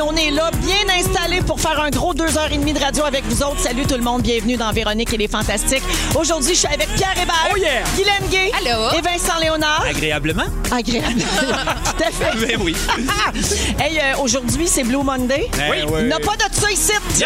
On 0.00 0.14
est 0.16 0.30
là, 0.30 0.50
bien 0.62 0.94
installé 0.96 1.17
pour 1.48 1.58
faire 1.58 1.80
un 1.80 1.88
gros 1.88 2.12
2h30 2.12 2.74
de 2.74 2.78
radio 2.78 3.04
avec 3.04 3.24
vous 3.24 3.42
autres. 3.42 3.58
Salut 3.60 3.86
tout 3.86 3.94
le 3.94 4.02
monde, 4.02 4.20
bienvenue 4.20 4.58
dans 4.58 4.70
Véronique 4.70 5.14
et 5.14 5.16
les 5.16 5.28
Fantastiques. 5.28 5.82
Aujourd'hui, 6.14 6.52
je 6.52 6.58
suis 6.58 6.68
avec 6.68 6.88
Pierre 6.94 7.14
Hébert, 7.14 7.48
Oh 7.50 7.56
yeah! 7.56 7.82
Guylaine 7.96 8.28
Gay 8.30 8.52
Allô? 8.58 8.90
et 8.98 9.00
Vincent 9.00 9.38
Léonard. 9.40 9.82
Agréablement? 9.88 10.44
Agréable. 10.70 11.20
tout 11.40 12.04
à 12.04 12.10
fait. 12.10 12.46
Ben 12.46 12.60
oui. 12.62 12.76
hey, 13.80 13.98
euh, 13.98 14.22
aujourd'hui, 14.22 14.68
c'est 14.68 14.82
Blue 14.84 15.02
Monday. 15.02 15.48
Oui. 15.70 15.76
Il 16.00 16.04
n'y 16.06 16.12
a 16.12 16.20
pas 16.20 16.36
de 16.36 16.54
ça 16.54 16.70
ici. 16.70 16.92
Oh 17.22 17.24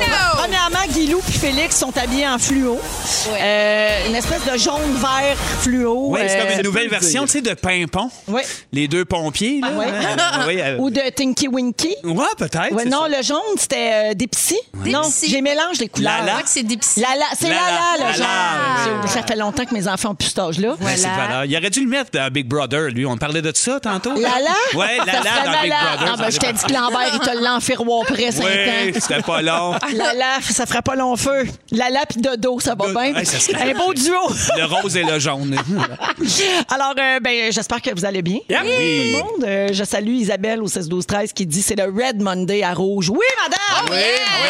no! 0.00 0.38
Premièrement, 0.42 0.92
Guilou 0.92 1.20
et 1.28 1.32
Félix 1.32 1.78
sont 1.78 1.96
habillés 1.96 2.26
en 2.26 2.38
fluo. 2.38 2.72
Ouais. 2.72 3.38
Euh, 3.40 4.08
une 4.08 4.16
espèce 4.16 4.44
de 4.44 4.58
jaune-vert 4.58 5.36
fluo. 5.60 6.06
Oui, 6.08 6.20
c'est 6.26 6.40
euh, 6.40 6.42
comme 6.42 6.56
une 6.58 6.64
nouvelle 6.64 6.88
version, 6.88 7.22
tu 7.22 7.28
sais, 7.28 7.40
de 7.40 7.54
Pimpon. 7.54 8.10
Ouais. 8.26 8.42
Les 8.72 8.88
deux 8.88 9.04
pompiers, 9.04 9.60
là. 9.60 9.70
Ouais. 9.72 9.86
Euh, 9.86 10.46
oui, 10.46 10.60
euh, 10.60 10.76
Ou 10.78 10.90
de 10.90 11.00
Tinky 11.14 11.48
Winky. 11.48 11.94
ouais, 12.04 12.24
peut-être. 12.36 12.72
Ouais, 12.72 12.84
non, 12.84 13.02
ça. 13.02 13.16
le 13.16 13.22
jaune, 13.22 13.38
c'était 13.56 14.10
euh, 14.10 14.14
Dipsy. 14.14 14.56
Non, 14.86 15.02
Dipsy. 15.02 15.30
j'ai 15.30 15.40
mélange 15.42 15.78
les 15.78 15.88
couleurs. 15.88 16.18
Lala? 16.24 16.42
C'est 16.46 16.62
des 16.62 16.76
petits. 16.76 17.00
Lala, 17.00 17.24
c'est 17.38 17.48
Lala. 17.48 17.60
Lala, 17.60 17.80
le 17.98 18.02
Lala, 18.02 18.12
genre. 18.14 19.02
ouais. 19.02 19.08
Ça 19.08 19.22
fait 19.22 19.36
longtemps 19.36 19.64
que 19.64 19.74
mes 19.74 19.86
enfants 19.88 20.10
ont 20.10 20.14
plus 20.14 20.28
cet 20.28 20.38
âge-là. 20.38 20.74
Ben, 20.80 20.96
c'est. 20.96 21.08
Il 21.48 21.56
aurait 21.56 21.70
dû 21.70 21.80
le 21.84 21.88
mettre 21.88 22.10
dans 22.12 22.30
Big 22.32 22.46
Brother, 22.46 22.90
lui. 22.90 23.06
On 23.06 23.16
parlait 23.16 23.42
de 23.42 23.52
ça 23.54 23.80
tantôt. 23.80 24.14
Lala? 24.14 24.50
Ouais, 24.74 24.98
Ça 24.98 25.04
Lala 25.04 25.30
dans 25.44 25.62
Big. 25.62 25.70
Brother. 25.70 26.12
Ah, 26.12 26.16
ben, 26.18 26.30
je 26.30 26.38
t'ai 26.38 26.52
dit 26.52 26.64
que 26.64 26.72
Lambert, 26.72 27.10
il 27.12 27.18
te 27.20 27.42
l'a 27.42 27.54
enferré 27.54 27.84
après 28.08 28.30
5 28.32 28.44
Oui, 28.44 28.50
ans. 28.50 28.98
c'était 29.00 29.22
pas 29.22 29.42
long. 29.42 29.72
Lala, 29.94 30.38
ça 30.42 30.66
ferait 30.66 30.82
pas 30.82 30.94
long 30.96 31.16
feu. 31.16 31.46
Lala 31.70 32.00
puis 32.08 32.20
Dodo, 32.20 32.60
ça 32.60 32.74
va 32.74 32.86
bien. 32.88 33.14
Ouais, 33.14 33.24
ça 33.24 33.38
serait- 33.38 33.70
Un 33.72 33.74
beau 33.78 33.92
duo. 33.94 34.14
Le 34.56 34.64
rose 34.64 34.96
et 34.96 35.02
le 35.04 35.18
jaune. 35.18 35.56
Alors, 36.70 36.94
euh, 36.98 37.20
ben, 37.20 37.52
j'espère 37.52 37.80
que 37.82 37.90
vous 37.94 38.04
allez 38.04 38.22
bien. 38.22 38.38
Oui. 38.48 38.56
Tout 38.56 38.60
le 38.68 39.12
monde. 39.22 39.44
Euh, 39.44 39.68
je 39.72 39.84
salue 39.84 40.14
Isabelle 40.14 40.62
au 40.62 40.68
16 40.68 40.88
12 40.88 41.06
13 41.06 41.32
qui 41.32 41.46
dit 41.46 41.62
c'est 41.62 41.76
le 41.76 41.84
Red 41.84 42.20
Monday 42.20 42.62
à 42.62 42.72
rouge. 42.74 43.10
Oui, 43.10 43.18
madame. 43.42 43.90
Oui, 43.90 43.98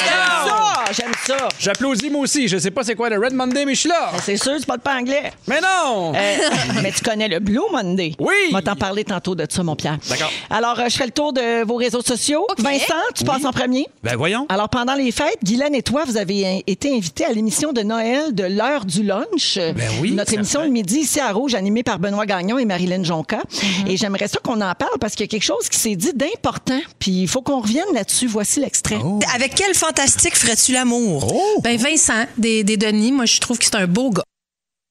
J'aime 0.05 0.49
ça. 0.49 0.85
J'aime 0.93 1.13
ça. 1.39 1.49
J'applaudis 1.59 2.11
moi 2.11 2.23
aussi. 2.23 2.47
Je 2.49 2.59
sais 2.59 2.71
pas 2.71 2.83
c'est 2.85 2.95
quoi 2.95 3.09
le 3.09 3.19
Red 3.19 3.33
Monday, 3.33 3.65
mais 3.65 3.75
je 3.75 3.81
suis 3.81 3.89
là. 3.89 4.13
C'est 4.23 4.37
sûr, 4.37 4.53
c'est 4.59 4.67
pas 4.67 4.77
de 4.77 4.83
pas 4.83 4.97
anglais. 4.97 5.33
Mais 5.47 5.61
non! 5.61 6.13
Euh, 6.15 6.37
mais 6.83 6.93
tu 6.93 7.03
connais 7.03 7.29
le 7.29 7.39
Blue 7.41 7.59
Monday. 7.73 8.15
Oui. 8.19 8.35
On 8.51 8.55
va 8.55 8.63
t'en 8.63 8.77
parler 8.77 9.05
tantôt 9.05 9.35
de 9.35 9.47
ça, 9.49 9.63
mon 9.63 9.77
Pierre. 9.77 9.99
D'accord. 10.09 10.31
Alors, 10.51 10.79
euh, 10.79 10.85
je 10.89 10.97
fais 10.97 11.07
le 11.07 11.11
tour 11.13 11.33
de 11.33 11.65
vos 11.65 11.77
réseaux 11.77 12.03
sociaux. 12.03 12.47
Vincent, 12.59 12.95
tu 13.15 13.25
passes 13.25 13.45
en 13.45 13.51
premier. 13.53 13.87
Ben 14.03 14.17
voyons. 14.17 14.47
Alors, 14.49 14.69
pendant 14.69 14.95
les 14.95 15.11
fêtes, 15.11 15.39
Guylaine 15.43 15.75
et 15.75 15.83
toi, 15.83 16.05
vous 16.07 16.17
avez 16.17 16.47
in- 16.47 16.61
été 16.67 16.95
invités 16.95 17.25
à 17.25 17.33
l'émission 17.33 17.73
de 17.73 17.81
Noël 17.83 18.35
de 18.35 18.45
l'heure 18.45 18.85
du 18.85 19.03
lunch. 19.03 19.57
Ben 19.57 19.91
oui, 20.01 20.13
Notre 20.13 20.35
émission 20.35 20.63
de 20.63 20.69
midi 20.69 20.99
ici 21.01 21.19
à 21.21 21.33
Rouge, 21.33 21.55
animée 21.55 21.83
par 21.83 21.99
Benoît 21.99 22.27
Gagnon 22.27 22.59
et 22.59 22.65
Marilyn 22.67 23.03
Jonca. 23.05 23.39
Mm-hmm. 23.39 23.89
Et 23.91 23.97
j'aimerais 23.97 24.29
ça 24.29 24.39
qu'on 24.45 24.61
en 24.61 24.75
parle 24.75 24.99
parce 25.01 25.15
qu'il 25.15 25.23
y 25.25 25.29
a 25.29 25.31
quelque 25.31 25.43
chose 25.43 25.69
qui 25.69 25.79
s'est 25.79 25.97
dit 25.97 26.13
d'important. 26.15 26.81
Puis 26.99 27.23
il 27.23 27.29
faut 27.29 27.41
qu'on 27.43 27.61
revienne 27.61 27.85
là-dessus. 27.95 28.27
Voici 28.27 28.61
l'extrait. 28.61 28.74
Oh. 29.03 29.21
Avec 29.35 29.55
quel 29.55 29.75
fantastique 29.75 30.37
ferais-tu 30.37 30.73
l'amour? 30.73 31.33
Ben 31.63 31.77
Vincent, 31.77 32.27
des, 32.37 32.65
des 32.65 32.77
Denis, 32.77 33.13
moi 33.13 33.27
je 33.27 33.41
trouve 33.41 33.59
que 33.59 33.65
c'est 33.65 33.77
un 33.77 33.87
beau 33.87 34.11
gars. 34.11 34.25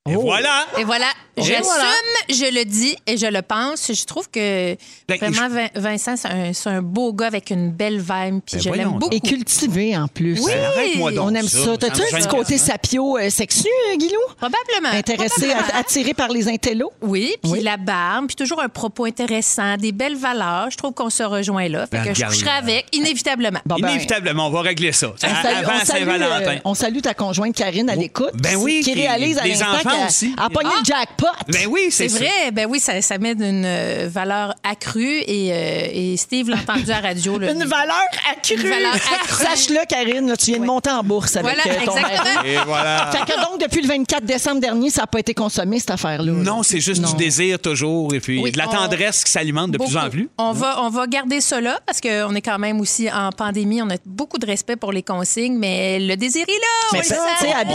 Et 0.09 0.16
voilà. 0.18 0.66
Et 0.78 0.84
voilà, 0.84 1.06
j'assume, 1.38 1.64
voilà. 1.64 1.86
je 2.30 2.53
le 2.53 2.66
dis 2.66 2.94
et 3.08 3.16
je 3.16 3.25
le 3.25 3.41
pense. 3.41 3.90
Je 3.94 4.03
trouve 4.03 4.30
que 4.30 4.75
Ben, 5.08 5.18
vraiment 5.18 5.47
Vin- 5.47 5.69
Vincent, 5.75 6.18
c'est 6.18 6.28
un, 6.28 6.52
c'est 6.52 6.68
un 6.69 6.81
beau 6.81 7.14
gars 7.14 7.28
avec 7.28 7.52
une 7.52 7.72
belle 7.72 8.00
vibe, 8.00 8.41
puis 8.46 8.58
Ben 8.58 8.62
je 8.62 8.69
l'aime 8.72 8.91
beaucoup. 9.00 9.16
Et 9.16 9.22
cultivé 9.22 9.96
en 9.96 10.09
plus. 10.09 10.41
Oui. 10.44 10.52
Ben, 10.97 11.16
donc. 11.16 11.24
On 11.25 11.34
aime 11.34 11.47
ça. 11.47 11.78
T'as-tu 11.78 12.02
un 12.02 12.18
petit 12.19 12.28
côté 12.28 12.58
sapio 12.58 13.18
euh, 13.18 13.30
sexu, 13.30 13.66
euh, 13.94 13.96
Guilou? 13.96 14.19
Probablement. 14.36 14.90
Intéressé, 14.94 15.47
Probablement. 15.47 15.80
attiré 15.80 16.14
par 16.14 16.28
les 16.28 16.50
intellos? 16.50 16.91
Oui, 17.02 17.35
puis 17.41 17.52
Oui. 17.53 17.62
la 17.64 17.78
barbe, 17.78 18.28
puis 18.28 18.35
toujours 18.35 18.62
un 18.62 18.68
propos 18.68 19.06
intéressant, 19.06 19.78
des 19.78 19.94
belles 19.94 20.18
valeurs. 20.18 20.68
Je 20.70 20.75
trouve 20.75 20.91
qu'on 20.91 21.09
se 21.09 21.24
rejoint 21.24 21.70
là. 21.70 21.88
Fait 21.88 22.00
Ben, 22.00 22.08
que 22.08 22.14
je 22.14 22.25
coucherai 22.25 22.50
avec, 22.58 22.88
inévitablement. 22.91 23.59
Bon, 23.66 23.78
ben, 23.80 23.88
Inévitablement, 23.90 24.47
on 24.47 24.52
va 24.52 24.59
régler 24.64 24.91
ça. 24.91 25.14
on 25.14 25.18
salue- 25.18 25.34
Avant 25.59 25.72
on 25.81 25.85
salue, 25.85 26.00
Saint-Valentin. 26.00 26.52
euh, 26.56 26.59
on 26.66 26.74
salue 26.74 27.00
ta 27.00 27.14
conjointe 27.14 27.56
Karine 27.56 27.90
à 27.90 27.96
l'écoute. 27.96 28.31
Ben 28.34 28.58
oui, 28.58 28.81
Qui 28.84 28.96
réalise 28.96 29.38
à 29.38 29.47
l'instant 29.47 29.68
qu'elle 29.97 30.07
aussi. 30.07 30.35
a 30.37 30.49
pogné 30.49 30.69
Ah! 30.73 30.79
le 30.79 30.85
jackpot. 30.85 31.27
Ben 31.49 31.67
oui, 31.69 31.87
c'est 31.89 32.07
vrai, 32.07 32.51
ben 32.51 32.67
oui, 32.69 32.79
ça, 32.79 33.01
ça 33.01 33.17
met 33.17 33.31
une 33.33 33.63
euh, 33.65 34.07
valeur 34.11 34.53
accrue 34.63 35.19
et, 35.27 35.51
euh, 35.51 35.87
et 35.91 36.17
Steve 36.17 36.49
l'a 36.49 36.57
entendu 36.57 36.89
à 36.91 37.01
la 37.01 37.07
radio. 37.09 37.37
là. 37.39 37.51
Une 37.51 37.63
valeur 37.65 38.03
accrue. 38.31 38.55
Une 38.55 38.69
valeur 38.69 38.93
accrue. 39.21 39.43
Sache-le, 39.45 39.85
Karine, 39.87 40.27
là, 40.27 40.37
tu 40.37 40.51
viens 40.51 40.59
de 40.59 40.65
monter 40.65 40.89
en 40.91 41.03
bourse 41.03 41.35
avec 41.35 41.55
Voilà, 41.55 41.63
euh, 41.81 41.85
ton 41.85 41.95
exactement. 41.97 42.33
mari. 42.35 42.49
Et 42.49 42.57
voilà. 42.65 43.09
Fait 43.11 43.31
que 43.31 43.39
donc, 43.39 43.61
depuis 43.61 43.81
le 43.81 43.87
24 43.87 44.23
décembre 44.25 44.59
dernier, 44.61 44.89
ça 44.89 45.01
n'a 45.01 45.07
pas 45.07 45.19
été 45.19 45.33
consommé, 45.33 45.79
cette 45.79 45.91
affaire-là. 45.91 46.31
Non, 46.31 46.63
c'est 46.63 46.79
juste 46.79 47.01
Non. 47.01 47.09
du 47.11 47.15
désir 47.15 47.59
toujours 47.59 48.13
et 48.13 48.19
puis 48.19 48.39
Oui, 48.41 48.51
de 48.51 48.57
la 48.57 48.67
on- 48.67 48.71
tendresse 48.71 49.23
qui 49.23 49.31
s'alimente 49.31 49.71
de 49.71 49.77
plus 49.77 49.97
en 49.97 50.09
plus. 50.09 50.29
On 50.37 50.51
va, 50.51 50.81
on 50.83 50.89
va 50.89 51.07
garder 51.07 51.41
ça 51.41 51.59
là 51.61 51.79
parce 51.85 51.99
qu'on 52.01 52.33
est 52.35 52.41
quand 52.41 52.59
même 52.59 52.79
aussi 52.79 53.09
en 53.11 53.31
pandémie. 53.31 53.81
On 53.81 53.89
a 53.89 53.95
beaucoup 54.05 54.37
de 54.37 54.45
respect 54.45 54.75
pour 54.75 54.91
les 54.91 55.03
consignes, 55.03 55.57
mais 55.57 55.99
le 55.99 56.15
désir 56.15 56.43
est 56.47 56.51
là. 56.51 56.57
Mais 56.93 56.99
on 56.99 57.01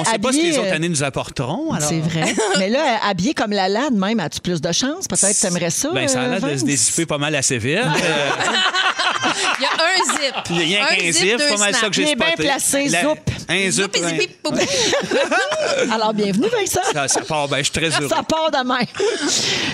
ne 0.01 0.05
sait 0.05 0.19
pas 0.19 0.33
ce 0.33 0.39
que 0.39 0.43
les 0.43 0.59
autres 0.59 0.69
euh, 0.69 0.75
années 0.75 0.89
nous 0.89 1.03
apporteront. 1.03 1.73
alors. 1.73 1.89
C'est 1.89 2.01
vrai. 2.09 2.35
Mais 2.59 2.69
là, 2.69 2.79
euh, 2.81 3.11
habillé 3.11 3.35
comme 3.35 3.53
la 3.53 3.69
lade 3.69 3.93
même, 3.95 4.19
as-tu 4.21 4.41
plus 4.41 4.61
de 4.61 4.73
chance? 4.73 5.07
Peut-être 5.09 5.37
que 5.37 5.41
t'aimerais 5.41 5.71
ça. 5.71 5.91
Ben, 5.93 6.09
ça 6.09 6.21
a 6.21 6.25
euh, 6.25 6.31
l'air 6.31 6.41
de 6.41 6.47
Vince? 6.47 6.61
se 6.61 6.65
dissiper 6.67 7.07
pas 7.07 7.19
mal 7.19 7.35
assez 7.35 7.59
vite. 7.59 7.79
Euh, 9.21 9.31
Il 9.59 9.63
y 9.63 9.67
a 9.67 9.71
un 9.71 10.15
zip. 10.23 10.35
Il 10.51 10.57
y 10.71 10.77
a 10.77 10.85
rien 10.87 10.87
Un 10.91 10.95
qu'un 10.97 11.13
zip, 11.13 11.39
pas 11.39 11.57
mal 11.57 11.73
ça 11.75 11.79
snaps. 11.81 11.89
que 11.89 11.93
j'ai 11.97 12.03
Il 12.03 12.09
est 12.11 12.15
bien 12.15 12.27
spoté. 12.29 12.43
placé, 12.45 12.89
La- 12.89 13.03
zoup. 13.03 13.19
Un 13.49 13.71
zip. 13.71 14.47
Alors, 15.93 16.15
bienvenue, 16.15 16.47
Vincent. 16.49 16.81
Ça, 16.93 17.09
ça 17.09 17.21
part, 17.23 17.49
ben, 17.49 17.59
je 17.59 17.63
suis 17.65 17.73
très 17.73 17.89
heureux. 17.91 18.09
Ça 18.09 18.23
part 18.23 18.51
de 18.51 18.67
même. 18.69 18.87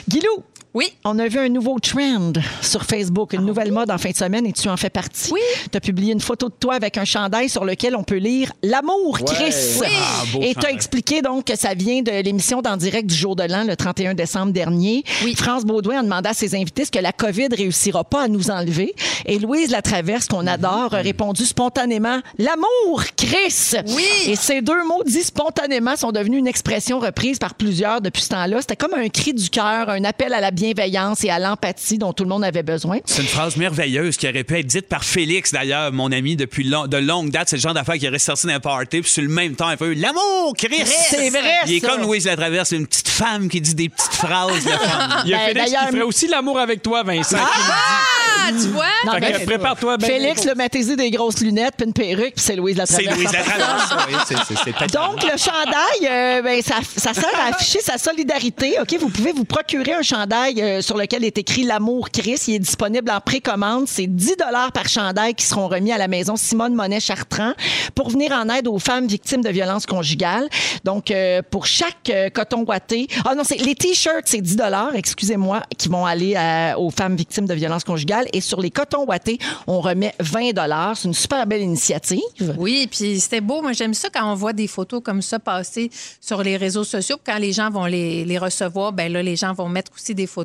Guilou, 0.09 0.43
Oui. 0.75 0.93
on 1.05 1.21
a 1.21 1.29
vu 1.29 1.39
un 1.39 1.49
nouveau 1.49 1.79
trend 1.79 2.33
sur 2.61 2.83
Facebook, 2.83 3.33
une 3.33 3.47
nouvelle 3.47 3.71
mode 3.71 3.93
en 3.93 3.99
fin 3.99 4.11
de 4.11 4.17
semaine 4.17 4.45
et 4.45 4.53
tu 4.53 4.69
en 4.69 4.77
fais 4.77 4.91
partie? 4.91 5.33
Oui. 5.33 5.41
Tu 5.71 5.77
as 5.77 5.81
publié 5.81 6.13
une 6.13 6.21
photo 6.21 6.49
de 6.49 6.55
toi 6.59 6.75
avec 6.75 6.99
un 6.99 7.05
chandail 7.05 7.49
sur 7.49 7.65
lequel 7.65 7.95
on 7.95 8.03
peut 8.03 8.17
lire 8.17 8.53
L'amour, 8.65 9.21
Chris. 9.25 9.55
Oui. 9.81 9.87
Ah, 9.89 10.25
et 10.41 10.53
tu 10.57 10.67
as 10.67 10.73
expliqué 10.73 11.23
donc 11.23 11.45
que 11.45 11.57
ça 11.57 11.75
vient 11.75 12.03
de 12.03 12.11
l'émission 12.11 12.61
d'en 12.61 12.77
direct 12.77 13.09
du 13.09 13.15
jour 13.15 13.37
de 13.37 13.45
l'an, 13.45 13.63
le 13.63 13.77
31 13.77 14.15
décembre 14.15 14.53
dernier. 14.53 15.05
Oui. 15.23 15.37
France 15.37 15.65
Baudouin 15.65 16.01
a 16.01 16.03
demandé 16.03 16.29
à 16.29 16.35
ses 16.35 16.57
invités 16.57 16.85
ce 16.85 16.91
que 16.91 16.99
la 16.99 17.13
COVID 17.13 17.49
réussira 17.57 18.03
pas 18.03 18.25
à 18.25 18.29
nous 18.29 18.51
enlever. 18.51 18.95
Et 19.27 19.39
Louise 19.39 19.71
Latraverse, 19.71 20.27
qu'on 20.27 20.49
adore, 20.49 20.93
a 20.93 21.03
répondu 21.03 21.45
spontanément 21.45 22.19
L'amour, 22.37 23.05
Chris. 23.17 23.77
Oui. 23.87 24.05
Et 24.27 24.35
ces 24.35 24.61
deux 24.61 24.85
mots 24.85 25.05
dits 25.05 25.23
spontanément 25.23 25.95
sont 25.95 26.11
devenus 26.11 26.41
une 26.41 26.49
expression 26.49 26.99
reprise 26.99 27.39
par 27.39 27.55
plusieurs 27.55 28.01
depuis 28.01 28.23
ce 28.23 28.31
temps-là. 28.31 28.61
C'était 28.61 28.75
comme 28.75 28.95
un 28.95 29.09
cri 29.09 29.33
du 29.35 29.49
cœur, 29.51 29.89
un 29.89 30.03
appel 30.03 30.35
à 30.35 30.41
la 30.41 30.51
bienveillance 30.51 30.64
et 30.73 31.31
à 31.31 31.39
l'empathie 31.39 31.99
dont 31.99 32.13
tout 32.13 32.25
le 32.25 32.29
monde 32.31 32.45
avait 32.45 32.63
besoin. 32.63 32.99
C'est 33.05 33.23
une 33.23 33.29
phrase 33.29 33.57
merveilleuse 33.57 34.17
qui 34.17 34.29
aurait 34.29 34.45
pu 34.45 34.59
être 34.59 34.67
dite 34.67 34.89
par 34.89 35.05
Félix, 35.05 35.53
d'ailleurs, 35.53 35.93
mon 35.93 36.11
ami, 36.13 36.37
depuis 36.37 36.65
long- 36.65 36.87
de 36.87 36.97
longue 36.97 37.31
date. 37.31 37.49
C'est 37.49 37.57
le 37.57 37.63
genre 37.63 37.75
d'affaire 37.75 37.97
qui 37.97 38.09
aurait 38.09 38.19
sorti 38.19 38.47
d'un 38.47 38.61
party, 38.61 39.01
puis 39.03 39.11
sur 39.11 39.23
le 39.23 39.29
même 39.29 39.55
temps, 39.57 39.71
il 39.71 39.77
fait 39.77 39.95
L'amour, 39.95 40.55
Chris! 40.57 40.83
C'est 40.87 41.31
vrai, 41.31 41.55
Il 41.67 41.75
est 41.75 41.81
ça. 41.81 41.89
comme 41.89 42.03
Louise 42.03 42.27
Latraverse, 42.27 42.73
une 42.73 42.87
petite 42.87 43.09
femme 43.09 43.49
qui 43.49 43.61
dit 43.61 43.75
des 43.75 43.89
petites 43.89 44.15
phrases. 44.15 44.65
de 44.65 44.71
femme. 44.71 45.23
Il 45.25 45.31
y 45.31 45.35
a 45.35 45.39
Ben, 45.39 45.47
Félix 45.55 45.71
qui 45.71 45.87
ferait 45.93 46.03
aussi 46.03 46.27
l'amour 46.29 46.59
avec 46.59 46.83
toi, 46.83 47.03
Vincent. 47.03 47.37
Ah, 47.41 48.49
tu 48.51 48.69
vois? 48.69 48.85
Non, 49.07 49.13
Fait 49.13 49.21
que 49.21 49.39
ben, 49.39 49.47
prépare-toi. 49.47 49.97
Félix, 50.01 50.45
le 50.45 50.55
mettez-y 50.55 50.97
des 50.97 51.11
grosses 51.11 51.41
lunettes 51.41 51.75
puis 51.77 51.87
une 51.87 51.93
perruque, 51.93 52.35
puis 52.35 52.45
c'est 52.45 52.57
Louise 52.57 52.77
C'est 52.87 53.03
Latraverse. 53.03 53.17
Louise 53.19 53.33
Latraverse. 53.33 53.95
oui, 54.09 54.15
c'est- 54.27 54.35
c'est- 54.55 54.61
c'est 54.65 54.93
Donc, 54.95 55.23
le 55.23 55.39
chandail, 55.39 56.09
euh, 56.11 56.43
ben, 56.43 56.61
ça, 56.63 56.77
ça 56.97 57.15
sert 57.15 57.31
à 57.41 57.55
afficher 57.55 57.81
sa 57.81 57.97
solidarité. 57.99 58.77
OK, 58.81 58.97
vous 59.01 59.09
pouvez 59.09 59.33
vous 59.33 59.45
procurer 59.45 59.95
un 59.95 60.03
chandail 60.03 60.54
euh, 60.59 60.81
sur 60.81 60.97
lequel 60.97 61.25
est 61.25 61.39
écrit 61.39 61.65
L'amour 61.65 62.11
Chris. 62.11 62.41
Il 62.49 62.55
est 62.55 62.59
disponible 62.59 63.11
en 63.11 63.21
précommande. 63.21 63.87
C'est 63.87 64.07
10 64.07 64.37
par 64.73 64.89
chandail 64.89 65.35
qui 65.35 65.45
seront 65.45 65.69
remis 65.69 65.93
à 65.93 65.99
la 65.99 66.09
maison 66.09 66.37
Simone 66.37 66.75
Monet 66.75 67.01
Chartrand 67.01 67.53
pour 67.95 68.11
venir 68.11 68.33
en 68.33 68.49
aide 68.49 68.69
aux 68.69 68.79
femmes 68.79 69.07
victimes 69.07 69.43
de 69.43 69.49
violences 69.51 69.87
conjugales. 69.87 70.49
Donc, 70.85 71.11
euh, 71.11 71.43
pour 71.51 71.67
chaque 71.67 72.11
euh, 72.11 72.31
coton 72.31 72.65
ouaté, 72.65 73.09
ah 73.25 73.35
non, 73.35 73.43
c'est 73.45 73.57
les 73.57 73.75
t-shirts, 73.75 74.25
c'est 74.27 74.41
10 74.41 74.59
excusez-moi, 74.95 75.63
qui 75.77 75.89
vont 75.89 76.07
aller 76.07 76.35
aux 76.79 76.91
femmes 76.91 77.17
victimes 77.17 77.47
de 77.47 77.55
violences 77.55 77.85
conjugales. 77.85 78.27
Et 78.33 78.41
sur 78.41 78.61
les 78.61 78.71
cotons 78.71 79.05
ouatés, 79.07 79.39
on 79.67 79.81
remet 79.81 80.15
20 80.21 80.51
C'est 80.95 81.09
une 81.09 81.15
super 81.15 81.47
belle 81.47 81.63
initiative. 81.63 82.21
Oui, 82.59 82.89
puis 82.91 83.21
c'était 83.21 83.41
beau. 83.41 83.63
Moi, 83.63 83.73
j'aime 83.73 83.95
ça 83.95 84.09
quand 84.13 84.31
on 84.31 84.35
voit 84.35 84.53
des 84.53 84.67
photos 84.67 85.03
comme 85.03 85.23
ça 85.23 85.39
passer 85.39 85.91
sur 86.21 86.43
les 86.43 86.57
réseaux 86.57 86.85
sociaux. 86.85 87.17
Quand 87.25 87.39
les 87.39 87.53
gens 87.53 87.71
vont 87.71 87.87
les, 87.87 88.25
les 88.25 88.39
recevoir, 88.39 88.93
ben 88.93 89.13
là, 89.13 89.23
les 89.23 89.37
gens 89.37 89.53
vont 89.53 89.69
mettre 89.69 89.93
aussi 89.95 90.15
des 90.15 90.27
photos. 90.27 90.44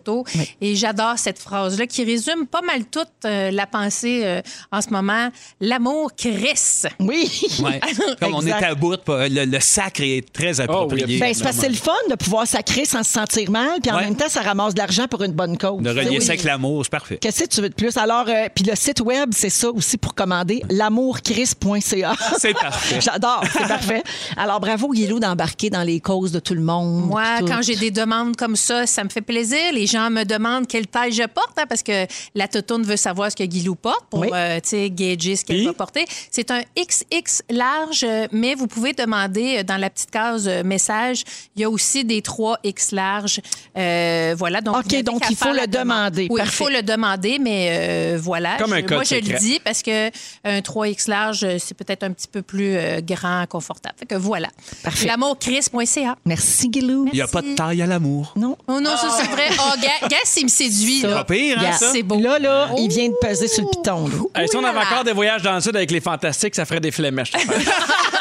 Et 0.62 0.76
j'adore 0.76 1.18
cette 1.18 1.40
phrase-là 1.40 1.86
qui 1.88 2.04
résume 2.04 2.46
pas 2.48 2.62
mal 2.62 2.86
toute 2.86 3.08
euh, 3.26 3.52
la 3.52 3.66
pensée 3.68 4.22
euh, 4.24 4.42
en 4.72 4.82
ce 4.82 4.90
moment. 4.90 5.30
L'amour 5.62 6.12
crisse. 6.16 6.86
Oui. 7.00 7.30
Ouais. 7.64 7.80
Comme 8.20 8.36
on 8.36 8.46
est 8.46 8.52
à 8.52 8.76
bout, 8.76 8.98
le, 9.08 9.46
le 9.46 9.60
sacre 9.60 10.02
est 10.02 10.32
très 10.34 10.60
approprié. 10.62 11.06
oui, 11.08 11.20
Ben, 11.20 11.34
c'est 11.34 11.44
parce 11.44 11.56
que 11.58 11.62
c'est 11.64 11.70
le 11.70 11.76
fun 11.76 11.92
de 12.10 12.16
pouvoir 12.16 12.48
sacrer 12.48 12.86
sans 12.86 13.04
se 13.04 13.12
sentir 13.12 13.50
mal, 13.52 13.80
puis 13.82 13.92
en 13.92 13.96
Ouais. 13.98 14.04
même 14.06 14.16
temps, 14.16 14.30
ça 14.30 14.42
ramasse 14.42 14.74
de 14.74 14.80
l'argent 14.80 15.08
pour 15.08 15.24
une 15.24 15.34
bonne 15.34 15.58
cause. 15.58 15.82
de 15.82 15.90
relier 15.90 16.10
Oui. 16.20 16.22
ça 16.22 16.34
avec 16.34 16.44
l'amour, 16.44 16.84
c'est 16.86 16.92
parfait. 16.92 17.18
Qu'est-ce 17.18 17.44
que 17.44 17.50
tu 17.50 17.62
veux 17.62 17.70
de 17.70 17.74
plus? 17.74 17.96
Alors, 17.98 18.26
euh, 18.28 18.48
puis 18.54 18.64
le 18.64 18.76
site 18.76 19.02
web, 19.02 19.30
c'est 19.34 19.50
ça 19.50 19.70
aussi 19.70 19.98
pour 19.98 20.14
commander, 20.16 20.62
l'amourchris.ca. 20.70 22.14
C'est 22.38 22.54
parfait. 22.54 23.02
J'adore, 23.02 23.44
c'est 23.52 23.68
parfait. 23.68 24.04
Alors, 24.38 24.60
bravo, 24.60 24.90
Guilou, 24.92 25.20
d'embarquer 25.20 25.70
dans 25.70 25.84
les 25.84 26.00
causes 26.00 26.32
de 26.32 26.40
tout 26.40 26.54
le 26.54 26.62
monde. 26.62 27.06
Moi, 27.08 27.24
quand 27.48 27.62
j'ai 27.62 27.76
des 27.76 27.92
demandes 27.92 28.36
comme 28.36 28.56
ça, 28.56 28.86
ça 28.86 29.04
me 29.04 29.10
fait 29.10 29.22
plaisir. 29.22 29.60
Les 29.74 29.88
gens 29.90 30.10
me 30.10 30.24
demandent 30.24 30.68
quelle 30.68 30.88
taille 30.88 31.12
je 31.12 31.24
porte, 31.24 31.58
hein, 31.60 31.66
parce 31.68 31.84
que 31.84 32.06
la 32.36 32.48
totoune 32.48 32.84
veut 32.84 32.98
savoir 32.98 33.32
ce 33.32 33.36
que 33.36 33.44
Guilou 33.44 33.76
porte 33.76 34.06
pour, 34.10 34.20
Oui. 34.22 34.30
euh, 34.34 34.56
tu 34.62 34.70
sais, 34.70 34.90
gager 34.90 35.36
ce 35.36 35.44
qu'elle 35.46 35.66
va 35.66 35.74
porter. 35.74 36.06
C'est 36.32 36.52
un 36.52 36.62
XX 36.78 37.42
large, 37.50 38.06
mais 38.32 38.56
vous 38.56 38.68
pouvez 38.68 38.94
demander 38.94 39.58
euh, 39.60 39.64
dans 39.64 39.78
la 39.78 39.90
petite 39.90 40.12
case 40.12 40.48
euh, 40.48 40.64
message, 40.64 41.24
il 41.56 41.62
y 41.62 41.66
a 41.66 41.70
aussi 41.70 42.06
des 42.06 42.22
3X 42.22 42.94
larges. 42.96 43.42
Euh, 43.78 44.36
voilà. 44.38 44.62
Donc, 44.62 44.78
OK, 44.78 45.04
donc 45.04 45.24
il 45.30 45.36
faut 45.36 45.52
le 45.54 45.68
demander. 45.68 46.28
Oui, 46.30 46.42
il 46.44 46.50
faut 46.50 46.70
le 46.70 46.82
demander, 46.84 47.40
mais 47.40 47.70
euh, 47.72 48.18
voilà. 48.22 48.58
Comme 48.58 48.74
un 48.74 48.78
Je- 48.78 48.82
code 48.84 48.98
Moi, 48.98 49.04
je 49.04 49.16
le 49.16 49.40
dis 49.40 49.60
parce 49.64 49.82
que 49.82 50.08
un 50.44 50.60
3X 50.60 51.10
large, 51.10 51.46
c'est 51.58 51.76
peut-être 51.76 52.04
un 52.04 52.12
petit 52.12 52.28
peu 52.28 52.42
plus 52.42 52.76
euh, 52.76 53.02
grand, 53.02 53.46
confortable. 53.48 53.96
Fait 54.00 54.06
que 54.06 54.16
voilà. 54.16 54.50
Parfait. 54.84 55.08
L'amourchris.ca. 55.08 56.16
Merci, 56.26 56.70
Guilou. 56.70 57.08
Il 57.12 57.16
n'y 57.16 57.22
a 57.22 57.28
pas 57.28 57.42
de 57.42 57.56
taille 57.56 57.82
à 57.82 57.86
l'amour. 57.86 58.34
Non. 58.36 58.58
Oh 58.68 58.80
non, 58.80 58.96
ça 58.98 59.10
c'est 59.20 59.28
vrai. 59.28 59.48
Oh, 59.60 59.79
gars, 59.82 60.08
gars, 60.08 60.18
il 60.38 60.44
me 60.44 60.50
séduit. 60.50 61.02
Pas 61.02 61.08
Là. 61.10 61.24
pire, 61.24 61.58
hein, 61.60 61.72
ça? 61.74 61.92
C'est 61.92 62.04
beau. 62.04 62.20
Là, 62.20 62.40
là, 62.40 62.70
il 62.78 62.88
vient 62.90 63.08
de 63.10 63.16
peser 63.22 63.48
sur 63.48 63.64
le 63.64 63.70
piton. 63.70 64.08
là. 64.08 64.42
Hey, 64.42 64.48
si 64.48 64.56
on 64.58 64.64
avait 64.64 64.80
encore 64.80 65.04
des 65.04 65.14
voyages 65.14 65.42
dans 65.42 65.56
le 65.56 65.62
sud 65.62 65.76
avec 65.76 65.92
les 65.92 66.02
fantastiques, 66.02 66.56
ça 66.56 66.66
ferait 66.66 66.80
des 66.80 66.92
flémèches. 66.92 67.32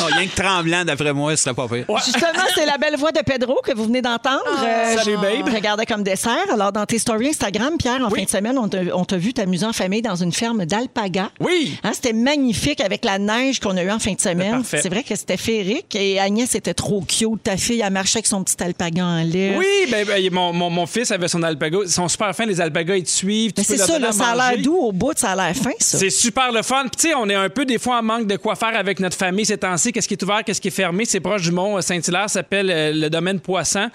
Oh, 0.00 0.04
rien 0.16 0.26
que 0.26 0.34
tremblant, 0.40 0.84
d'après 0.84 1.12
moi, 1.12 1.36
ce 1.36 1.42
serait 1.44 1.54
pas 1.54 1.68
pire. 1.68 1.84
Justement, 2.04 2.44
c'est 2.54 2.66
la 2.66 2.78
belle 2.78 2.96
voix 2.96 3.12
de 3.12 3.20
Pedro 3.20 3.60
que 3.64 3.74
vous 3.74 3.84
venez 3.84 4.02
d'entendre. 4.02 4.42
Euh, 4.64 4.96
Salut, 4.96 5.16
je- 5.16 5.42
babe. 5.42 5.54
Regardais 5.54 5.86
comme 5.86 6.02
dessert. 6.02 6.36
Alors, 6.52 6.72
dans 6.72 6.86
tes 6.86 6.98
stories 6.98 7.28
Instagram, 7.28 7.74
Pierre, 7.78 8.04
en 8.04 8.10
fin 8.10 8.22
de 8.24 8.28
semaine, 8.28 8.58
on 8.58 9.04
t'a 9.04 9.16
vu 9.16 9.32
t'amuser 9.32 9.66
en 9.66 9.72
famille 9.72 10.02
dans 10.02 10.16
une 10.16 10.32
ferme 10.32 10.64
d'alpaga. 10.64 11.30
Oui. 11.40 11.78
Hein, 11.84 11.90
c'était 11.94 12.12
magnifique 12.12 12.80
avec 12.80 13.04
la 13.04 13.18
neige 13.18 13.60
qu'on 13.60 13.76
a 13.76 13.82
eue 13.82 13.90
en 13.90 13.98
fin 13.98 14.12
de 14.12 14.20
semaine. 14.20 14.52
parfait. 14.52 14.80
C'est 14.82 14.88
vrai 14.88 15.02
que 15.02 15.14
c'était 15.14 15.36
féerique. 15.36 15.94
Et 15.94 16.18
Agnès 16.20 16.54
était 16.54 16.74
trop 16.74 17.00
cute. 17.02 17.42
Ta 17.42 17.56
fille, 17.56 17.82
elle 17.84 17.92
marchait 17.92 18.18
avec 18.18 18.26
son 18.26 18.42
petit 18.42 18.62
alpaga 18.62 19.04
en 19.04 19.22
lait. 19.22 19.54
Oui, 19.56 19.66
ben, 19.90 20.06
ben, 20.06 20.32
mon, 20.32 20.52
mon, 20.52 20.70
mon 20.70 20.86
fils 20.86 21.10
avait 21.10 21.28
son 21.28 21.42
alpaga. 21.42 21.78
Ils 21.84 21.90
sont 21.90 22.08
super 22.08 22.34
fins, 22.34 22.46
les 22.46 22.60
alpagas, 22.60 22.96
ils 22.96 23.04
te 23.04 23.10
suivent. 23.10 23.52
Peux 23.52 23.62
c'est 23.62 23.76
ça, 23.78 23.98
là, 23.98 24.12
ça 24.12 24.28
a 24.28 24.52
l'air 24.54 24.62
doux 24.62 24.76
au 24.76 24.92
bout, 24.92 25.12
ça 25.16 25.30
a 25.30 25.36
l'air 25.36 25.54
fin, 25.56 25.70
ça. 25.78 25.98
C'est 25.98 26.10
super 26.10 26.52
le 26.52 26.62
fun. 26.62 26.82
Puis, 26.82 26.90
tu 26.98 27.08
sais, 27.08 27.14
on 27.14 27.28
est 27.28 27.34
un 27.34 27.48
peu 27.48 27.64
des 27.64 27.78
fois 27.78 27.98
en 27.98 28.02
manque 28.02 28.26
de 28.26 28.36
quoi 28.36 28.54
faire 28.56 28.76
avec 28.76 29.00
notre 29.00 29.16
famille 29.16 29.46
temps-ci. 29.62 29.92
Qu'est-ce 29.92 30.06
qui 30.08 30.14
est 30.14 30.22
ouvert, 30.22 30.44
qu'est-ce 30.44 30.60
qui 30.60 30.68
est 30.68 30.72
fermé? 30.72 31.04
C'est 31.04 31.20
proche 31.20 31.42
du 31.42 31.52
mont 31.52 31.80
Saint-Hilaire, 31.80 32.28
ça 32.28 32.34
s'appelle 32.40 32.70
euh, 32.70 32.92
le 32.92 33.08
domaine 33.10 33.40
Poisson. 33.40 33.88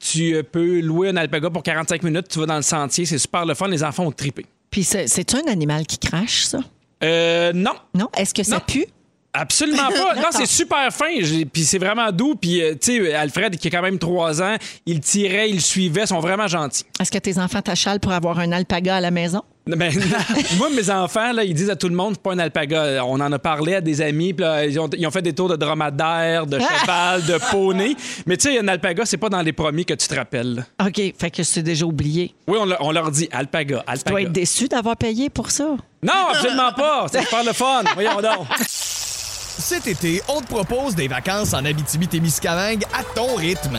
Tu 0.00 0.34
euh, 0.34 0.42
peux 0.42 0.80
louer 0.80 1.08
un 1.10 1.16
alpaga 1.16 1.50
pour 1.50 1.62
45 1.62 2.02
minutes, 2.02 2.28
tu 2.28 2.38
vas 2.38 2.46
dans 2.46 2.56
le 2.56 2.62
sentier, 2.62 3.04
c'est 3.06 3.18
super 3.18 3.44
le 3.44 3.54
fun. 3.54 3.68
Les 3.68 3.82
enfants 3.84 4.04
ont 4.06 4.12
trippé. 4.12 4.46
Puis 4.70 4.84
c'est- 4.84 5.06
c'est-tu 5.06 5.36
un 5.36 5.50
animal 5.50 5.86
qui 5.86 5.98
crache, 5.98 6.44
ça? 6.44 6.60
Euh, 7.04 7.52
non. 7.52 7.72
Non? 7.94 8.08
Est-ce 8.16 8.32
que 8.32 8.42
ça 8.42 8.56
Non. 8.56 8.62
pue? 8.66 8.86
Absolument 9.34 9.88
pas. 9.88 10.14
Non, 10.16 10.28
c'est 10.30 10.46
super 10.46 10.92
fin. 10.92 11.06
Puis 11.52 11.64
c'est 11.64 11.78
vraiment 11.78 12.12
doux. 12.12 12.34
Puis, 12.34 12.62
euh, 12.62 12.72
tu 12.72 13.02
sais, 13.04 13.14
Alfred, 13.14 13.56
qui 13.56 13.68
a 13.68 13.70
quand 13.70 13.80
même 13.82 13.98
trois 13.98 14.42
ans, 14.42 14.56
il 14.84 15.00
tirait, 15.00 15.48
il 15.50 15.60
suivait, 15.62 16.06
sont 16.06 16.20
vraiment 16.20 16.46
gentils. 16.48 16.84
Est-ce 17.00 17.10
que 17.10 17.18
tes 17.18 17.38
enfants 17.38 17.62
t'achalent 17.62 17.98
pour 18.00 18.12
avoir 18.12 18.38
un 18.38 18.52
alpaga 18.52 18.96
à 18.96 19.00
la 19.00 19.10
maison? 19.10 19.42
Ben, 19.64 19.92
moi, 20.58 20.68
mes 20.74 20.90
enfants, 20.90 21.32
là, 21.32 21.44
ils 21.44 21.54
disent 21.54 21.70
à 21.70 21.76
tout 21.76 21.88
le 21.88 21.94
monde, 21.94 22.14
c'est 22.16 22.22
pas 22.22 22.32
un 22.32 22.38
alpaga. 22.40 23.04
On 23.04 23.20
en 23.20 23.30
a 23.30 23.38
parlé 23.38 23.76
à 23.76 23.80
des 23.80 24.00
amis, 24.02 24.32
puis 24.32 24.44
là, 24.44 24.64
ils, 24.66 24.78
ont, 24.80 24.88
ils 24.98 25.06
ont 25.06 25.10
fait 25.12 25.22
des 25.22 25.32
tours 25.32 25.48
de 25.48 25.54
dromadaire, 25.54 26.46
de 26.46 26.58
cheval, 26.80 27.24
de 27.24 27.38
poney. 27.50 27.94
Mais 28.26 28.36
tu 28.36 28.48
sais, 28.52 28.58
un 28.58 28.66
alpaga, 28.66 29.04
c'est 29.06 29.18
pas 29.18 29.28
dans 29.28 29.40
les 29.40 29.52
premiers 29.52 29.84
que 29.84 29.94
tu 29.94 30.08
te 30.08 30.14
rappelles. 30.16 30.66
OK, 30.84 31.00
fait 31.16 31.30
que 31.30 31.44
c'est 31.44 31.62
déjà 31.62 31.84
oublié. 31.86 32.34
Oui, 32.48 32.58
on, 32.60 32.64
leur- 32.64 32.84
on 32.84 32.90
leur 32.90 33.10
dit 33.12 33.28
alpaga, 33.30 33.78
Tu 33.78 33.84
dois 33.84 33.92
alpaga. 33.92 34.20
être 34.22 34.32
déçu 34.32 34.66
d'avoir 34.66 34.96
payé 34.96 35.30
pour 35.30 35.50
ça. 35.52 35.76
Non, 36.02 36.12
absolument 36.30 36.72
pas. 36.72 37.06
C'est 37.12 37.20
super 37.22 37.44
le 37.44 37.52
fun. 37.52 37.82
Voyons 37.94 38.20
donc. 38.20 38.48
Cet 38.66 39.86
été, 39.86 40.20
on 40.28 40.40
te 40.40 40.46
propose 40.48 40.96
des 40.96 41.06
vacances 41.06 41.54
en 41.54 41.64
Abitibi-Témiscamingue 41.64 42.82
à 42.98 43.04
ton 43.14 43.36
rythme. 43.36 43.78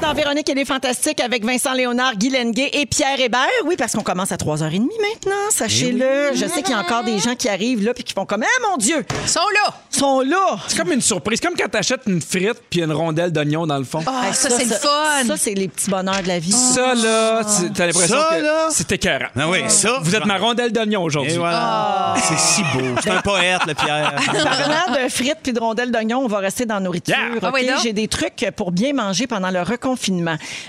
Dans 0.00 0.14
Véronique 0.14 0.48
et 0.48 0.54
les 0.54 0.64
Fantastiques 0.64 1.20
avec 1.20 1.44
Vincent 1.44 1.72
Léonard, 1.72 2.14
Guy 2.14 2.30
Lenguet 2.30 2.70
et 2.72 2.86
Pierre 2.86 3.18
Hébert. 3.18 3.40
Oui, 3.66 3.74
parce 3.76 3.92
qu'on 3.94 4.02
commence 4.02 4.30
à 4.30 4.36
3h30 4.36 4.78
maintenant, 4.80 5.34
sachez-le. 5.50 6.30
Je 6.34 6.46
sais 6.46 6.62
qu'il 6.62 6.70
y 6.70 6.78
a 6.78 6.78
encore 6.80 7.02
des 7.02 7.18
gens 7.18 7.34
qui 7.34 7.48
arrivent 7.48 7.84
là 7.84 7.92
puis 7.92 8.04
qui 8.04 8.12
font 8.14 8.24
comme 8.24 8.42
«Ah, 8.44 8.68
mon 8.70 8.76
Dieu! 8.76 9.04
Ils 9.24 9.28
sont 9.28 9.40
là. 9.40 9.74
Ils 9.92 9.98
sont 9.98 10.20
là! 10.20 10.56
C'est 10.68 10.78
comme 10.78 10.92
une 10.92 11.00
surprise. 11.00 11.40
Comme 11.40 11.54
quand 11.58 11.68
t'achètes 11.68 12.02
une 12.06 12.22
frite 12.22 12.54
puis 12.70 12.80
une 12.80 12.92
rondelle 12.92 13.32
d'oignon 13.32 13.66
dans 13.66 13.76
le 13.78 13.84
fond. 13.84 14.00
Ah, 14.06 14.32
ça, 14.32 14.50
c'est 14.50 14.66
le 14.66 14.74
fun. 14.76 15.24
Ça, 15.26 15.36
c'est 15.36 15.54
les 15.54 15.66
petits 15.66 15.90
bonheurs 15.90 16.22
de 16.22 16.28
la 16.28 16.38
vie. 16.38 16.52
Ça, 16.52 16.94
là, 16.94 17.42
tu- 17.44 17.72
t'as 17.72 17.86
l'impression 17.86 18.16
Ça, 18.16 18.36
que 18.36 18.42
là? 18.42 18.66
c'est 18.70 18.92
écœurant. 18.92 19.26
Ah 19.36 19.48
oui, 19.48 19.58
ça. 19.68 19.98
Vous 20.00 20.14
êtes 20.14 20.26
ma 20.26 20.38
rondelle 20.38 20.72
d'oignon 20.72 21.02
aujourd'hui. 21.02 21.34
Et 21.34 21.38
voilà. 21.38 22.14
C'est 22.22 22.38
si 22.38 22.62
beau. 22.72 22.84
C'est 23.02 23.10
un 23.10 23.20
poète, 23.20 23.62
le 23.66 23.74
Pierre. 23.74 24.14
Parlant 24.44 25.02
de 25.04 25.08
frites 25.10 25.38
puis 25.42 25.52
de 25.52 25.58
rondelles 25.60 25.90
d'oignon, 25.90 26.20
on 26.20 26.28
va 26.28 26.38
rester 26.38 26.64
dans 26.66 26.74
la 26.74 26.80
nourriture. 26.80 27.16
Yeah. 27.16 27.36
OK? 27.36 27.42
Ah 27.42 27.50
oui, 27.52 27.66
donc? 27.66 27.76
J'ai 27.82 27.92
des 27.92 28.06
trucs 28.06 28.46
pour 28.54 28.70
bien 28.70 28.92
manger 28.92 29.26
pendant 29.26 29.50
le 29.50 29.58
reconfinement. 29.60 29.87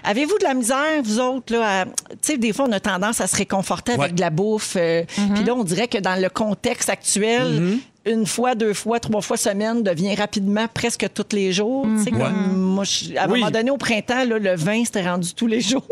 Avez-vous 0.04 0.38
de 0.38 0.44
la 0.44 0.54
misère, 0.54 1.02
vous 1.04 1.20
autres, 1.20 1.54
là, 1.54 1.86
tu 1.86 1.92
sais, 2.22 2.38
des 2.38 2.54
fois, 2.54 2.66
on 2.68 2.72
a 2.72 2.80
tendance 2.80 3.22
à 3.22 3.28
se 3.28 3.36
réconforter 3.36 3.94
avec 3.94 4.16
de 4.16 4.22
la 4.22 4.30
bouffe. 4.30 4.76
euh, 4.78 5.04
Puis 5.36 5.44
là, 5.44 5.54
on 5.56 5.64
dirait 5.64 5.88
que 5.88 5.98
dans 5.98 6.20
le 6.22 6.30
contexte 6.30 6.90
actuel, 6.90 7.78
une 8.10 8.26
fois, 8.26 8.56
deux 8.56 8.74
fois, 8.74 9.00
trois 9.00 9.22
fois 9.22 9.38
semaine 9.38 9.84
devient 9.84 10.16
rapidement 10.16 10.68
presque 10.74 11.06
tous 11.14 11.36
les 11.36 11.52
jours. 11.54 11.88
Tu 11.98 12.04
sais, 12.06 12.12
comme 12.12 12.56
moi, 12.58 12.84
je- 12.84 13.16
à 13.16 13.24
un 13.26 13.30
Oui. 13.30 13.40
moment 13.40 13.52
donné, 13.52 13.72
au 13.72 13.78
printemps, 13.78 14.24
là, 14.26 14.40
le 14.40 14.56
vin, 14.56 14.84
c'était 14.86 15.08
rendu 15.08 15.34
tous 15.34 15.48
les 15.48 15.62
jours. 15.70 15.84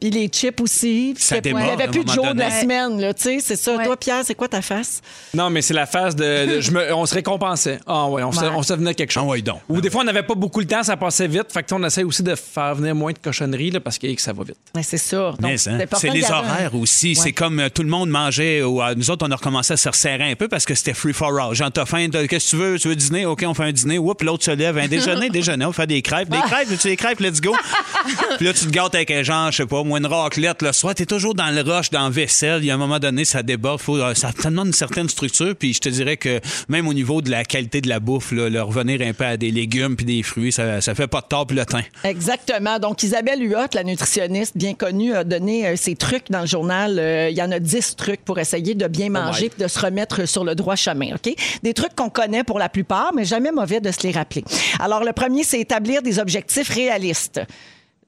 Puis 0.00 0.10
les 0.10 0.28
chips 0.28 0.60
aussi. 0.60 1.14
Ça 1.18 1.36
Il 1.44 1.54
n'y 1.54 1.60
avait 1.70 1.88
plus 1.88 2.04
de 2.04 2.10
jour 2.10 2.24
de 2.34 2.38
la 2.38 2.48
donné. 2.48 2.60
semaine, 2.60 3.00
là, 3.00 3.14
tu 3.14 3.22
sais, 3.22 3.38
c'est 3.40 3.56
ça. 3.56 3.76
Ouais. 3.76 3.84
Toi, 3.84 3.96
Pierre, 3.96 4.22
c'est 4.24 4.34
quoi 4.34 4.48
ta 4.48 4.62
face? 4.62 5.00
Non, 5.34 5.50
mais 5.50 5.62
c'est 5.62 5.74
la 5.74 5.86
phase 5.86 6.14
de. 6.16 6.56
de- 6.56 6.60
je 6.60 6.70
me- 6.70 6.94
on 6.94 7.06
se 7.06 7.14
récompensait. 7.14 7.78
Ah, 7.86 8.08
ouais, 8.08 8.22
on 8.22 8.32
se, 8.32 8.40
Ouais. 8.40 8.50
on 8.54 8.62
se 8.62 8.72
venait 8.74 8.94
quelque 8.94 9.10
chose. 9.12 9.22
Ah 9.26 9.30
ouais, 9.30 9.42
donc. 9.42 9.60
Ou 9.68 9.80
des 9.80 9.90
fois, 9.90 10.02
on 10.02 10.04
n'avait 10.04 10.22
pas 10.22 10.34
beaucoup 10.34 10.62
de 10.62 10.68
temps, 10.68 10.82
ça 10.82 10.96
passait 10.96 11.26
vite. 11.28 11.52
Fait 11.52 11.62
que, 11.62 11.74
on 11.74 11.82
essaie 11.84 12.04
aussi 12.04 12.22
de 12.22 12.34
faire 12.34 12.74
venir 12.74 12.94
moins 12.94 13.12
de 13.12 13.18
cochonneries 13.18 13.70
là, 13.70 13.80
parce 13.80 13.98
que, 13.98 14.12
que 14.14 14.20
ça 14.20 14.32
va 14.32 14.44
vite. 14.44 14.56
C'est 14.82 14.96
ça. 14.98 15.34
Hein, 15.42 15.56
c'est 15.56 16.10
les 16.10 16.24
horaires 16.30 16.74
aussi. 16.74 17.14
C'est 17.14 17.32
comme 17.32 17.60
euh, 17.60 17.68
tout 17.68 17.82
le 17.82 17.88
monde 17.88 18.08
mangeait. 18.10 18.62
Ou, 18.62 18.82
euh, 18.82 18.94
nous 18.96 19.10
autres, 19.10 19.26
on 19.26 19.30
a 19.30 19.36
recommencé 19.36 19.72
à 19.74 19.76
se 19.76 19.88
resserrer 19.88 20.30
un 20.30 20.34
peu 20.34 20.48
parce 20.48 20.64
que 20.64 20.74
c'était 20.74 20.94
free 20.94 21.12
for 21.12 21.29
24 21.30 21.48
hours. 21.48 21.54
Genre, 21.54 21.72
t'as 21.72 21.86
faim, 21.86 22.08
qu'est-ce 22.10 22.28
que 22.28 22.50
tu 22.50 22.56
veux? 22.56 22.78
Tu 22.78 22.88
veux 22.88 22.96
dîner? 22.96 23.26
OK, 23.26 23.44
on 23.46 23.54
fait 23.54 23.64
un 23.64 23.72
dîner. 23.72 23.98
Oups, 23.98 24.22
l'autre 24.24 24.44
se 24.44 24.50
lève. 24.50 24.78
Un 24.78 24.88
déjeuner, 24.88 25.30
déjeuner. 25.30 25.64
On 25.64 25.72
fait 25.72 25.86
des 25.86 26.02
crêpes. 26.02 26.28
Des 26.28 26.38
crêpes, 26.38 26.68
tu 26.80 26.88
des 26.88 26.96
crêpes, 26.96 27.20
let's 27.20 27.40
go. 27.40 27.54
puis 28.36 28.46
là, 28.46 28.52
tu 28.52 28.66
te 28.66 28.70
gâtes 28.70 28.94
avec 28.94 29.10
un 29.10 29.22
genre, 29.22 29.50
je 29.50 29.58
sais 29.58 29.66
pas, 29.66 29.82
moi, 29.82 29.98
une 29.98 30.06
raclette 30.06 30.62
le 30.62 30.72
soir. 30.72 30.94
T'es 30.94 31.06
toujours 31.06 31.34
dans 31.34 31.50
le 31.50 31.60
rush, 31.62 31.90
dans 31.90 32.04
la 32.04 32.10
vaisselle. 32.10 32.62
Il 32.62 32.66
y 32.66 32.70
a 32.70 32.74
un 32.74 32.78
moment 32.78 32.98
donné, 32.98 33.24
ça 33.24 33.42
déborde. 33.42 33.80
Faut, 33.80 33.96
euh, 33.96 34.14
ça 34.14 34.32
te 34.32 34.42
demande 34.42 34.68
une 34.68 34.72
certaine 34.72 35.08
structure. 35.08 35.54
Puis 35.56 35.74
je 35.74 35.80
te 35.80 35.88
dirais 35.88 36.16
que 36.16 36.40
même 36.68 36.88
au 36.88 36.94
niveau 36.94 37.22
de 37.22 37.30
la 37.30 37.44
qualité 37.44 37.80
de 37.80 37.88
la 37.88 38.00
bouffe, 38.00 38.32
là, 38.32 38.48
le 38.48 38.62
revenir 38.62 39.00
un 39.06 39.12
peu 39.12 39.24
à 39.24 39.36
des 39.36 39.50
légumes 39.50 39.96
puis 39.96 40.06
des 40.06 40.22
fruits, 40.22 40.52
ça, 40.52 40.80
ça 40.80 40.94
fait 40.94 41.06
pas 41.06 41.20
de 41.20 41.26
tort 41.26 41.46
le 41.50 41.64
teint. 41.64 41.82
Exactement. 42.04 42.78
Donc, 42.78 43.02
Isabelle 43.02 43.42
Huot, 43.42 43.74
la 43.74 43.82
nutritionniste 43.82 44.56
bien 44.56 44.74
connue, 44.74 45.14
a 45.14 45.24
donné 45.24 45.66
euh, 45.66 45.76
ses 45.76 45.96
trucs 45.96 46.30
dans 46.30 46.40
le 46.42 46.46
journal. 46.46 46.98
Euh, 46.98 47.28
Il 47.30 47.36
y 47.36 47.42
en 47.42 47.50
a 47.50 47.58
10 47.58 47.96
trucs 47.96 48.24
pour 48.24 48.38
essayer 48.38 48.74
de 48.74 48.86
bien 48.86 49.10
manger 49.10 49.46
et 49.46 49.62
de 49.62 49.68
se 49.68 49.78
remettre 49.80 50.28
sur 50.28 50.44
le 50.44 50.54
droit 50.54 50.76
chemin. 50.76 51.12
OK? 51.26 51.34
Des 51.62 51.74
trucs 51.74 51.94
qu'on 51.94 52.10
connaît 52.10 52.44
pour 52.44 52.58
la 52.58 52.68
plupart, 52.68 53.12
mais 53.14 53.24
jamais 53.24 53.52
mauvais 53.52 53.80
de 53.80 53.90
se 53.90 54.02
les 54.02 54.12
rappeler. 54.12 54.44
Alors, 54.78 55.04
le 55.04 55.12
premier, 55.12 55.44
c'est 55.44 55.60
établir 55.60 56.02
des 56.02 56.18
objectifs 56.18 56.68
réalistes. 56.68 57.40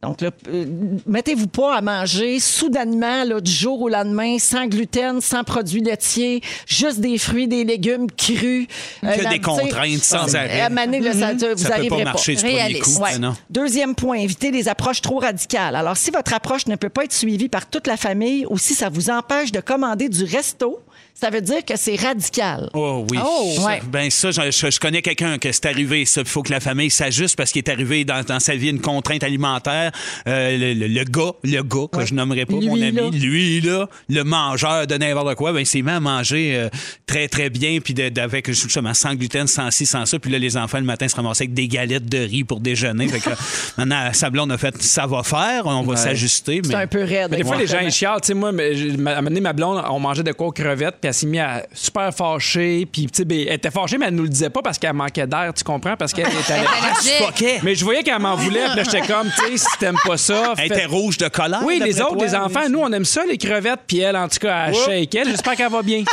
Donc, 0.02 0.21
là, 0.21 0.31
euh, 0.49 0.64
mettez-vous 1.07 1.47
pas 1.47 1.76
à 1.76 1.81
manger 1.81 2.40
soudainement, 2.40 3.23
là, 3.23 3.40
du 3.40 3.52
jour 3.52 3.83
au 3.83 3.88
lendemain, 3.88 4.37
sans 4.40 4.66
gluten, 4.66 5.21
sans 5.21 5.45
produits 5.45 5.81
laitiers, 5.81 6.40
juste 6.66 6.99
des 6.99 7.19
fruits, 7.19 7.47
des 7.47 7.62
légumes 7.62 8.09
crus. 8.11 8.66
Que 9.00 9.07
Euh, 9.07 9.11
des 9.16 9.23
tu 9.23 9.31
sais, 9.31 9.38
contraintes 9.38 10.02
sans 10.02 10.35
arrêt. 10.35 10.61
à 10.62 10.69
ça, 11.38 11.54
vous 11.54 11.62
Ça 11.62 11.76
peut 11.76 11.87
pas 11.87 12.02
marcher 12.02 12.35
du 12.35 12.40
premier 12.42 12.54
Réaliste. 12.57 12.97
coup. 12.97 13.02
Ouais. 13.04 13.19
Non? 13.21 13.37
Deuxième 13.49 13.95
point, 13.95 14.16
éviter 14.16 14.50
les 14.50 14.69
approches 14.69 15.02
trop 15.02 15.21
radicales. 15.21 15.76
Alors, 15.76 15.97
si 15.97 16.11
votre 16.11 16.35
approche 16.35 16.66
ne 16.66 16.75
peut 16.75 16.88
pas 16.88 17.04
être 17.04 17.12
suivie 17.12 17.49
par 17.49 17.71
toute 17.71 17.87
la 17.87 17.97
famille 17.97 18.45
ou 18.50 18.59
si 18.59 18.75
ça 18.75 18.88
vous 18.88 19.09
empêche 19.09 19.52
de 19.52 19.61
commander 19.61 20.09
du 20.09 20.25
resto, 20.25 20.81
ça 21.14 21.31
veut 21.31 21.40
dire 21.40 21.64
que 21.64 21.76
c'est 21.76 21.97
radical. 21.97 22.69
Oh 22.75 23.07
oui. 23.11 23.19
Oh, 23.25 23.52
Ça, 23.57 23.64
ouais. 23.66 23.81
Ben 23.87 24.11
ça, 24.11 24.31
je, 24.31 24.50
je- 24.50 24.71
je 24.71 24.81
connais 24.81 25.02
quelqu'un 25.02 25.38
que 25.38 25.52
c'est 25.52 25.66
arrivé. 25.66 26.04
Ça, 26.04 26.23
il 26.23 26.26
faut 26.26 26.42
que 26.42 26.50
la 26.50 26.61
famille 26.61 26.90
s'ajuste 26.90 27.37
parce 27.37 27.52
qu'il 27.52 27.61
est 27.61 27.71
arrivé 27.71 28.04
dans, 28.04 28.25
dans 28.25 28.40
sa 28.40 28.54
vie 28.57 28.71
une 28.71 28.81
contrainte 28.81 29.23
alimentaire. 29.23 29.92
Euh, 30.26 30.57
le, 30.59 30.75
le- 30.75 30.88
le 30.88 31.04
gars, 31.04 31.33
le 31.45 31.62
gars 31.62 31.87
que 31.92 32.04
je 32.04 32.14
nommerai 32.14 32.45
pas, 32.47 32.54
Lui, 32.57 32.66
mon 32.66 32.75
ami, 32.75 32.92
là. 32.92 33.11
lui 33.12 33.61
là, 33.61 33.88
le 34.09 34.25
mangeur 34.25 34.87
de 34.87 34.95
n'importe 34.97 35.35
quoi, 35.37 35.52
ben 35.52 35.61
il 35.61 35.66
s'est 35.66 35.83
mis 35.83 35.90
à 35.90 36.00
manger 36.00 36.57
euh, 36.57 36.69
très 37.07 37.28
très 37.28 37.50
bien 37.50 37.78
puis 37.81 37.95
de- 37.95 38.09
d'avec 38.09 38.47
justement 38.49 38.95
sans 38.95 39.14
gluten, 39.14 39.47
sans 39.47 39.71
ci, 39.71 39.87
sans 39.87 40.07
ça. 40.07 40.19
Puis 40.19 40.31
là, 40.31 40.38
les 40.38 40.57
enfants 40.57 40.78
le 40.78 40.85
matin 40.85 41.07
se 41.09 41.14
ramassaient 41.16 41.45
avec 41.45 41.54
des 41.54 41.69
galettes 41.69 42.07
de 42.07 42.19
riz 42.19 42.45
pour 42.45 42.61
déjeuner. 42.61 43.07
fait 43.09 43.21
que 43.21 43.31
maintenant, 43.76 44.12
sa 44.12 44.31
blonde 44.31 44.50
a 44.52 44.59
fait, 44.59 44.81
ça 44.83 45.07
va 45.07 45.23
faire, 45.23 45.66
on 45.66 45.83
va 45.83 45.97
s'ajuster. 45.97 46.61
C'est 46.64 46.71
mais- 46.71 46.83
un 46.83 46.87
peu 46.87 47.02
raide. 47.04 47.28
Mais 47.31 47.37
des 47.38 47.45
fois, 47.45 47.57
les 47.57 47.66
gens, 47.66 47.81
ils 47.81 47.92
chialent. 47.92 48.21
Tu 48.21 48.28
sais, 48.28 48.35
moi, 48.35 48.50
ma- 48.52 48.62
à 48.62 48.66
un 48.66 49.16
moment 49.16 49.23
donné, 49.31 49.40
ma 49.40 49.52
blonde, 49.52 49.83
on 49.88 50.00
mangeait 50.00 50.23
de 50.23 50.33
quoi 50.33 50.49
aux 50.49 50.52
crevettes, 50.52 50.97
puis 51.02 51.09
elle 51.09 51.14
s'est 51.14 51.26
mise 51.26 51.40
à 51.40 51.66
super 51.75 52.14
fâchée. 52.14 52.87
Puis, 52.90 53.06
tu 53.06 53.11
sais, 53.12 53.25
ben, 53.25 53.40
elle 53.40 53.54
était 53.54 53.73
fâchée, 53.73 53.99
mais 53.99 54.06
elle 54.06 54.14
nous 54.14 54.23
le 54.23 54.28
disait 54.28 54.50
pas 54.50 54.62
parce 54.62 54.78
qu'elle 54.78 54.92
manquait 54.92 55.26
d'air, 55.26 55.52
tu 55.52 55.64
comprends? 55.64 55.97
Parce 55.97 56.12
qu'elle 56.12 56.28
était 56.28 56.52
allergique. 56.52 57.61
Mais 57.64 57.75
je 57.75 57.85
voyais 57.85 58.04
qu'elle 58.04 58.21
m'en 58.21 58.37
voulait, 58.37 58.66
puis 58.68 58.76
là, 58.76 58.82
j'étais 58.85 59.00
comme, 59.00 59.28
tu 59.37 59.50
sais, 59.50 59.56
si 59.56 59.78
t'aimes 59.80 59.99
pas 60.06 60.16
ça. 60.16 60.54
Elle 60.59 60.66
était 60.66 60.87
rouge 60.87 61.18
de 61.18 61.26
colère. 61.26 61.62
Oui, 61.64 61.80
les 61.85 62.00
autres, 62.00 62.14
toi? 62.14 62.25
les 62.25 62.35
enfants, 62.37 62.68
nous, 62.71 62.78
on 62.78 62.92
aime 62.92 63.04
ça, 63.04 63.25
les 63.26 63.37
crevettes, 63.37 63.80
puis 63.85 63.99
elle, 63.99 64.16
en 64.16 64.28
tout 64.28 64.38
cas, 64.38 64.68
elle 64.68 64.75
shake. 64.76 65.14
Elle, 65.16 65.28
j'espère 65.28 65.56
qu'elle 65.56 65.73
va 65.73 65.82
bien. 65.82 66.04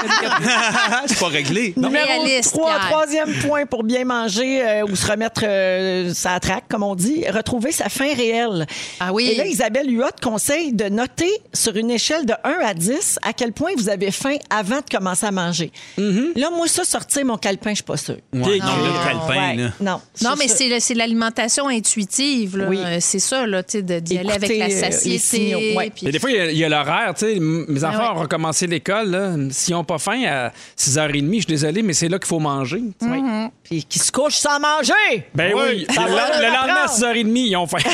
C'est 1.05 1.19
pas 1.19 1.27
réglé. 1.27 1.75
Numéro 1.77 2.08
Réaliste, 2.08 2.55
3, 2.55 2.65
Pierre. 2.65 2.89
troisième 2.89 3.34
point 3.48 3.65
pour 3.67 3.84
bien 3.84 4.05
manger 4.05 4.67
euh, 4.67 4.86
ou 4.89 4.96
se 4.96 5.05
remettre 5.05 5.41
euh, 5.43 6.12
sa 6.15 6.39
traque, 6.39 6.67
comme 6.67 6.81
on 6.81 6.96
dit, 6.96 7.29
retrouver 7.29 7.72
sa 7.72 7.89
faim 7.89 8.13
réelle. 8.15 8.65
Ah 9.00 9.13
oui. 9.13 9.29
Et 9.29 9.36
là, 9.36 9.46
Isabelle 9.46 9.88
Huot 9.96 10.05
conseille 10.19 10.74
de 10.74 10.86
noter 10.86 11.29
sur 11.53 11.75
une 11.75 11.91
échelle 11.91 12.25
de 12.25 12.34
1 12.43 12.65
à 12.65 12.74
10 12.74 13.19
à 13.22 13.34
quel 13.34 13.53
point 13.53 13.72
vous 13.77 13.89
avez 13.89 14.10
faim 14.10 14.38
avant 14.50 14.78
de 14.81 14.89
commencer 14.89 15.25
à 15.25 15.31
manger. 15.31 15.71
Là, 15.98 16.50
moi, 16.55 16.67
ça, 16.67 16.83
sortir 16.83 17.25
mon 17.25 17.38
calepin, 17.38 17.71
je 17.71 17.75
suis 17.75 17.83
pas 17.83 17.98
sûre. 17.98 18.17
Ouais, 18.33 18.39
non, 18.39 18.45
cru. 18.48 18.57
le 18.59 19.03
calepin, 19.07 19.50
Ouais, 19.50 19.55
là? 19.55 19.69
non. 19.81 20.01
Non, 20.24 20.31
mais 20.38 20.48
c'est 20.48 20.67
le- 20.67 20.79
c'est 20.79 20.93
l'alimentation 20.93 21.67
intuitive. 21.67 22.57
là. 22.57 22.65
Oui. 22.69 22.79
Euh, 22.79 22.98
C'est 23.00 23.19
ça, 23.19 23.45
là, 23.48 23.63
tu 23.63 23.71
sais, 23.77 23.81
de- 23.81 24.00
d'y 24.00 24.17
aller 24.17 24.31
avec 24.31 24.50
la 24.57 24.65
euh, 24.65 24.67
les 24.67 24.75
satiété. 24.79 25.17
signaux, 25.19 25.77
ouais. 25.77 25.89
puis- 25.89 26.05
Mais 26.05 26.12
des 26.12 26.19
fois, 26.19 26.29
il 26.31 26.38
y 26.38 26.39
a- 26.39 26.51
il 26.51 26.57
y 26.57 26.63
a, 26.63 26.69
l'horaire. 26.69 27.13
tu 27.17 27.25
sais. 27.25 27.36
M- 27.38 27.65
Mes 27.67 27.83
enfants 27.83 27.98
Ah 28.01 28.12
ouais. 28.13 28.19
ont 28.19 28.21
recommencé 28.21 28.67
l'école. 28.67 29.09
là. 29.09 29.33
S'ils 29.51 29.74
n'ont 29.74 29.83
pas 29.83 29.98
faim 29.98 30.24
à 30.27 30.51
6h30, 30.75 31.33
je 31.36 31.39
suis 31.39 31.45
désolé, 31.48 31.81
mais 31.81 31.93
c'est 31.93 32.07
là 32.09 32.17
qu'il 32.19 32.27
faut 32.27 32.39
manger. 32.39 32.81
Oui. 33.01 33.21
Puis 33.63 33.83
qui 33.83 34.00
se 34.00 34.12
couche 34.12 34.36
sans 34.36 34.59
manger. 34.59 34.93
Ben 35.36 35.53
oui. 35.55 35.86
ça 35.93 36.05
le, 36.05 36.12
va 36.13 36.38
le 36.38 36.41
leur 36.41 36.51
lendemain, 36.53 36.74
à 36.75 36.83
apprendre. 36.83 36.89
6h30, 36.89 37.48
ils 37.48 37.55
ont 37.57 37.67
faim. 37.67 37.77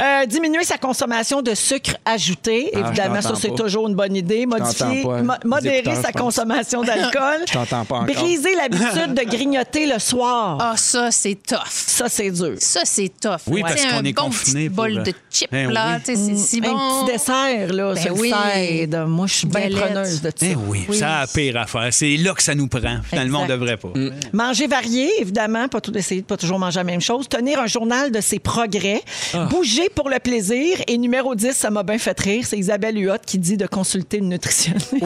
Euh, 0.00 0.26
diminuer 0.26 0.64
sa 0.64 0.78
consommation 0.78 1.42
de 1.42 1.54
sucre 1.54 1.96
ajouté. 2.04 2.70
Ah, 2.74 2.78
Évidemment, 2.88 3.16
ça, 3.16 3.28
t'entends 3.28 3.34
c'est 3.40 3.48
pas. 3.48 3.54
toujours 3.56 3.88
une 3.88 3.94
bonne 3.94 4.16
idée. 4.16 4.46
Modifier, 4.46 5.02
t'entends 5.02 5.08
pas. 5.08 5.22
mo- 5.22 5.32
Les 5.41 5.41
modérer 5.44 5.94
sa 5.96 6.12
consommation 6.12 6.82
d'alcool. 6.84 7.44
Je 7.46 7.52
t'entends 7.52 7.84
pas 7.84 7.96
encore. 7.96 8.14
Briser 8.14 8.54
l'habitude 8.54 9.14
de 9.14 9.24
grignoter 9.24 9.86
le 9.86 9.98
soir. 9.98 10.58
Ah, 10.60 10.76
ça, 10.76 11.10
c'est 11.10 11.34
tough. 11.34 11.58
Ça, 11.68 12.08
c'est 12.08 12.30
dur. 12.30 12.54
Ça, 12.58 12.82
c'est 12.84 13.12
tough. 13.20 13.40
Oui, 13.46 13.62
parce 13.62 13.84
qu'on 13.84 13.98
un 13.98 14.04
est 14.04 14.12
bon 14.12 14.24
confiné 14.24 14.68
petit 14.68 14.74
pour, 14.74 14.84
bol 14.84 15.02
de 15.02 15.12
chips, 15.32 15.50
ben 15.50 15.70
là. 15.72 15.96
oui. 15.96 16.02
tu 16.04 16.14
sais, 16.16 16.22
C'est 16.22 16.36
si 16.36 16.60
bon. 16.60 16.76
Un 16.76 17.04
petit 17.04 17.12
dessert, 17.12 17.72
là, 17.72 17.94
Ben 17.94 18.02
ça, 18.02 18.12
oui. 18.12 18.32
aide. 18.54 18.96
Moi, 19.06 19.26
je 19.26 19.34
suis 19.34 19.46
bien 19.46 19.68
preneuse 19.70 20.20
de 20.22 20.30
ça. 20.34 20.46
Eh 20.46 20.54
oui, 20.54 20.86
ça 20.92 21.16
a 21.16 21.20
la 21.22 21.26
pire 21.26 21.56
affaire. 21.56 21.88
C'est 21.90 22.16
là 22.16 22.34
que 22.34 22.42
ça 22.42 22.54
nous 22.54 22.68
prend. 22.68 22.98
Finalement, 23.08 23.40
on 23.40 23.42
Exact. 23.44 23.54
devrait 23.58 23.76
pas. 23.76 23.88
Manger 24.32 24.66
varié, 24.66 25.08
évidemment, 25.20 25.68
pas 25.68 25.80
tout 25.80 25.96
essayer 25.96 26.20
de 26.22 26.26
pas 26.26 26.36
toujours 26.36 26.58
manger 26.58 26.80
la 26.80 26.84
même 26.84 27.00
chose. 27.00 27.28
Tenir 27.28 27.58
un 27.60 27.66
journal 27.66 28.10
de 28.10 28.20
ses 28.20 28.38
progrès. 28.38 29.02
Ah. 29.34 29.46
Bouger 29.50 29.88
pour 29.94 30.08
le 30.10 30.18
plaisir. 30.18 30.78
Et 30.86 30.98
numéro 30.98 31.34
10, 31.34 31.52
ça 31.52 31.70
m'a 31.70 31.82
bien 31.82 31.98
fait 31.98 32.18
rire, 32.20 32.44
c'est 32.46 32.58
Isabelle 32.58 32.96
Huot 32.98 33.16
qui 33.24 33.38
dit 33.38 33.56
de 33.56 33.66
consulter 33.66 34.18
une 34.18 34.28
nutritionniste. 34.28 34.94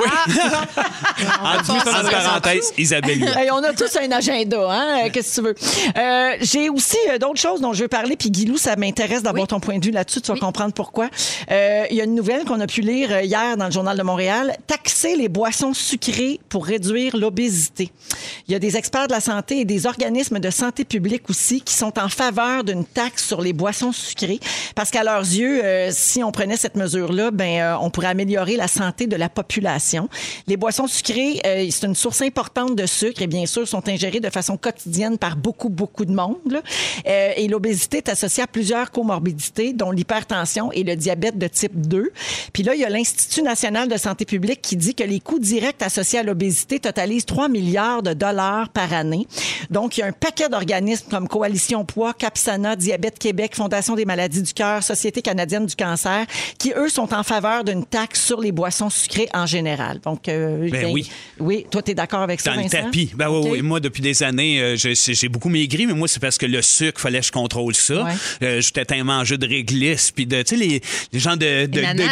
En 1.42 1.60
dessous, 1.60 1.72
pas 1.84 2.00
entre 2.00 2.10
ça. 2.10 2.18
parenthèses, 2.28 2.72
Isabelle 2.76 3.20
Huot. 3.22 3.38
Hey, 3.38 3.50
on 3.50 3.62
a 3.62 3.72
tous 3.72 3.96
un 3.96 4.10
agenda, 4.10 4.58
hein? 4.70 5.08
Qu'est-ce 5.12 5.40
que 5.40 5.40
tu 5.40 5.46
veux? 5.48 5.54
Euh, 5.96 6.32
J'ai 6.40 6.68
aussi 6.68 6.96
euh, 7.10 7.18
d'autres 7.18 7.40
choses 7.40 7.60
dont 7.60 7.72
je 7.72 7.82
veux 7.82 7.88
parler. 7.88 8.16
Puis, 8.16 8.30
Guilou, 8.30 8.56
ça 8.58 8.76
m'intéresse 8.76 9.22
d'avoir 9.22 9.42
Oui. 9.42 9.48
ton 9.48 9.60
point 9.60 9.78
de 9.78 9.84
vue 9.84 9.90
là-dessus. 9.92 10.15
Tu 10.20 10.28
vas 10.28 10.34
Oui. 10.34 10.40
comprendre 10.40 10.72
pourquoi. 10.72 11.08
Euh, 11.50 11.84
Il 11.90 11.96
y 11.96 12.00
a 12.00 12.04
une 12.04 12.14
nouvelle 12.14 12.44
qu'on 12.44 12.60
a 12.60 12.66
pu 12.66 12.80
lire 12.80 13.10
euh, 13.12 13.22
hier 13.22 13.56
dans 13.56 13.66
le 13.66 13.70
Journal 13.70 13.96
de 13.96 14.02
Montréal. 14.02 14.56
Taxer 14.66 15.16
les 15.16 15.28
boissons 15.28 15.72
sucrées 15.74 16.40
pour 16.48 16.66
réduire 16.66 17.16
l'obésité. 17.16 17.90
Il 18.48 18.52
y 18.52 18.54
a 18.54 18.58
des 18.58 18.76
experts 18.76 19.08
de 19.08 19.12
la 19.12 19.20
santé 19.20 19.60
et 19.60 19.64
des 19.64 19.86
organismes 19.86 20.38
de 20.38 20.50
santé 20.50 20.84
publique 20.84 21.28
aussi 21.30 21.60
qui 21.60 21.74
sont 21.74 21.98
en 21.98 22.08
faveur 22.08 22.64
d'une 22.64 22.84
taxe 22.84 23.26
sur 23.26 23.40
les 23.40 23.52
boissons 23.52 23.92
sucrées 23.92 24.40
parce 24.74 24.90
qu'à 24.90 25.04
leurs 25.04 25.20
yeux, 25.20 25.64
euh, 25.64 25.90
si 25.92 26.22
on 26.22 26.32
prenait 26.32 26.56
cette 26.56 26.76
mesure-là, 26.76 27.30
ben, 27.30 27.60
euh, 27.60 27.76
on 27.80 27.90
pourrait 27.90 28.08
améliorer 28.08 28.56
la 28.56 28.68
santé 28.68 29.06
de 29.06 29.16
la 29.16 29.28
population. 29.28 30.08
Les 30.46 30.56
boissons 30.56 30.86
sucrées, 30.86 31.40
euh, 31.46 31.66
c'est 31.70 31.86
une 31.86 31.94
source 31.94 32.22
importante 32.22 32.74
de 32.76 32.86
sucre 32.86 33.22
et 33.22 33.26
bien 33.26 33.46
sûr 33.46 33.66
sont 33.66 33.88
ingérées 33.88 34.20
de 34.20 34.30
façon 34.30 34.56
quotidienne 34.56 35.18
par 35.18 35.36
beaucoup, 35.36 35.68
beaucoup 35.68 36.04
de 36.04 36.12
monde. 36.12 36.36
là. 36.50 36.60
Euh, 37.06 37.32
et 37.36 37.48
l'obésité 37.48 37.98
est 37.98 38.08
associée 38.08 38.42
à 38.42 38.46
plusieurs 38.46 38.90
comorbidités, 38.90 39.72
dont 39.72 39.90
l'hypertension 40.06 40.70
et 40.72 40.84
le 40.84 40.96
diabète 40.96 41.38
de 41.38 41.48
type 41.48 41.72
2. 41.74 42.10
Puis 42.52 42.62
là, 42.62 42.74
il 42.74 42.80
y 42.80 42.84
a 42.84 42.88
l'Institut 42.88 43.42
national 43.42 43.88
de 43.88 43.96
santé 43.96 44.24
publique 44.24 44.62
qui 44.62 44.76
dit 44.76 44.94
que 44.94 45.04
les 45.04 45.20
coûts 45.20 45.38
directs 45.38 45.82
associés 45.82 46.20
à 46.20 46.22
l'obésité 46.22 46.78
totalisent 46.78 47.26
3 47.26 47.48
milliards 47.48 48.02
de 48.02 48.12
dollars 48.12 48.68
par 48.68 48.92
année. 48.92 49.26
Donc, 49.70 49.96
il 49.96 50.00
y 50.00 50.02
a 50.02 50.06
un 50.06 50.12
paquet 50.12 50.48
d'organismes 50.48 51.06
comme 51.10 51.28
Coalition 51.28 51.84
Poids, 51.84 52.14
Capsana, 52.14 52.76
Diabète 52.76 53.18
Québec, 53.18 53.54
Fondation 53.54 53.94
des 53.94 54.04
maladies 54.04 54.42
du 54.42 54.52
cœur, 54.52 54.82
Société 54.82 55.22
canadienne 55.22 55.66
du 55.66 55.74
cancer, 55.74 56.26
qui, 56.58 56.72
eux, 56.76 56.88
sont 56.88 57.12
en 57.12 57.22
faveur 57.22 57.64
d'une 57.64 57.84
taxe 57.84 58.24
sur 58.24 58.40
les 58.40 58.52
boissons 58.52 58.90
sucrées 58.90 59.28
en 59.34 59.46
général. 59.46 60.00
Donc, 60.00 60.28
euh, 60.28 60.68
Ben 60.70 60.86
oui. 60.92 61.10
Oui, 61.40 61.66
toi, 61.70 61.82
tu 61.82 61.90
es 61.90 61.94
d'accord 61.94 62.20
avec 62.20 62.40
ça, 62.40 62.54
Dans 62.54 62.62
le 62.62 62.68
tapis. 62.68 63.10
Ben 63.14 63.28
oui, 63.28 63.48
oui. 63.50 63.62
Moi, 63.62 63.80
depuis 63.80 64.02
des 64.02 64.22
années, 64.22 64.60
euh, 64.60 64.76
j'ai 64.76 64.94
j'ai 64.94 65.28
beaucoup 65.28 65.48
maigri, 65.48 65.86
mais 65.86 65.94
moi, 65.94 66.08
c'est 66.08 66.20
parce 66.20 66.38
que 66.38 66.46
le 66.46 66.62
sucre, 66.62 67.00
fallait 67.00 67.20
que 67.20 67.26
je 67.26 67.32
contrôle 67.32 67.74
ça. 67.74 68.04
Ouais. 68.04 68.12
Euh, 68.42 68.60
J'étais 68.60 68.94
un 68.94 69.04
mangeur 69.04 69.38
de 69.38 69.46
réglisse, 69.46 69.95
puis 70.14 70.26
de, 70.26 70.42
tu 70.42 70.56
sais, 70.56 70.56
les, 70.56 70.80
les 71.12 71.18
gens 71.18 71.36
de, 71.36 71.66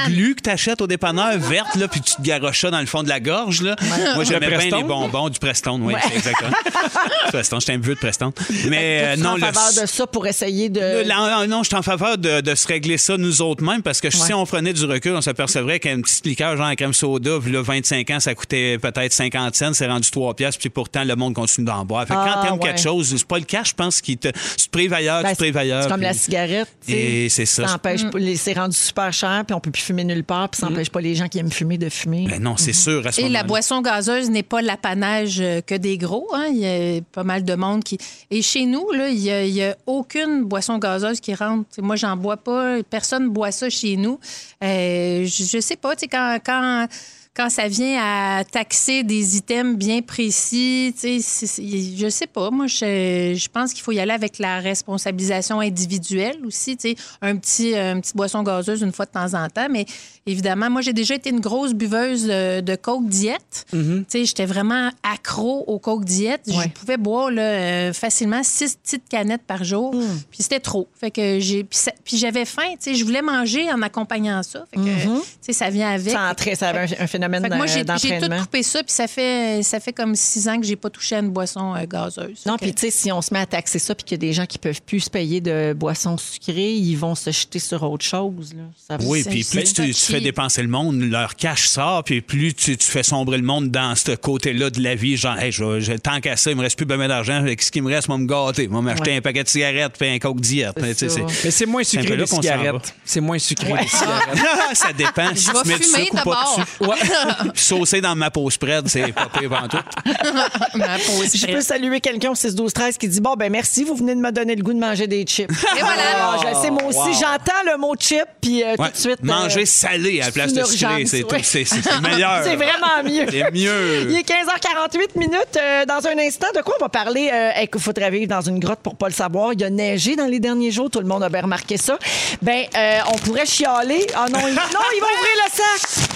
glu 0.08 0.34
que 0.34 0.42
t'achètes 0.42 0.80
au 0.80 0.86
dépanneur, 0.86 1.38
verte, 1.38 1.74
là, 1.76 1.88
puis 1.88 2.00
tu 2.00 2.14
te 2.16 2.22
garoches 2.22 2.60
ça 2.60 2.70
dans 2.70 2.80
le 2.80 2.86
fond 2.86 3.02
de 3.02 3.08
la 3.08 3.20
gorge, 3.20 3.62
là. 3.62 3.76
Moi, 4.14 4.24
j'aimais 4.24 4.48
bien 4.48 4.58
les 4.78 4.82
bonbons 4.84 5.28
du 5.28 5.38
Preston, 5.38 5.80
oui, 5.82 5.94
c'est 6.08 6.16
exactement. 6.16 6.50
Preston, 7.28 7.60
j'étais 7.60 7.72
un 7.72 7.78
vieux 7.78 7.94
de 7.94 7.98
Preston. 8.00 8.32
Mais 8.68 9.00
euh, 9.04 9.16
non, 9.16 9.30
en 9.30 9.34
le 9.34 9.40
faveur 9.40 9.82
de 9.82 9.86
ça 9.86 10.06
pour 10.06 10.26
essayer 10.26 10.68
de... 10.68 10.80
Le- 10.80 11.02
la- 11.02 11.46
non, 11.46 11.62
je 11.62 11.68
suis 11.68 11.76
en 11.76 11.82
faveur 11.82 12.18
de, 12.18 12.40
de 12.40 12.54
se 12.54 12.66
régler 12.66 12.98
ça 12.98 13.16
nous 13.16 13.42
autres 13.42 13.62
mêmes 13.64 13.82
parce 13.82 14.00
que 14.00 14.10
si 14.10 14.32
on 14.32 14.44
prenait 14.46 14.72
du 14.72 14.84
recul, 14.84 15.12
on 15.14 15.20
s'apercevrait 15.20 15.80
qu'une 15.80 16.02
petite 16.02 16.26
liqueur 16.26 16.56
genre 16.56 16.66
la 16.68 16.76
crème 16.76 16.92
soda, 16.94 17.38
puis 17.42 17.52
là, 17.52 17.62
25 17.62 18.10
ans, 18.10 18.20
ça 18.20 18.34
coûtait 18.34 18.78
peut-être 18.78 19.12
50 19.12 19.54
cents, 19.54 19.72
c'est 19.72 19.86
rendu 19.86 20.10
3 20.10 20.34
piastres, 20.34 20.60
puis 20.60 20.70
pourtant, 20.70 21.04
le 21.04 21.16
monde 21.16 21.34
continue 21.34 21.66
d'en 21.66 21.84
boire. 21.84 22.06
Fait 22.06 22.14
que 22.14 22.18
Ah, 22.18 22.32
quand 22.34 22.42
t'aimes 22.48 22.52
ouais. 22.58 22.68
quelque 22.70 22.80
chose, 22.80 23.14
c'est 23.16 23.26
pas 23.26 23.38
le 23.38 23.44
cas, 23.44 23.62
je 23.64 23.72
pense 23.72 24.00
qu'il 24.00 24.16
te. 24.18 24.28
Tu 24.28 24.66
te 24.66 24.70
prives 24.70 24.92
ailleurs, 24.92 25.22
Ben, 25.22 25.30
tu 25.30 25.36
te 25.36 25.42
prives 25.42 25.56
ailleurs. 25.56 25.82
C'est 25.84 25.88
comme 25.88 25.98
puis- 25.98 26.06
la 26.06 26.14
cigarette. 26.14 26.68
Et 26.88 27.28
c'est 27.28 27.46
ça. 27.46 27.73
Empêche 27.74 28.10
pas- 28.10 28.18
les- 28.18 28.36
C'est 28.36 28.52
rendu 28.54 28.76
super 28.76 29.12
cher, 29.12 29.44
puis 29.46 29.54
on 29.54 29.60
peut 29.60 29.70
plus 29.70 29.82
fumer 29.82 30.04
nulle 30.04 30.24
part, 30.24 30.48
puis 30.48 30.60
ça 30.60 30.68
n'empêche 30.68 30.90
pas 30.90 31.00
les 31.00 31.14
gens 31.14 31.28
qui 31.28 31.38
aiment 31.38 31.50
fumer 31.52 31.78
de 31.78 31.88
fumer. 31.88 32.26
Ben 32.28 32.42
non, 32.42 32.56
c'est 32.56 32.72
sûr. 32.72 33.06
À 33.06 33.12
ce 33.12 33.20
Et 33.20 33.24
la 33.24 33.28
moment-là. 33.28 33.44
boisson 33.44 33.80
gazeuse 33.82 34.30
n'est 34.30 34.42
pas 34.42 34.62
l'apanage 34.62 35.40
euh, 35.40 35.60
que 35.60 35.74
des 35.74 35.98
gros. 35.98 36.28
hein. 36.34 36.46
Il 36.50 36.58
y 36.58 36.66
a 36.98 37.00
pas 37.12 37.24
mal 37.24 37.44
de 37.44 37.54
monde 37.54 37.84
qui. 37.84 37.98
Et 38.30 38.42
chez 38.42 38.66
nous, 38.66 38.90
là, 38.92 39.08
il 39.08 39.18
n'y 39.20 39.30
a, 39.30 39.44
il 39.44 39.54
y 39.54 39.62
a 39.62 39.76
aucune 39.86 40.44
boisson 40.44 40.78
gazeuse 40.78 41.20
qui 41.20 41.34
rentre. 41.34 41.68
T'sais, 41.70 41.82
moi, 41.82 41.96
j'en 41.96 42.16
bois 42.16 42.36
pas. 42.36 42.82
Personne 42.88 43.24
ne 43.24 43.28
boit 43.28 43.52
ça 43.52 43.68
chez 43.70 43.96
nous. 43.96 44.18
Euh, 44.62 45.24
je, 45.26 45.44
je 45.44 45.60
sais 45.60 45.76
pas. 45.76 45.94
tu 45.96 46.00
sais, 46.00 46.08
Quand, 46.08 46.38
quand, 46.44 46.86
quand 47.34 47.50
ça 47.50 47.66
vient 47.66 47.98
à 48.00 48.44
taxer 48.44 49.02
des 49.02 49.36
items 49.36 49.76
bien 49.76 50.02
précis, 50.02 50.94
je 51.02 52.08
sais 52.08 52.26
pas. 52.28 52.50
Moi, 52.50 52.68
je, 52.68 53.34
je 53.36 53.48
pense 53.48 53.72
qu'il 53.72 53.82
faut 53.82 53.90
y 53.90 53.98
aller 53.98 54.12
avec 54.12 54.38
la 54.38 54.60
responsabilisation 54.60 55.58
individuelle 55.58 56.38
aussi. 56.46 56.78
Un 57.20 57.36
petit, 57.36 57.74
une 57.74 58.00
petite 58.00 58.16
boisson 58.16 58.44
gazeuse 58.44 58.82
une 58.82 58.92
fois 58.92 59.06
de 59.06 59.10
temps 59.10 59.34
en 59.34 59.48
temps. 59.48 59.66
Mais 59.68 59.84
évidemment, 60.26 60.70
moi, 60.70 60.80
j'ai 60.80 60.92
déjà 60.92 61.16
été 61.16 61.30
une 61.30 61.40
grosse 61.40 61.74
buveuse 61.74 62.26
de, 62.26 62.76
Coke 62.76 63.08
diète. 63.08 63.66
Sais, 64.08 64.24
j'étais 64.24 64.46
vraiment 64.46 64.90
accro 65.02 65.64
au 65.66 65.80
Coke 65.80 66.04
diète. 66.04 66.42
Ouais. 66.46 66.64
Je 66.64 66.68
pouvais 66.68 66.96
boire 66.98 67.32
là, 67.32 67.42
euh, 67.42 67.92
facilement 67.92 68.42
six 68.44 68.76
petites 68.76 69.08
canettes 69.08 69.44
par 69.44 69.64
jour. 69.64 69.92
Puis 70.30 70.42
c'était 70.44 70.60
trop. 70.60 70.88
Fait 70.94 71.10
que 71.10 71.40
j'ai 71.40 71.64
puis, 71.64 72.16
j'avais 72.16 72.44
faim. 72.44 72.62
Je 72.84 73.04
voulais 73.04 73.22
manger 73.22 73.72
en 73.72 73.82
accompagnant 73.82 74.42
ça. 74.44 74.64
Fait 74.72 74.76
que 74.76 75.22
sais, 75.40 75.52
ça 75.52 75.70
vient 75.70 75.90
avec. 75.90 76.12
Ça, 76.12 76.30
entrait, 76.30 76.54
ça 76.54 76.68
avait 76.68 76.80
un, 76.80 77.04
un 77.04 77.06
phénomène 77.06 77.23
Fait 77.28 77.48
que 77.50 77.54
moi, 77.56 77.66
j'ai 77.66 77.84
j'ai 78.00 78.18
tout 78.20 78.28
coupé 78.40 78.62
ça, 78.62 78.82
puis 78.82 78.92
ça 78.92 79.06
fait, 79.06 79.62
ça 79.62 79.80
fait 79.80 79.92
comme 79.92 80.14
six 80.14 80.48
ans 80.48 80.58
que 80.60 80.66
j'ai 80.66 80.76
pas 80.76 80.90
touché 80.90 81.16
à 81.16 81.18
une 81.20 81.30
boisson 81.30 81.74
euh, 81.74 81.84
gazeuse. 81.86 82.42
Non, 82.46 82.56
puis 82.56 82.72
tu 82.74 82.80
sais, 82.82 82.90
si 82.90 83.12
on 83.12 83.20
se 83.22 83.32
met 83.32 83.40
à 83.40 83.46
taxer 83.46 83.78
ça, 83.78 83.94
puis 83.94 84.04
qu'il 84.04 84.12
y 84.16 84.20
a 84.20 84.26
des 84.28 84.32
gens 84.32 84.46
qui 84.46 84.58
peuvent 84.58 84.82
plus 84.82 85.00
se 85.00 85.10
payer 85.10 85.40
de 85.40 85.72
boissons 85.74 86.16
sucrées, 86.18 86.74
ils 86.74 86.96
vont 86.96 87.14
se 87.14 87.30
jeter 87.30 87.58
sur 87.58 87.82
autre 87.82 88.04
chose. 88.04 88.54
Là. 88.56 88.62
Ça 88.88 88.96
Oui, 89.06 89.22
puis 89.24 89.44
plus 89.44 89.72
tu, 89.72 89.92
fais 89.92 90.20
dépenser 90.20 90.62
le 90.62 90.68
monde, 90.68 91.00
leur 91.00 91.36
cash 91.36 91.66
sort, 91.68 92.04
puis 92.04 92.20
plus 92.20 92.54
tu, 92.54 92.76
tu 92.76 92.86
fais 92.86 93.02
sombrer 93.02 93.38
le 93.38 93.44
monde 93.44 93.70
dans 93.70 93.94
ce 93.94 94.12
côté-là 94.12 94.70
de 94.70 94.80
la 94.82 94.94
vie, 94.94 95.16
genre, 95.16 95.38
hey, 95.38 95.52
je, 95.52 95.64
vais- 95.64 95.80
je- 95.80 95.92
tant 95.94 96.20
qu'à 96.20 96.36
ça, 96.36 96.50
il 96.50 96.56
me 96.56 96.62
reste 96.62 96.76
plus 96.76 96.86
bien 96.86 97.08
d'argent, 97.08 97.34
avec 97.36 97.62
ce 97.62 97.70
qui 97.70 97.80
me 97.80 97.88
reste, 97.92 98.08
moi 98.08 98.18
me 98.18 98.26
gâter, 98.26 98.68
moi 98.68 98.80
m'acheter 98.82 99.10
Ouais. 99.10 99.16
un 99.16 99.20
paquet 99.20 99.42
de 99.44 99.48
cigarettes, 99.48 99.94
puis 99.98 100.08
un 100.08 100.18
coke 100.18 100.40
diète. 100.40 100.74
Mais 100.80 100.94
c'est 100.94 101.66
moins 101.66 101.84
sucré 101.84 102.16
les 102.16 102.26
cigarettes. 102.26 102.94
C'est 103.04 103.20
moins 103.20 103.38
sucré 103.38 103.72
les 103.80 103.88
cigarettes. 103.88 104.38
ça 104.74 104.92
dépend. 104.92 105.34
Si 105.34 105.46
Je 105.46 105.52
vais 105.52 105.62
tu 105.62 105.68
mets 105.68 105.78
du 105.78 105.84
fumer 105.84 106.04
sucre 106.04 106.12
ou 106.14 106.30
pas 106.30 106.44
d'abord. 106.80 106.94
Saucer 107.54 108.00
dans 108.00 108.14
ma 108.14 108.30
peau 108.30 108.48
spread, 108.50 108.88
c'est 108.88 109.12
pas 109.12 109.26
pire 109.26 109.52
avant 109.52 109.68
tout. 109.68 109.78
Ma 110.74 110.98
pause 110.98 111.30
Je 111.34 111.46
peux 111.46 111.60
saluer 111.60 112.00
quelqu'un 112.00 112.30
au 112.30 112.34
6 112.34 112.54
12 112.54 112.72
13 112.72 112.98
qui 112.98 113.08
dit 113.08 113.20
bon 113.20 113.34
ben 113.34 113.50
merci, 113.50 113.84
vous 113.84 113.94
venez 113.94 114.14
de 114.14 114.20
me 114.20 114.30
donner 114.32 114.54
le 114.56 114.62
goût 114.62 114.72
de 114.72 114.78
manger 114.78 115.06
des 115.06 115.24
chips. 115.24 115.50
Et 115.76 115.80
voilà. 115.80 116.36
Je 116.38 116.60
sais 116.60 116.70
moi 116.70 116.84
aussi, 116.84 117.12
j'entends 117.14 117.70
le 117.70 117.76
mot 117.78 117.94
chip 117.98 118.24
puis 118.40 118.62
euh, 118.62 118.74
Ouais. 118.78 118.88
tout 118.88 118.92
de 118.92 118.96
suite 118.98 119.18
euh, 119.22 119.26
Manger 119.26 119.66
salé 119.66 120.20
à 120.20 120.26
la 120.26 120.32
place 120.32 120.52
de 120.52 120.64
sucré, 120.64 121.06
c'est 121.06 121.22
ouais. 121.24 121.38
tout- 121.38 121.44
c'est- 121.44 122.00
meilleur. 122.00 122.40
C'est 122.44 122.56
vraiment 122.56 123.02
mieux. 123.04 123.26
C'est 123.30 123.50
mieux. 123.52 124.10
Il 124.10 124.16
est 124.16 124.28
15h48 124.28 125.16
minutes. 125.18 125.56
Euh, 125.56 125.84
dans 125.86 126.06
un 126.06 126.18
instant, 126.18 126.48
de 126.54 126.60
quoi 126.62 126.74
on 126.80 126.84
va 126.84 126.88
parler? 126.88 127.30
Euh, 127.32 127.50
Il 127.74 127.80
faudrait 127.80 128.10
vivre 128.10 128.28
dans 128.28 128.40
une 128.40 128.58
grotte 128.58 128.80
pour 128.80 128.96
pas 128.96 129.08
le 129.08 129.14
savoir. 129.14 129.52
Il 129.52 129.62
a 129.64 129.70
neigé 129.70 130.16
dans 130.16 130.26
les 130.26 130.40
derniers 130.40 130.70
jours. 130.70 130.90
Tout 130.90 131.00
le 131.00 131.06
monde 131.06 131.22
a 131.22 131.28
bien 131.28 131.42
remarqué 131.42 131.76
ça. 131.76 131.98
Ben, 132.42 132.64
euh, 132.76 132.98
on 133.12 133.16
pourrait 133.18 133.46
chialer. 133.46 134.06
Ah 134.14 134.26
non, 134.30 134.40
il, 134.46 134.54
non, 134.54 134.60
il 134.94 135.00
va 135.00 135.06
ouvrir 135.06 135.36
le 135.44 135.50
sac. 135.52 136.06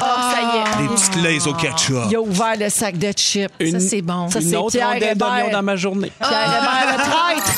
Ah, 0.00 0.32
ça 0.34 0.40
y 0.40 0.44
est. 0.44 0.47
Des 0.80 0.88
petites 0.94 1.16
lays 1.22 1.46
au 1.48 1.54
ketchup. 1.54 2.04
Il 2.10 2.16
a 2.16 2.20
ouvert 2.20 2.56
le 2.58 2.68
sac 2.68 2.96
de 2.98 3.12
chips. 3.12 3.50
Ça, 3.70 3.80
c'est 3.80 4.02
bon. 4.02 4.28
Ça, 4.30 4.40
Une 4.40 4.50
c'est 4.50 4.56
autre 4.56 4.78
rondelle 4.80 5.16
d'oignon 5.16 5.50
dans 5.50 5.62
ma 5.62 5.76
journée. 5.76 6.12
Pierre 6.20 6.58
Hébert, 6.60 6.96
le 6.96 7.02
traître. 7.02 7.52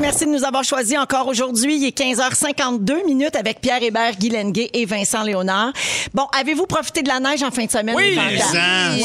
Merci 0.00 0.26
de 0.26 0.30
nous 0.30 0.44
avoir 0.44 0.64
choisis 0.64 0.98
encore 0.98 1.28
aujourd'hui. 1.28 1.76
Il 1.76 1.86
est 1.86 1.96
15h52 1.96 3.06
minutes 3.06 3.36
avec 3.36 3.60
Pierre 3.60 3.82
Hébert, 3.82 4.16
Guy 4.18 4.28
Lenguet 4.28 4.68
et 4.72 4.84
Vincent 4.86 5.22
Léonard. 5.22 5.72
Bon, 6.12 6.26
avez-vous 6.38 6.66
profité 6.66 7.02
de 7.02 7.08
la 7.08 7.20
neige 7.20 7.42
en 7.44 7.50
fin 7.52 7.64
de 7.64 7.70
semaine? 7.70 7.94
Oui, 7.96 8.18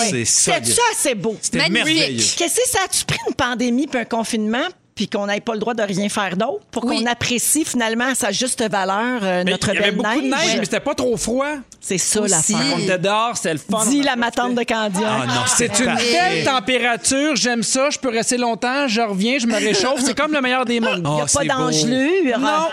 c'est 0.10 0.26
ça. 0.26 0.54
C'est 0.98 1.16
beau? 1.16 1.38
C'était 1.42 1.60
Magnifique. 1.60 1.86
merveilleux. 1.86 2.24
Qu'est-ce 2.38 2.56
que 2.56 2.68
ça 2.70 2.80
a-tu 2.86 3.06
pris 3.06 3.20
une 3.28 3.36
pandémie 3.36 3.86
puis 3.88 4.00
un 4.02 4.06
confinement 4.06 4.66
puis 5.00 5.08
qu'on 5.08 5.28
n'ait 5.28 5.40
pas 5.40 5.54
le 5.54 5.60
droit 5.60 5.74
de 5.74 5.82
rien 5.82 6.10
faire 6.10 6.36
d'autre 6.36 6.60
pour 6.72 6.84
Oui. 6.84 7.02
qu'on 7.02 7.10
apprécie 7.10 7.64
finalement 7.64 8.08
à 8.12 8.16
sa 8.16 8.34
juste 8.34 8.62
valeur 8.70 9.22
euh, 9.24 9.44
Mais 9.46 9.52
notre 9.52 9.70
il 9.70 9.76
y 9.76 9.78
avait 9.78 9.92
belle 9.92 9.96
beaucoup 9.96 10.22
de 10.22 10.28
neige, 10.28 10.58
mais 10.58 10.66
c'était 10.66 10.82
pas 10.82 10.94
trop 10.94 11.16
froid. 11.16 11.54
C'est 11.80 11.98
ça 11.98 12.20
Aussi. 12.20 12.52
l'affaire. 12.52 12.74
On 12.76 12.80
était 12.80 12.98
dehors, 12.98 13.38
c'était 13.38 13.54
le 13.54 13.60
fun. 13.60 13.78
On 13.90 14.04
la 14.04 14.18
matante 14.18 14.56
de 14.56 14.64
Candiac. 14.64 15.04
Ah 15.10 15.26
non, 15.26 15.34
C'est 15.48 15.80
une 15.80 15.96
belle 15.96 16.44
température, 16.44 17.38
j'aime 17.38 17.64
ça, 17.64 17.90
je 17.92 17.98
peux 17.98 18.10
rester 18.10 18.36
longtemps, 18.36 18.90
je 18.90 19.00
reviens, 19.00 19.38
je 19.40 19.48
me 19.48 19.54
réchauffe, 19.68 20.02
c'est 20.04 20.18
comme 20.18 20.34
le 20.34 20.42
meilleur 20.42 20.66
des 20.66 20.82
mondes. 20.82 20.98
Il 20.98 21.04
n'y 21.04 21.22
a 21.22 21.24
Ah, 21.24 21.34
pas 21.34 21.40
c'est 21.42 21.48
d'engelure. 21.48 22.40
Non. 22.40 22.68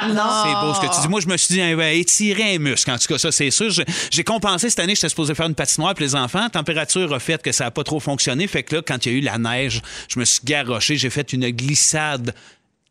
C'est 0.44 0.66
beau 0.66 0.74
ce 0.74 0.80
que 0.80 0.94
tu 0.96 1.00
dis. 1.02 1.08
Moi, 1.08 1.20
je 1.20 1.28
me 1.28 1.36
suis 1.36 1.54
dit, 1.54 1.60
étirer 2.00 2.56
un 2.56 2.58
muscle. 2.58 2.90
En 2.90 2.98
tout 2.98 3.06
cas, 3.06 3.18
ça, 3.18 3.30
c'est 3.30 3.52
sûr. 3.52 3.70
J'ai 4.10 4.24
compensé 4.24 4.68
cette 4.68 4.80
année, 4.80 4.96
j'étais 4.96 5.08
supposé 5.08 5.32
faire 5.36 5.46
une 5.46 5.54
patinoire 5.54 5.94
pour 5.94 6.02
les 6.02 6.16
enfants. 6.16 6.40
La 6.42 6.50
température 6.50 7.14
a 7.14 7.20
fait 7.20 7.40
que 7.40 7.52
ça 7.52 7.64
n'a 7.66 7.70
pas 7.70 7.84
trop 7.84 8.00
fonctionné. 8.00 8.48
Fait 8.48 8.64
que 8.64 8.74
là, 8.74 8.82
quand 8.84 9.06
il 9.06 9.12
y 9.12 9.14
a 9.14 9.18
eu 9.18 9.20
la 9.20 9.38
neige, 9.38 9.80
je 10.08 10.18
me 10.18 10.24
suis 10.24 10.40
garoché. 10.42 10.96
J'ai 10.96 11.10
fait 11.10 11.32
une 11.32 11.48
glissade 11.50 12.15
The. 12.16 12.34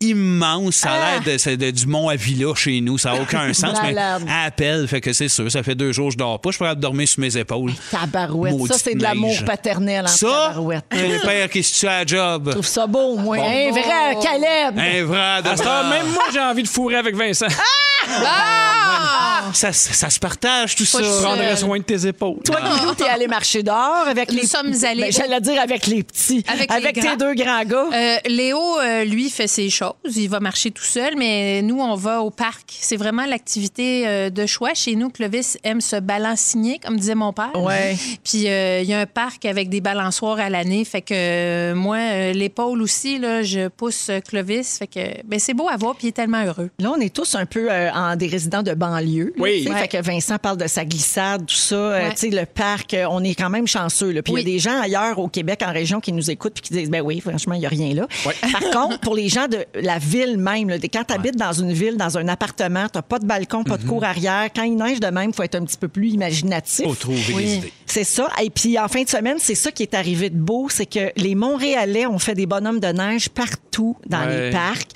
Immense. 0.09 0.75
Ça 0.75 0.91
a 0.91 1.19
l'air 1.19 1.57
de- 1.57 1.71
du 1.71 1.85
mont 1.88 2.09
Avila 2.09 2.53
chez 2.55 2.81
nous. 2.81 2.97
Ça 2.97 3.13
n'a 3.13 3.21
aucun 3.21 3.53
sens. 3.53 3.77
mais 3.83 3.95
à 3.97 4.43
appel, 4.45 4.88
fait 4.88 5.01
que 5.01 5.13
c'est 5.13 5.29
sûr. 5.29 5.51
Ça 5.51 5.63
fait 5.63 5.75
deux 5.75 5.91
jours 5.91 6.07
que 6.07 6.13
je 6.13 6.17
dors 6.17 6.39
pas. 6.39 6.51
Je 6.51 6.57
pourrais 6.57 6.75
dormir 6.75 7.07
sur 7.07 7.19
mes 7.21 7.35
épaules. 7.38 7.71
Tabarouette. 7.91 8.55
Ça, 8.67 8.77
c'est 8.77 8.95
de 8.95 9.03
l'amour 9.03 9.35
paternel 9.45 10.05
en 10.05 10.07
Ça, 10.07 10.27
tabarouette. 10.27 10.85
un 10.91 11.19
père 11.25 11.50
qui 11.50 11.63
se 11.63 11.79
tue 11.79 11.88
à 11.88 12.00
la 12.00 12.05
job. 12.05 12.43
Je 12.47 12.51
trouve 12.51 12.65
ça 12.67 12.88
beau, 12.88 13.15
moi. 13.17 13.38
Un 13.38 13.71
vrai 13.71 14.17
Caleb. 14.21 14.77
Un 14.79 15.03
vrai 15.05 15.19
heure, 15.19 15.89
même 15.89 16.12
moi, 16.13 16.24
j'ai 16.33 16.39
envie 16.39 16.63
de 16.63 16.67
fourrer 16.67 16.95
avec 16.97 17.15
Vincent. 17.15 17.47
Ah! 18.07 19.43
ça, 19.53 19.71
ça 19.74 20.09
se 20.09 20.19
partage 20.19 20.75
tout 20.75 20.85
ça. 20.85 21.00
Seul. 21.00 21.24
prendrais 21.24 21.55
soin 21.55 21.77
de 21.79 21.83
tes 21.83 22.07
épaules. 22.07 22.39
Toi, 22.45 22.57
Guillaume, 22.62 22.95
t'es 22.95 23.07
allé 23.07 23.27
marcher 23.27 23.63
dehors 23.63 24.05
avec 24.07 24.31
Nous 24.31 24.38
les... 24.39 24.45
sommes 24.47 24.74
allés 24.83 25.03
Ben, 25.03 25.12
J'allais 25.12 25.41
dire 25.41 25.61
avec 25.61 25.87
les 25.87 26.03
petits. 26.03 26.44
Avec 26.48 26.72
les 26.83 26.94
tes 26.94 27.01
grands. 27.01 27.15
deux 27.15 27.33
grands 27.33 27.63
gars. 27.63 27.85
Euh, 27.94 28.18
Léo, 28.27 28.79
euh, 28.79 29.03
lui, 29.05 29.29
fait 29.29 29.48
ses 29.48 29.70
choses. 29.70 29.94
Il 30.03 30.29
va 30.29 30.40
marcher 30.40 30.72
tout 30.72 30.84
seul, 30.84 31.16
mais 31.18 31.62
nous, 31.62 31.79
on 31.79 31.96
va 31.96 32.22
au 32.22 32.29
parc. 32.29 32.64
C'est 32.79 32.96
vraiment 32.98 33.25
l'activité 33.25 34.08
euh, 34.08 34.29
de 34.29 34.46
choix. 34.46 34.74
Chez 34.74 34.96
nous, 34.96 35.10
Clovis 35.10 35.58
aime 35.64 35.81
se 35.81 35.96
balanciner, 35.96 36.79
comme 36.79 36.98
disait 37.00 37.16
mon 37.16 37.34
père. 37.34 37.51
Ouais. 37.55 37.96
Puis 38.24 38.48
euh, 38.48 38.81
il 38.81 38.88
y 38.90 38.94
a 38.94 39.00
un 39.00 39.05
parc 39.05 39.46
avec 39.46 39.70
des 39.70 39.81
balançoires 39.81 40.40
à 40.40 40.50
l'année. 40.50 40.86
Fait 40.86 41.01
que 41.01 41.14
euh, 41.14 41.75
moi, 41.75 41.98
euh, 41.98 42.34
l'épaule 42.34 42.81
aussi, 42.81 43.18
là, 43.20 43.42
je 43.44 43.68
pousse 43.68 44.12
Clovis. 44.27 44.77
Fait 44.77 44.88
que 44.88 45.00
ben, 45.25 45.40
c'est 45.40 45.53
beau 45.53 45.68
à 45.70 45.77
voir, 45.77 45.96
puis 45.96 46.08
il 46.08 46.10
est 46.10 46.14
tellement 46.14 46.44
heureux. 46.44 46.70
Là, 46.79 46.92
on 46.96 47.00
est 47.00 47.14
tous 47.14 47.36
un 47.36 47.46
peu 47.46 47.72
euh, 47.72 47.92
en 47.92 48.16
des 48.16 48.27
résidents 48.27 48.64
de 48.64 48.74
banlieue. 48.74 49.34
Oui. 49.38 49.68
Ouais. 49.70 49.75
Fait 49.75 49.88
que 49.88 50.01
Vincent 50.01 50.38
parle 50.38 50.58
de 50.58 50.68
sa 50.68 50.86
glissade, 50.86 51.46
tout 51.46 51.55
ça. 51.55 51.90
Ouais. 51.90 52.10
tu 52.12 52.18
sais, 52.18 52.29
le 52.29 52.46
parc, 52.46 52.96
on 53.10 53.24
est 53.24 53.36
quand 53.36 53.50
même 53.50 53.68
chanceux. 53.68 54.12
là. 54.12 54.22
Puis 54.22 54.34
il 54.34 54.36
Oui. 54.36 54.42
y 54.42 54.44
a 54.44 54.51
des 54.53 54.60
gens 54.60 54.79
ailleurs 54.81 55.18
au 55.20 55.27
Québec, 55.27 55.62
en 55.66 55.72
région, 55.74 56.00
qui 56.00 56.12
nous 56.12 56.29
écoutent 56.29 56.53
puis 56.53 56.62
qui 56.64 56.74
disent, 56.74 56.90
ben 56.90 57.01
oui, 57.01 57.20
franchement, 57.22 57.55
il 57.55 57.60
n'y 57.62 57.66
a 57.66 57.70
rien 57.70 57.94
là. 57.94 58.08
Par 58.51 58.70
contre, 58.72 59.00
pour 59.00 59.16
les 59.16 59.29
gens 59.29 59.48
de 59.48 59.66
la 59.81 59.98
ville 59.98 60.38
même, 60.38 60.70
là, 60.70 60.77
quand 60.92 61.03
tu 61.07 61.14
habites 61.14 61.35
dans 61.38 61.53
une 61.53 61.72
ville, 61.74 61.98
dans 61.98 62.18
un 62.18 62.27
appartement, 62.27 62.88
tu 62.92 63.00
pas 63.01 63.20
de 63.20 63.25
balcon, 63.25 63.64
pas 63.64 63.77
de 63.77 63.85
cour 63.85 64.03
arrière. 64.03 64.50
Quand 64.55 64.64
il 64.64 64.75
neige 64.75 65.00
de 65.00 65.07
même, 65.07 65.29
il 65.31 65.35
faut 65.35 65.44
être 65.44 65.55
un 65.55 65.64
petit 65.66 65.77
peu 65.77 65.88
plus 65.88 66.09
imaginatif. 66.09 66.85
Faut 66.85 66.96
trouver 66.96 67.22
Oui. 67.35 67.44
des 67.46 67.55
idées. 67.57 67.74
C'est 67.85 68.03
ça. 68.03 68.29
Et 68.44 68.50
puis 68.50 68.77
en 68.79 68.88
fin 68.88 69.03
de 69.03 69.09
semaine, 69.09 69.38
c'est 69.40 69.55
ça 69.55 69.72
qui 69.72 69.83
est 69.83 69.94
arrivé 69.94 70.29
de 70.29 70.38
beau, 70.38 70.68
c'est 70.70 70.85
que 70.85 71.11
les 71.18 71.35
Montréalais 71.35 72.05
ont 72.07 72.20
fait 72.20 72.33
des 72.35 72.46
bonhommes 72.46 72.79
de 72.79 72.88
neige 72.88 73.29
partout 73.29 73.96
dans 74.07 74.25
Ouais. 74.25 74.46
les 74.48 74.51
parcs. 74.51 74.88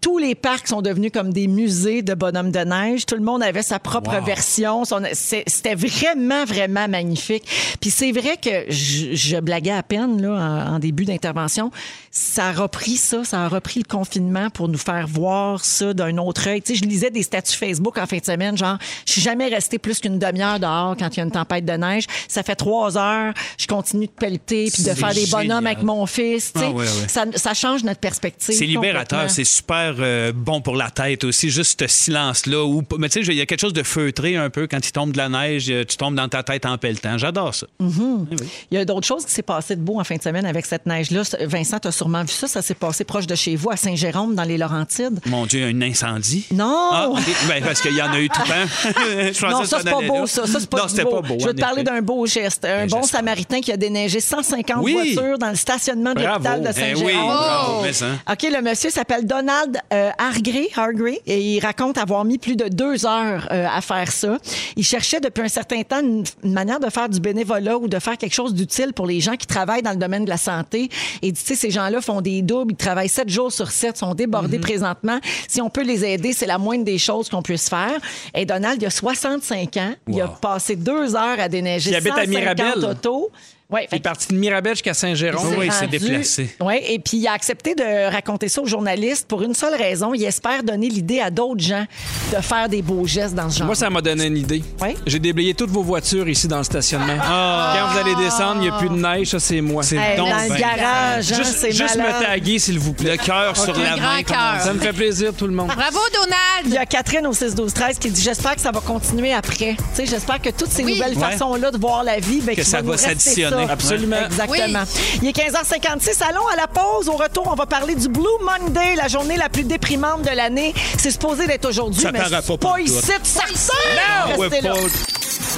Tous 0.00 0.18
les 0.18 0.34
parcs 0.36 0.68
sont 0.68 0.82
devenus 0.82 1.10
comme 1.12 1.32
des 1.32 1.48
musées 1.48 2.02
de 2.02 2.14
bonhommes 2.14 2.52
de 2.52 2.60
neige. 2.60 3.06
Tout 3.06 3.16
le 3.16 3.22
monde 3.22 3.42
avait 3.42 3.62
sa 3.62 3.80
propre 3.80 4.16
Wow. 4.18 4.24
version. 4.24 4.82
C'était 5.14 5.74
vraiment, 5.74 6.44
vraiment 6.44 6.86
magnifique. 6.86 7.42
Puis 7.80 7.90
c'est 7.90 8.12
vrai 8.12 8.36
que 8.36 8.70
je, 8.70 9.14
je 9.14 9.40
blaguais 9.40 9.72
à 9.72 9.82
peine 9.82 10.22
là, 10.22 10.30
en, 10.68 10.74
en 10.74 10.78
début 10.78 11.04
d'intervention. 11.04 11.72
Ça 12.12 12.46
a 12.48 12.52
repris 12.52 12.96
ça, 12.96 13.24
ça 13.24 13.44
a 13.44 13.48
repris 13.48 13.80
le 13.80 13.88
confinement 13.92 14.25
pour 14.52 14.68
nous 14.68 14.78
faire 14.78 15.06
voir 15.06 15.64
ça 15.64 15.94
d'un 15.94 16.16
autre 16.18 16.48
œil. 16.48 16.62
Tu 16.62 16.74
sais, 16.74 16.82
je 16.82 16.88
lisais 16.88 17.10
des 17.10 17.22
statuts 17.22 17.56
Facebook 17.56 17.98
en 17.98 18.06
fin 18.06 18.18
de 18.18 18.24
semaine, 18.24 18.56
genre, 18.56 18.78
je 19.06 19.12
suis 19.12 19.20
jamais 19.20 19.48
resté 19.48 19.78
plus 19.78 20.00
qu'une 20.00 20.18
demi-heure 20.18 20.60
dehors 20.60 20.96
quand 20.98 21.08
il 21.14 21.16
y 21.18 21.20
a 21.20 21.24
une 21.24 21.30
tempête 21.30 21.64
de 21.64 21.72
neige. 21.72 22.04
Ça 22.28 22.42
fait 22.42 22.54
trois 22.56 22.96
heures, 22.98 23.32
je 23.58 23.66
continue 23.66 24.06
de 24.06 24.12
pelleter 24.12 24.70
puis 24.72 24.82
de 24.82 24.94
faire 24.94 25.14
des 25.14 25.26
bonhommes 25.26 25.66
avec 25.66 25.82
mon 25.82 26.06
fils. 26.06 26.52
tu 26.52 26.60
sais. 26.60 26.66
Ah 26.66 26.70
ouais, 26.70 26.84
ouais. 26.84 27.08
Ça, 27.08 27.24
ça 27.34 27.54
change 27.54 27.84
notre 27.84 28.00
perspective. 28.00 28.54
C'est 28.54 28.66
libérateur, 28.66 29.30
c'est 29.30 29.44
super 29.44 29.94
euh, 29.98 30.32
bon 30.34 30.60
pour 30.60 30.76
la 30.76 30.90
tête 30.90 31.24
aussi, 31.24 31.50
juste 31.50 31.80
ce 31.80 31.86
silence-là. 31.86 32.64
Où, 32.64 32.82
mais 32.98 33.08
tu 33.08 33.24
sais, 33.24 33.32
il 33.32 33.38
y 33.38 33.40
a 33.40 33.46
quelque 33.46 33.60
chose 33.60 33.72
de 33.72 33.82
feutré 33.82 34.36
un 34.36 34.50
peu 34.50 34.66
quand 34.66 34.86
il 34.86 34.92
tombe 34.92 35.12
de 35.12 35.18
la 35.18 35.28
neige, 35.28 35.66
euh, 35.70 35.84
tu 35.84 35.96
tombes 35.96 36.14
dans 36.14 36.28
ta 36.28 36.42
tête 36.42 36.66
en 36.66 36.78
pelletant. 36.78 37.18
J'adore 37.18 37.54
ça. 37.54 37.66
Il 37.80 38.38
y 38.72 38.76
a 38.76 38.84
d'autres 38.84 39.06
choses 39.06 39.24
qui 39.24 39.32
s'est 39.32 39.42
passé 39.42 39.76
de 39.76 39.80
beau 39.80 40.00
en 40.00 40.04
fin 40.04 40.16
de 40.16 40.22
semaine 40.22 40.46
avec 40.46 40.66
cette 40.66 40.86
neige-là. 40.86 41.22
Vincent, 41.42 41.78
tu 41.78 41.88
as 41.88 41.92
sûrement 41.92 42.22
vu 42.22 42.32
ça. 42.32 42.48
Ça 42.48 42.62
s'est 42.62 42.74
passé 42.74 43.04
proche 43.04 43.26
de 43.26 43.34
chez 43.34 43.56
vous, 43.56 43.70
à 43.70 43.76
Saint-Jérôme, 44.16 44.34
dans 44.34 44.42
les 44.44 44.56
Laurentides. 44.58 45.20
Mon 45.26 45.46
Dieu, 45.46 45.66
un 45.66 45.82
incendie? 45.82 46.46
Non! 46.52 46.88
Ah. 46.92 47.08
Ben, 47.48 47.62
parce 47.62 47.80
qu'il 47.80 47.94
y 47.94 48.02
en 48.02 48.10
a 48.12 48.18
eu 48.20 48.28
tout 48.28 48.40
le 48.40 48.48
temps. 48.48 49.46
Non, 49.50 49.64
ça, 49.64 49.78
c'est 49.82 49.90
pas 49.90 50.00
beau, 50.00 50.26
ça. 50.26 50.46
Ça, 50.46 50.60
c'est 50.60 50.68
pas 50.70 50.78
Non, 50.78 50.84
du 50.84 50.90
c'était 50.90 51.04
beau. 51.04 51.10
pas 51.20 51.20
beau. 51.28 51.36
Je 51.38 51.44
vais 51.44 51.50
en 51.50 51.54
te 51.54 51.60
parler 51.60 51.82
d'un 51.82 52.00
beau 52.02 52.26
geste. 52.26 52.64
Un 52.64 52.86
Ben, 52.86 52.88
bon 52.88 53.02
samaritain 53.02 53.60
qui 53.60 53.72
a 53.72 53.76
déneigé 53.76 54.20
150 54.20 54.82
Oui. 54.82 55.14
voitures 55.14 55.38
dans 55.38 55.50
le 55.50 55.54
stationnement 55.56 56.14
de 56.14 56.22
l'hôpital 56.22 56.62
de 56.62 56.68
Eh 56.68 56.72
Saint-Jérôme. 56.72 57.04
oui, 57.06 57.12
bravo, 57.14 57.82
mais 57.82 57.92
ça. 57.92 58.06
OK, 58.30 58.42
le 58.50 58.62
monsieur 58.62 58.90
s'appelle 58.90 59.26
Donald 59.26 59.78
euh, 59.92 60.10
Hargré, 60.18 60.68
Hargré, 60.76 61.20
et 61.26 61.40
il 61.40 61.60
raconte 61.60 61.98
avoir 61.98 62.24
mis 62.24 62.38
plus 62.38 62.56
de 62.56 62.68
deux 62.68 63.04
heures 63.06 63.48
euh, 63.52 63.66
à 63.70 63.80
faire 63.80 64.10
ça. 64.10 64.38
Ils 64.76 64.84
cherchaient 64.84 65.20
depuis 65.20 65.42
un 65.42 65.48
certain 65.48 65.82
temps 65.82 66.00
une, 66.00 66.24
une 66.44 66.52
manière 66.52 66.80
de 66.80 66.88
faire 66.90 67.08
du 67.08 67.20
bénévolat 67.20 67.76
ou 67.78 67.88
de 67.88 67.98
faire 67.98 68.16
quelque 68.16 68.34
chose 68.34 68.54
d'utile 68.54 68.92
pour 68.94 69.06
les 69.06 69.20
gens 69.20 69.36
qui 69.36 69.46
travaillent 69.46 69.82
dans 69.82 69.90
le 69.90 69.96
domaine 69.96 70.24
de 70.24 70.30
la 70.30 70.36
santé. 70.38 70.88
Et 71.22 71.32
tu 71.32 71.40
sais, 71.42 71.54
ces 71.54 71.70
gens-là 71.70 72.00
font 72.00 72.20
des 72.20 72.42
doubles, 72.42 72.72
ils 72.72 72.76
travaillent 72.76 73.08
sept 73.08 73.28
jours 73.28 73.52
sur 73.52 73.70
sept, 73.70 73.96
sont 74.08 74.14
débordés 74.14 74.58
présentement. 74.58 75.18
Si 75.48 75.60
on 75.60 75.70
peut 75.70 75.82
les 75.82 76.04
aider, 76.04 76.32
c'est 76.32 76.46
la 76.46 76.58
moindre 76.58 76.84
des 76.84 76.98
choses 76.98 77.28
qu'on 77.28 77.42
puisse 77.42 77.68
faire. 77.68 77.98
Et 78.34 78.44
Donald, 78.44 78.80
il 78.80 78.86
a 78.86 78.90
65 78.90 79.76
ans. 79.76 79.94
Il 80.08 80.20
a 80.20 80.28
passé 80.28 80.76
deux 80.76 81.14
heures 81.14 81.38
à 81.40 81.48
déneiger 81.48 81.90
Il 81.90 81.96
habite 81.96 82.12
à 82.12 82.24
150 82.24 82.28
Mirabel. 82.28 82.84
autos. 82.84 83.30
Ouais, 83.68 83.82
Il 83.86 83.88
fait 83.88 83.96
est 83.96 84.00
parti 84.00 84.28
de 84.28 84.34
Mirabel 84.38 84.74
jusqu'à 84.74 84.94
s'est 84.94 85.12
Oui, 85.12 85.66
il 85.66 85.72
s'est 85.72 85.88
déplacé. 85.88 86.54
Ouais, 86.60 86.84
et 86.92 87.00
puis 87.00 87.16
il 87.16 87.26
a 87.26 87.32
accepté 87.32 87.74
de 87.74 88.12
raconter 88.12 88.48
ça 88.48 88.62
aux 88.62 88.66
journalistes 88.66 89.26
pour 89.26 89.42
une 89.42 89.54
seule 89.54 89.74
raison. 89.74 90.14
Il 90.14 90.22
espère 90.22 90.62
donner 90.62 90.88
l'idée 90.88 91.18
à 91.18 91.30
d'autres 91.30 91.60
gens 91.64 91.84
de 92.32 92.40
faire 92.42 92.68
des 92.68 92.80
beaux 92.80 93.04
gestes 93.06 93.34
dans 93.34 93.50
ce 93.50 93.58
genre. 93.58 93.66
Moi, 93.66 93.74
ça 93.74 93.90
m'a 93.90 94.00
donné 94.00 94.26
une 94.26 94.36
idée. 94.36 94.62
Oui? 94.80 94.94
J'ai 95.04 95.18
déblayé 95.18 95.52
toutes 95.54 95.70
vos 95.70 95.82
voitures 95.82 96.28
ici 96.28 96.46
dans 96.46 96.58
le 96.58 96.62
stationnement. 96.62 97.16
Quand 97.18 97.88
vous 97.92 97.98
allez 97.98 98.14
descendre, 98.24 98.58
il 98.58 98.60
n'y 98.62 98.68
a 98.68 98.78
plus 98.78 98.88
de 98.88 98.94
neige, 98.94 99.30
ça, 99.30 99.40
c'est 99.40 99.60
moi. 99.60 99.82
C'est 99.82 99.96
Hey, 99.96 100.16
donc 100.16 100.28
dans 100.28 100.36
le 100.54 100.60
garage, 100.60 101.32
hein, 101.32 101.36
Juste, 101.36 101.56
c'est 101.58 101.72
juste 101.72 101.96
malade. 101.96 102.20
me 102.20 102.24
taguer, 102.26 102.58
s'il 102.60 102.78
vous 102.78 102.92
plaît. 102.92 103.12
Le 103.12 103.16
cœur 103.16 103.56
sur 103.56 103.76
la 103.76 103.94
Un 103.94 103.96
main. 103.96 104.60
Ça 104.60 104.72
me 104.74 104.78
fait 104.78 104.92
plaisir, 104.92 105.32
tout 105.36 105.48
le 105.48 105.52
monde. 105.52 105.72
Bravo, 105.74 105.98
Il 106.12 106.14
y 106.14 106.70
Donald! 106.70 106.82
a 106.82 106.86
Catherine 106.86 107.26
au 107.26 107.32
6-12-13 107.32 107.98
qui 107.98 108.10
dit 108.12 108.22
J'espère 108.22 108.54
que 108.54 108.60
ça 108.60 108.70
va 108.70 108.78
continuer 108.80 109.32
après. 109.32 109.74
Tu 109.76 109.76
sais, 109.94 110.06
J'espère 110.06 110.40
que 110.40 110.50
toutes 110.50 110.70
ces 110.70 110.84
Oui. 110.84 110.92
nouvelles 110.94 111.16
Ouais. 111.18 111.32
façons-là 111.32 111.72
de 111.72 111.78
voir 111.78 112.04
la 112.04 112.20
vie, 112.20 112.40
ben, 112.40 112.54
Que 112.54 112.62
ça 112.62 112.80
va 112.80 112.96
s'additionner. 112.96 113.55
Ça. 113.64 113.72
Absolument. 113.72 114.16
Exactement. 114.26 114.84
Il 115.22 115.28
est 115.28 115.36
15h56. 115.36 116.22
Allons 116.28 116.46
à 116.52 116.56
la 116.56 116.66
pause. 116.66 117.08
Au 117.08 117.16
retour, 117.16 117.48
on 117.50 117.54
va 117.54 117.66
parler 117.66 117.94
du 117.94 118.08
Blue 118.08 118.24
Monday, 118.40 118.94
la 118.96 119.08
journée 119.08 119.36
la 119.36 119.48
plus 119.48 119.64
déprimante 119.64 120.22
de 120.22 120.34
l'année. 120.34 120.74
C'est 120.98 121.10
supposé 121.10 121.46
d'être 121.46 121.66
aujourd'hui, 121.66 122.04
mais 122.12 122.18
pas 122.20 122.42
pas 122.58 122.80
ici 122.80 122.94
de 123.20 123.26
certain. 123.26 123.74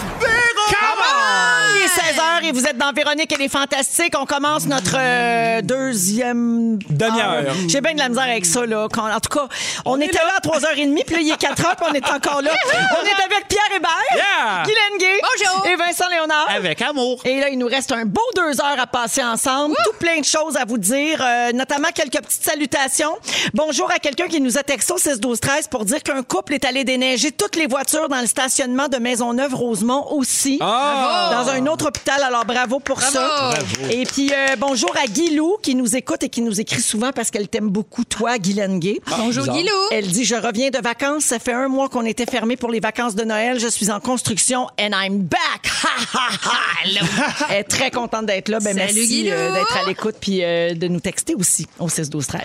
Ah 0.01 0.05
ouais, 0.21 0.23
Restez 0.69 0.77
là. 0.77 0.95
pas- 0.97 1.75
Il 1.75 1.83
est 1.83 1.89
16h 1.89 2.45
et 2.49 2.53
vous 2.53 2.65
êtes 2.67 2.77
dans 2.79 2.93
Véronique 2.93 3.33
et 3.33 3.37
les 3.37 3.49
Fantastiques. 3.49 4.15
On 4.19 4.27
commence 4.27 4.67
notre 4.67 4.97
euh, 4.97 5.61
deuxième 5.63 6.79
Demi-heure. 6.91 7.31
heure. 7.49 7.55
J'ai 7.69 7.81
bien 7.81 7.95
de 7.95 7.99
la 7.99 8.09
misère 8.09 8.25
avec 8.25 8.47
ça. 8.47 8.65
Là. 8.67 8.87
Quand- 8.93 9.11
en 9.11 9.21
tout 9.21 9.29
cas, 9.39 9.49
on, 9.85 10.01
était 10.01 10.13
là. 10.19 10.35
à 10.37 10.41
3h30, 10.41 11.05
puis 11.05 11.15
là, 11.17 11.21
il 11.21 11.31
est 11.31 11.37
4h, 11.41 11.77
puis 11.77 11.87
on 11.91 11.95
est 11.95 12.11
encore 12.11 12.43
là. 12.43 12.51
on 12.73 13.05
est 13.07 13.25
avec 13.25 13.49
Pierre 13.49 13.77
Hébert, 13.77 13.91
Yeah! 14.15 14.63
Guylaine 14.65 14.99
Gay 14.99 15.21
Bonjour. 15.23 15.67
et 15.67 15.77
Vincent 15.77 16.09
Léonard. 16.11 16.47
Avec 16.51 16.81
amour. 16.83 17.21
Et 17.25 17.41
là, 17.41 17.49
il 17.49 17.59
nous 17.59 17.67
reste 17.67 17.93
un 17.93 18.05
beau 18.05 18.23
deux 18.37 18.61
heures 18.61 18.79
à 18.81 18.87
passer 18.87 19.23
ensemble. 19.25 19.75
Tout 19.85 19.97
plein 19.99 20.21
de 20.21 20.25
choses 20.25 20.57
à 20.57 20.65
vous 20.65 20.79
dire, 20.79 21.21
euh, 21.25 21.53
notamment 21.53 21.89
quelques 21.95 22.21
petites 22.23 22.45
salutations. 22.45 23.17
Bonjour 23.55 23.91
à 23.91 23.99
quelqu'un 23.99 24.27
qui 24.29 24.41
nous 24.41 24.59
a 24.59 24.63
texté 24.63 24.93
au 24.93 24.99
6 24.99 25.21
12 25.21 25.41
13 25.41 25.69
pour 25.69 25.85
dire 25.85 26.03
qu'un 26.03 26.23
couple 26.23 26.55
est 26.55 26.65
allé 26.65 26.85
déneiger 26.85 27.33
toutes 27.33 27.57
les 27.57 27.67
voitures 27.67 28.09
dans 28.09 28.21
le 28.21 28.27
stationnement 28.27 28.89
de 28.89 28.99
Maisonneuve-Rosemont 28.99 29.88
aussi. 29.97 30.59
Ah! 30.61 31.31
Dans 31.33 31.51
un 31.51 31.67
autre 31.67 31.87
hôpital. 31.89 32.23
Alors, 32.23 32.45
bravo 32.45 32.79
pour 32.81 33.01
ça. 33.01 33.51
Et 33.91 34.05
puis, 34.05 34.33
euh, 34.33 34.57
bonjour 34.59 34.93
à 35.03 35.07
Guilou 35.07 35.57
qui 35.63 35.75
nous 35.75 35.97
écoute 35.97 36.23
et 36.23 36.29
qui 36.29 36.41
nous 36.41 36.61
écrit 36.61 36.81
souvent 36.81 37.11
parce 37.13 37.31
qu'elle 37.31 37.49
t'aime 37.49 37.69
beaucoup, 37.69 38.05
toi, 38.05 38.39
Guylaine 38.39 38.79
Gay. 38.81 39.01
Bonjour, 39.07 39.45
bizarre. 39.45 39.57
Guilou! 39.57 39.77
Elle 39.93 40.07
dit 40.09 40.25
Je 40.25 40.35
reviens 40.35 40.71
de 40.71 40.79
vacances. 40.79 41.25
Ça 41.25 41.39
fait 41.39 41.53
un 41.53 41.69
mois 41.69 41.89
qu'on 41.89 42.05
était 42.05 42.27
fermé 42.27 42.57
pour 42.57 42.71
les 42.71 42.81
vacances 42.81 43.15
de 43.15 43.25
Noël. 43.25 43.59
Je 43.61 43.69
suis 43.69 43.91
en 43.91 44.01
construction 44.01 44.67
and 44.81 44.91
I'm 44.93 45.19
back. 45.23 45.39
Ha, 45.79 45.89
ha, 46.15 46.29
ha. 46.51 47.47
Elle 47.51 47.57
est 47.61 47.65
très 47.65 47.91
contente 47.91 48.27
d'être 48.27 48.49
là. 48.49 48.59
Ben, 48.61 48.77
Salut, 48.77 48.93
merci 48.95 49.07
Guilou. 49.09 49.31
euh, 49.33 49.53
d'être 49.55 49.77
à 49.77 49.85
l'écoute 49.87 50.17
puis 50.21 50.43
euh, 50.43 50.75
de 50.75 50.89
nous 50.89 51.01
texter 51.01 51.35
aussi 51.35 51.67
au 51.79 51.89
6 51.89 52.11
12 52.11 52.27
13. 52.27 52.41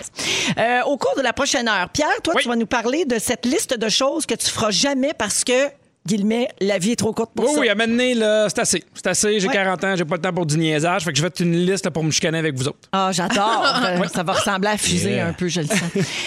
Euh, 0.58 0.82
au 0.84 0.96
cours 0.96 1.14
de 1.16 1.22
la 1.22 1.32
prochaine 1.32 1.66
heure, 1.68 1.88
Pierre, 1.88 2.08
toi, 2.22 2.34
Oui. 2.36 2.42
tu 2.42 2.48
vas 2.48 2.56
nous 2.56 2.66
parler 2.66 3.04
de 3.04 3.18
cette 3.18 3.44
liste 3.46 3.76
de 3.78 3.88
choses 3.88 4.26
que 4.26 4.34
tu 4.34 4.46
feras 4.50 4.70
jamais 4.70 5.12
parce 5.16 5.44
que, 5.44 5.68
Guillemets, 6.06 6.48
la 6.60 6.76
vie 6.76 6.92
est 6.92 6.96
trop 6.96 7.14
courte 7.14 7.30
pour 7.34 7.46
Oui, 7.46 7.52
ça. 7.54 7.60
oui, 7.60 7.68
à 7.70 7.74
m'amener, 7.74 8.12
là, 8.12 8.46
c'est 8.50 8.58
assez. 8.58 8.84
C'est 8.92 9.06
assez, 9.06 9.40
j'ai 9.40 9.48
Ouais. 9.48 9.54
40 9.54 9.84
ans, 9.84 9.94
j'ai 9.96 10.04
pas 10.04 10.16
le 10.16 10.20
temps 10.20 10.34
pour 10.34 10.44
du 10.44 10.58
niaisage. 10.58 11.02
Fait 11.04 11.12
que 11.12 11.16
je 11.16 11.22
vais 11.22 11.28
être 11.28 11.40
une 11.40 11.56
liste 11.56 11.86
là, 11.86 11.90
pour 11.90 12.04
me 12.04 12.10
chicaner 12.10 12.36
avec 12.36 12.54
vous 12.56 12.68
autres. 12.68 12.78
Ah, 12.92 13.10
j'adore. 13.12 13.62
Euh, 13.84 14.04
Ça 14.12 14.22
va 14.22 14.34
ressembler 14.34 14.68
à 14.68 14.76
fusée 14.76 15.12
Yeah. 15.12 15.28
un 15.28 15.32
peu, 15.32 15.48
je 15.48 15.60
le 15.62 15.66
sens. 15.66 15.78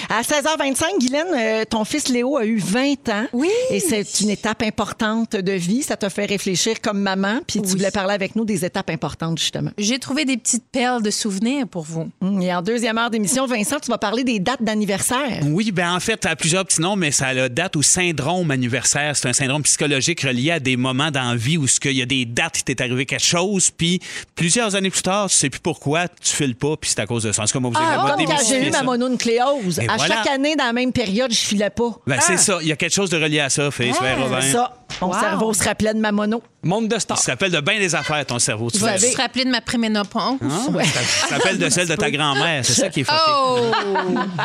À 0.09 0.21
16h25, 0.23 0.99
Guylaine, 0.99 1.27
euh, 1.35 1.63
ton 1.69 1.83
fils 1.85 2.07
Léo 2.09 2.37
a 2.37 2.45
eu 2.45 2.57
20 2.57 3.09
ans. 3.09 3.25
Oui. 3.33 3.49
Et 3.69 3.79
c'est 3.79 4.21
une 4.21 4.29
étape 4.31 4.63
importante 4.63 5.35
de 5.35 5.51
vie. 5.51 5.83
Ça 5.83 5.95
t'a 5.95 6.09
fait 6.09 6.25
réfléchir 6.25 6.81
comme 6.81 6.99
maman. 6.99 7.39
Puis 7.47 7.61
tu 7.61 7.67
Oui. 7.67 7.71
voulais 7.73 7.91
parler 7.91 8.13
avec 8.13 8.35
nous 8.35 8.45
des 8.45 8.65
étapes 8.65 8.89
importantes, 8.89 9.37
justement. 9.39 9.71
J'ai 9.77 9.99
trouvé 9.99 10.25
des 10.25 10.37
petites 10.37 10.65
perles 10.71 11.03
de 11.03 11.11
souvenirs 11.11 11.67
pour 11.67 11.83
vous. 11.83 12.09
Hum, 12.21 12.41
Et 12.41 12.53
en 12.53 12.61
deuxième 12.63 12.97
heure 12.97 13.09
d'émission, 13.11 13.45
Vincent, 13.45 13.79
tu 13.79 13.89
vas 13.91 13.97
parler 13.99 14.23
des 14.23 14.39
dates 14.39 14.61
d'anniversaire. 14.63 15.41
Oui, 15.45 15.71
ben 15.71 15.91
en 15.93 15.99
fait, 15.99 16.19
ça 16.23 16.31
a 16.31 16.35
plusieurs 16.35 16.65
petits 16.65 16.81
noms, 16.81 16.95
mais 16.95 17.11
ça 17.11 17.27
a 17.27 17.33
la 17.33 17.49
date 17.49 17.75
au 17.75 17.81
syndrome 17.83 18.49
anniversaire. 18.51 19.15
C'est 19.15 19.27
un 19.29 19.33
syndrome 19.33 19.63
psychologique 19.67 20.21
relié 20.21 20.51
à 20.51 20.59
des 20.59 20.77
moments 20.77 21.11
dans 21.11 21.29
la 21.31 21.35
vie 21.35 21.57
où 21.57 21.67
ce 21.67 21.79
qu'il 21.79 21.91
y 21.93 22.01
a 22.01 22.05
des 22.05 22.25
dates, 22.25 22.59
il 22.59 22.63
t'est 22.63 22.81
arrivé 22.81 23.05
quelque 23.05 23.23
chose, 23.23 23.69
puis 23.69 23.99
plusieurs 24.35 24.75
années 24.75 24.89
plus 24.89 25.01
tard, 25.01 25.29
tu 25.29 25.35
sais 25.35 25.49
plus 25.49 25.59
pourquoi, 25.59 26.07
tu 26.07 26.35
files 26.35 26.55
pas, 26.55 26.75
puis 26.77 26.89
c'est 26.89 26.99
à 27.01 27.05
cause 27.05 27.23
de 27.23 27.31
ça. 27.31 27.43
C'est 27.45 27.53
comme 27.53 27.65
on 27.65 27.69
vous 27.69 27.75
Ah, 27.79 28.13
comme 28.15 28.25
quand 28.25 28.37
j'ai 28.47 28.67
eu 28.67 28.71
ma 28.71 28.83
mononucléose. 28.83 29.79
Et 29.79 29.87
à 29.89 29.97
voilà. 29.97 30.15
chaque 30.15 30.27
année, 30.27 30.55
dans 30.55 30.65
la 30.65 30.73
même 30.73 30.91
période, 30.93 31.31
je 31.31 31.37
filais 31.39 31.69
pas. 31.69 31.91
Ben, 32.07 32.19
c'est 32.21 32.37
ça. 32.37 32.59
Il 32.61 32.67
y 32.67 32.71
a 32.71 32.75
quelque 32.75 32.93
chose 32.93 33.09
de 33.09 33.21
relié 33.21 33.39
à 33.41 33.49
ça, 33.49 33.69
Félix 33.71 33.97
Ah, 34.01 34.15
Robin. 34.15 34.41
ça, 34.41 34.73
mon 35.01 35.07
Wow. 35.07 35.19
cerveau 35.19 35.53
se 35.53 35.63
rappelait 35.63 35.93
de 35.93 35.99
ma 35.99 36.11
mono. 36.11 36.41
Monde 36.63 36.87
de 36.87 36.95
Il 36.95 37.01
stars. 37.01 37.19
se 37.19 37.29
rappelle 37.31 37.51
de 37.51 37.59
bien 37.61 37.77
des 37.79 37.93
affaires, 37.95 38.25
ton 38.25 38.39
cerveau. 38.39 38.69
Tu 38.71 38.79
Vous 38.79 38.85
avez 38.87 39.11
se 39.11 39.17
rappeler 39.17 39.45
de 39.45 39.49
ma 39.49 39.61
préménopause? 39.61 40.37
Ah, 40.41 40.69
Ouais. 40.71 40.83
Ça 40.83 41.01
ça 41.29 41.35
rappelle 41.37 41.57
de 41.59 41.69
celle 41.69 41.87
de 41.87 41.95
ta 41.95 42.09
grand-mère. 42.11 42.65
C'est 42.65 42.73
ça 42.73 42.89
qui 42.89 43.01
est 43.01 43.03
fucké. 43.03 43.19
Oh! 43.27 43.59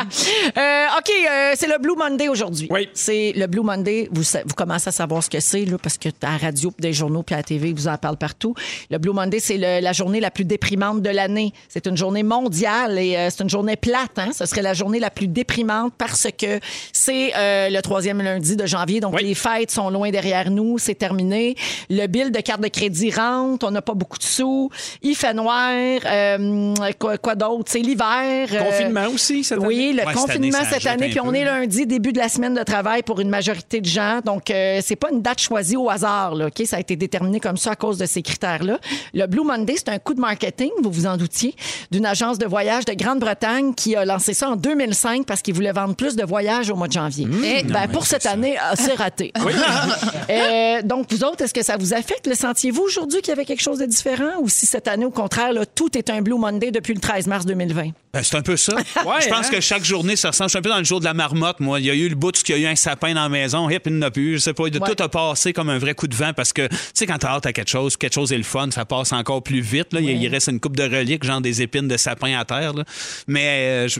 Euh, 0.57 0.85
OK, 0.97 1.09
euh, 1.09 1.53
c'est 1.55 1.67
le 1.67 1.79
Blue 1.79 1.95
Monday 1.97 2.27
aujourd'hui. 2.29 2.67
Oui. 2.69 2.89
C'est 2.93 3.33
le 3.35 3.47
Blue 3.47 3.61
Monday. 3.63 4.09
Vous, 4.11 4.23
commencez 4.55 4.89
à 4.89 4.91
savoir 4.91 5.23
ce 5.23 5.29
que 5.29 5.39
c'est, 5.39 5.65
là, 5.65 5.77
parce 5.81 5.97
que 5.97 6.09
à 6.21 6.31
la 6.33 6.37
radio, 6.37 6.71
puis 6.71 6.81
des 6.81 6.93
journaux, 6.93 7.23
puis 7.23 7.33
à 7.33 7.37
la 7.37 7.43
TV, 7.43 7.69
ils 7.69 7.75
vous 7.75 7.87
en 7.87 7.97
parlent 7.97 8.17
partout. 8.17 8.53
Le 8.91 8.97
Blue 8.97 9.11
Monday, 9.13 9.39
c'est 9.39 9.57
le- 9.57 9.81
la 9.81 9.93
journée 9.93 10.19
la 10.19 10.31
plus 10.31 10.45
déprimante 10.45 11.01
de 11.01 11.09
l'année. 11.09 11.53
C'est 11.69 11.87
une 11.87 11.97
journée 11.97 12.23
mondiale 12.23 12.99
et 12.99 13.15
euh, 13.17 13.29
c'est 13.29 13.43
une 13.43 13.49
journée 13.49 13.75
plate. 13.75 14.17
Hein? 14.17 14.29
Ce 14.37 14.45
serait 14.45 14.61
la 14.61 14.73
journée 14.73 14.99
la 14.99 15.09
plus 15.09 15.27
déprimante 15.27 15.93
parce 15.97 16.27
que 16.37 16.59
c'est 16.91 17.33
euh, 17.35 17.69
le 17.69 17.81
troisième 17.81 18.21
lundi 18.21 18.55
de 18.55 18.65
janvier. 18.65 18.99
Donc, 18.99 19.15
Oui. 19.15 19.23
les 19.23 19.35
fêtes 19.35 19.71
sont 19.71 19.89
loin 19.89 20.09
derrière 20.11 20.32
nous. 20.49 20.77
C'est 20.77 20.95
terminé. 20.95 21.55
Le 21.89 22.07
bill 22.07 22.31
de 22.31 22.39
carte 22.39 22.61
de 22.61 22.67
crédit 22.67 23.11
rentre. 23.11 23.65
On 23.67 23.71
n'a 23.71 23.81
pas 23.81 23.93
beaucoup 23.93 24.17
de 24.17 24.23
sous. 24.23 24.69
Il 25.01 25.15
fait 25.15 25.33
noir. 25.33 25.71
Euh, 26.05 26.73
quoi 26.99 27.17
quoi 27.17 27.35
d'autre? 27.35 27.65
C'est 27.67 27.79
l'hiver. 27.79 28.47
Euh, 28.51 28.59
Confinement 28.59 29.07
aussi, 29.13 29.43
cette 29.43 29.59
oui, 29.59 29.75
année? 29.75 29.93
le 29.93 29.99
Ouais, 29.99 30.13
cette 30.13 30.15
confinement 30.15 30.57
année, 30.57 30.67
cette 30.71 30.85
année, 30.87 31.09
puis 31.09 31.19
on 31.21 31.33
est 31.33 31.45
lundi, 31.45 31.85
début 31.85 32.11
de 32.13 32.17
la 32.19 32.29
semaine 32.29 32.53
de 32.53 32.63
travail 32.63 33.03
pour 33.03 33.19
une 33.19 33.29
majorité 33.29 33.79
de 33.81 33.85
gens. 33.85 34.19
Donc, 34.23 34.49
euh, 34.49 34.79
c'est 34.83 34.95
pas 34.95 35.09
une 35.11 35.21
date 35.21 35.39
choisie 35.39 35.75
au 35.77 35.89
hasard. 35.89 36.35
Là, 36.35 36.47
ok? 36.47 36.65
Ça 36.65 36.77
a 36.77 36.79
été 36.79 36.95
déterminé 36.95 37.39
comme 37.39 37.57
ça 37.57 37.71
à 37.71 37.75
cause 37.75 37.97
de 37.97 38.05
ces 38.05 38.21
critères-là. 38.21 38.79
Le 39.13 39.25
Blue 39.27 39.43
Monday, 39.43 39.75
c'est 39.77 39.89
un 39.89 39.99
coup 39.99 40.13
de 40.13 40.19
marketing, 40.19 40.71
vous 40.81 40.91
vous 40.91 41.05
en 41.05 41.17
doutiez, 41.17 41.55
d'une 41.91 42.05
agence 42.05 42.37
de 42.37 42.45
voyage 42.45 42.85
de 42.85 42.93
Grande-Bretagne 42.93 43.73
qui 43.73 43.95
a 43.95 44.05
lancé 44.05 44.33
ça 44.33 44.49
en 44.49 44.55
2005 44.55 45.25
parce 45.25 45.41
qu'ils 45.41 45.53
voulaient 45.53 45.71
vendre 45.71 45.95
plus 45.95 46.15
de 46.15 46.23
voyages 46.23 46.69
au 46.69 46.75
mois 46.75 46.87
de 46.87 46.93
janvier. 46.93 47.27
Eh, 47.43 47.63
Ben, 47.63 47.87
pour 47.87 48.05
cette 48.05 48.25
année, 48.25 48.57
euh, 48.57 48.75
c'est 48.75 48.93
raté. 48.95 49.31
Euh, 50.29 50.81
donc, 50.83 51.11
vous 51.11 51.23
autres, 51.23 51.41
est-ce 51.43 51.53
que 51.53 51.63
ça 51.63 51.77
vous 51.77 51.93
affecte? 51.93 52.27
Le 52.27 52.35
sentiez-vous 52.35 52.81
aujourd'hui 52.83 53.21
qu'il 53.21 53.29
y 53.29 53.31
avait 53.33 53.45
quelque 53.45 53.61
chose 53.61 53.79
de 53.79 53.85
différent 53.85 54.31
ou 54.41 54.49
si 54.49 54.65
cette 54.65 54.87
année, 54.87 55.05
au 55.05 55.11
contraire, 55.11 55.53
là, 55.53 55.65
tout 55.65 55.97
est 55.97 56.09
un 56.09 56.21
Blue 56.21 56.37
Monday 56.37 56.71
depuis 56.71 56.93
le 56.93 56.99
13 56.99 57.27
mars 57.27 57.45
2020? 57.45 57.89
Ben, 58.13 58.21
c'est 58.23 58.35
un 58.37 58.41
peu 58.41 58.57
ça. 58.57 58.73
Ouais, 59.05 59.15
je 59.21 59.27
pense 59.27 59.47
hein? 59.47 59.49
que 59.51 59.59
chaque 59.59 59.83
journée, 59.83 60.15
ça 60.15 60.29
ressemble. 60.29 60.49
Je 60.49 60.51
suis 60.51 60.59
un 60.59 60.61
peu 60.61 60.69
dans 60.69 60.77
le 60.77 60.83
jour 60.83 60.99
de 60.99 61.05
la 61.05 61.13
marmotte, 61.13 61.59
moi. 61.59 61.79
Il 61.79 61.85
y 61.85 61.89
a 61.89 61.93
eu 61.95 62.07
le 62.09 62.15
bout 62.15 62.29
où 62.37 62.41
il 62.47 62.51
y 62.51 62.65
a 62.65 62.69
eu 62.69 62.71
un 62.71 62.75
sapin 62.75 63.13
dans 63.13 63.23
la 63.23 63.29
maison, 63.29 63.69
hip, 63.69 63.79
il 63.85 63.93
n'y 63.93 63.99
en 63.99 64.07
a 64.07 64.11
plus. 64.11 64.33
Je 64.33 64.37
sais 64.39 64.53
pas. 64.53 64.69
de- 64.69 64.79
Ouais. 64.79 64.93
Tout 64.95 65.03
a 65.03 65.09
passé 65.09 65.51
comme 65.53 65.69
un 65.69 65.77
vrai 65.79 65.93
coup 65.95 66.07
de 66.07 66.15
vent 66.15 66.31
parce 66.33 66.53
que, 66.53 66.67
tu 66.67 66.75
sais, 66.93 67.05
quand 67.05 67.17
t'as 67.17 67.29
hâte 67.35 67.45
à 67.45 67.53
quelque 67.53 67.69
chose, 67.69 67.97
quelque 67.97 68.13
chose 68.13 68.31
est 68.33 68.37
le 68.37 68.43
fun, 68.43 68.69
ça 68.71 68.85
passe 68.85 69.11
encore 69.13 69.41
plus 69.43 69.61
vite. 69.61 69.93
Là. 69.93 69.99
Il- 69.99 70.21
Il 70.21 70.27
reste 70.27 70.47
une 70.49 70.59
coupe 70.59 70.75
de 70.77 70.83
reliques, 70.83 71.23
genre 71.23 71.41
des 71.41 71.61
épines 71.61 71.87
de 71.87 71.97
sapin 71.97 72.37
à 72.37 72.45
terre. 72.45 72.73
là. 72.73 72.83
Mais 73.27 73.47
euh, 73.49 73.87
je- 73.87 73.99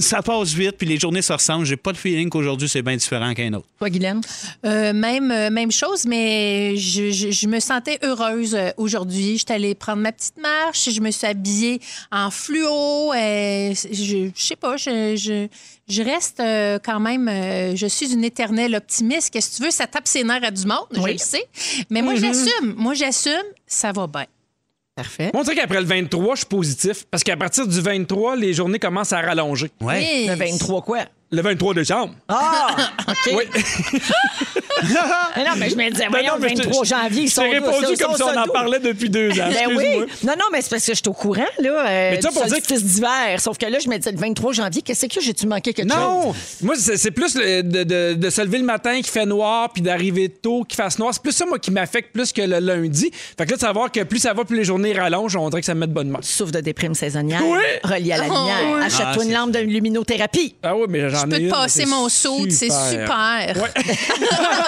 ça 0.00 0.22
passe 0.22 0.52
vite, 0.52 0.72
puis 0.78 0.86
les 0.86 0.98
journées 0.98 1.22
se 1.22 1.32
ressemblent. 1.32 1.64
J'ai 1.64 1.76
pas 1.76 1.92
le 1.92 1.96
feeling 1.96 2.28
qu'aujourd'hui, 2.30 2.68
c'est 2.68 2.82
bien 2.82 2.96
différent 2.96 3.32
qu'un 3.34 3.52
autre. 3.54 3.66
Toi, 3.78 3.90
Guylaine? 3.90 4.20
Euh, 4.64 4.92
même, 4.92 5.30
euh, 5.30 5.50
même 5.50 5.70
chose, 5.70 6.04
mais 6.06 6.76
je, 6.76 7.10
je- 7.10 7.30
je 7.30 7.46
me 7.46 7.60
sentais 7.60 7.98
heureuse 8.02 8.54
euh, 8.54 8.70
aujourd'hui. 8.76 9.38
J'étais 9.38 9.54
allée 9.54 9.74
prendre 9.74 10.02
ma 10.02 10.12
petite 10.12 10.36
marche, 10.40 10.90
je 10.90 11.00
me 11.00 11.10
suis 11.10 11.26
habillée 11.26 11.80
en 12.10 12.30
fluo. 12.30 13.12
je, 13.14 14.30
je 14.34 14.42
sais 14.42 14.56
pas, 14.56 14.76
je, 14.76 15.14
je, 15.16 15.46
je 15.88 16.02
reste 16.02 16.40
euh, 16.40 16.78
quand 16.82 17.00
même, 17.00 17.28
euh, 17.28 17.76
je 17.76 17.86
suis 17.86 18.12
une 18.12 18.24
éternelle 18.24 18.74
optimiste. 18.74 19.30
Qu'est-ce 19.30 19.50
que 19.52 19.56
tu 19.56 19.62
veux, 19.62 19.70
ça 19.70 19.86
tape 19.86 20.08
ses 20.08 20.24
nerfs 20.24 20.44
à 20.44 20.50
du 20.50 20.66
monde, 20.66 20.86
je 20.92 21.00
le 21.00 21.18
sais. 21.18 21.44
Mais 21.90 22.02
moi, 22.02 22.14
j'assume, 22.16 22.74
moi, 22.76 22.94
j'assume, 22.94 23.32
ça 23.66 23.92
va 23.92 24.06
bien. 24.06 24.26
Parfait. 24.98 25.30
Moi, 25.32 25.42
on 25.42 25.44
dirait 25.44 25.54
qu'après 25.54 25.80
le 25.80 25.86
23, 25.86 26.34
je 26.34 26.38
suis 26.38 26.46
positif. 26.46 27.06
Parce 27.08 27.22
qu'à 27.22 27.36
partir 27.36 27.68
du 27.68 27.80
23, 27.80 28.34
les 28.34 28.52
journées 28.52 28.80
commencent 28.80 29.12
à 29.12 29.20
rallonger. 29.20 29.70
Oui. 29.80 30.26
Le 30.26 30.34
23 30.34 30.82
quoi? 30.82 31.04
Le 31.30 31.40
23 31.40 31.74
décembre. 31.74 32.14
Ah! 32.26 32.74
OK. 33.08 33.32
Oui. 33.36 33.44
Mais 35.36 35.44
non, 35.44 35.50
mais 35.56 35.70
je 35.70 35.76
me 35.76 35.90
disais, 35.90 36.06
voyons, 36.10 36.32
non, 36.32 36.34
le 36.36 36.40
mais 36.42 36.48
je 36.50 36.54
t'ai- 36.54 36.62
23 36.64 36.84
janvier, 36.84 37.22
ils 37.22 37.28
je 37.28 37.34
sont 37.34 37.42
répondu 37.48 37.86
ils 37.92 37.98
comme 37.98 38.14
si 38.16 38.22
on 38.22 38.36
en 38.38 38.46
parlait 38.52 38.78
depuis 38.80 39.08
deux 39.10 39.30
ans. 39.32 39.48
Ben 39.52 39.68
oui. 39.76 39.84
Excuse-moi. 39.84 40.06
Non, 40.24 40.32
non, 40.38 40.44
mais 40.52 40.62
c'est 40.62 40.70
parce 40.70 40.84
que 40.86 40.92
je 40.92 40.96
suis 40.98 41.08
au 41.08 41.12
courant, 41.12 41.42
là. 41.58 41.70
Euh, 41.88 42.10
Mais 42.12 42.20
ça, 42.20 42.28
du 42.28 42.34
pour 42.34 42.44
dire 42.44 42.54
solstice 42.54 42.84
d'hiver. 42.84 43.38
Sauf 43.40 43.58
que 43.58 43.66
là, 43.66 43.78
je 43.78 43.88
me 43.88 43.96
disais, 43.96 44.12
le 44.12 44.18
23 44.18 44.52
janvier, 44.52 44.82
qu'est-ce 44.82 45.06
que 45.06 45.20
j'ai-tu 45.20 45.46
manqué 45.46 45.72
quelque 45.72 45.88
Non! 45.88 46.22
chose? 46.32 46.36
Moi, 46.62 46.74
c'est 46.78 46.96
c'est 46.96 47.10
plus 47.10 47.34
le- 47.36 47.62
de, 47.62 47.82
de- 47.84 48.14
de 48.14 48.30
se 48.30 48.40
lever 48.42 48.58
le 48.58 48.64
matin 48.64 49.00
qui 49.00 49.10
fait 49.10 49.26
noir 49.26 49.70
puis 49.72 49.82
d'arriver 49.82 50.28
tôt 50.28 50.64
qui 50.68 50.76
fasse 50.76 50.98
noir. 50.98 51.12
C'est 51.14 51.22
plus 51.22 51.32
ça, 51.32 51.46
moi, 51.46 51.58
qui 51.58 51.70
m'affecte 51.70 52.12
plus 52.12 52.32
que 52.32 52.42
le 52.42 52.58
lundi. 52.58 53.10
Fait 53.36 53.44
que 53.44 53.50
là, 53.50 53.56
de 53.56 53.60
savoir 53.60 53.90
que 53.92 54.02
plus 54.02 54.18
ça 54.18 54.32
va, 54.34 54.44
plus 54.44 54.56
les 54.56 54.64
journées 54.64 54.92
rallongent, 54.92 55.36
on 55.36 55.48
dirait 55.50 55.60
que 55.62 55.66
ça 55.66 55.74
me 55.74 55.80
met 55.80 55.86
de 55.86 55.92
bonne 55.92 56.08
humeur. 56.08 56.20
Souffle 56.22 56.52
de 56.52 56.60
déprime 56.60 56.94
saisonnière, 56.94 57.40
Oui. 57.44 57.58
relié 57.84 58.12
à 58.12 58.18
la 58.18 58.24
lumière. 58.24 58.56
oui. 58.74 58.82
Achète-toi 58.84 59.06
Ah, 59.08 59.14
une 59.16 59.22
c'est- 59.22 59.34
lampe 59.34 59.50
de 59.52 59.58
luminothérapie. 59.60 60.54
Ah 60.62 60.74
oui, 60.76 60.86
mais 60.88 61.08
j'en 61.08 61.20
Je 61.20 61.26
ai 61.26 61.28
peux 61.28 61.38
te 61.46 61.50
passer 61.50 61.80
c'est 61.80 61.86
mon 61.86 62.08
saut, 62.08 62.44
c'est 62.50 62.70
super. 62.70 63.54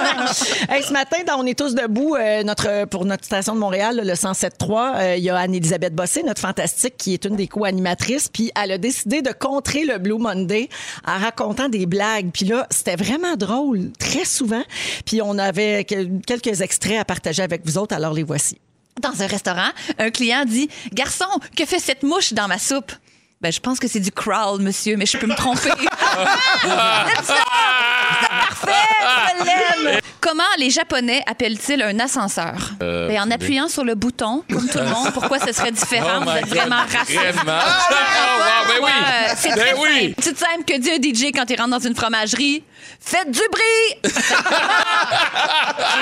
Hey, 0.68 0.82
ce 0.82 0.92
matin, 0.92 1.18
dans 1.26 1.38
On 1.40 1.46
est 1.46 1.58
tous 1.58 1.74
debout, 1.74 2.16
euh, 2.16 2.42
notre, 2.42 2.84
pour 2.86 3.04
notre 3.04 3.24
station 3.24 3.54
de 3.54 3.60
Montréal, 3.60 4.00
le 4.04 4.12
107.3, 4.14 4.96
euh, 4.96 5.16
il 5.16 5.24
y 5.24 5.30
a 5.30 5.36
Anne-Élisabeth 5.38 5.94
Bossé, 5.94 6.22
notre 6.22 6.40
fantastique, 6.40 6.96
qui 6.96 7.14
est 7.14 7.24
une 7.24 7.36
des 7.36 7.48
co-animatrices. 7.48 8.28
Puis 8.28 8.50
elle 8.60 8.72
a 8.72 8.78
décidé 8.78 9.22
de 9.22 9.32
contrer 9.32 9.84
le 9.84 9.98
Blue 9.98 10.18
Monday 10.18 10.68
en 11.06 11.18
racontant 11.18 11.68
des 11.68 11.86
blagues. 11.86 12.30
Puis 12.32 12.44
là, 12.44 12.66
c'était 12.70 12.96
vraiment 12.96 13.36
drôle, 13.36 13.90
très 13.98 14.24
souvent. 14.24 14.62
Puis 15.06 15.22
on 15.22 15.38
avait 15.38 15.84
quel- 15.84 16.20
quelques 16.26 16.60
extraits 16.60 16.98
à 17.00 17.04
partager 17.04 17.42
avec 17.42 17.62
vous 17.64 17.78
autres, 17.78 17.94
alors 17.94 18.12
les 18.12 18.22
voici. 18.22 18.58
Dans 19.00 19.22
un 19.22 19.26
restaurant, 19.26 19.70
un 19.98 20.10
client 20.10 20.44
dit 20.44 20.68
Garçon, 20.92 21.24
que 21.56 21.64
fait 21.64 21.78
cette 21.78 22.02
mouche 22.02 22.32
dans 22.34 22.48
ma 22.48 22.58
soupe 22.58 22.92
Ben, 23.40 23.50
je 23.50 23.60
pense 23.60 23.78
que 23.78 23.88
c'est 23.88 24.00
du 24.00 24.12
crawl, 24.12 24.60
monsieur, 24.60 24.96
mais 24.96 25.06
je 25.06 25.16
peux 25.16 25.26
me 25.26 25.34
tromper. 25.34 25.70
Parfait! 28.50 29.34
Je 29.38 29.44
l'aime! 29.86 29.99
Comment 30.20 30.42
les 30.58 30.70
Japonais 30.70 31.22
appellent-ils 31.26 31.82
un 31.82 31.98
ascenseur? 31.98 32.72
Ben, 32.78 33.18
en 33.20 33.30
appuyant 33.30 33.68
sur 33.68 33.84
le 33.84 33.94
bouton, 33.94 34.44
comme 34.50 34.68
tout 34.68 34.78
le 34.78 34.84
monde. 34.84 35.12
Pourquoi 35.14 35.38
ce 35.38 35.52
serait 35.52 35.72
différent? 35.72 36.20
Oh 36.20 36.24
Vous 36.24 36.30
êtes 36.36 36.44
God. 36.46 36.54
vraiment 36.56 36.76
raciste. 36.82 37.18
Vraiment? 37.18 37.58
Oh, 37.58 38.38
wow, 38.38 38.66
ben 38.68 38.74
oui. 38.76 38.90
Ouais, 38.90 39.34
c'est 39.36 39.48
Ben 39.50 39.58
très 39.58 39.74
oui. 39.74 40.08
simple. 40.08 40.14
C'est 40.22 40.38
simple 40.38 40.64
que 40.66 40.78
dit 40.78 40.90
un 40.90 40.96
DJ 41.00 41.32
quand 41.34 41.48
il 41.48 41.56
rentre 41.60 41.70
dans 41.70 41.78
une 41.86 41.94
fromagerie. 41.94 42.62
Faites 43.00 43.30
du 43.30 43.40
bruit! 43.50 44.00
c'est 44.04 44.10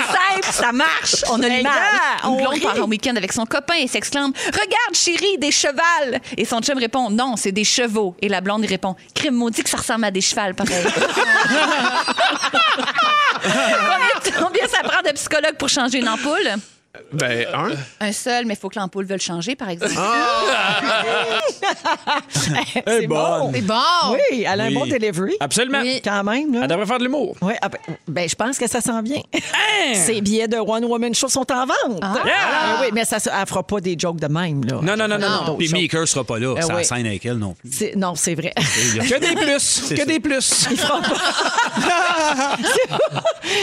simple, 0.09 0.49
ça 0.51 0.73
marche. 0.73 1.17
On 1.31 1.37
a 1.37 1.49
Ben, 1.49 1.57
l'image. 1.59 1.73
Une 2.25 2.37
blonde 2.39 2.61
part 2.61 2.77
en 2.83 2.89
week-end 2.89 3.15
avec 3.17 3.33
son 3.33 3.47
copain 3.47 3.75
et 3.81 3.87
s'exclame 3.87 4.33
Regarde, 4.47 4.95
chérie, 4.95 5.39
des 5.39 5.53
chevals! 5.53 6.21
Et 6.37 6.45
son 6.45 6.61
chum 6.61 6.79
répond 6.79 7.11
Non, 7.11 7.37
c'est 7.37 7.53
des 7.53 7.65
chevaux. 7.65 8.17
Et 8.21 8.29
la 8.29 8.41
blonde 8.41 8.65
répond 8.67 8.97
Crime 9.15 9.35
maudit 9.35 9.63
que 9.63 9.71
ça 9.71 9.77
ressemble 9.79 10.05
à 10.07 10.11
des 10.11 10.21
chevals, 10.21 10.55
pareil. 10.55 10.85
combien, 14.38 14.66
ça 14.66 14.83
prend 14.83 15.03
de 15.03 15.12
psychologue 15.12 15.57
pour 15.59 15.68
changer 15.68 15.99
une 15.99 16.09
ampoule? 16.09 16.51
Ben, 17.12 17.46
un. 17.55 18.07
Un 18.07 18.12
seul, 18.12 18.44
mais 18.46 18.55
il 18.55 18.57
faut 18.57 18.68
que 18.68 18.79
l'ampoule 18.79 19.05
veuille 19.05 19.20
changer, 19.20 19.55
par 19.55 19.68
exemple. 19.68 19.92
C'est 22.29 23.07
bonne. 23.07 23.53
C'est 23.55 23.61
bon. 23.62 23.74
Oui, 24.12 24.44
elle 24.46 24.61
a 24.61 24.64
un 24.64 24.68
Oui. 24.68 24.74
bon 24.74 24.87
delivery. 24.87 25.37
Absolument. 25.40 25.81
Oui. 25.83 26.01
Quand 26.03 26.24
même, 26.24 26.53
là. 26.55 26.61
Elle 26.62 26.68
devrait 26.68 26.87
faire 26.87 26.98
de 26.98 27.05
l'humour. 27.05 27.37
Ouais, 27.42 27.57
ah 27.62 27.68
ben, 27.68 27.79
ben, 28.09 28.29
je 28.29 28.35
pense 28.35 28.59
que 28.59 28.66
ça 28.68 28.81
s'en 28.81 29.03
vient. 29.03 29.22
Ces 29.94 30.20
billets 30.20 30.48
de 30.48 30.57
One 30.57 30.85
Woman 30.85 31.14
Show 31.14 31.29
sont 31.29 31.46
en 31.53 31.66
vente. 31.66 32.03
Yeah! 32.24 32.35
Ah 32.37 32.79
oui, 32.83 32.88
mais 32.92 33.05
ça, 33.05 33.18
elle 33.18 33.46
fera 33.46 33.62
pas 33.62 33.81
des 33.81 33.96
jokes 33.98 34.20
de 34.20 34.27
même. 34.29 34.64
Là. 34.64 34.81
Non, 34.83 34.96
non, 34.96 35.09
non, 35.09 35.18
non, 35.18 35.44
non. 35.46 35.57
Puis 35.57 35.72
Meeker 35.72 36.07
sera 36.09 36.24
pas 36.24 36.38
là. 36.38 36.55
Ah 36.59 36.62
ça 36.62 36.77
oui. 36.77 36.85
scène 36.85 37.07
avec 37.07 37.24
elle 37.27 37.38
non 37.38 37.55
plus. 37.55 37.70
C'est- 37.72 37.94
Non, 37.96 38.14
c'est 38.14 38.35
vrai. 38.35 38.53
Que 38.57 39.18
des 39.20 39.35
plus. 39.37 39.85
Que 39.88 39.96
ça. 39.96 40.05
des 40.05 40.20
plus. 40.20 40.40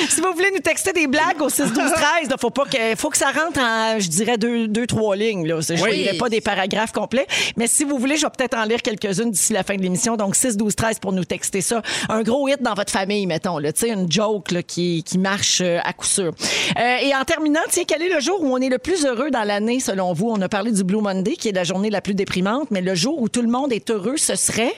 si 0.10 0.22
vous 0.22 0.34
voulez 0.34 0.52
nous 0.54 0.62
texter 0.62 0.94
des 0.94 1.08
blagues 1.08 1.42
au 1.42 1.50
6 1.50 1.64
12 1.74 1.76
13, 1.76 1.94
il 2.24 2.30
faut 2.40 2.50
pas 2.50 2.64
que 2.66 2.96
faut 2.96 3.10
que 3.18 3.26
ça 3.26 3.32
rentre 3.32 3.60
en 3.60 4.00
je 4.00 4.10
dirais 4.10 4.38
deux 4.38 4.68
deux 4.68 4.86
trois 4.88 5.16
lignes 5.16 5.48
là, 5.48 5.60
je 5.62 5.74
Oui. 5.82 6.04
dirais 6.04 6.18
pas 6.18 6.30
des 6.30 6.42
paragraphes 6.42 6.92
complets, 6.92 7.28
mais 7.58 7.68
si 7.68 7.84
vous 7.84 7.98
voulez, 7.98 8.18
je 8.18 8.26
vais 8.26 8.32
peut-être 8.36 8.58
en 8.58 8.64
lire 8.66 8.82
quelques-unes 8.82 9.32
d'ici 9.32 9.54
la 9.54 9.64
fin 9.64 9.76
de 9.76 9.82
l'émission. 9.82 10.16
Donc 10.18 10.36
6 10.36 10.58
12 10.58 10.76
13 10.76 11.00
pour 11.00 11.12
nous 11.14 11.24
texter 11.26 11.62
ça. 11.62 11.82
Un 12.10 12.22
gros 12.24 12.48
hit 12.48 12.62
dans 12.62 12.74
votre 12.74 12.92
famille 12.92 13.26
mettons 13.26 13.58
là, 13.58 13.72
une 13.88 14.12
joke 14.12 14.52
là, 14.52 14.64
qui, 14.64 15.04
qui 15.04 15.18
marche 15.18 15.62
euh, 15.62 15.80
à 15.84 15.94
coup 15.94 16.06
sûr. 16.06 16.34
Euh, 16.78 16.98
et 17.02 17.16
en 17.16 17.24
terminant, 17.24 17.62
tiens, 17.70 17.84
quel 17.88 18.02
est 18.02 18.14
le 18.14 18.20
jour 18.20 18.42
où 18.42 18.48
on 18.54 18.58
est 18.58 18.70
le 18.70 18.80
plus 18.80 19.06
heureux 19.06 19.30
dans 19.32 19.44
l'année 19.44 19.80
selon 19.80 20.14
vous? 20.14 20.30
On 20.30 20.42
a 20.42 20.50
parlé 20.50 20.72
du 20.72 20.84
Blue 20.84 21.02
Monday 21.02 21.36
qui 21.36 21.50
est 21.50 21.54
la 21.54 21.64
journée 21.64 21.90
la 21.90 22.02
plus 22.02 22.16
déprimante, 22.16 22.72
mais 22.72 22.82
le 22.82 22.96
jour 22.96 23.22
où 23.22 23.30
tout 23.30 23.42
le 23.42 23.48
monde 23.50 23.72
est 23.72 23.90
heureux, 23.90 24.18
ce 24.18 24.36
serait 24.36 24.74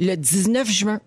le 0.00 0.14
19 0.16 0.68
juin. 0.70 1.00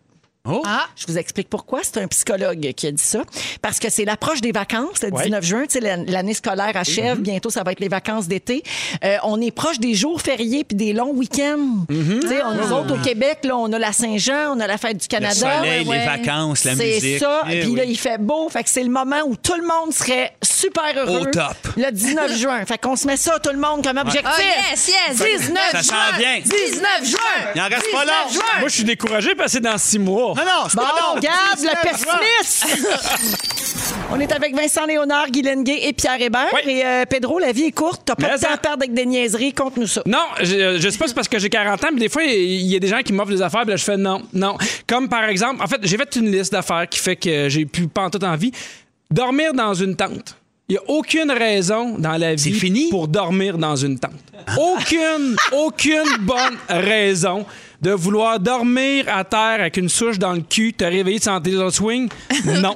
Oh! 0.50 0.62
Ah, 0.66 0.86
Je 0.96 1.06
vous 1.08 1.18
explique 1.18 1.50
pourquoi. 1.50 1.80
C'est 1.84 1.98
un 1.98 2.08
psychologue 2.08 2.72
qui 2.76 2.88
a 2.88 2.92
dit 2.92 3.04
ça. 3.04 3.20
Parce 3.62 3.80
que 3.80 3.90
c'est 3.90 4.06
l'approche 4.06 4.42
des 4.42 4.52
vacances, 4.52 5.02
le 5.04 5.12
Ouais. 5.12 5.24
19 5.24 5.44
juin. 5.44 5.64
Tu 5.70 5.74
sais, 5.74 5.80
l'an- 5.80 6.06
l'année 6.08 6.34
scolaire 6.34 6.72
achève. 6.76 7.20
Bientôt, 7.20 7.50
ça 7.50 7.64
va 7.64 7.72
être 7.72 7.80
les 7.80 7.88
vacances 7.88 8.28
d'été. 8.28 8.64
Euh, 9.04 9.18
on 9.24 9.42
est 9.42 9.52
proche 9.52 9.80
des 9.80 9.94
jours 9.94 10.22
fériés 10.22 10.64
puis 10.64 10.76
des 10.78 10.94
longs 10.94 11.14
week-ends. 11.14 11.86
Tu 11.90 12.28
sais, 12.28 12.42
on- 12.44 12.54
nous 12.56 12.72
autres, 12.74 12.94
au 12.96 12.98
Québec, 13.04 13.40
là, 13.44 13.58
on 13.58 13.72
a 13.74 13.80
la 13.80 13.92
Saint-Jean, 13.94 14.54
on 14.56 14.60
a 14.60 14.68
la 14.68 14.78
fête 14.78 14.98
du 14.98 15.06
Le 15.06 15.08
Canada. 15.10 15.34
soleil, 15.58 15.86
ouais. 15.88 16.00
les 16.00 16.06
vacances, 16.06 16.64
la 16.64 16.76
C'est 16.76 16.86
musique. 16.96 17.20
ça. 17.20 17.44
Eh 17.50 17.60
Puis 17.62 17.76
là, 17.76 17.84
oui. 17.84 17.90
il 17.92 17.98
fait 17.98 18.18
beau. 18.20 18.48
Fait 18.50 18.64
que 18.64 18.70
c'est 18.70 18.84
le 18.84 18.90
moment 18.90 19.22
où 19.26 19.36
tout 19.36 19.56
le 19.56 19.64
monde 19.68 19.94
serait 19.94 20.34
super 20.44 20.84
heureux. 20.96 21.22
Au 21.22 21.26
top. 21.26 21.56
Le 21.76 21.92
19 21.92 22.36
juin. 22.38 22.66
Fait 22.66 22.78
qu'on 22.78 22.96
se 22.96 23.08
met 23.08 23.18
ça, 23.18 23.40
tout 23.40 23.52
le 23.52 23.60
monde, 23.60 23.84
comme 23.84 23.98
objectif. 23.98 24.32
Oh, 24.38 24.42
yes, 24.72 24.88
yes. 24.88 25.18
19 25.42 25.58
Ça 25.72 25.82
juin. 25.82 26.18
vient. 26.18 26.40
19 26.40 27.06
juin. 27.06 27.52
Il 27.56 27.62
en 27.62 27.66
reste 27.66 27.92
pas 27.92 28.02
19 28.04 28.08
long. 28.26 28.34
juin. 28.34 28.60
Moi, 28.60 28.70
je 28.70 28.74
suis 28.76 28.84
découragé 28.84 29.36
parce 29.36 29.48
que 29.48 29.52
c'est 29.54 29.60
dans 29.62 29.78
six 29.78 30.00
mois. 30.00 30.34
Non, 30.38 30.43
non, 30.45 30.69
c'est 30.69 30.76
Bon, 30.78 30.84
regarde, 31.15 31.58
19 31.58 31.73
le 31.73 31.89
pessimiste! 31.89 33.47
On 34.12 34.19
est 34.19 34.32
avec 34.32 34.56
Vincent 34.56 34.86
Léonard, 34.86 35.30
Guy 35.32 35.41
Lenguet 35.41 35.88
et 35.88 35.93
Pierre 35.93 36.21
Hébert. 36.21 36.47
Oui. 36.54 36.62
Et 36.71 36.86
euh, 36.86 37.04
Pedro, 37.10 37.39
la 37.39 37.52
vie 37.52 37.63
est 37.65 37.71
courte. 37.71 38.04
T'as 38.06 38.15
pas 38.15 38.28
Mais 38.28 38.34
de 38.36 38.39
temps 38.41 38.47
ça- 38.47 38.54
à 38.54 38.58
perdre 38.58 38.84
avec 38.84 38.93
des 38.93 39.06
niaiseries. 39.06 39.54
Conte-nous 39.54 39.88
ça. 39.88 40.02
Non, 40.06 40.23
je, 40.41 40.78
je 40.80 40.89
sais 40.89 40.97
pas, 40.97 41.08
c'est 41.08 41.13
parce 41.13 41.28
que 41.28 41.39
j'ai 41.39 41.50
40 41.50 41.84
ans, 41.84 41.88
mais 41.93 42.00
des 42.00 42.10
fois, 42.10 42.23
il 42.23 42.62
y 42.67 42.76
a 42.76 42.80
des 42.80 42.88
gens 42.88 43.02
qui 43.02 43.12
m'offrent 43.13 43.32
des 43.32 43.41
affaires, 43.41 43.62
puis 43.62 43.71
là, 43.71 43.76
je 43.76 43.84
fais 43.84 43.97
non, 43.97 44.21
non. 44.34 44.58
Comme 44.88 45.10
par 45.10 45.26
exemple, 45.26 45.62
en 45.62 45.67
fait, 45.67 45.80
j'ai 45.84 45.97
fait 45.97 46.15
une 46.15 46.32
liste 46.32 46.52
d'affaires 46.54 46.88
qui 46.88 47.00
fait 47.00 47.15
que 47.15 47.50
j'ai 47.50 47.65
plus 47.65 47.88
pas 47.88 48.04
en 48.04 48.10
toute 48.10 48.23
envie. 48.23 48.52
Dormir 49.12 49.54
dans 49.54 49.73
une 49.73 49.95
tente. 49.95 50.36
Il 50.69 50.73
n'y 50.73 50.78
a 50.80 50.82
aucune 50.89 51.32
raison 51.32 51.95
dans 51.97 52.17
la 52.17 52.36
vie 52.36 52.52
fini? 52.52 52.89
pour 52.89 53.08
dormir 53.08 53.58
dans 53.58 53.76
une 53.78 53.97
tente. 53.97 54.12
Aucune, 54.58 55.36
aucune 55.54 56.17
bonne 56.19 56.58
raison 56.69 57.45
de 57.82 57.92
vouloir 57.92 58.40
dormir 58.40 59.06
à 59.08 59.24
terre 59.24 59.58
avec 59.60 59.78
une 59.78 59.90
souche 59.90 60.18
dans 60.18 60.34
le 60.34 60.42
cul, 60.42 60.74
te 60.74 60.84
réveiller 60.84 61.20
de 61.20 61.24
santé 61.24 61.52
dans 61.52 61.66
le 61.66 61.72
swing. 61.72 62.10
Non. 62.46 62.76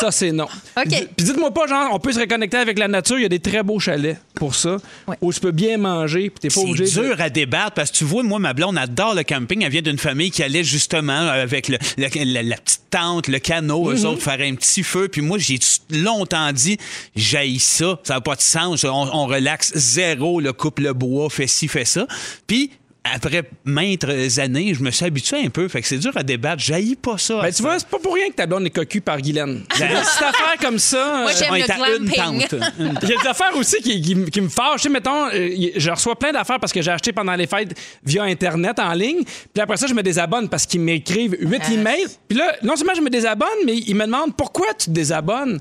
Ça, 0.00 0.10
c'est 0.10 0.32
non. 0.32 0.44
OK. 0.76 0.88
Puis 1.16 1.24
dites-moi 1.24 1.50
pas, 1.52 1.66
genre, 1.66 1.88
on 1.92 1.98
peut 1.98 2.12
se 2.12 2.20
reconnecter 2.20 2.58
avec 2.58 2.78
la 2.78 2.88
nature. 2.88 3.18
Il 3.18 3.22
y 3.22 3.26
a 3.26 3.28
des 3.30 3.38
très 3.40 3.62
beaux 3.62 3.78
chalets 3.80 4.18
pour 4.34 4.54
ça, 4.54 4.76
où 5.22 5.32
je 5.32 5.40
peux 5.40 5.50
bien 5.50 5.78
manger, 5.78 6.30
puis 6.30 6.38
t'es 6.40 6.48
pas 6.48 6.60
obligé 6.60 6.86
C'est 6.86 7.00
de- 7.00 7.06
dur 7.06 7.20
à 7.20 7.30
débattre 7.30 7.72
parce 7.72 7.90
que 7.90 7.96
tu 7.96 8.04
vois, 8.04 8.22
moi, 8.22 8.38
ma 8.38 8.52
blonde 8.52 8.76
adore 8.78 9.14
le 9.14 9.22
camping. 9.24 9.62
Elle 9.64 9.72
vient 9.72 9.82
d'une 9.82 9.98
famille 9.98 10.30
qui 10.30 10.42
allait 10.42 10.62
justement 10.62 11.28
avec 11.28 11.68
le- 11.68 11.78
le- 11.96 12.24
la, 12.32 12.42
la 12.42 12.56
petite 12.56 12.82
tente, 12.90 13.28
le 13.28 13.38
canot, 13.38 13.90
eux 13.90 14.04
autres, 14.04 14.22
faire 14.22 14.40
un 14.40 14.54
petit 14.54 14.82
feu. 14.82 15.08
Puis 15.08 15.22
moi, 15.22 15.38
j'ai 15.38 15.58
longtemps 15.90 16.52
dit, 16.52 16.76
j'haïs 17.16 17.58
ça. 17.58 17.98
Ça 18.04 18.14
n'a 18.14 18.20
pas 18.20 18.36
de 18.36 18.42
sens. 18.42 18.84
On, 18.84 18.90
on 18.90 19.26
relaxe 19.26 19.72
zéro, 19.74 20.40
le 20.40 20.52
coupe 20.52 20.80
le 20.80 20.92
bois, 20.92 21.28
fait 21.30 21.46
ci, 21.46 21.66
fait 21.66 21.84
ça. 21.86 22.06
Puis 22.46 22.70
après 23.14 23.42
maintes 23.64 24.04
années, 24.38 24.74
je 24.74 24.82
me 24.82 24.90
suis 24.90 25.04
habitué 25.04 25.38
un 25.44 25.48
peu. 25.50 25.68
Fait 25.68 25.80
que 25.82 25.86
c'est 25.88 25.98
dur 25.98 26.12
à 26.16 26.22
débattre. 26.22 26.62
J'haïs 26.62 26.96
pas 26.96 27.18
ça. 27.18 27.40
Ben, 27.42 27.52
tu 27.52 27.62
vois, 27.62 27.78
c'est 27.78 27.88
pas 27.88 27.98
pour 27.98 28.14
rien 28.14 28.28
que 28.30 28.34
ta 28.34 28.46
blonde 28.46 28.66
est 28.66 28.70
cocu 28.70 29.00
par 29.00 29.20
Guylaine. 29.20 29.62
Ben- 29.78 29.88
Des 29.88 29.94
petites 29.94 30.22
affaires 30.22 30.56
comme 30.60 30.78
ça. 30.78 31.20
Moi, 31.22 31.30
euh, 31.30 31.34
j'aime 31.38 31.48
on 31.50 31.54
le 31.54 31.60
est 31.60 31.70
à 31.70 31.76
une 31.96 32.04
glamping. 32.08 32.48
tente. 32.48 32.54
Une 32.78 32.98
Il 33.02 33.08
y 33.08 33.12
a 33.14 33.20
des 33.22 33.26
affaires 33.28 33.56
aussi 33.56 33.76
qui, 33.82 34.00
qui- 34.00 34.24
qui 34.30 34.40
me 34.40 34.48
fâchent. 34.48 34.76
Tu 34.76 34.82
sais, 34.82 34.88
mettons, 34.90 35.26
euh, 35.32 35.70
je 35.76 35.90
reçois 35.90 36.16
plein 36.18 36.32
d'affaires 36.32 36.60
parce 36.60 36.72
que 36.72 36.82
j'ai 36.82 36.90
acheté 36.90 37.12
pendant 37.12 37.34
les 37.34 37.46
fêtes 37.46 37.74
via 38.04 38.22
Internet 38.24 38.78
en 38.78 38.92
ligne. 38.92 39.22
Puis 39.24 39.60
après 39.62 39.76
ça, 39.76 39.86
je 39.86 39.94
me 39.94 40.02
désabonne 40.02 40.48
parce 40.48 40.66
qu'ils 40.66 40.80
m'écrivent 40.80 41.36
huit 41.40 41.62
emails. 41.72 42.06
Puis 42.28 42.38
là, 42.38 42.56
non 42.62 42.76
seulement 42.76 42.94
je 42.94 43.00
me 43.02 43.10
désabonne, 43.10 43.48
mais 43.66 43.76
ils 43.76 43.94
me 43.94 44.04
demandent 44.06 44.36
pourquoi 44.36 44.66
tu 44.78 44.86
te 44.86 44.90
désabonnes. 44.90 45.58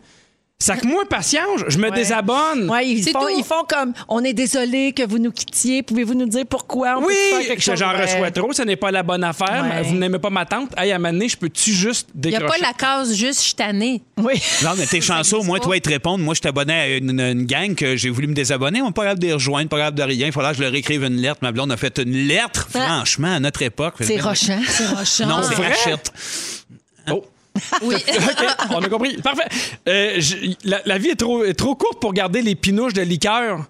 Ça 0.59 0.75
que 0.75 0.87
moi, 0.87 1.03
patience, 1.07 1.61
je 1.67 1.77
me 1.77 1.91
désabonne. 1.91 2.67
Ouais, 2.67 2.87
ils 2.87 3.03
C'est 3.03 3.11
font, 3.11 3.19
tout. 3.21 3.29
ils 3.37 3.43
font 3.43 3.63
comme 3.69 3.93
on 4.07 4.23
est 4.23 4.33
désolé 4.33 4.91
que 4.91 5.03
vous 5.07 5.19
nous 5.19 5.31
quittiez. 5.31 5.83
Pouvez-vous 5.83 6.15
nous 6.15 6.25
dire 6.25 6.45
pourquoi? 6.49 6.97
On 6.97 7.01
Oui, 7.05 7.13
peut 7.13 7.37
faire 7.37 7.47
quelque 7.49 7.57
que 7.57 7.61
chose? 7.63 7.75
j'en 7.77 7.91
Ouais. 7.93 8.01
reçois 8.01 8.31
trop, 8.31 8.51
ce 8.53 8.63
n'est 8.63 8.75
pas 8.75 8.89
la 8.89 9.03
bonne 9.03 9.23
affaire. 9.23 9.63
Ouais. 9.63 9.83
Vous 9.83 9.93
n'aimez 9.95 10.17
pas 10.17 10.31
ma 10.31 10.45
tante. 10.47 10.71
Hey, 10.75 10.91
à 10.91 10.95
un 10.95 10.97
moment 10.97 11.13
donné, 11.13 11.29
je 11.29 11.37
peux-tu 11.37 11.71
juste 11.71 12.07
il 12.15 12.29
n'y 12.31 12.35
a 12.35 12.39
décrocher? 12.39 12.59
pas 12.59 12.67
la 12.69 12.73
case 12.73 13.13
juste 13.13 13.39
je 13.39 13.45
suis 13.45 13.53
tannée. 13.53 14.01
Oui. 14.17 14.41
Non, 14.63 14.71
mais 14.75 14.87
t'es 14.87 14.99
chanceux, 15.01 15.37
au 15.37 15.43
moins, 15.43 15.59
toi, 15.59 15.77
ils 15.77 15.81
te 15.81 15.89
répondent. 15.89 16.21
Moi, 16.23 16.33
je 16.33 16.41
t'abonnais 16.41 16.73
à 16.73 16.87
une, 16.97 17.19
une 17.19 17.45
gang 17.45 17.75
que 17.75 17.95
j'ai 17.95 18.09
voulu 18.09 18.25
me 18.25 18.33
désabonner. 18.33 18.81
On 18.81 18.87
n'est 18.87 18.91
pas 18.93 19.03
capable 19.03 19.19
de 19.19 19.27
les 19.27 19.33
rejoindre, 19.33 19.69
pas 19.69 19.77
capable 19.77 19.97
de 19.99 20.03
rien. 20.03 20.25
Il 20.25 20.33
faudra 20.33 20.53
que 20.53 20.57
je 20.57 20.63
leur 20.63 20.73
écrive 20.73 21.03
une 21.03 21.17
lettre. 21.17 21.37
Ma 21.43 21.51
blonde 21.51 21.71
a 21.71 21.77
fait 21.77 21.99
une 21.99 22.27
lettre, 22.27 22.67
franchement, 22.71 23.35
à 23.35 23.39
notre 23.39 23.61
époque. 23.61 23.93
C'est 24.01 24.19
rochant. 24.19 24.59
C'est 24.67 24.87
rochant. 24.87 25.27
Non, 25.27 25.43
c'est 25.47 25.53
vrai? 25.53 25.73
Oh. 27.11 27.23
Oui. 27.81 27.95
OK, 28.07 28.47
on 28.71 28.81
a 28.81 28.89
compris. 28.89 29.17
Parfait. 29.17 29.47
Euh, 29.87 30.19
la 30.63 30.97
vie 30.97 31.09
est 31.09 31.15
trop, 31.15 31.43
est 31.43 31.53
trop 31.53 31.75
courte 31.75 31.99
pour 31.99 32.13
garder 32.13 32.41
les 32.41 32.55
pinouches 32.55 32.93
de 32.93 33.01
liqueur. 33.01 33.67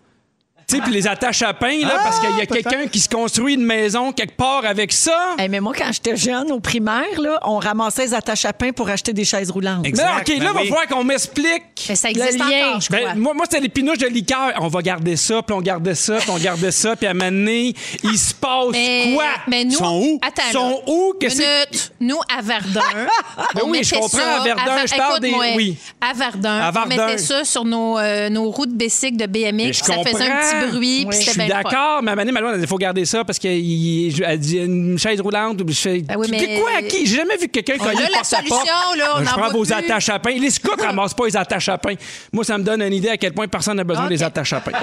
Tu 0.70 0.76
sais, 0.76 0.82
puis 0.82 0.92
les 0.92 1.08
attaches 1.08 1.44
à 1.44 1.54
pain, 1.54 1.80
là, 1.80 1.98
parce 2.04 2.20
qu'il 2.20 2.38
y 2.38 2.42
a 2.42 2.46
quelqu'un 2.46 2.88
qui 2.88 3.00
se 3.00 3.08
construit 3.08 3.54
une 3.54 3.64
maison 3.64 4.12
quelque 4.12 4.36
part 4.36 4.66
avec 4.66 4.92
ça. 4.92 5.36
Hey, 5.38 5.48
mais 5.48 5.62
moi, 5.62 5.72
quand 5.74 5.90
j'étais 5.94 6.18
jeune, 6.18 6.52
au 6.52 6.60
primaire, 6.60 7.06
là, 7.22 7.40
on 7.46 7.58
ramassait 7.58 8.08
les 8.08 8.14
attaches 8.14 8.44
à 8.44 8.52
pain 8.52 8.74
pour 8.74 8.90
acheter 8.90 9.14
des 9.14 9.24
chaises 9.24 9.50
roulantes. 9.50 9.80
Mais 9.84 9.88
Exact, 9.88 10.28
OK, 10.28 10.28
là, 10.28 10.34
ben 10.36 10.36
il 10.36 10.44
va 10.44 10.60
oui. 10.60 10.68
falloir 10.68 10.88
qu'on 10.88 11.06
m'explique. 11.06 11.64
Mais 11.88 11.96
ça 11.96 12.10
Le 12.10 12.18
existe 12.20 12.40
lien. 12.40 12.68
encore, 12.68 12.82
je 12.82 12.88
crois. 12.88 13.00
Ben, 13.14 13.18
moi, 13.18 13.34
moi 13.34 13.46
c'était 13.50 13.62
les 13.62 13.70
pinouches 13.70 14.00
de 14.00 14.08
liqueur. 14.08 14.56
On 14.60 14.68
va 14.68 14.82
garder 14.82 15.16
ça, 15.16 15.42
puis 15.42 15.56
on 15.56 15.62
gardait 15.62 15.96
ça, 15.96 16.18
puis 16.18 16.32
on 16.32 16.38
gardait 16.38 16.72
ça, 16.72 16.98
puis 16.98 17.08
à 17.08 17.12
un 17.12 17.14
moment 17.14 17.32
donné, 17.32 17.74
il 18.04 18.18
se 18.20 18.34
passe 18.34 18.68
mais, 18.74 19.14
quoi? 19.16 19.24
mais 19.48 19.64
nous, 19.64 19.72
Ils 19.72 19.78
sont 19.78 20.02
où? 20.04 20.20
Attends, 20.22 20.42
Ils 20.50 20.52
sont 20.54 20.70
là. 20.70 20.76
où? 20.94 21.14
Que 21.18 21.30
c'est- 21.30 21.38
Minute. 21.72 21.94
Nous, 22.02 22.20
à 22.38 22.42
Verdun, 22.42 22.82
Ben 23.56 23.62
on 23.64 23.70
oui, 23.70 23.80
je 23.86 23.96
mettait 23.96 24.02
comprends, 24.02 24.18
ça 24.18 24.42
à 24.42 24.44
Verdun, 24.44 24.76
Ver- 24.76 24.88
je 24.88 24.96
parle 24.98 25.20
des- 25.22 25.28
Écoute-moi, 25.30 25.46
oui. 25.56 25.78
À 26.02 26.14
Verdun, 26.14 26.60
À 26.60 26.70
on 26.70 26.72
Verdun. 26.74 27.06
mettait 27.06 27.18
ça 27.20 27.46
sur 27.46 27.64
nos, 27.64 27.98
euh, 27.98 28.28
nos 28.28 28.52
routes 28.52 28.74
bicycles 28.74 29.16
de 29.16 29.28
BMX. 29.28 29.54
Mais 29.54 29.72
je 29.72 29.82
Ça 29.82 29.94
faisait 30.04 30.26
un 30.26 30.28
comprends. 30.28 30.40
petit 30.42 30.57
bruit, 30.72 31.06
puis 31.06 31.18
Je 31.18 31.26
c'était 31.26 31.32
suis 31.32 31.38
bien 31.40 31.48
le 31.48 31.52
fun. 31.64 31.70
d'accord, 31.70 32.04
mais 32.04 32.10
à 32.10 32.14
un 32.14 32.16
moment 32.16 32.22
donné, 32.26 32.32
Malouane, 32.32 32.62
il 32.62 32.68
faut 32.68 32.78
garder 32.78 33.06
ça 33.06 33.24
parce 33.24 33.40
qu'elle 33.40 33.62
dit 33.62 34.58
une 34.58 34.98
chaise 34.98 35.22
roulante. 35.22 35.62
Je 35.68 35.74
fais, 35.74 36.00
Ben 36.00 36.16
oui, 36.18 36.26
Tu 36.28 36.32
mais- 36.32 36.40
dis 36.56 36.60
quoi 36.60 36.70
à 36.78 36.82
qui? 36.82 37.06
J'ai 37.06 37.18
jamais 37.18 37.38
vu 37.38 37.48
quelqu'un 37.50 37.76
On 37.80 37.86
a 37.86 37.94
la 37.94 38.00
porte 38.00 38.06
à 38.14 38.20
porte. 38.20 38.28
solution, 38.38 38.74
là, 38.98 39.06
on 39.18 39.24
je 39.24 39.30
en 39.30 39.34
prends 39.38 39.50
vos 39.52 39.64
plus. 39.64 39.72
attaches 39.74 40.10
à 40.10 40.20
pain. 40.20 40.32
Les 40.32 40.50
scouts 40.52 40.72
ramassent 40.82 41.14
pas 41.14 41.26
les 41.26 41.38
attaches 41.38 41.70
à 41.70 41.78
pain. 41.78 41.94
Moi, 42.32 42.44
ça 42.44 42.58
me 42.58 42.64
donne 42.64 42.82
une 42.82 42.94
idée 42.94 43.10
à 43.10 43.18
quel 43.18 43.34
point 43.34 43.48
personne 43.48 43.78
n'a 43.78 43.84
besoin 43.84 44.06
Ok. 44.06 44.10
des 44.10 44.24
attaches 44.24 44.54
à 44.54 44.60
pain. 44.62 44.72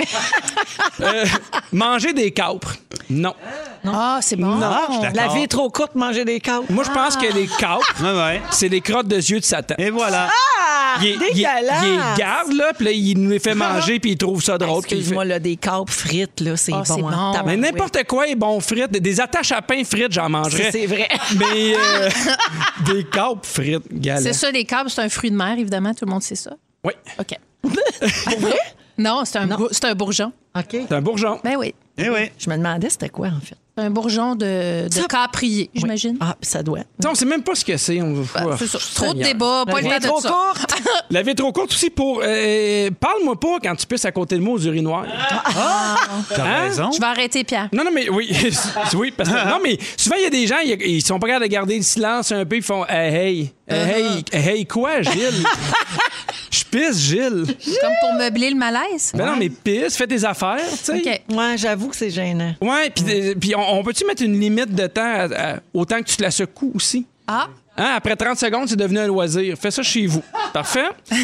Euh, 1.00 1.24
manger 1.72 2.12
des 2.12 2.30
capres. 2.30 2.74
Non. 3.10 3.34
Ah, 3.86 4.18
c'est 4.22 4.36
bon. 4.36 4.58
Ah, 4.62 4.86
je 4.88 4.92
suis 4.94 5.02
La 5.02 5.10
d'accord. 5.10 5.34
vie 5.36 5.42
est 5.42 5.46
trop 5.48 5.68
courte, 5.70 5.94
manger 5.94 6.24
des 6.24 6.38
câbles. 6.40 6.66
Moi, 6.70 6.84
je 6.84 6.90
pense 6.90 7.16
que 7.16 7.32
les 7.32 7.46
capres, 7.46 7.84
Ouais, 8.00 8.12
ouais. 8.16 8.42
c'est 8.50 8.68
les 8.68 8.80
crottes 8.80 9.08
de 9.08 9.16
yeux 9.16 9.40
de 9.40 9.44
Satan. 9.44 9.74
Et 9.78 9.90
voilà. 9.90 10.28
Ah! 10.30 10.98
Il, 11.02 11.08
est- 11.08 11.12
il 11.14 11.18
dégueulasse! 11.18 11.82
il 11.84 11.92
les 11.92 11.98
garde, 12.18 12.52
là, 12.52 12.72
puis 12.76 12.84
là, 12.86 12.92
il 12.92 13.18
nous 13.20 13.30
les 13.30 13.38
fait 13.40 13.54
manger, 13.54 13.98
puis 13.98 14.12
il 14.12 14.16
trouve 14.16 14.42
ça 14.42 14.56
drôle. 14.56 14.82
puis 14.82 14.92
il 14.92 14.94
fait- 14.94 14.98
Excuse-moi, 15.00 15.24
là, 15.24 15.38
des 15.40 15.56
câbles 15.64 15.90
frites, 15.90 16.40
là, 16.40 16.56
c'est 16.56 16.72
Ah, 16.72 16.78
bon. 16.78 16.84
c'est 16.84 17.02
hein. 17.02 17.32
bon. 17.32 17.42
Mais 17.46 17.56
n'importe 17.56 18.04
quoi 18.04 18.28
est 18.28 18.34
bon 18.34 18.60
frites. 18.60 18.90
Des 18.92 19.20
attaches 19.20 19.52
à 19.52 19.62
pain 19.62 19.82
frites, 19.84 20.12
j'en 20.12 20.28
mangerais. 20.28 20.70
C'est 20.70 20.86
vrai. 20.86 21.08
Mais 21.38 21.74
euh, 21.74 22.10
des 22.86 23.04
capres 23.04 23.46
frites, 23.46 23.82
C'est 23.90 24.00
galère. 24.00 24.34
ça, 24.34 24.50
les 24.50 24.64
câbles, 24.64 24.90
c'est 24.90 25.02
un 25.02 25.08
fruit 25.08 25.30
de 25.30 25.36
mer, 25.36 25.58
évidemment. 25.58 25.94
Tout 25.94 26.04
le 26.04 26.10
monde 26.12 26.22
sait 26.22 26.34
ça. 26.34 26.52
Oui, 26.84 26.92
OK. 27.18 27.38
Non, 28.96 29.22
c'est 29.24 29.38
un, 29.38 29.48
c'est 29.72 29.86
un 29.86 29.94
bourgeon. 29.96 30.32
OK. 30.56 30.66
c'est 30.70 30.92
un 30.92 31.02
bourgeon. 31.02 31.40
Ben 31.42 31.56
oui. 31.58 31.74
Eh 31.96 32.10
oui. 32.10 32.30
Je 32.38 32.50
me 32.50 32.56
demandais 32.56 32.90
c'était 32.90 33.08
quoi, 33.08 33.28
en 33.28 33.40
fait. 33.40 33.56
C'est 33.76 33.84
un 33.84 33.90
bourgeon 33.90 34.36
de, 34.36 34.86
de 34.88 34.92
Ça- 34.94 35.02
caprier, 35.08 35.68
j'imagine. 35.74 36.16
Ah, 36.20 36.36
puis 36.40 36.48
ça 36.48 36.62
doit. 36.62 36.78
Sais, 37.00 37.08
on 37.08 37.14
sait 37.16 37.24
même 37.24 37.42
pas 37.42 37.56
ce 37.56 37.64
que 37.64 37.76
c'est. 37.76 38.00
On... 38.00 38.12
Ben, 38.34 38.56
c'est 38.56 38.68
ça. 38.68 38.78
Trop 38.94 39.12
de 39.14 39.20
débats, 39.22 39.64
pas 39.66 39.80
le 39.80 39.88
temps 39.88 40.08
trop 40.08 40.18
de 40.18 40.22
ça. 40.22 40.28
courte. 40.28 40.74
La 41.10 41.22
vie 41.22 41.30
est 41.30 41.34
trop 41.34 41.52
courte 41.52 41.72
aussi 41.72 41.90
pour. 41.90 42.20
euh, 42.24 42.90
Parle-moi 43.00 43.38
pas 43.38 43.58
quand 43.62 43.74
tu 43.74 43.84
pisses 43.86 44.04
à 44.04 44.12
côté 44.12 44.36
de 44.36 44.42
moi 44.42 44.54
aux 44.54 44.60
urinoirs. 44.60 45.06
T'as 46.30 46.42
Hein? 46.44 46.60
raison. 46.68 46.90
Je 46.92 47.00
vais 47.00 47.06
arrêter, 47.06 47.42
Pierre. 47.42 47.68
Non, 47.72 47.84
non, 47.84 47.90
mais 47.92 48.08
oui. 48.10 48.30
oui, 48.94 49.12
parce 49.16 49.28
que. 49.28 49.48
Non, 49.48 49.58
mais 49.62 49.76
souvent, 49.96 50.16
il 50.18 50.22
y 50.22 50.26
a 50.26 50.30
des 50.30 50.46
gens, 50.46 50.58
ils, 50.64 51.02
sont 51.02 51.18
pas 51.18 51.26
capables 51.26 51.46
de 51.46 51.50
garder 51.50 51.76
le 51.76 51.82
silence 51.82 52.30
un 52.30 52.44
peu. 52.44 52.56
Ils 52.56 52.62
font 52.62 52.84
Hey, 52.86 53.12
hey, 53.14 53.52
hey, 53.68 54.24
hey, 54.32 54.48
hey, 54.58 54.66
quoi, 54.66 55.02
Gilles? 55.02 55.44
Pisse, 56.78 56.98
Gilles. 57.00 57.44
Comme 57.80 57.92
pour 58.00 58.12
meubler 58.18 58.50
le 58.50 58.56
malaise. 58.56 59.12
Ben 59.14 59.26
non, 59.26 59.36
mais 59.36 59.48
pisse, 59.48 59.96
fais 59.96 60.06
tes 60.06 60.24
affaires, 60.24 60.58
tu 60.70 60.76
sais. 60.76 61.22
OK. 61.30 61.36
Ouais, 61.36 61.56
j'avoue 61.56 61.88
que 61.88 61.96
c'est 61.96 62.10
gênant. 62.10 62.54
Ouais, 62.60 62.90
puis 62.90 63.04
euh, 63.08 63.34
puis 63.40 63.54
on, 63.54 63.78
on 63.78 63.82
peut-tu 63.84 64.04
mettre 64.04 64.22
une 64.22 64.38
limite 64.40 64.74
de 64.74 64.86
temps 64.88 65.02
à- 65.02 65.52
à- 65.54 65.56
autant 65.72 65.98
que 66.00 66.04
tu 66.08 66.16
te 66.16 66.22
la 66.22 66.30
secoues 66.30 66.72
aussi? 66.74 67.06
Ah, 67.28 67.48
Hein, 67.76 67.92
après 67.96 68.14
30 68.14 68.38
secondes, 68.38 68.68
c'est 68.68 68.76
devenu 68.76 68.98
un 69.00 69.06
loisir. 69.08 69.56
Fais 69.60 69.70
ça 69.70 69.82
chez 69.82 70.06
vous. 70.06 70.22
Parfait. 70.52 70.88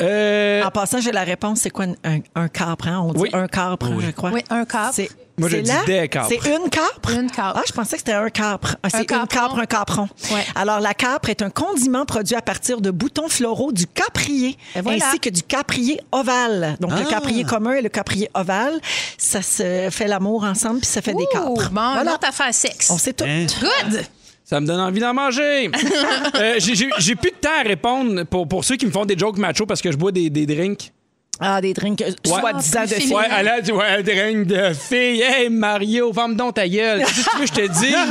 Euh, 0.00 0.62
En 0.64 0.70
passant, 0.70 1.00
j'ai 1.00 1.12
la 1.12 1.22
réponse. 1.22 1.60
C'est 1.60 1.70
quoi 1.70 1.84
un, 2.04 2.18
un 2.34 2.48
capre? 2.48 2.88
hein? 2.88 3.00
On 3.06 3.12
dit 3.12 3.20
Oui. 3.22 3.30
un 3.32 3.46
capre, 3.46 3.88
je 4.00 4.10
crois. 4.10 4.30
oui, 4.30 4.42
un 4.50 4.64
capre. 4.64 4.90
C'est, 4.94 5.08
Moi, 5.38 5.48
je 5.48 5.56
c'est 5.56 5.62
dis 5.62 5.72
des 5.86 6.08
capres. 6.08 6.28
C'est 6.28 6.50
une 6.50 6.68
capre? 6.68 7.10
Une 7.12 7.30
capre. 7.30 7.58
Ah, 7.58 7.62
je 7.66 7.72
pensais 7.72 7.92
que 7.92 7.98
c'était 7.98 8.12
un 8.12 8.28
capre. 8.30 8.76
Ah, 8.82 8.88
c'est 8.90 8.98
une 9.00 9.04
capron. 9.06 9.26
capre, 9.26 9.58
un 9.60 9.66
capron. 9.66 10.08
Ouais. 10.32 10.44
Alors, 10.56 10.80
la 10.80 10.94
capre 10.94 11.28
est 11.30 11.40
un 11.42 11.50
condiment 11.50 12.04
produit 12.04 12.34
à 12.34 12.42
partir 12.42 12.80
de 12.80 12.90
boutons 12.90 13.28
floraux 13.28 13.70
du 13.72 13.86
caprier, 13.86 14.56
voilà. 14.82 15.06
ainsi 15.06 15.20
que 15.20 15.30
du 15.30 15.42
caprier 15.42 16.00
ovale. 16.10 16.76
Donc, 16.80 16.90
le 16.98 17.04
caprier 17.08 17.44
commun 17.44 17.74
et 17.74 17.82
le 17.82 17.88
caprier 17.88 18.28
ovale, 18.34 18.80
ça 19.18 19.40
se 19.42 19.88
fait 19.90 20.08
l'amour 20.08 20.42
ensemble, 20.44 20.80
puis 20.80 20.88
ça 20.88 21.00
fait 21.02 21.14
des 21.14 21.26
capres. 21.32 21.70
Bon, 21.70 21.80
une 21.80 21.94
voilà. 21.94 22.14
autre 22.14 22.28
affaire 22.28 22.52
sexe. 22.52 22.90
On 22.90 22.98
sait 22.98 23.12
tout. 23.12 23.24
Hein? 23.24 23.46
Good! 23.60 24.04
Ça 24.52 24.60
me 24.60 24.66
donne 24.66 24.80
envie 24.80 25.00
d'en 25.00 25.14
manger. 25.14 25.70
Euh, 26.34 26.54
j'ai- 26.58 26.74
J'ai 26.74 26.88
j'ai 26.98 27.14
plus 27.14 27.30
de 27.30 27.36
temps 27.36 27.50
à 27.58 27.62
répondre 27.62 28.24
pour, 28.24 28.46
pour 28.48 28.64
ceux 28.64 28.76
qui 28.76 28.86
me 28.86 28.90
font 28.90 29.04
des 29.04 29.16
jokes 29.18 29.36
macho 29.38 29.66
parce 29.66 29.80
que 29.82 29.90
je 29.92 29.96
bois 29.96 30.12
des, 30.12 30.30
des 30.30 30.46
drinks. 30.46 30.92
Ah, 31.40 31.60
des 31.60 31.72
drinks, 31.72 32.00
euh, 32.02 32.10
soi-disant 32.24 32.82
de 32.82 32.86
plus 32.86 32.94
filles. 32.96 33.08
féminin. 33.08 33.20
Ouais, 33.20 33.26
elle 33.38 33.48
a 33.48 33.60
dit, 33.60 33.72
ouais, 33.72 33.84
un 33.86 34.02
drink 34.02 34.46
de 34.46 34.72
fille. 34.74 35.22
Hey, 35.22 35.48
Mario, 35.48 36.12
ferme 36.12 36.36
donc 36.36 36.54
ta 36.54 36.68
gueule. 36.68 37.00
Qu'est-ce 37.00 37.24
que 37.24 37.30
tu 37.30 37.36
veux 37.38 37.46
que 37.46 37.48
je 37.48 37.52
te 37.54 37.80
dise? 37.80 37.96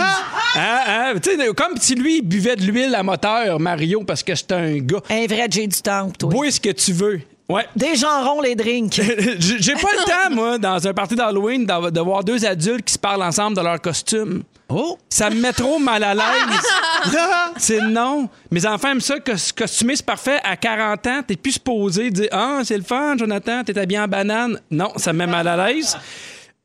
Hein, 0.53 1.13
hein? 1.15 1.53
Comme 1.55 1.77
si 1.77 1.95
lui, 1.95 2.17
il 2.17 2.21
buvait 2.23 2.57
de 2.57 2.63
l'huile 2.63 2.93
à 2.93 3.03
moteur, 3.03 3.57
Mario, 3.57 4.03
parce 4.03 4.21
que 4.21 4.35
c'est 4.35 4.51
un 4.51 4.79
gars. 4.79 4.99
Un 5.09 5.25
vrai 5.25 5.47
J 5.49 5.65
du 5.67 5.81
temple, 5.81 6.17
toi. 6.17 6.29
Bois 6.29 6.51
ce 6.51 6.59
que 6.59 6.71
tu 6.71 6.91
veux. 6.91 7.21
Ouais. 7.51 7.65
Des 7.75 7.95
genrons, 7.95 8.41
les 8.41 8.55
drinks. 8.55 8.93
J'ai 9.39 9.73
pas 9.73 9.89
le 9.91 10.05
temps, 10.05 10.35
moi, 10.35 10.57
dans 10.57 10.87
un 10.87 10.93
party 10.93 11.15
d'Halloween, 11.15 11.65
de 11.65 11.99
voir 11.99 12.23
deux 12.23 12.45
adultes 12.45 12.85
qui 12.85 12.93
se 12.93 12.99
parlent 12.99 13.23
ensemble 13.23 13.57
de 13.57 13.61
leur 13.61 13.79
costume. 13.81 14.43
Oh! 14.69 14.97
Ça 15.09 15.29
me 15.29 15.35
met 15.41 15.51
trop 15.51 15.77
mal 15.79 16.01
à 16.03 16.13
l'aise. 16.13 17.13
c'est 17.57 17.81
non. 17.81 18.29
Mes 18.49 18.65
enfants 18.65 18.91
aiment 18.91 19.01
ça, 19.01 19.19
que 19.19 19.33
costumer, 19.53 19.97
c'est 19.97 20.05
parfait. 20.05 20.39
À 20.43 20.55
40 20.55 21.07
ans, 21.07 21.21
t'es 21.27 21.35
plus 21.35 21.53
supposé 21.53 22.09
dire 22.09 22.29
Ah, 22.31 22.61
c'est 22.63 22.77
le 22.77 22.83
fun, 22.83 23.17
Jonathan, 23.17 23.63
t'es 23.65 23.77
habillé 23.77 23.99
en 23.99 24.07
banane. 24.07 24.59
Non, 24.69 24.93
ça 24.95 25.11
me 25.11 25.19
met 25.19 25.27
mal 25.27 25.47
à 25.47 25.67
l'aise. 25.67 25.97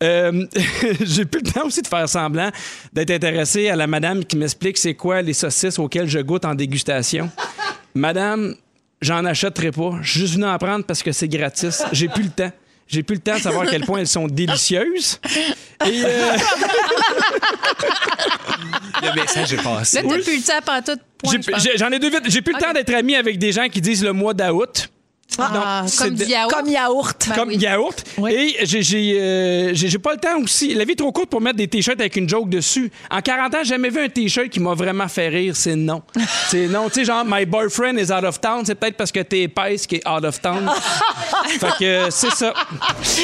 Euh, 0.03 0.45
J'ai 1.01 1.25
plus 1.25 1.41
le 1.43 1.51
temps 1.51 1.67
aussi 1.67 1.83
de 1.83 1.87
faire 1.89 2.09
semblant 2.09 2.51
d'être 2.93 3.11
intéressé 3.11 3.71
à 3.71 3.77
la 3.77 3.87
madame 3.87 4.25
qui 4.25 4.37
m'explique 4.37 4.79
c'est 4.79 4.95
quoi 4.95 5.23
les 5.23 5.33
saucisses 5.33 5.79
auxquelles 5.79 6.09
je 6.09 6.21
goûte 6.21 6.45
en 6.45 6.55
dégustation. 6.55 7.31
Madame, 7.95 8.55
j'en 9.01 9.25
achèterai 9.25 9.71
pas. 9.71 9.99
Je 10.03 10.11
suis 10.11 10.21
juste 10.21 10.35
venu 10.35 10.47
en 10.47 10.59
prendre 10.59 10.85
parce 10.85 11.03
que 11.03 11.13
c'est 11.13 11.29
gratis. 11.29 11.83
J'ai 11.93 12.09
plus 12.09 12.25
le 12.25 12.31
temps. 12.31 12.53
J'ai 12.89 13.03
plus 13.03 13.17
le 13.17 13.21
temps 13.21 13.37
de 13.37 13.41
savoir 13.41 13.67
à 13.67 13.67
quel 13.67 13.85
point 13.85 13.99
elles 13.99 14.07
sont 14.07 14.29
délicieuses. 14.29 15.21
Et 15.85 16.05
euh, 16.05 16.37
Le 19.03 19.15
message 19.21 19.53
est 19.53 19.63
passé. 19.63 20.03
Là, 20.03 20.09
t'as 20.09 20.23
plus 20.23 20.37
le 20.37 20.43
temps 20.43 20.73
à 20.73 20.81
j'en 21.77 21.91
ai 21.91 21.99
deux 21.99 22.11
vite. 22.11 22.23
J'ai 22.27 22.43
plus 22.43 22.55
le 22.55 22.61
temps 22.61 22.73
d'être 22.73 22.95
ami 22.95 23.17
avec 23.17 23.39
des 23.39 23.53
gens 23.53 23.69
qui 23.69 23.81
disent 23.81 24.05
le 24.05 24.13
mois 24.13 24.35
d'août. 24.35 24.89
Ah, 25.39 25.83
c'est 25.87 26.05
comme 26.05 26.15
de- 26.15 26.25
yaourt. 26.25 26.53
Comme 26.55 26.69
yaourt. 26.69 27.27
Ben 27.29 27.35
comme 27.35 27.49
oui. 27.51 27.57
yaourt. 27.59 28.05
Oui. 28.17 28.57
Et 28.59 28.65
j'ai- 28.67 28.83
j'ai 28.83 29.19
euh, 29.21 29.71
j'ai 29.75 29.99
pas 29.99 30.13
le 30.15 30.19
temps 30.19 30.39
aussi. 30.43 30.73
La 30.75 30.85
vie 30.85 30.93
est 30.93 30.97
trop 30.97 31.13
courte 31.13 31.29
pour 31.29 31.41
mettre 31.43 31.57
des 31.57 31.69
t-shirts 31.69 32.01
avec 32.01 32.17
une 32.17 32.29
joke 32.29 32.49
dessus. 32.49 32.91
En 33.11 33.21
40 33.21 33.55
ans, 33.55 33.59
j'ai 33.63 33.71
jamais 33.71 33.91
vu 33.91 34.01
un 34.01 34.09
t-shirt 34.09 34.49
qui 34.49 34.61
m'a 34.61 34.73
vraiment 34.75 35.09
fait 35.09 35.29
rire. 35.29 35.55
C'est 35.55 35.77
non. 35.77 36.03
c'est 36.49 36.69
non. 36.69 36.89
Tu 36.89 37.01
sais, 37.01 37.05
genre, 37.05 37.25
my 37.27 37.45
boyfriend 37.45 37.99
is 37.99 38.11
out 38.13 38.25
of 38.25 38.41
town. 38.41 38.63
C'est 38.65 38.77
peut-être 38.77 38.97
parce 38.97 39.13
que 39.13 39.21
t'es 39.21 39.41
épaisse 39.43 39.87
qui 39.87 39.97
est 39.97 40.09
out 40.09 40.25
of 40.25 40.41
town. 40.41 40.71
fait 41.59 41.67
que 41.79 41.85
euh, 41.85 42.07
c'est 42.11 42.31
ça. 42.33 42.55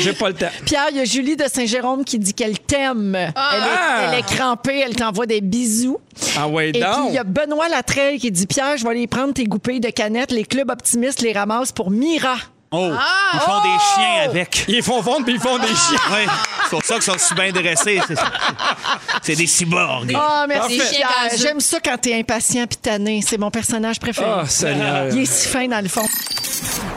J'ai 0.03 0.13
pas 0.13 0.29
le 0.29 0.35
temps. 0.35 0.51
Pierre, 0.67 0.89
il 0.91 0.99
y 0.99 1.01
a 1.01 1.05
Julie 1.05 1.37
de 1.37 1.45
Saint-Jérôme 1.51 2.05
qui 2.05 2.19
dit 2.19 2.35
qu'elle 2.35 2.59
t'aime. 2.59 3.15
Elle, 3.15 3.29
est, 3.31 4.13
elle 4.13 4.19
est 4.19 4.27
crampée, 4.37 4.83
elle 4.85 4.97
t'envoie 4.97 5.27
des 5.27 5.41
bisous. 5.41 5.99
Ah 6.37 6.47
ouais, 6.47 6.69
Et 6.69 6.73
puis, 6.73 6.81
donc. 6.83 7.07
il 7.09 7.15
y 7.15 7.19
a 7.19 7.25
Benoît 7.25 7.69
Latreille 7.69 8.19
qui 8.19 8.31
dit 8.31 8.47
Pierre, 8.47 8.77
je 8.77 8.85
vais 8.85 8.91
aller 8.91 9.07
prendre 9.07 9.33
tes 9.33 9.45
goupilles 9.45 9.81
de 9.81 9.89
canettes. 9.89 10.31
Les 10.31 10.45
clubs 10.45 10.69
optimistes 10.71 11.23
les 11.23 11.33
ramassent 11.33 11.73
pour 11.73 11.91
Mira. 11.93 12.37
Oh! 12.75 12.91
Ils 13.35 13.41
font 13.41 13.61
des 13.63 13.79
chiens 13.95 14.31
avec. 14.31 14.65
Ils 14.67 14.83
font 14.83 15.03
fondre 15.03 15.25
puis 15.27 15.35
ils 15.35 15.41
font 15.41 15.59
des 15.59 15.67
chiens. 15.67 15.99
C'est 16.65 16.71
pour 16.71 16.83
ça 16.83 16.95
qu'ils 16.95 17.03
sont 17.03 17.19
si 17.19 17.35
bien 17.35 17.53
dressés. 17.53 18.01
C'est- 19.23 19.37
des 19.37 19.47
cyborgs. 19.47 20.11
Ah, 20.17 20.47
merci. 20.49 20.79
Pierre. 20.79 21.09
Gazeux. 21.29 21.37
J'aime 21.47 21.61
ça 21.61 21.79
quand 21.85 21.99
t'es 21.99 22.19
impatient 22.19 22.67
puis 22.67 22.79
tanné. 22.79 23.21
C'est 23.27 23.37
mon 23.37 23.51
personnage 23.51 24.01
préféré. 24.01 24.27
Oh, 24.43 24.47
Seigneur. 24.47 25.09
Il 25.13 25.21
est 25.21 25.27
si 25.27 25.49
fin 25.49 25.67
dans 25.69 25.83
le 25.83 25.89
fond. 25.89 26.07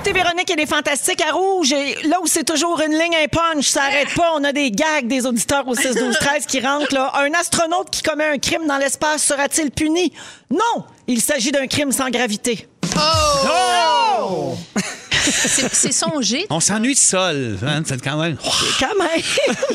T'es 0.04 0.14
Véronique, 0.14 0.50
elle 0.50 0.60
est 0.62 0.66
fantastique 0.66 1.22
à 1.28 1.32
rouge. 1.34 1.74
Et 1.74 1.96
là 2.08 2.18
où 2.22 2.28
c'est 2.28 2.44
toujours 2.46 2.80
une 2.82 2.94
ligne, 2.94 3.16
un 3.22 3.28
punch, 3.28 3.66
ça 3.68 3.84
arrête 3.84 4.14
pas. 4.14 4.32
On 4.36 4.44
a 4.46 4.54
des 4.54 4.72
gags 4.72 5.08
des 5.08 5.26
auditeurs 5.26 5.68
au 5.68 5.76
6, 5.76 5.94
12, 5.96 6.18
13 6.20 6.46
qui 6.46 6.62
rentrent. 6.62 6.94
Là. 6.94 7.12
Un 7.16 7.34
astronaute 7.34 7.90
qui 7.90 8.02
commet 8.02 8.26
un 8.30 8.38
crime 8.38 8.66
dans 8.68 8.78
l'espace 8.78 9.24
sera-t-il 9.24 9.72
puni? 9.72 10.14
Non! 10.52 10.86
Il 11.08 11.22
s'agit 11.22 11.52
d'un 11.52 11.68
crime 11.68 11.92
sans 11.92 12.10
gravité. 12.10 12.68
C'est 12.96 14.86
c'est 15.32 15.92
songé. 15.92 16.46
On 16.50 16.60
s'ennuie 16.60 16.94
de 16.94 17.00
sol. 17.00 17.58
Hein? 17.66 17.82
C'est 17.86 18.02
quand 18.02 18.18
même. 18.22 18.38
Quand 18.80 18.96
même! 19.00 19.22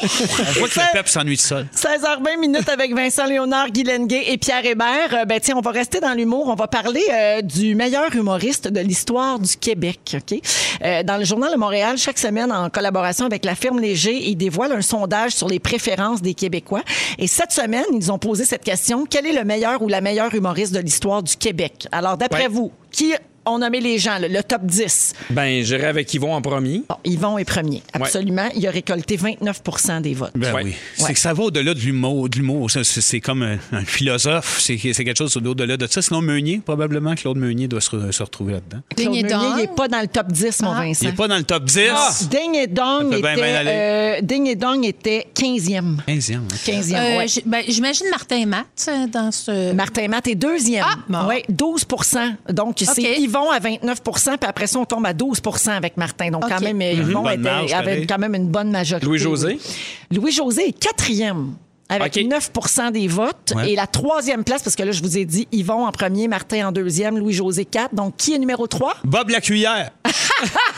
On 0.03 0.59
voit 0.59 0.69
que 0.69 0.79
le 0.81 0.93
peuple 0.93 1.09
s'ennuie 1.09 1.37
de 1.37 1.41
sol. 1.41 1.67
16h20 1.75 2.39
minutes 2.41 2.69
avec 2.69 2.95
Vincent 2.95 3.27
Léonard, 3.27 3.71
Guy 3.71 3.85
Lenguet 3.85 4.25
et 4.33 4.39
Pierre 4.39 4.65
Hébert. 4.65 5.13
Euh, 5.13 5.25
ben 5.25 5.41
tiens, 5.41 5.57
on 5.57 5.61
va 5.61 5.71
rester 5.71 6.01
dans 6.01 6.13
l'humour. 6.15 6.49
On 6.49 6.55
va 6.55 6.67
parler 6.69 7.03
euh, 7.13 7.43
du 7.43 7.75
meilleur 7.75 8.15
humoriste 8.15 8.69
de 8.69 8.81
l'histoire 8.81 9.39
du 9.39 9.57
Québec. 9.57 10.17
Ok? 10.17 10.39
Euh, 10.85 11.03
dans 11.03 11.17
le 11.17 11.25
journal 11.25 11.53
de 11.53 11.57
Montréal, 11.59 11.97
chaque 11.99 12.19
semaine, 12.19 12.53
en 12.53 12.71
collaboration 12.71 13.27
avec 13.27 13.45
la 13.45 13.55
firme 13.55 13.81
Léger, 13.81 14.17
ils 14.29 14.37
dévoilent 14.37 14.73
un 14.73 14.83
sondage 14.83 15.33
sur 15.33 15.49
les 15.49 15.59
préférences 15.59 16.23
des 16.23 16.35
Québécois. 16.35 16.83
Et 17.19 17.27
cette 17.27 17.53
semaine, 17.53 17.85
ils 17.95 18.11
ont 18.13 18.19
posé 18.19 18.45
cette 18.45 18.65
question 18.65 19.07
quel 19.09 19.27
est 19.27 19.33
le 19.33 19.45
meilleur 19.45 19.83
ou 19.83 19.89
la 19.89 20.01
meilleure 20.01 20.35
humoriste 20.35 20.73
de 20.73 20.81
l'histoire 20.81 21.23
du 21.23 21.37
Québec? 21.37 21.87
Alors, 21.93 22.17
d'après 22.17 22.41
Ouais. 22.45 22.49
vous, 22.49 22.73
qui 22.91 23.13
on 23.47 23.59
nommait 23.59 23.81
les 23.81 23.99
gens, 23.99 24.19
là, 24.19 24.29
le 24.29 24.43
top 24.43 24.63
10. 24.65 25.15
Ben, 25.31 25.65
j'irai 25.65 25.87
avec 25.87 26.13
Yvon 26.15 26.35
en 26.35 26.43
premier. 26.43 26.83
Bon, 26.89 26.97
Yvon 27.05 27.39
est 27.39 27.45
premier. 27.45 27.83
Absolument. 27.93 28.49
Il 28.55 28.67
a 28.67 28.71
récolté 28.71 29.17
29% 29.17 30.01
des 30.03 30.15
votes. 30.15 30.33
Ben 30.35 30.53
Ouais. 30.55 30.63
oui. 30.65 30.71
Ouais. 30.71 30.77
C'est 31.07 31.15
que 31.15 31.19
ça 31.19 31.33
va 31.33 31.45
au-delà 31.45 31.75
de 31.75 31.81
l'humour. 31.81 32.29
de 32.29 32.37
l'humour. 32.37 32.71
Ça, 32.71 32.85
C'est 32.85 33.01
c'est 33.01 33.21
comme 33.21 33.43
un, 33.43 33.59
un 33.73 33.85
philosophe. 33.85 34.59
C'est 34.61 34.77
c'est 34.79 35.05
quelque 35.05 35.17
chose 35.19 35.37
au-delà 35.37 35.77
de 35.77 35.87
ça. 35.87 36.03
Sinon, 36.03 36.21
Meunier, 36.21 36.61
probablement, 36.65 37.15
Claude 37.15 37.37
Meunier 37.39 37.67
doit 37.69 37.81
se, 37.81 37.91
re- 37.91 38.13
se 38.13 38.23
retrouver 38.23 38.55
là-dedans. 38.55 38.79
Claude 38.95 38.97
Ding 39.13 39.15
et 39.19 39.23
Meunier, 39.23 39.35
dong. 39.35 39.53
il 39.57 39.61
n'est 39.63 39.75
pas 39.75 39.89
dans 39.89 40.01
le 40.01 40.09
top 40.09 40.33
10, 40.33 40.63
mon 40.63 40.73
Vincent. 40.75 40.99
Il 41.03 41.11
n'est 41.11 41.17
pas 41.17 41.29
dans 41.29 41.37
le 41.37 41.43
top 41.45 41.65
10. 41.65 41.81
Ah! 41.93 42.11
Ding 42.31 42.55
et 42.57 42.67
Dong 42.67 43.13
était, 43.15 43.67
euh, 43.67 44.21
Ding 44.23 44.47
et 44.47 44.55
Dong 44.57 44.85
était 44.85 45.27
15e. 45.35 45.99
15e. 46.07 46.35
hein. 46.37 46.57
15e, 46.67 46.95
Euh, 46.95 47.19
ouais. 47.19 47.29
j- 47.29 47.43
ben, 47.47 47.63
J'imagine 47.69 48.07
Martin 48.11 48.37
et 48.37 48.47
Matt 48.47 48.67
euh, 48.89 49.07
dans 49.07 49.31
ce. 49.33 49.73
Martin 49.73 50.09
Matt 50.09 50.27
est 50.29 50.35
deuxième. 50.35 50.85
Ah, 50.87 50.97
bon. 51.09 51.29
Oui, 51.29 51.43
12% 51.51 52.37
Donc, 52.53 52.77
c'est 52.79 52.91
OK. 52.91 53.30
Yvon 53.31 53.51
à 53.51 53.59
29 53.59 54.01
puis 54.03 54.13
après 54.43 54.67
ça, 54.67 54.79
on 54.79 54.85
tombe 54.85 55.07
à 55.07 55.13
12% 55.13 55.71
avec 55.71 55.97
Martin. 55.97 56.31
Donc, 56.31 56.49
quand 56.49 56.57
OK. 56.57 56.63
même, 56.63 56.81
euh, 56.83 56.93
Yvon 56.93 57.23
bonne 57.23 57.33
était- 57.33 57.43
marge, 57.43 57.73
avait 57.73 57.85
pareil. 57.85 58.07
quand 58.07 58.19
même 58.19 58.35
une 58.35 58.49
bonne 58.49 58.71
majorité. 58.71 59.07
Louis-José? 59.07 59.59
oui. 60.11 60.17
Louis-José 60.17 60.69
est 60.69 60.73
quatrième. 60.79 61.55
Avec 61.91 62.17
OK. 62.17 62.23
9% 62.23 62.93
des 62.93 63.09
votes. 63.09 63.53
Ouais. 63.55 63.73
Et 63.73 63.77
la 63.77 63.87
troisième 63.87 64.45
place, 64.45 64.63
parce 64.63 64.77
que 64.77 64.83
là, 64.83 64.93
je 64.93 65.03
vous 65.03 65.19
ai 65.19 65.25
dit 65.25 65.47
Yvon 65.53 65.87
en 65.87 65.93
premier, 65.93 66.29
Martin 66.29 66.69
en 66.69 66.73
deuxième, 66.73 67.19
Louis-José 67.19 67.65
4. 67.65 67.95
Donc, 67.95 68.17
qui 68.17 68.35
est 68.35 68.39
numéro 68.39 68.67
3? 68.67 68.95
Bob 69.05 69.29
la 69.31 69.41
cuillère. 69.41 69.91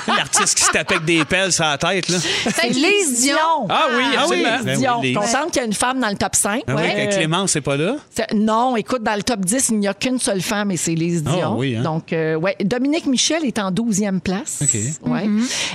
L'artiste 0.08 0.58
qui 0.58 0.64
se 0.64 0.70
tape 0.70 0.90
avec 0.90 1.04
des 1.04 1.24
pelles 1.24 1.52
sur 1.52 1.64
la 1.64 1.78
tête. 1.78 2.08
Là. 2.08 2.18
C'est 2.18 2.68
Lise 2.70 3.22
Dion. 3.22 3.36
Ah 3.68 3.86
oui, 3.96 4.02
Ah 4.16 4.24
oui, 4.28 4.44
absolument. 4.44 4.58
Lise 4.72 4.78
Dion. 4.80 4.92
Ben 4.94 5.00
oui. 5.02 5.12
Contente 5.14 5.50
qu'il 5.52 5.62
y 5.62 5.64
ait 5.64 5.68
une 5.68 5.72
femme 5.74 6.00
dans 6.00 6.08
le 6.08 6.16
top 6.16 6.34
5. 6.34 6.62
Ah 6.66 6.74
oui, 6.74 6.82
Ouais. 6.82 7.08
Clémence, 7.12 7.52
c'est 7.52 7.60
pas 7.60 7.76
là? 7.76 7.96
Non, 8.34 8.76
écoute, 8.76 9.02
dans 9.02 9.14
le 9.14 9.22
top 9.22 9.40
10, 9.40 9.68
il 9.70 9.78
n'y 9.78 9.88
a 9.88 9.94
qu'une 9.94 10.18
seule 10.18 10.40
femme 10.42 10.70
et 10.70 10.76
c'est 10.76 10.94
Lise 10.94 11.22
Ah, 11.26 11.30
Dion. 11.36 11.56
oui, 11.58 11.76
hein? 11.76 11.82
Donc, 11.82 12.12
euh, 12.12 12.34
ouais. 12.34 12.56
Dominique 12.64 13.06
Michel 13.06 13.44
est 13.44 13.58
en 13.58 13.70
12e 13.70 14.20
place. 14.20 14.60
OK. 14.62 15.10
Ouais. 15.10 15.28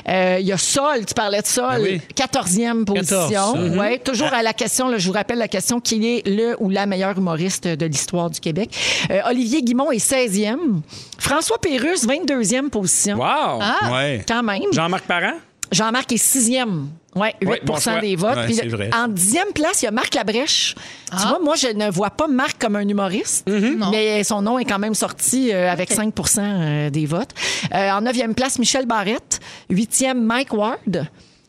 Euh, 0.09 0.37
Il 0.39 0.47
y 0.47 0.51
a 0.51 0.57
Sol, 0.57 1.05
tu 1.05 1.13
parlais 1.13 1.41
de 1.41 1.47
Sol, 1.47 1.65
Ah 1.69 1.77
oui. 1.79 2.01
14e 2.15 2.83
position. 2.85 3.17
14, 3.29 3.31
ça. 3.31 3.77
Ouais. 3.79 3.99
Toujours 3.99 4.33
à 4.33 4.43
la 4.43 4.53
question, 4.53 4.89
là, 4.89 4.97
je 4.97 5.07
vous 5.07 5.13
rappelle 5.13 5.26
la 5.35 5.47
question 5.47 5.79
qui 5.79 6.05
est 6.05 6.27
le 6.27 6.55
ou 6.59 6.69
la 6.69 6.85
meilleure 6.85 7.17
humoriste 7.17 7.67
de 7.67 7.85
l'histoire 7.85 8.29
du 8.29 8.39
Québec? 8.39 8.75
Euh, 9.11 9.21
Olivier 9.29 9.61
Guimont 9.61 9.91
est 9.91 9.97
16e. 9.97 10.81
François 11.17 11.59
Pérusse, 11.59 12.07
22e 12.07 12.69
position. 12.69 13.17
Wow! 13.17 13.59
Ah. 13.61 13.91
Ouais. 13.91 14.23
Quand 14.27 14.43
même. 14.43 14.61
Jean-Marc 14.71 15.05
Parent? 15.05 15.33
Jean-Marc 15.71 16.11
est 16.13 16.17
sixième. 16.17 16.87
Oui, 17.15 17.27
8 17.41 17.47
Ouais, 17.47 17.61
bon 17.65 17.75
des 18.01 18.15
votes. 18.15 18.35
Ouais, 18.35 18.45
Puis, 18.45 18.55
c'est 18.55 18.67
vrai. 18.67 18.89
En 18.93 19.07
dixième 19.07 19.51
place, 19.53 19.81
il 19.81 19.85
y 19.85 19.87
a 19.87 19.91
Marc 19.91 20.13
Labrèche. 20.13 20.75
Tu 21.09 21.27
vois, 21.27 21.39
moi, 21.39 21.55
je 21.55 21.67
ne 21.67 21.89
vois 21.89 22.11
pas 22.11 22.27
Marc 22.27 22.59
comme 22.59 22.75
un 22.75 22.87
humoriste, 22.87 23.47
Non. 23.47 23.91
mais 23.91 24.23
son 24.23 24.41
nom 24.41 24.59
est 24.59 24.65
quand 24.65 24.79
même 24.79 24.93
sorti 24.93 25.51
euh, 25.51 25.71
avec 25.71 25.91
5% 25.91 26.39
euh, 26.39 26.89
des 26.89 27.05
votes. 27.05 27.31
Euh, 27.73 27.91
en 27.91 28.01
neuvième 28.01 28.35
place, 28.35 28.59
Michel 28.59 28.85
Barrette. 28.85 29.39
Huitième, 29.69 30.23
Mike 30.23 30.53
Ward. 30.53 31.07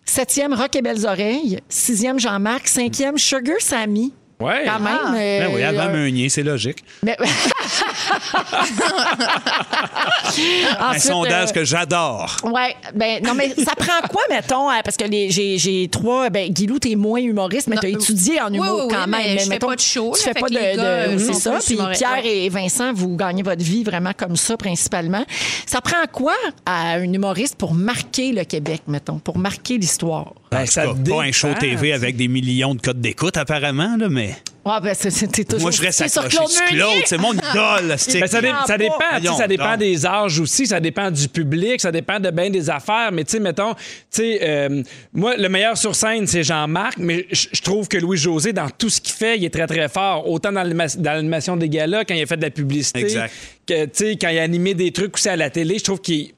Septième, 0.08 0.54
Rock 0.54 0.74
et 0.74 0.80
Belles 0.80 1.06
Oreilles. 1.06 1.60
Sixième, 1.68 2.18
Jean-Marc. 2.18 2.66
Cinquième, 2.66 3.18
Sugar 3.18 3.60
Sammy. 3.60 4.14
Ouais. 4.40 4.62
Quand 4.66 4.78
même. 4.78 4.98
Ah. 5.04 5.14
euh, 5.16 5.40
Ben 5.46 5.50
oui, 5.54 5.62
avant 5.64 5.86
euh, 5.88 5.92
Meunier, 5.92 6.28
c'est 6.28 6.42
logique. 6.44 6.78
mais- 7.02 7.16
Un 10.78 10.88
Ensuite, 10.90 11.02
sondage 11.02 11.48
euh, 11.50 11.52
que 11.52 11.64
j'adore. 11.64 12.36
Ouais, 12.44 12.76
ben 12.94 13.20
non, 13.24 13.34
mais 13.34 13.50
ça 13.56 13.72
prend 13.76 14.06
quoi, 14.08 14.22
mettons, 14.30 14.68
hein, 14.70 14.80
parce 14.84 14.96
que 14.96 15.04
les- 15.04 15.30
j'ai 15.30 15.58
j'ai 15.58 15.88
trois. 15.88 16.30
Ben, 16.30 16.50
Guilou, 16.52 16.78
t'es 16.78 16.94
moins 16.94 17.20
humoriste, 17.20 17.66
mais 17.68 17.76
t'as 17.76 17.88
euh, 17.88 17.92
étudié 17.92 18.40
en 18.40 18.50
oui, 18.50 18.56
humour 18.58 18.74
oui, 18.76 18.82
oui, 18.88 18.94
quand 18.94 19.06
même. 19.06 19.20
mais 19.22 19.38
je 19.38 19.44
fais 19.44 19.48
mettons, 19.50 19.66
pas 19.68 19.76
de 19.76 19.80
show, 19.80 20.12
Tu 20.16 20.22
fais 20.22 20.34
pas 20.34 20.48
de. 20.48 20.54
de- 20.54 20.58
euh, 20.80 21.18
c'est 21.18 21.32
ça. 21.34 21.58
Puis 21.64 21.76
Pierre 21.94 22.22
ouais. 22.22 22.36
et 22.44 22.48
Vincent, 22.48 22.92
vous 22.92 23.16
gagnez 23.16 23.42
votre 23.42 23.62
vie 23.62 23.82
vraiment 23.84 24.12
comme 24.16 24.36
ça, 24.36 24.56
principalement. 24.56 25.24
Ça 25.66 25.80
prend 25.80 26.04
quoi 26.12 26.34
à 26.66 26.92
un 26.94 27.12
humoriste 27.12 27.56
pour 27.56 27.74
marquer 27.74 28.32
le 28.32 28.44
Québec, 28.44 28.82
mettons, 28.86 29.18
pour 29.18 29.38
marquer 29.38 29.78
l'histoire? 29.78 30.34
Ben, 30.50 30.64
ça 30.66 30.86
cas, 30.86 30.92
pas 31.08 31.22
un 31.22 31.32
show. 31.32 31.48
TV 31.58 31.92
avec 31.92 32.16
des 32.16 32.28
millions 32.28 32.74
de 32.74 32.80
codes 32.80 33.00
d'écoute, 33.00 33.36
apparemment, 33.36 33.96
là, 33.98 34.08
mais. 34.08 34.27
Ouais, 34.66 34.80
ben, 34.82 34.94
c'est- 34.94 35.10
c'était 35.10 35.44
toujours. 35.44 35.62
Moi, 35.62 35.70
je 35.70 35.80
reste 35.80 35.98
c'est 35.98 36.08
sur 36.08 36.20
accroché 36.22 36.36
Claude 36.36 36.50
sur. 36.50 36.66
Claude. 36.66 37.02
C'est 37.06 37.18
mon 37.18 37.32
idole. 37.32 37.94
c'est- 37.96 38.20
Ben, 38.20 38.26
ça, 38.26 38.40
dé- 38.42 38.52
ça 38.66 38.76
dépend, 38.76 38.94
Voyons 39.12 39.36
ça 39.36 39.46
dépend 39.48 39.70
donc. 39.70 39.78
des 39.78 40.04
âges 40.06 40.40
aussi, 40.40 40.66
ça 40.66 40.78
dépend 40.80 41.10
du 41.10 41.26
public, 41.28 41.80
ça 41.80 41.90
dépend 41.90 42.20
de 42.20 42.30
bien 42.30 42.50
des 42.50 42.68
affaires. 42.68 43.10
Mais 43.12 43.24
tu 43.24 43.32
sais, 43.32 43.40
mettons, 43.40 43.72
tu 43.74 43.78
sais, 44.10 44.40
euh, 44.42 44.82
moi, 45.14 45.36
le 45.38 45.48
meilleur 45.48 45.76
sur 45.78 45.94
scène, 45.94 46.26
c'est 46.26 46.42
Jean-Marc, 46.44 46.98
mais 46.98 47.26
je 47.30 47.60
trouve 47.62 47.88
que 47.88 47.96
Louis-José, 47.96 48.52
dans 48.52 48.68
tout 48.68 48.90
ce 48.90 49.00
qu'il 49.00 49.14
fait, 49.14 49.38
il 49.38 49.44
est 49.46 49.50
très, 49.54 49.66
très 49.66 49.88
fort. 49.88 50.28
Autant 50.28 50.52
dans 50.52 50.62
l'anima- 50.62 50.96
dans 50.98 51.12
l'animation 51.12 51.56
des 51.56 51.68
galas, 51.70 52.04
quand 52.04 52.14
il 52.14 52.22
a 52.22 52.26
fait 52.26 52.36
de 52.36 52.42
la 52.42 52.50
publicité, 52.50 53.00
Exact. 53.00 53.32
que, 53.66 53.84
quand 54.20 54.28
il 54.28 54.38
a 54.38 54.42
animé 54.42 54.74
des 54.74 54.92
trucs 54.92 55.14
aussi 55.16 55.28
à 55.30 55.36
la 55.36 55.48
télé, 55.48 55.78
je 55.78 55.84
trouve 55.84 56.00
qu'il 56.00 56.16
il 56.16 56.34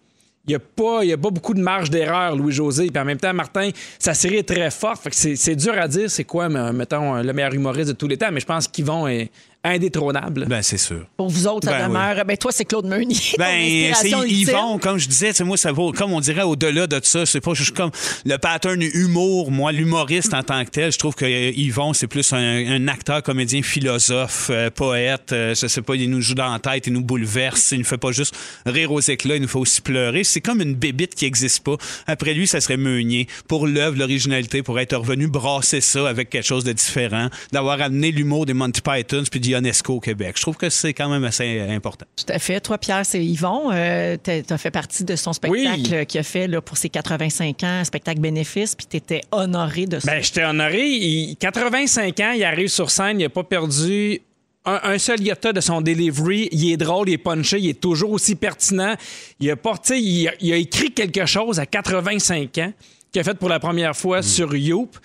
n'y 0.50 0.54
a, 0.56 0.58
pas- 0.60 1.00
a 1.02 1.16
pas 1.16 1.30
beaucoup 1.30 1.54
de 1.54 1.60
marge 1.60 1.90
d'erreur, 1.90 2.36
Louis-José. 2.36 2.88
Puis 2.88 3.00
en 3.00 3.04
même 3.04 3.18
temps, 3.18 3.32
Martin, 3.34 3.70
sa 3.98 4.14
série 4.14 4.36
est 4.36 4.48
très 4.48 4.70
forte. 4.70 5.08
C'est, 5.12 5.36
c'est 5.36 5.56
dur 5.56 5.74
à 5.78 5.88
dire 5.88 6.10
c'est 6.10 6.24
quoi, 6.24 6.48
mettons, 6.48 7.14
le 7.22 7.32
meilleur 7.32 7.54
humoriste 7.54 7.88
de 7.88 7.94
tous 7.94 8.08
les 8.08 8.16
temps. 8.16 8.30
Mais 8.32 8.40
je 8.40 8.46
pense 8.46 8.68
qu'Yvon 8.68 9.06
est 9.08 9.30
indétrônable. 9.62 10.46
Ben, 10.46 10.62
c'est 10.62 10.78
sûr. 10.78 11.04
Pour 11.16 11.28
vous 11.28 11.46
autres, 11.46 11.68
ça 11.68 11.76
Ben, 11.78 11.88
demeure. 11.88 12.24
Ben, 12.24 12.36
toi, 12.36 12.50
c'est 12.52 12.64
Claude 12.64 12.86
Meunier. 12.86 13.16
Ben, 13.38 13.92
c'est. 13.94 14.10
Yvon, 14.10 14.78
comme 14.78 14.98
je 14.98 15.08
disais, 15.08 15.28
tu 15.28 15.36
sais, 15.36 15.44
moi, 15.44 15.56
ça 15.56 15.72
vaut, 15.72 15.92
comme 15.92 16.12
on 16.12 16.20
dirait, 16.20 16.42
au-delà 16.42 16.86
de 16.86 17.00
ça, 17.02 17.26
c'est 17.26 17.40
pas 17.40 17.54
juste 17.54 17.76
comme 17.76 17.90
le 18.24 18.36
pattern 18.38 18.80
humour, 18.80 19.50
moi, 19.50 19.72
l'humoriste 19.72 20.32
en 20.34 20.42
tant 20.42 20.64
que 20.64 20.70
tel, 20.70 20.92
je 20.92 20.98
trouve 20.98 21.14
que 21.14 21.24
euh, 21.24 21.52
Yvon, 21.54 21.92
c'est 21.92 22.06
plus 22.06 22.32
un, 22.32 22.38
un 22.38 22.88
acteur, 22.88 23.22
comédien, 23.22 23.62
philosophe, 23.62 24.48
euh, 24.50 24.70
poète, 24.70 25.32
euh, 25.32 25.54
je 25.54 25.66
sais 25.66 25.82
pas, 25.82 25.94
il 25.94 26.08
nous 26.10 26.20
joue 26.20 26.34
dans 26.34 26.50
la 26.50 26.58
tête, 26.58 26.86
il 26.86 26.92
nous 26.92 27.02
bouleverse, 27.02 27.72
il 27.72 27.80
ne 27.80 27.84
fait 27.84 27.98
pas 27.98 28.12
juste 28.12 28.34
rire 28.64 28.92
aux 28.92 29.00
éclats, 29.00 29.36
il 29.36 29.42
nous 29.42 29.48
fait 29.48 29.58
aussi 29.58 29.80
pleurer. 29.82 30.24
C'est 30.24 30.40
comme 30.40 30.60
une 30.60 30.74
bébite 30.74 31.14
qui 31.14 31.26
existe 31.26 31.64
pas. 31.64 31.76
Après 32.06 32.34
lui, 32.34 32.46
ça 32.46 32.60
serait 32.60 32.76
Meunier. 32.76 33.26
Pour 33.48 33.66
l'œuvre, 33.66 33.98
l'originalité, 33.98 34.62
pour 34.62 34.78
être 34.80 34.96
revenu 34.96 35.26
brasser 35.26 35.80
ça 35.80 36.08
avec 36.08 36.30
quelque 36.30 36.46
chose 36.46 36.64
de 36.64 36.72
différent, 36.72 37.28
d'avoir 37.52 37.80
amené 37.82 38.10
l'humour 38.10 38.46
des 38.46 38.54
Monty 38.54 38.80
Pythons 38.80 39.24
puis 39.30 39.40
d'Ionesco 39.50 39.94
au 39.94 40.00
Québec. 40.00 40.34
Je 40.36 40.42
trouve 40.42 40.56
que 40.56 40.70
c'est 40.70 40.94
quand 40.94 41.08
même 41.08 41.24
assez 41.24 41.60
important. 41.60 42.06
Tout 42.16 42.32
à 42.32 42.38
fait. 42.38 42.60
Toi, 42.60 42.78
Pierre, 42.78 43.04
c'est 43.04 43.24
Yvon. 43.24 43.70
Euh, 43.72 44.16
tu 44.22 44.30
as 44.48 44.58
fait 44.58 44.70
partie 44.70 45.04
de 45.04 45.16
son 45.16 45.32
spectacle 45.32 45.80
Oui. 45.92 46.06
qu'il 46.06 46.20
a 46.20 46.22
fait 46.22 46.46
là, 46.46 46.60
pour 46.60 46.76
ses 46.76 46.88
85 46.88 47.62
ans, 47.64 47.84
spectacle 47.84 48.20
bénéfice, 48.20 48.74
puis 48.74 48.86
tu 48.88 48.96
étais 48.96 49.20
honoré 49.32 49.86
de 49.86 49.98
ça. 49.98 50.10
Ben, 50.10 50.22
j'étais 50.22 50.44
honoré. 50.44 50.86
Il- 50.88 51.36
85 51.36 52.20
ans, 52.20 52.32
il 52.36 52.44
arrive 52.44 52.68
sur 52.68 52.90
scène, 52.90 53.18
il 53.20 53.24
n'a 53.24 53.28
pas 53.28 53.44
perdu 53.44 54.20
un, 54.64 54.80
un 54.84 54.98
seul 54.98 55.20
iota 55.22 55.52
de 55.52 55.60
son 55.60 55.80
delivery. 55.80 56.48
Il 56.52 56.70
est 56.72 56.76
drôle, 56.76 57.08
il 57.08 57.14
est 57.14 57.18
punché, 57.18 57.58
il 57.58 57.68
est 57.70 57.80
toujours 57.80 58.12
aussi 58.12 58.34
pertinent. 58.36 58.94
Il 59.40 59.50
a, 59.50 59.56
porté, 59.56 59.98
il 59.98 60.28
a, 60.28 60.32
il 60.40 60.52
a 60.52 60.56
écrit 60.56 60.92
quelque 60.92 61.26
chose 61.26 61.58
à 61.58 61.66
85 61.66 62.58
ans 62.58 62.72
qu'il 63.12 63.20
a 63.20 63.24
fait 63.24 63.34
pour 63.38 63.48
la 63.48 63.58
première 63.58 63.96
fois 63.96 64.22
sur 64.22 64.54
Youp. 64.54 64.96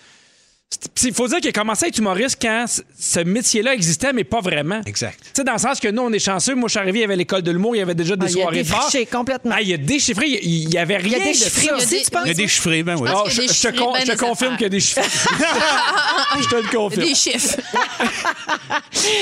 Il 1.03 1.13
faut 1.13 1.27
dire 1.27 1.37
qu'il 1.39 1.49
a 1.49 1.51
commencé 1.51 1.85
à 1.85 1.87
être 1.89 1.97
humoriste 1.99 2.37
quand 2.41 2.65
ce 2.97 3.19
métier-là 3.19 3.73
existait, 3.75 4.11
mais 4.13 4.23
pas 4.23 4.41
vraiment. 4.41 4.81
Exact. 4.85 5.19
Tu 5.21 5.29
sais, 5.35 5.43
dans 5.43 5.53
le 5.53 5.57
sens 5.59 5.79
que 5.79 5.87
nous, 5.89 6.01
on 6.01 6.11
est 6.11 6.19
chanceux. 6.19 6.55
Moi, 6.55 6.67
je 6.67 6.71
suis 6.71 6.79
arrivé, 6.79 6.99
il 6.99 7.01
y 7.01 7.05
avait 7.05 7.15
l'école 7.15 7.43
de 7.43 7.51
l'humour, 7.51 7.75
il 7.75 7.79
y 7.79 7.81
avait 7.81 7.93
déjà 7.95 8.15
des 8.15 8.25
Ah, 8.25 8.29
il 8.29 8.37
a 8.39 8.41
soirées 8.41 8.63
défriché 8.63 9.05
complètement. 9.05 9.51
Ah, 9.55 9.61
il 9.61 9.71
a 9.73 9.77
déchiffré, 9.77 10.25
il 10.27 10.63
il 10.65 10.73
y 10.73 10.77
avait 10.77 10.97
rien 10.97 11.17
Il 11.17 11.21
a 11.21 11.25
des 11.25 11.31
de 11.31 11.35
ça. 11.35 11.47
aussi, 11.47 11.61
Il 11.61 11.65
y 11.65 11.69
a 11.69 11.77
tu 11.77 11.85
des- 11.85 12.11
penses? 12.11 12.21
Il 12.25 12.27
y 12.27 12.31
a 12.31 12.33
des 12.33 12.47
chiffres, 12.47 12.81
ben 12.83 12.95
oui. 12.99 13.09
Je, 13.27 13.35
te 13.41 13.53
chiffres, 13.53 13.71
con- 13.77 13.93
je 13.99 14.05
te 14.05 14.11
des 14.11 14.17
confirme 14.17 14.53
qu'il 14.55 14.63
y 14.63 14.65
a 14.65 14.69
des 14.69 14.79
chiffres. 14.79 15.01
je 16.41 16.47
te 16.49 16.55
le 16.55 16.75
confirme. 16.75 17.05
Des 17.07 17.15
chiffres. 17.15 17.57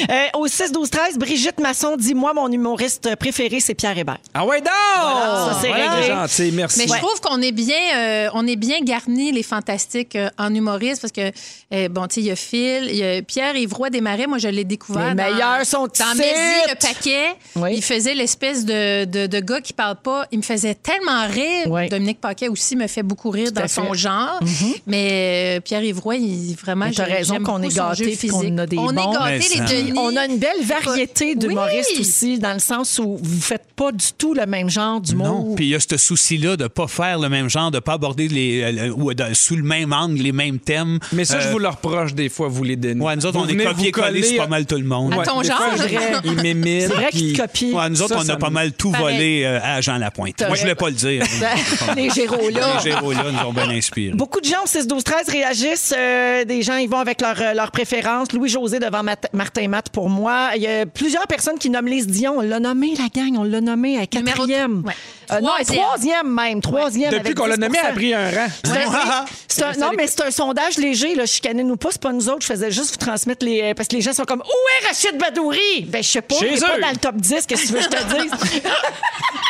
Euh, 0.10 0.26
au 0.36 0.48
6, 0.48 0.72
12, 0.72 0.90
13, 0.90 1.18
Brigitte 1.18 1.60
Masson 1.60 1.96
dit 1.98 2.14
Moi, 2.14 2.34
mon 2.34 2.50
humoriste 2.50 3.16
préféré, 3.18 3.60
c'est 3.60 3.74
Pierre 3.74 3.98
Hébert. 3.98 4.18
Ah 4.34 4.46
ouais, 4.46 4.60
donc! 4.62 4.68
ça, 4.70 5.58
c'est 5.62 5.68
Voilà, 5.68 5.92
réglé. 5.96 6.08
gentil, 6.08 6.52
merci. 6.54 6.80
Mais 6.80 6.88
je 6.88 6.98
trouve 7.00 7.20
qu'on 7.20 7.42
est 7.42 7.52
bien, 7.52 7.76
euh, 7.96 8.30
on 8.34 8.48
est 8.48 8.56
bien 8.56 8.80
garnis 8.82 9.32
les 9.32 9.44
fantastiques 9.44 10.16
euh, 10.16 10.30
en 10.38 10.54
humoriste 10.54 11.02
parce 11.02 11.12
que 11.12 11.32
euh, 11.74 11.90
bon, 11.90 12.08
tu 12.08 12.16
sais, 12.16 12.22
il 12.22 12.28
y 12.28 12.32
a 12.32 12.36
Phil, 12.36 12.86
il 12.90 12.96
y 12.96 13.04
a 13.04 13.22
Pierre 13.22 13.56
Ivroy 13.56 13.90
Desmarais. 13.90 14.28
Moi, 14.28 14.38
je 14.38 14.48
l'ai 14.48 14.64
découvert. 14.64 15.10
Les 15.10 15.16
dans- 15.16 15.32
meilleurs 15.32 15.66
sont 15.66 15.88
dans. 15.88 16.16
Mézi, 16.18 16.30
le 16.70 16.76
paquet. 16.80 17.28
Oui. 17.56 17.74
Il 17.78 17.82
faisait 17.84 18.14
l'espèce 18.14 18.66
de, 18.66 19.06
de, 19.06 19.28
de 19.28 19.40
gars 19.40 19.62
qui 19.62 19.74
parle 19.74 19.96
pas. 19.98 20.26
Il 20.32 20.38
me 20.40 20.44
faisait 20.44 20.76
tellement 20.76 21.28
rire. 21.28 21.68
Oui. 21.68 21.90
Dominique 21.90 22.20
Paquet 22.22 22.48
aussi 22.48 22.76
me 22.76 22.88
fait 22.88 23.04
beaucoup 23.04 23.30
rire 23.30 23.48
Tout 23.48 23.62
dans 23.62 23.68
son 23.68 23.92
fait. 23.94 23.98
Genre. 24.00 24.40
Mais 24.88 25.58
euh, 25.58 25.60
Pierre 25.62 25.84
Ivroy, 25.84 26.16
il 26.18 26.56
vraiment. 26.56 26.88
J'ai- 26.92 27.04
raison 27.04 27.40
qu'on 27.40 27.62
est 27.62 27.70
puis 28.18 28.28
qu'on 28.28 28.58
a 28.58 28.66
des 28.66 28.78
On 28.78 28.88
bons. 28.88 29.14
est 29.14 29.40
gâtés, 29.40 29.42
ça- 29.58 29.66
les 29.66 29.84
Denis. 29.84 29.94
On 29.98 30.16
a 30.16 30.26
une 30.26 30.38
belle 30.38 30.64
variété 30.64 31.36
d'humoristes 31.36 31.92
Oui. 31.96 32.02
aussi, 32.02 32.40
dans 32.40 32.54
le 32.54 32.60
sens 32.60 33.00
où 33.00 33.18
vous 33.22 33.42
faites 33.42 33.66
pas 33.76 33.92
du 33.92 34.06
tout 34.18 34.34
le 34.34 34.46
même 34.46 34.70
genre 34.70 35.02
d'humour. 35.02 35.28
Non, 35.50 35.56
puis 35.56 35.66
il 35.66 35.70
y 35.70 35.76
a 35.76 35.80
ce 35.80 35.98
souci-là 35.98 36.56
de 36.58 36.68
pas 36.68 36.88
faire 36.88 37.20
le 37.20 37.30
même 37.30 37.50
genre, 37.50 37.72
de 37.72 37.80
pas 37.80 37.94
aborder 37.94 38.28
les 38.28 38.62
euh, 38.62 38.90
ou 38.96 39.14
de- 39.14 39.34
sous 39.34 39.56
le 39.56 39.64
même 39.64 39.94
angle 39.94 40.22
les 40.22 40.32
mêmes 40.32 40.60
thèmes. 40.60 41.00
Mais 41.12 41.23
Mais 41.24 41.26
ça, 41.26 41.40
je 41.40 41.50
vous 41.50 41.60
le 41.60 41.68
reproche 41.70 42.14
des 42.14 42.30
fois, 42.30 42.48
vous 42.50 42.64
les 42.64 42.76
donnez. 42.76 43.04
Ouais, 43.04 43.16
nous 43.16 43.26
autres, 43.26 43.38
Vous 43.38 43.46
on 43.46 43.48
est 43.48 43.54
venez 43.54 43.66
vous 43.66 43.92
coller 43.92 44.24
sur 44.24 44.38
pas 44.44 44.48
mal 44.48 44.66
tout 44.66 44.76
le 44.76 44.84
monde. 44.84 45.14
À 45.14 45.18
Ouais. 45.18 45.26
ton 45.26 45.42
Des 45.42 45.48
genre. 45.48 45.58
fois, 45.58 45.68
C'est 45.78 45.88
vrai. 45.96 46.12
Ils 46.26 46.36
m'imitent. 46.42 46.82
C'est 46.82 46.88
vrai 46.94 47.10
qu'ils 47.12 47.20
puis- 47.30 47.34
te 47.34 47.42
copient. 47.42 47.78
Ouais, 47.80 47.90
nous 47.90 48.02
autres, 48.02 48.14
Ça, 48.16 48.20
on 48.22 48.24
ça 48.26 48.34
a 48.34 48.38
pas 48.38 48.50
me- 48.50 48.54
mal 48.54 48.72
tout 48.74 48.92
Pareil. 48.92 49.16
volé 49.16 49.44
euh, 49.46 49.60
à 49.64 49.82
Jean 49.82 49.98
Lapointe. 49.98 50.42
Moi, 50.46 50.56
je 50.56 50.62
voulais 50.62 50.76
pas 50.76 50.90
le 50.90 50.96
dire. 50.96 51.24
Les 51.96 52.10
Géros, 52.10 52.50
là. 52.50 52.78
Les 52.84 52.92
Géros, 52.92 53.12
là, 53.14 53.24
nous 53.32 53.48
ont 53.50 53.54
bien 53.54 53.70
inspiré. 53.70 54.14
Beaucoup 54.16 54.40
de 54.42 54.46
gens 54.46 54.64
au 54.64 54.68
6 54.68 54.88
12 54.88 55.04
13 55.04 55.30
réagissent. 55.30 55.94
Euh, 55.98 56.46
des 56.46 56.62
gens, 56.62 56.78
ils 56.78 56.90
vont 56.90 57.00
avec 57.00 57.22
leur, 57.22 57.40
euh, 57.42 57.54
leur 57.54 57.72
préférence. 57.72 58.32
Louis-José 58.34 58.80
devant 58.80 59.04
Mat- 59.04 59.30
Martin 59.34 59.68
Matt 59.68 59.90
pour 59.90 60.10
moi. 60.10 60.50
Il 60.56 60.62
y 60.62 60.68
a 60.68 60.86
plusieurs 60.86 61.28
personnes 61.28 61.58
qui 61.60 61.70
nomment 61.70 61.88
Lise 61.88 62.08
Dion. 62.08 62.36
On 62.38 62.42
l'a 62.42 62.60
nommé, 62.60 62.94
la 62.98 63.08
gang. 63.14 63.38
On 63.38 63.44
l'a 63.44 63.62
nommé 63.62 63.98
à 63.98 64.06
Numéro- 64.14 64.38
quatrième. 64.38 64.84
ouais. 64.86 64.94
Euh, 65.32 65.40
non, 65.40 65.50
Troisième. 65.50 65.84
troisième 65.84 66.34
même. 66.34 66.62
Troisième. 66.62 67.10
Depuis 67.12 67.22
avec 67.28 67.38
qu'on 67.38 67.46
l'a 67.48 67.56
10 67.56 67.62
nommé, 67.62 67.78
elle 67.82 67.90
a 67.90 67.94
pris 67.94 68.14
un 68.14 68.30
rang. 68.30 68.48
C'est 68.64 68.72
un- 68.78 69.26
c'est 69.48 69.64
un- 69.64 69.74
non, 69.74 69.92
mais 69.96 70.08
c'est 70.08 70.22
un 70.22 70.32
sondage 70.32 70.78
léger. 70.78 71.16
Là. 71.16 71.26
Chicanez-nous 71.26 71.78
pas, 71.78 71.90
c'est 71.92 72.02
pas 72.02 72.12
nous 72.12 72.30
autres. 72.30 72.42
Je 72.42 72.48
faisais 72.48 72.72
juste 72.72 72.92
vous 72.92 73.06
transmettre 73.06 73.46
les. 73.46 73.62
euh, 73.62 73.74
Parce 73.74 73.88
que 73.88 73.96
les 73.96 74.02
gens 74.02 74.14
sont 74.14 74.26
comme 74.26 74.42
Où 74.42 74.84
est 74.84 74.88
Rachid 74.88 75.18
Badouri? 75.18 75.82
Ben, 75.88 76.04
je 76.04 76.10
sais 76.10 76.22
pas. 76.22 76.36
Chez 76.36 76.48
Il 76.52 76.58
est 76.58 76.62
pas 76.62 76.78
eux. 76.78 76.82
dans 76.82 76.90
le 76.90 76.98
top 76.98 77.16
10. 77.16 77.46
Qu'est-ce 77.46 77.62
que 77.64 77.68
tu 77.68 77.74
veux 77.74 77.80
que 77.80 77.84
je 77.86 77.90
te 77.90 78.22
dise? 78.22 78.32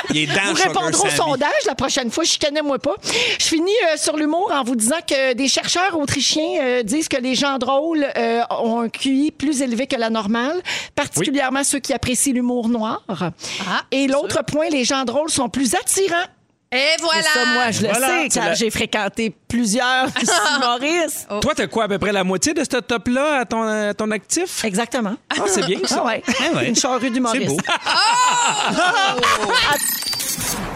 Il 0.09 0.17
est 0.24 0.26
dans 0.28 0.34
Vous 0.51 0.55
Sugar 0.57 0.67
répondrez 0.67 0.93
au 0.95 1.09
Sammy. 1.09 1.15
sondage 1.15 1.65
la 1.65 1.76
prochaine 1.76 2.11
fois. 2.11 2.24
Chicanez-moi 2.24 2.78
pas. 2.78 2.95
Je 3.39 3.45
finis 3.45 3.71
euh, 3.91 3.97
sur 3.97 4.15
l'humour 4.17 4.51
en 4.53 4.63
vous 4.63 4.76
disant 4.76 4.97
que 5.07 5.34
des 5.34 5.47
chercheurs 5.47 5.97
autrichiens 5.97 6.59
euh, 6.61 6.84
disent 6.84 7.07
que 7.07 7.17
les 7.17 7.34
gens 7.36 7.57
drôles 7.57 8.05
euh, 8.17 8.41
ont 8.61 8.82
un 8.82 8.89
QI 8.89 9.32
plus 9.32 9.61
élevé 9.61 9.88
que 9.88 9.95
la 9.95 10.09
normale, 10.09 10.61
particulièrement 10.95 11.63
ceux 11.63 11.80
qui 11.80 11.93
apprécient 11.93 12.34
l'humour 12.34 12.69
noir. 12.69 13.01
Ah, 13.09 13.82
Et 13.91 14.07
l'autre 14.07 14.43
point, 14.43 14.67
les 14.69 14.84
gens 14.84 15.03
drôles 15.05 15.30
sont 15.32 15.49
plus 15.49 15.62
attirants. 15.76 16.28
Et 16.76 16.88
voilà. 17.01 17.20
Et 17.20 17.24
ça, 17.24 17.45
moi, 17.53 17.70
je 17.72 17.82
le 17.84 17.88
Voilà. 17.89 18.07
sais, 18.07 18.24
C'est 18.24 18.30
car 18.39 18.45
la- 18.49 18.53
j'ai 18.55 18.72
fréquenté 18.72 19.36
plusieurs 19.47 20.07
humoristes. 20.57 21.28
Toi, 21.39 21.53
t'as 21.55 21.68
quoi, 21.68 21.84
à 21.84 21.88
peu 21.88 21.99
près 21.99 22.11
la 22.11 22.24
moitié 22.24 22.55
de 22.55 22.64
ce 22.64 22.78
top-là 22.80 23.41
à 23.41 23.45
ton, 23.45 23.61
à 23.61 23.93
ton 23.93 24.09
actif? 24.09 24.66
Exactement. 24.66 25.14
Ah, 25.30 25.43
c'est 25.45 25.64
bien, 25.68 25.78
ça. 25.86 25.99
Ah 26.01 26.07
ouais. 26.07 26.24
Ah 26.28 26.55
ouais. 26.57 26.70
Une 26.70 26.76
charrue 26.76 26.99
C'est 27.03 27.09
d'humoristes. 27.11 27.47
beau. 27.49 27.57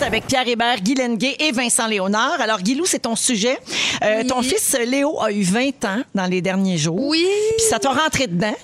avec 0.02 0.28
Pierre 0.28 0.48
Hébert, 0.48 0.80
Guy 0.82 0.94
Lenguet 0.96 1.36
et 1.40 1.52
Vincent 1.52 1.88
Léonard. 1.88 2.40
Alors, 2.40 2.62
Guilou, 2.62 2.86
c'est 2.86 3.00
ton 3.00 3.16
sujet. 3.16 3.58
Euh, 4.04 4.20
Oui. 4.22 4.28
Ton 4.28 4.42
fils 4.44 4.78
Léo 4.86 5.20
a 5.20 5.32
eu 5.32 5.42
20 5.42 5.84
ans 5.86 6.02
dans 6.14 6.26
les 6.28 6.42
derniers 6.42 6.78
jours. 6.78 7.00
Oui. 7.00 7.26
Puis 7.58 7.66
ça 7.68 7.80
t'a 7.80 7.90
rentré 7.90 8.28
dedans. 8.28 8.56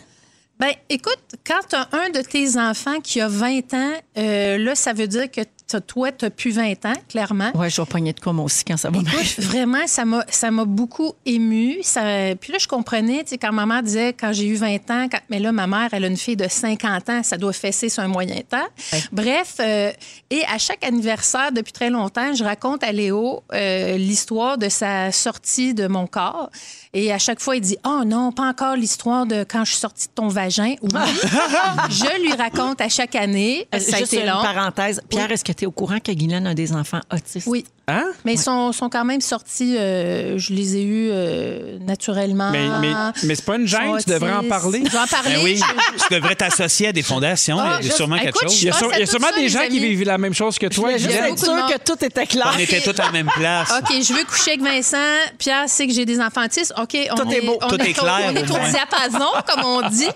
Ben, 0.59 0.69
écoute, 0.89 1.17
quand 1.45 1.59
tu 1.67 1.75
as 1.75 1.87
un 1.91 2.09
de 2.11 2.21
tes 2.21 2.57
enfants 2.57 2.99
qui 3.03 3.19
a 3.19 3.27
20 3.27 3.73
ans, 3.73 3.91
euh, 4.17 4.57
là, 4.59 4.75
ça 4.75 4.93
veut 4.93 5.07
dire 5.07 5.29
que 5.31 5.41
t'as- 5.41 5.49
toi, 5.79 6.11
tu 6.11 6.25
n'as 6.25 6.29
plus 6.31 6.51
20 6.51 6.85
ans, 6.85 6.93
clairement. 7.09 7.51
Ouais, 7.55 7.69
je 7.69 7.81
vais 7.81 7.85
pogner 7.87 8.13
de 8.13 8.19
quoi 8.19 8.33
moi 8.33 8.45
aussi 8.45 8.63
quand 8.65 8.77
ça 8.77 8.89
va 8.89 9.01
m'arriver. 9.01 9.23
vraiment, 9.39 9.85
ça 9.87 10.05
m'a, 10.05 10.23
ça 10.29 10.51
m'a 10.51 10.65
beaucoup 10.65 11.13
ému. 11.25 11.77
Ça, 11.83 12.01
puis 12.39 12.51
là, 12.51 12.57
je 12.59 12.67
comprenais, 12.67 13.23
tu 13.23 13.29
sais, 13.29 13.37
quand 13.37 13.51
maman 13.51 13.81
disait, 13.81 14.13
quand 14.13 14.31
j'ai 14.33 14.45
eu 14.47 14.55
20 14.55 14.75
ans, 14.91 15.07
quand- 15.11 15.19
mais 15.29 15.39
là, 15.39 15.51
ma 15.51 15.67
mère, 15.67 15.89
elle 15.91 16.03
a 16.05 16.07
une 16.07 16.17
fille 16.17 16.35
de 16.35 16.47
50 16.47 17.09
ans, 17.09 17.23
ça 17.23 17.37
doit 17.37 17.53
fesser 17.53 17.89
sur 17.89 18.03
un 18.03 18.07
moyen 18.07 18.41
temps. 18.49 18.67
Bref, 19.11 19.55
euh, 19.59 19.91
et 20.29 20.43
à 20.53 20.57
chaque 20.57 20.83
anniversaire, 20.83 21.51
depuis 21.51 21.73
très 21.73 21.89
longtemps, 21.89 22.33
je 22.33 22.43
raconte 22.43 22.83
à 22.83 22.91
Léo 22.91 23.43
euh, 23.53 23.97
l'histoire 23.97 24.57
de 24.57 24.69
sa 24.69 25.11
sortie 25.11 25.73
de 25.73 25.87
mon 25.87 26.07
corps. 26.07 26.49
Et 26.95 27.11
à 27.11 27.17
chaque 27.17 27.39
fois, 27.39 27.55
il 27.55 27.61
dit, 27.61 27.77
oh 27.85 28.03
non, 28.05 28.31
pas 28.31 28.43
encore 28.49 28.75
l'histoire 28.75 29.25
de 29.25 29.43
quand 29.49 29.65
je 29.65 29.71
suis 29.71 29.79
sortie 29.79 30.07
de 30.07 30.13
ton 30.13 30.27
vagin. 30.27 30.75
Oui. 30.81 30.89
je 31.89 32.21
lui 32.21 32.33
raconte 32.33 32.81
à 32.81 32.89
chaque 32.89 33.15
année. 33.15 33.67
Ça 33.71 33.95
a 33.95 33.99
Juste 33.99 34.13
été 34.13 34.21
une 34.21 34.29
long. 34.29 34.43
parenthèse. 34.43 35.01
Pierre, 35.09 35.31
est-ce 35.31 35.43
que 35.43 35.53
tu 35.53 35.63
es 35.63 35.67
au 35.67 35.71
courant 35.71 35.97
que 35.99 36.11
Guylaine 36.11 36.45
a 36.45 36.53
des 36.53 36.71
enfants 36.73 37.01
autistes? 37.11 37.47
Oui. 37.47 37.65
Hein? 37.89 38.05
Mais 38.23 38.35
ils 38.35 38.39
sont, 38.39 38.71
sont 38.71 38.89
quand 38.89 39.03
même 39.03 39.19
sortis, 39.19 39.75
euh, 39.77 40.37
je 40.37 40.53
les 40.53 40.77
ai 40.77 40.83
eus 40.83 41.09
euh, 41.11 41.77
naturellement. 41.81 42.49
Mais, 42.49 42.69
mais, 42.79 42.93
mais 43.23 43.35
c'est 43.35 43.43
pas 43.43 43.57
une 43.57 43.67
gêne, 43.67 43.97
tu 44.01 44.09
devrais 44.09 44.31
en 44.31 44.43
parler. 44.47 44.83
Je 44.85 44.89
vais 44.89 44.97
en 44.97 45.05
parler. 45.05 45.35
Ben 45.35 45.41
oui, 45.43 45.57
Je- 45.57 46.03
tu 46.07 46.13
devrais 46.13 46.35
t'associer 46.35 46.87
à 46.87 46.91
des 46.93 47.01
fondations. 47.03 47.57
Ah, 47.59 47.79
il 47.81 47.85
y 47.85 47.89
a 47.89 47.91
je- 47.91 47.95
sûrement 47.97 48.17
quelque 48.17 48.39
chose. 48.39 48.61
Il 48.61 48.67
y 48.67 48.69
a, 48.69 48.71
Je 48.71 48.77
sur- 48.77 48.87
pense 48.87 48.95
il 48.95 48.99
y 48.99 49.01
a 49.01 49.03
à 49.03 49.05
tout 49.05 49.11
sûrement 49.11 49.27
ça, 49.35 49.35
des 49.41 49.49
gens 49.49 49.59
qui 49.59 49.65
amis. 49.65 49.79
vivent 49.79 50.03
la 50.05 50.17
même 50.17 50.33
chose 50.33 50.57
que 50.57 50.67
Je 50.71 50.75
toi, 50.75 50.91
beaucoup 50.93 51.33
de 51.35 51.39
sûre 51.39 51.65
que 51.73 51.77
tout 51.83 52.05
était 52.05 52.25
clair. 52.25 52.53
On 52.55 52.59
était 52.59 52.79
tous 52.79 52.97
à 53.01 53.05
la 53.07 53.11
même 53.11 53.29
place. 53.35 53.69
OK, 53.77 53.89
je 54.01 54.13
veux 54.13 54.23
coucher 54.23 54.51
avec 54.51 54.61
Vincent. 54.61 54.97
Pierre 55.37 55.67
sait 55.67 55.85
que 55.85 55.93
j'ai 55.93 56.05
des 56.05 56.21
enfants 56.21 56.45
autistes. 56.45 56.73
OK, 56.81 56.97
on 57.11 57.15
Tout 57.15 57.31
est 57.33 57.41
beau. 57.41 57.57
on 57.61 57.67
Tout 57.67 57.81
est 57.81 57.91
clair, 57.91 58.31
On 58.31 58.35
est 58.35 58.43
au 58.43 58.45
diapason, 58.45 59.25
comme 59.45 59.65
on 59.65 59.89
dit. 59.89 60.07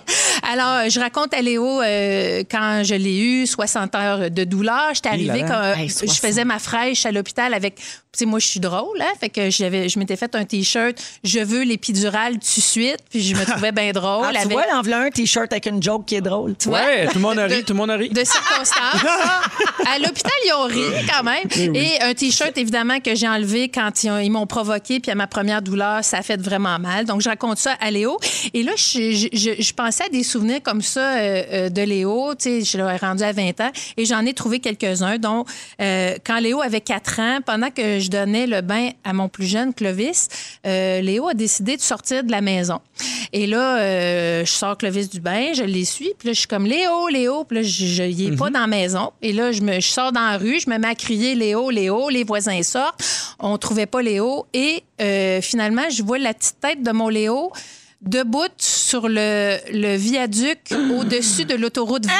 Alors, 0.49 0.85
euh, 0.85 0.89
je 0.89 1.01
raconte 1.01 1.33
à 1.33 1.41
Léo 1.41 1.81
euh, 1.81 2.43
quand 2.49 2.83
je 2.85 2.95
l'ai 2.95 3.17
eu, 3.19 3.45
60 3.45 3.93
heures 3.95 4.31
de 4.31 4.43
douleur. 4.45 4.91
J'étais 4.93 5.09
arrivée 5.09 5.43
Hey, 5.75 5.89
je 5.89 5.93
60. 5.93 6.17
faisais 6.19 6.45
ma 6.45 6.59
fraîche 6.59 7.05
à 7.05 7.11
l'hôpital 7.11 7.53
avec. 7.57 7.81
Sais, 8.17 8.25
moi, 8.25 8.39
je 8.39 8.47
suis 8.47 8.59
drôle, 8.59 8.99
hein? 8.99 9.11
Fait 9.19 9.29
que 9.29 9.51
j'avais, 9.51 9.89
je 9.89 9.99
m'étais 9.99 10.15
fait 10.15 10.33
un 10.33 10.43
T-shirt. 10.43 10.97
Je 11.23 11.39
veux 11.39 11.61
l'épidurale 11.63 12.33
tout 12.33 12.39
de 12.39 12.61
suite. 12.61 12.97
Puis 13.11 13.21
je 13.21 13.35
me 13.35 13.45
trouvais 13.51 13.71
bien 13.71 13.91
drôle. 13.91 14.25
Ah, 14.27 14.31
tu 14.31 14.37
avec- 14.39 14.51
vois, 14.51 14.63
elle 14.67 14.75
en 14.75 14.81
voulait 14.81 14.95
un 14.95 15.09
T-shirt 15.11 15.51
avec 15.51 15.67
une 15.67 15.83
joke 15.83 16.05
qui 16.05 16.15
est 16.15 16.21
drôle. 16.21 16.55
Tu 16.57 16.69
vois? 16.69 16.79
Ouais, 16.79 17.05
tout 17.07 17.15
le 17.15 17.19
monde 17.21 17.37
a 17.37 17.45
ri, 17.45 17.57
De- 17.57 17.61
tout 17.61 17.73
le 17.73 17.77
monde 17.77 17.91
a 17.91 17.95
ri. 17.95 18.09
de 18.09 18.23
circonstances. 18.23 19.03
à 19.85 19.99
l'hôpital, 19.99 20.31
ils 20.45 20.53
ont 20.53 20.63
ri 20.65 21.05
quand 21.07 21.23
même. 21.23 21.75
Et 21.75 22.01
un 22.01 22.13
T-shirt, 22.13 22.57
évidemment, 22.57 22.99
que 22.99 23.13
j'ai 23.15 23.27
enlevé 23.27 23.69
quand 23.69 24.03
ils, 24.03 24.09
ont- 24.09 24.17
ils 24.19 24.31
m'ont 24.31 24.47
provoqué, 24.47 24.99
puis 24.99 25.11
à 25.11 25.15
ma 25.15 25.27
première 25.27 25.61
douleur, 25.61 26.03
ça 26.03 26.17
a 26.17 26.21
fait 26.23 26.41
vraiment 26.41 26.79
mal. 26.79 27.05
Donc, 27.05 27.21
je 27.21 27.29
raconte 27.29 27.57
ça 27.59 27.73
à 27.79 27.91
Léo. 27.91 28.17
Et 28.53 28.63
là, 28.63 28.71
je, 28.75 29.11
je- 29.11 29.27
je- 29.37 29.61
je 29.61 29.73
pensais 29.73 30.05
à 30.05 30.09
des 30.09 30.23
souvenirs 30.23 30.59
comme 30.63 30.81
ça 30.81 31.17
euh, 31.17 31.43
euh, 31.51 31.69
de 31.69 31.81
Léo. 31.83 32.33
Tu 32.35 32.63
sais, 32.63 32.63
je 32.63 32.77
l'ai 32.77 32.97
rendu 32.97 33.23
à 33.23 33.31
20 33.31 33.61
ans 33.61 33.71
et 33.95 34.05
j'en 34.05 34.25
ai 34.25 34.33
trouvé 34.33 34.59
quelques-uns. 34.59 35.17
Donc, 35.17 35.47
euh, 35.81 36.15
quand 36.25 36.39
Léo 36.39 36.61
avait 36.61 36.81
4 36.81 37.19
ans, 37.19 37.39
pendant 37.45 37.69
que 37.69 37.99
je 38.07 38.11
donnais 38.11 38.47
le 38.47 38.61
bain 38.61 38.91
à 39.03 39.11
mon 39.13 39.27
plus 39.27 39.45
jeune, 39.45 39.73
Clovis, 39.73 40.29
euh, 40.65 41.01
Léo 41.01 41.27
a 41.27 41.33
décidé 41.33 41.75
de 41.75 41.81
sortir 41.81 42.23
de 42.23 42.31
la 42.31 42.41
maison. 42.41 42.79
Et 43.33 43.47
là, 43.47 43.79
euh, 43.79 44.45
je 44.45 44.51
sors 44.51 44.77
Clovis 44.77 45.09
du 45.09 45.19
bain, 45.19 45.51
je 45.53 45.63
les 45.63 45.83
suis, 45.83 46.13
puis 46.17 46.29
là, 46.29 46.33
je 46.33 46.39
suis 46.39 46.47
comme 46.47 46.65
Léo, 46.65 47.09
Léo, 47.09 47.43
puis 47.43 47.57
là, 47.57 47.63
je, 47.63 48.03
il 48.03 48.33
est 48.33 48.37
pas 48.37 48.49
dans 48.49 48.61
la 48.61 48.67
maison. 48.67 49.11
Et 49.21 49.33
là, 49.33 49.51
je, 49.51 49.61
me, 49.61 49.79
je 49.79 49.87
sors 49.87 50.11
dans 50.11 50.21
la 50.21 50.37
rue, 50.37 50.59
je 50.59 50.69
me 50.69 50.77
mets 50.77 50.87
à 50.87 50.95
crier 50.95 51.35
Léo, 51.35 51.69
Léo, 51.69 52.09
les 52.09 52.23
voisins 52.23 52.63
sortent. 52.63 53.03
On 53.39 53.57
trouvait 53.57 53.85
pas 53.85 54.01
Léo. 54.01 54.45
Et 54.53 54.83
euh, 55.01 55.41
finalement, 55.41 55.89
je 55.89 56.01
vois 56.01 56.17
la 56.17 56.33
petite 56.33 56.59
tête 56.61 56.81
de 56.81 56.91
mon 56.91 57.09
Léo 57.09 57.51
debout 58.07 58.47
sur 58.57 59.07
le, 59.09 59.57
le 59.71 59.95
viaduc 59.95 60.59
au-dessus 60.97 61.45
de 61.45 61.55
l'autoroute 61.55 62.05
20. 62.05 62.13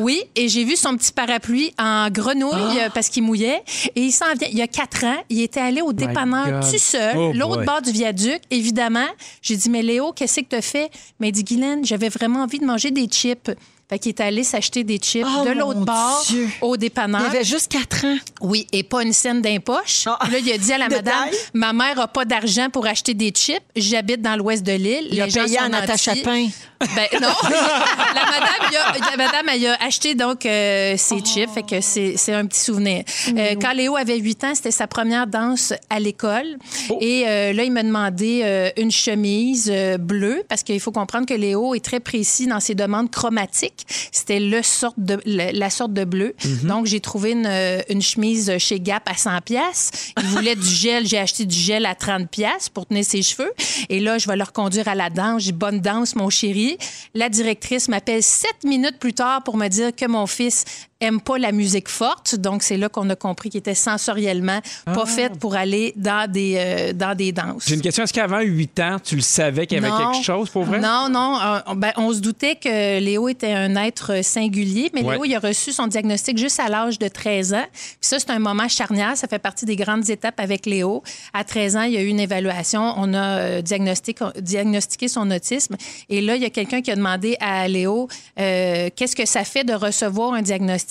Oui, 0.00 0.22
et 0.36 0.48
j'ai 0.48 0.64
vu 0.64 0.76
son 0.76 0.96
petit 0.96 1.12
parapluie 1.12 1.72
en 1.78 2.08
grenouille 2.10 2.80
euh, 2.80 2.88
parce 2.92 3.08
qu'il 3.08 3.22
mouillait. 3.22 3.62
Et 3.96 4.02
il 4.02 4.12
s'en 4.12 4.26
vient. 4.38 4.48
Il 4.50 4.56
y 4.58 4.62
a 4.62 4.66
quatre 4.68 5.04
ans, 5.04 5.16
il 5.28 5.42
était 5.42 5.60
allé 5.60 5.80
au 5.80 5.92
dépanneur 5.92 6.60
tout 6.60 6.78
seul, 6.78 7.16
Oh 7.16 7.32
l'autre 7.34 7.56
boy. 7.56 7.66
bord 7.66 7.82
du 7.82 7.90
viaduc, 7.90 8.40
évidemment. 8.50 9.06
J'ai 9.42 9.56
dit, 9.56 9.70
mais 9.70 9.82
Léo, 9.82 10.12
qu'est-ce 10.12 10.40
que 10.40 10.56
tu 10.56 10.62
fait? 10.62 10.90
Mais 11.20 11.28
il 11.28 11.32
dit, 11.32 11.44
Guylaine, 11.44 11.84
j'avais 11.84 12.08
vraiment 12.08 12.42
envie 12.42 12.58
de 12.58 12.64
manger 12.64 12.90
des 12.90 13.06
chips. 13.06 13.50
Fait 13.88 13.98
qu'il 13.98 14.10
est 14.10 14.20
allé 14.20 14.44
s'acheter 14.44 14.84
des 14.84 14.98
chips 14.98 15.26
Oh, 15.26 15.44
de 15.46 15.50
l'autre 15.52 15.80
bord 15.80 16.22
Dieu. 16.28 16.46
au 16.60 16.74
Il 16.74 16.78
dépanneur. 16.78 17.22
avait 17.22 17.42
juste 17.42 17.72
4 17.72 18.04
ans. 18.04 18.16
Oui, 18.42 18.66
et 18.70 18.82
pas 18.82 19.02
une 19.02 19.14
scène 19.14 19.40
d'impoche. 19.40 20.04
Ah. 20.06 20.18
Là, 20.30 20.38
il 20.38 20.52
a 20.52 20.58
dit 20.58 20.72
à 20.74 20.78
la 20.78 20.88
madame, 20.90 21.28
ma 21.54 21.72
mère 21.72 21.98
a 21.98 22.06
pas 22.06 22.26
d'argent 22.26 22.68
pour 22.70 22.86
acheter 22.86 23.14
des 23.14 23.30
chips. 23.30 23.62
J'habite 23.74 24.20
dans 24.20 24.36
l'ouest 24.36 24.62
de 24.62 24.72
l'île. 24.72 25.08
Il 25.10 25.20
a 25.22 25.28
gens 25.28 25.44
payé 25.44 25.58
à 25.58 25.68
nantis. 25.70 26.22
Pain. 26.22 26.48
Ben 26.80 27.08
non. 27.20 27.28
la 27.42 28.24
madame, 28.24 28.68
il 28.70 28.76
a, 28.76 29.10
la 29.10 29.16
madame, 29.16 29.48
elle 29.48 29.66
a 29.68 29.82
acheté 29.82 30.14
donc 30.14 30.44
euh, 30.44 30.94
ses 30.98 31.20
chips. 31.20 31.50
Fait 31.52 31.62
que 31.62 31.80
c'est 31.80 32.32
un 32.34 32.44
petit 32.46 32.60
souvenir. 32.60 33.04
Euh, 33.28 33.54
quand 33.60 33.72
Léo 33.72 33.96
avait 33.96 34.18
8 34.18 34.44
ans, 34.44 34.54
c'était 34.54 34.70
sa 34.70 34.86
première 34.86 35.26
danse 35.26 35.72
à 35.88 35.98
l'école. 35.98 36.58
Et 37.00 37.24
euh, 37.26 37.52
là, 37.54 37.64
il 37.64 37.72
m'a 37.72 37.82
demandé 37.82 38.72
une 38.76 38.90
chemise 38.90 39.72
bleue 39.98 40.42
parce 40.46 40.62
qu'il 40.62 40.78
faut 40.80 40.92
comprendre 40.92 41.26
que 41.26 41.34
Léo 41.34 41.74
est 41.74 41.84
très 41.84 42.00
précis 42.00 42.46
dans 42.46 42.60
ses 42.60 42.74
demandes 42.74 43.10
chromatiques. 43.10 43.77
C'était 44.12 44.40
le 44.40 44.62
sorte 44.62 44.98
de, 44.98 45.18
la, 45.24 45.52
la 45.52 45.70
sorte 45.70 45.92
de 45.92 46.04
bleu. 46.04 46.34
Donc, 46.64 46.86
j'ai 46.86 47.00
trouvé 47.00 47.32
une, 47.32 47.46
euh, 47.46 47.80
une 47.88 48.02
chemise 48.02 48.56
chez 48.58 48.80
Gap 48.80 49.08
à 49.08 49.16
100 49.16 49.40
pièces. 49.42 49.90
Il 50.18 50.26
voulait 50.26 50.56
du 50.56 50.68
gel. 50.68 51.06
J'ai 51.06 51.18
acheté 51.18 51.46
du 51.46 51.56
gel 51.56 51.86
à 51.86 51.94
30 51.94 52.28
pièces 52.28 52.68
pour 52.68 52.86
tenir 52.86 53.04
ses 53.04 53.22
cheveux. 53.22 53.52
Et 53.88 54.00
là, 54.00 54.18
je 54.18 54.28
vais 54.28 54.36
le 54.36 54.44
reconduire 54.44 54.88
à 54.88 54.94
la 54.94 55.10
danse. 55.10 55.42
J'ai 55.42 55.52
bonne 55.52 55.80
danse, 55.80 56.16
mon 56.16 56.30
chéri. 56.30 56.78
La 57.14 57.28
directrice 57.28 57.88
m'appelle 57.88 58.22
sept 58.22 58.64
minutes 58.64 58.98
plus 58.98 59.14
tard 59.14 59.42
pour 59.44 59.56
me 59.56 59.68
dire 59.68 59.94
que 59.94 60.06
mon 60.06 60.26
fils 60.26 60.64
aime 61.00 61.20
pas 61.20 61.38
la 61.38 61.52
musique 61.52 61.88
forte. 61.88 62.34
Donc, 62.34 62.62
c'est 62.62 62.76
là 62.76 62.88
qu'on 62.88 63.08
a 63.10 63.14
compris 63.16 63.50
qu'il 63.50 63.58
était 63.58 63.74
sensoriellement 63.74 64.60
pas 64.84 65.06
fait 65.06 65.38
pour 65.38 65.54
aller 65.54 65.92
dans 65.96 66.28
des, 66.30 66.54
euh, 66.58 66.92
dans 66.92 67.14
des 67.16 67.30
danses. 67.30 67.64
J'ai 67.66 67.76
une 67.76 67.80
question. 67.80 68.02
Est-ce 68.02 68.12
qu'avant 68.12 68.40
8 68.40 68.80
ans, 68.80 68.96
tu 69.02 69.14
le 69.14 69.22
savais 69.22 69.66
qu'il 69.66 69.80
y 69.80 69.84
avait 69.84 69.90
Non. 69.90 70.12
quelque 70.12 70.24
chose 70.24 70.50
pour 70.50 70.64
vrai? 70.64 70.80
Non, 70.80 71.08
non. 71.08 71.38
euh, 71.40 71.60
on, 71.66 71.74
ben, 71.76 71.92
on 71.96 72.12
se 72.12 72.18
doutait 72.18 72.56
que 72.56 72.98
Léo 72.98 73.28
était 73.28 73.52
un 73.52 73.76
être 73.76 74.24
singulier, 74.24 74.90
mais 74.92 75.02
Ouais. 75.04 75.14
Léo, 75.14 75.24
il 75.24 75.34
a 75.36 75.38
reçu 75.38 75.72
son 75.72 75.86
diagnostic 75.86 76.36
juste 76.36 76.58
à 76.58 76.68
l'âge 76.68 76.98
de 76.98 77.06
13 77.06 77.54
ans. 77.54 77.66
Puis 77.72 77.96
ça, 78.00 78.18
c'est 78.18 78.30
un 78.30 78.40
moment 78.40 78.66
charnière. 78.68 79.16
Ça 79.16 79.28
fait 79.28 79.38
partie 79.38 79.64
des 79.66 79.76
grandes 79.76 80.10
étapes 80.10 80.40
avec 80.40 80.66
Léo. 80.66 81.04
À 81.32 81.44
13 81.44 81.76
ans, 81.76 81.82
il 81.82 81.92
y 81.92 81.96
a 81.96 82.02
eu 82.02 82.08
une 82.08 82.20
évaluation. 82.20 82.94
On 82.96 83.14
a 83.14 83.38
euh, 83.38 83.62
diagnostiqué, 83.62 84.24
diagnostiqué 84.40 85.06
son 85.06 85.30
autisme. 85.30 85.76
Et 86.08 86.20
là, 86.20 86.34
il 86.34 86.42
y 86.42 86.46
a 86.46 86.50
quelqu'un 86.50 86.82
qui 86.82 86.90
a 86.90 86.96
demandé 86.96 87.36
à 87.40 87.68
Léo 87.68 88.08
euh, 88.40 88.88
qu'est-ce 88.96 89.14
que 89.14 89.26
ça 89.26 89.44
fait 89.44 89.62
de 89.62 89.74
recevoir 89.74 90.32
un 90.34 90.42
diagnostic 90.42 90.87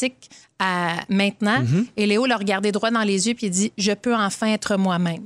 à 0.60 0.96
maintenant. 1.10 1.62
Mm-hmm. 1.62 1.86
Et 1.98 2.06
Léo 2.06 2.26
l'a 2.26 2.38
regardé 2.38 2.72
droit 2.72 2.92
dans 2.92 3.04
les 3.04 3.28
yeux 3.28 3.34
puis 3.36 3.48
il 3.48 3.52
dit 3.52 3.72
Je 3.78 3.92
peux 3.92 4.16
enfin 4.16 4.48
être 4.48 4.76
moi-même. 4.78 5.24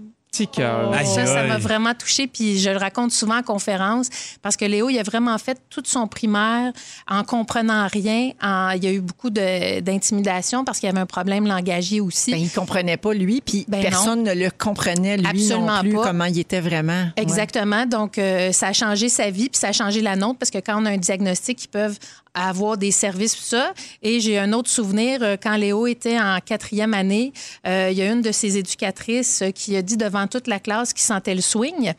Aïe, 0.94 1.06
Ça, 1.06 1.26
ça 1.26 1.44
m'a 1.44 1.58
vraiment 1.58 1.94
touchée. 1.94 2.26
Puis 2.26 2.58
je 2.58 2.70
le 2.70 2.78
raconte 2.78 3.12
souvent 3.12 3.40
en 3.40 3.44
conférence 3.44 4.08
parce 4.42 4.56
que 4.56 4.64
Léo, 4.64 4.90
il 4.90 4.98
a 4.98 5.04
vraiment 5.04 5.38
fait 5.38 5.58
tout 5.70 5.84
son 5.86 6.08
primaire 6.08 6.72
en 7.10 7.24
comprenant 7.26 7.86
rien. 7.92 8.32
En- 8.42 8.72
il 8.72 8.82
y 8.82 8.88
a 8.88 8.92
eu 8.94 9.02
beaucoup 9.02 9.30
de- 9.30 9.82
d'intimidation 9.82 10.64
parce 10.64 10.80
qu'il 10.80 10.88
y 10.88 10.90
avait 10.90 11.02
un 11.02 11.06
problème 11.06 11.46
langagier 11.48 12.00
aussi. 12.00 12.32
Ben, 12.32 12.40
il 12.40 12.50
comprenait 12.50 12.96
pas, 12.96 13.14
lui, 13.14 13.42
puis 13.46 13.66
Ben 13.68 13.82
personne 13.82 14.24
ne 14.24 14.34
le 14.34 14.50
comprenait, 14.58 15.18
lui 15.18 15.28
Absolument 15.28 15.76
non 15.76 15.82
plus, 15.82 15.94
pas. 15.96 16.04
comment 16.04 16.26
il 16.26 16.40
était 16.40 16.62
vraiment. 16.62 17.04
Ouais. 17.18 17.24
Exactement. 17.24 17.86
Donc, 17.86 18.18
euh, 18.18 18.54
ça 18.54 18.68
a 18.68 18.74
changé 18.74 19.10
sa 19.10 19.30
vie, 19.32 19.50
puis 19.50 19.60
ça 19.60 19.68
a 19.68 19.74
changé 19.74 20.00
la 20.00 20.16
nôtre, 20.16 20.40
parce 20.40 20.50
que 20.50 20.60
quand 20.60 20.82
on 20.82 20.86
a 20.86 20.92
un 20.92 20.98
diagnostic, 20.98 21.66
ils 21.66 21.68
peuvent 21.68 22.00
avoir 22.34 22.78
des 22.78 22.92
services, 22.92 23.36
tout 23.36 23.44
ça. 23.44 23.74
Et 24.02 24.20
j'ai 24.20 24.40
un 24.40 24.54
autre 24.54 24.70
souvenir, 24.70 25.20
euh, 25.22 25.36
quand 25.42 25.56
Léo 25.56 25.88
était 25.88 26.20
en 26.20 26.40
quatrième 26.44 26.94
année, 26.94 27.34
euh, 27.68 27.90
il 27.92 27.98
y 27.98 28.02
a 28.02 28.12
une 28.12 28.22
de 28.22 28.32
ses 28.32 28.58
éducatrices 28.58 29.42
euh, 29.42 29.52
qui 29.52 29.76
a 29.76 29.82
dit 29.82 29.98
devant 29.98 30.28
toute 30.28 30.48
la 30.48 30.60
classe 30.60 30.94
qu'il 30.94 31.04
sentait 31.04 31.36
le 31.36 31.42
swing. 31.42 31.94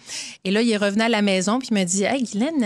Et 0.44 0.50
là, 0.50 0.62
il 0.62 0.70
est 0.70 0.76
revenu 0.76 1.02
à 1.02 1.08
la 1.08 1.22
maison, 1.22 1.58
puis 1.58 1.68
il 1.70 1.74
m'a 1.74 1.84
dit 1.84 2.04
Hey, 2.04 2.22
Guylaine, 2.22 2.64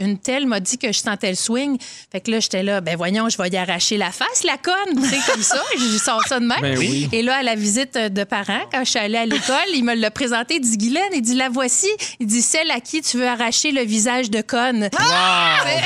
une 0.00 0.18
telle 0.18 0.46
m'a 0.46 0.60
dit 0.60 0.78
que 0.78 0.88
je 0.88 0.98
sentais 0.98 1.30
le 1.30 1.36
swing. 1.36 1.78
Fait 2.10 2.20
que 2.20 2.30
là, 2.30 2.40
j'étais 2.40 2.62
là, 2.62 2.80
ben 2.80 2.96
voyons, 2.96 3.28
je 3.28 3.36
vais 3.36 3.48
y 3.48 3.56
arracher 3.56 3.96
la 3.96 4.10
face, 4.10 4.42
la 4.44 4.56
conne. 4.56 5.02
Tu 5.02 5.08
sais, 5.08 5.18
comme 5.30 5.42
ça. 5.42 5.62
Je 5.76 5.98
sors 5.98 6.22
ça 6.26 6.40
de 6.40 6.46
même. 6.46 6.60
Ben 6.60 6.78
oui. 6.78 7.08
Et 7.12 7.22
là, 7.22 7.36
à 7.36 7.42
la 7.42 7.54
visite 7.54 7.96
de 7.96 8.24
parents, 8.24 8.60
quand 8.72 8.84
je 8.84 8.90
suis 8.90 8.98
allée 8.98 9.18
à 9.18 9.26
l'école, 9.26 9.56
il 9.74 9.84
me 9.84 9.94
l'a 9.94 10.10
présenté. 10.10 10.56
Il 10.56 10.60
dit 10.60 10.76
Guylaine, 10.76 11.02
il 11.12 11.20
dit 11.20 11.34
La 11.34 11.48
voici. 11.48 11.88
Il 12.20 12.26
dit 12.26 12.42
Celle 12.42 12.70
à 12.70 12.80
qui 12.80 13.02
tu 13.02 13.18
veux 13.18 13.26
arracher 13.26 13.72
le 13.72 13.82
visage 13.82 14.30
de 14.30 14.40
conne. 14.40 14.88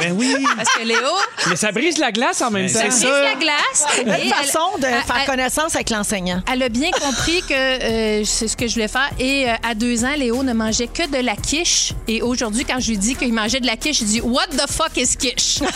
Ben 0.00 0.12
oui. 0.16 0.34
Parce 0.74 0.82
que 0.84 0.88
Léo, 0.88 1.10
Mais 1.48 1.56
ça 1.56 1.72
brise 1.72 1.98
la 1.98 2.12
glace 2.12 2.40
en 2.42 2.50
même 2.50 2.66
temps. 2.70 2.78
c'est 2.80 2.88
brise 2.88 3.00
ça. 3.00 3.22
la 3.22 3.34
glace. 3.34 3.86
Une 4.02 4.08
Et 4.08 4.12
elle- 4.12 4.28
façon 4.28 4.78
de 4.78 4.84
elle- 4.86 5.02
faire 5.02 5.16
elle- 5.20 5.26
connaissance 5.26 5.74
avec 5.74 5.90
l'enseignant. 5.90 6.42
Elle 6.52 6.62
a 6.62 6.68
bien 6.68 6.90
compris 6.90 7.42
que 7.48 7.54
euh, 7.54 8.24
c'est 8.24 8.48
ce 8.48 8.56
que 8.56 8.66
je 8.68 8.74
voulais 8.74 8.88
faire. 8.88 9.10
Et 9.18 9.48
euh, 9.48 9.54
à 9.68 9.74
deux 9.74 10.04
ans, 10.04 10.14
Léo 10.16 10.42
ne 10.42 10.52
mangeait 10.52 10.88
que 10.88 11.08
de 11.08 11.24
la 11.24 11.36
quiche. 11.36 11.92
Et 12.06 12.22
aujourd'hui, 12.22 12.64
quand 12.64 12.80
je 12.80 12.90
lui 12.90 12.98
dis 12.98 13.14
qu'il 13.16 13.32
mangeait 13.32 13.60
de 13.60 13.66
la 13.66 13.76
quiche, 13.76 14.00
il 14.00 14.06
dit 14.06 14.20
What 14.20 14.46
the 14.48 14.70
fuck 14.70 14.96
is 14.96 15.16
quiche? 15.16 15.58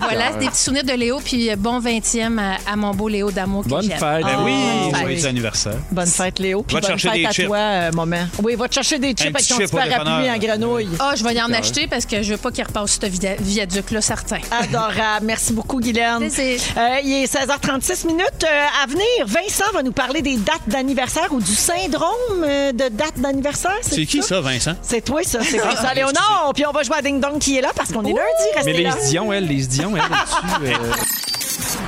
Voilà, 0.00 0.32
c'est 0.32 0.38
des 0.38 0.48
petits 0.48 0.62
souvenirs 0.62 0.84
de 0.84 0.92
Léo. 0.92 1.20
Puis 1.24 1.50
euh, 1.50 1.56
bon 1.56 1.80
20e 1.80 2.38
à, 2.38 2.72
à 2.72 2.76
mon 2.76 2.92
beau 2.92 3.08
Léo 3.08 3.30
d'amour 3.30 3.64
que 3.64 3.68
Bonne 3.68 3.90
fête. 3.90 4.00
Ben 4.00 4.42
oui, 4.44 4.52
Oh, 4.92 4.94
joyeux 4.96 5.26
anniversaire. 5.26 5.74
Bonne 5.90 6.06
fête, 6.06 6.38
Léo. 6.38 6.62
Puis 6.62 6.74
Va 6.74 6.80
bonne 6.80 6.90
chercher 6.90 7.08
fête 7.08 7.18
des 7.18 7.26
à 7.26 7.30
chips. 7.32 7.46
toi, 7.46 7.56
euh, 7.58 7.92
moment. 7.92 8.26
Oui, 8.42 8.54
va 8.54 8.68
te 8.68 8.74
chercher 8.74 8.98
des 8.98 9.08
chips 9.10 9.20
avec 9.22 9.36
petit 9.36 9.48
ton 9.48 9.56
chip 9.58 9.70
petit 9.70 9.88
parapluie 9.90 10.30
en 10.30 10.38
grenouille. 10.38 10.88
Ah, 10.98 11.12
je 11.16 11.24
vais 11.24 11.34
y 11.34 11.42
en 11.42 11.52
acheter 11.52 11.86
parce 11.86 12.06
que 12.06 12.22
je 12.22 12.32
veux 12.32 12.38
pas 12.38 12.50
qu'il 12.50 12.64
repasse 12.64 12.98
ce 13.00 13.06
via- 13.06 13.66
certain. 14.00 14.38
Adorable. 14.50 15.26
Merci 15.26 15.52
beaucoup, 15.52 15.80
Guylaine. 15.80 16.22
Euh, 16.22 16.98
il 17.04 17.22
est 17.22 17.32
16h36 17.32 18.06
minutes. 18.06 18.44
Euh, 18.44 18.82
à 18.82 18.86
venir, 18.86 19.04
Vincent 19.26 19.64
va 19.74 19.82
nous 19.82 19.92
parler 19.92 20.22
des 20.22 20.36
dates 20.36 20.66
d'anniversaire 20.66 21.28
ou 21.32 21.40
du 21.40 21.54
syndrome 21.54 22.12
euh, 22.42 22.72
de 22.72 22.88
date 22.88 23.18
d'anniversaire. 23.18 23.78
C'est 23.82 24.06
qui 24.06 24.22
ça, 24.22 24.40
Vincent? 24.40 24.74
C'est 24.82 25.04
toi, 25.04 25.22
ça. 25.24 25.40
C'est 25.42 25.58
Vincent 25.58 25.92
Léonard. 25.94 26.52
Puis 26.54 26.64
on 26.66 26.72
va 26.72 26.82
jouer 26.82 26.96
à 26.96 27.02
Ding 27.02 27.20
Dong 27.20 27.38
qui 27.38 27.58
est 27.58 27.62
là 27.62 27.70
parce 27.74 27.92
qu'on 27.92 28.04
est 28.04 28.08
lundi. 28.08 28.18
Mais 28.54 28.56
Restez 28.56 28.72
les 28.72 28.82
là. 28.82 28.96
Dion, 29.08 29.32
elle, 29.32 29.46
les 29.46 29.66
Dion, 29.66 29.92
elle, 29.96 30.02
là-dessus. 30.02 31.32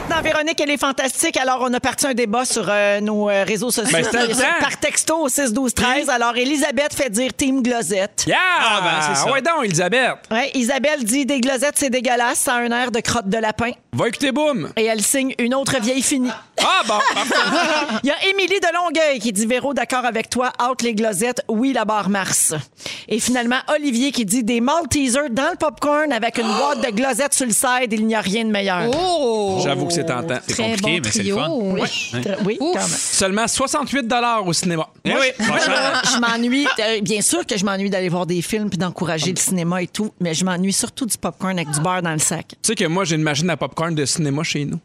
Dans 0.08 0.22
Véronique, 0.22 0.60
elle 0.60 0.70
est 0.70 0.78
fantastique. 0.80 1.36
Alors, 1.36 1.58
on 1.62 1.72
a 1.72 1.80
parti 1.80 2.06
un 2.06 2.14
débat 2.14 2.44
sur 2.44 2.66
euh, 2.68 3.00
nos 3.00 3.28
euh, 3.28 3.44
réseaux 3.44 3.70
sociaux. 3.70 3.98
Ben, 4.12 4.26
le 4.26 4.34
temps. 4.34 4.44
par 4.60 4.76
texto 4.78 5.16
au 5.16 5.28
6 5.28 5.52
12 5.52 5.74
13 5.74 6.08
Alors, 6.08 6.36
Elisabeth 6.36 6.94
fait 6.94 7.10
dire 7.10 7.32
Team 7.34 7.62
Glosette. 7.62 8.24
Yeah! 8.26 8.36
Ah, 8.60 8.80
ben, 8.82 9.14
c'est 9.14 9.22
ça. 9.22 9.30
Ouais, 9.30 9.42
donc, 9.42 9.64
Elisabeth. 9.64 10.16
Ouais, 10.30 10.50
Isabelle 10.54 11.04
dit 11.04 11.26
des 11.26 11.40
glosettes, 11.40 11.76
c'est 11.76 11.90
dégueulasse, 11.90 12.38
ça 12.38 12.54
a 12.54 12.58
un 12.58 12.70
air 12.70 12.90
de 12.90 13.00
crotte 13.00 13.28
de 13.28 13.38
lapin. 13.38 13.72
Va 13.92 14.08
écouter 14.08 14.32
Boom. 14.32 14.70
Et 14.76 14.84
elle 14.84 15.02
signe 15.02 15.34
une 15.38 15.54
autre 15.54 15.80
vieille 15.80 16.02
finie. 16.02 16.30
Ah, 16.60 16.82
bon, 16.86 16.98
parfait. 17.14 17.34
Il 18.04 18.08
y 18.08 18.10
a 18.10 18.28
Émilie 18.30 18.60
de 18.60 18.74
Longueuil 18.74 19.18
qui 19.18 19.32
dit 19.32 19.46
Véro, 19.46 19.72
d'accord 19.72 20.04
avec 20.04 20.28
toi, 20.28 20.52
out 20.62 20.82
les 20.82 20.94
glosettes, 20.94 21.40
oui 21.48 21.72
la 21.72 21.84
barre 21.84 22.10
Mars. 22.10 22.52
Et 23.08 23.18
finalement, 23.18 23.56
Olivier 23.74 24.12
qui 24.12 24.26
dit 24.26 24.44
des 24.44 24.60
Maltesers 24.60 25.30
dans 25.30 25.50
le 25.50 25.56
popcorn 25.56 26.12
avec 26.12 26.36
une 26.38 26.46
boîte 26.46 26.84
de 26.84 26.90
glosettes 26.94 27.32
sur 27.32 27.46
le 27.46 27.52
side, 27.52 27.92
il 27.92 28.06
n'y 28.06 28.14
a 28.14 28.20
rien 28.20 28.44
de 28.44 28.50
meilleur. 28.50 28.90
Oh! 28.94 29.60
J'avoue 29.64 29.86
que 29.86 29.92
c'est 29.94 30.04
tentant. 30.04 30.38
C'est 30.46 30.54
Très 30.54 30.76
compliqué, 30.76 31.00
bon 31.00 31.04
mais 31.04 31.10
c'est 31.10 31.22
le 31.22 31.24
trio. 31.24 31.36
fun. 31.38 31.48
Oui. 31.50 31.82
Oui, 32.44 32.56
Ouf. 32.60 32.72
quand 32.74 32.80
même. 32.80 32.88
Seulement 32.88 33.48
68 33.48 34.12
au 34.44 34.52
cinéma. 34.52 34.88
Eh 35.04 35.12
oui, 35.12 35.46
pas 35.46 35.58
cher. 35.58 36.02
Je 36.14 36.18
m'ennuie, 36.20 36.66
euh, 36.78 37.00
bien 37.00 37.20
sûr 37.22 37.46
que 37.46 37.56
je 37.56 37.64
m'ennuie 37.64 37.90
d'aller 37.90 38.08
voir 38.08 38.26
des 38.26 38.42
films 38.42 38.68
puis 38.68 38.78
d'encourager 38.78 39.30
le 39.32 39.38
cinéma 39.40 39.82
et 39.82 39.86
tout, 39.86 40.12
mais 40.20 40.34
je 40.34 40.44
m'ennuie 40.44 40.72
surtout 40.72 41.06
du 41.06 41.16
popcorn 41.16 41.58
avec 41.58 41.70
du 41.70 41.80
beurre 41.80 42.02
dans 42.02 42.12
le 42.12 42.18
sac. 42.18 42.46
Tu 42.50 42.56
sais 42.62 42.74
que 42.74 42.84
moi, 42.84 43.04
j'ai 43.04 43.16
une 43.16 43.22
machine 43.22 43.48
à 43.50 43.56
popcorn 43.56 43.87
de 43.92 44.04
cinéma 44.04 44.42
chez 44.42 44.64
nous. 44.64 44.78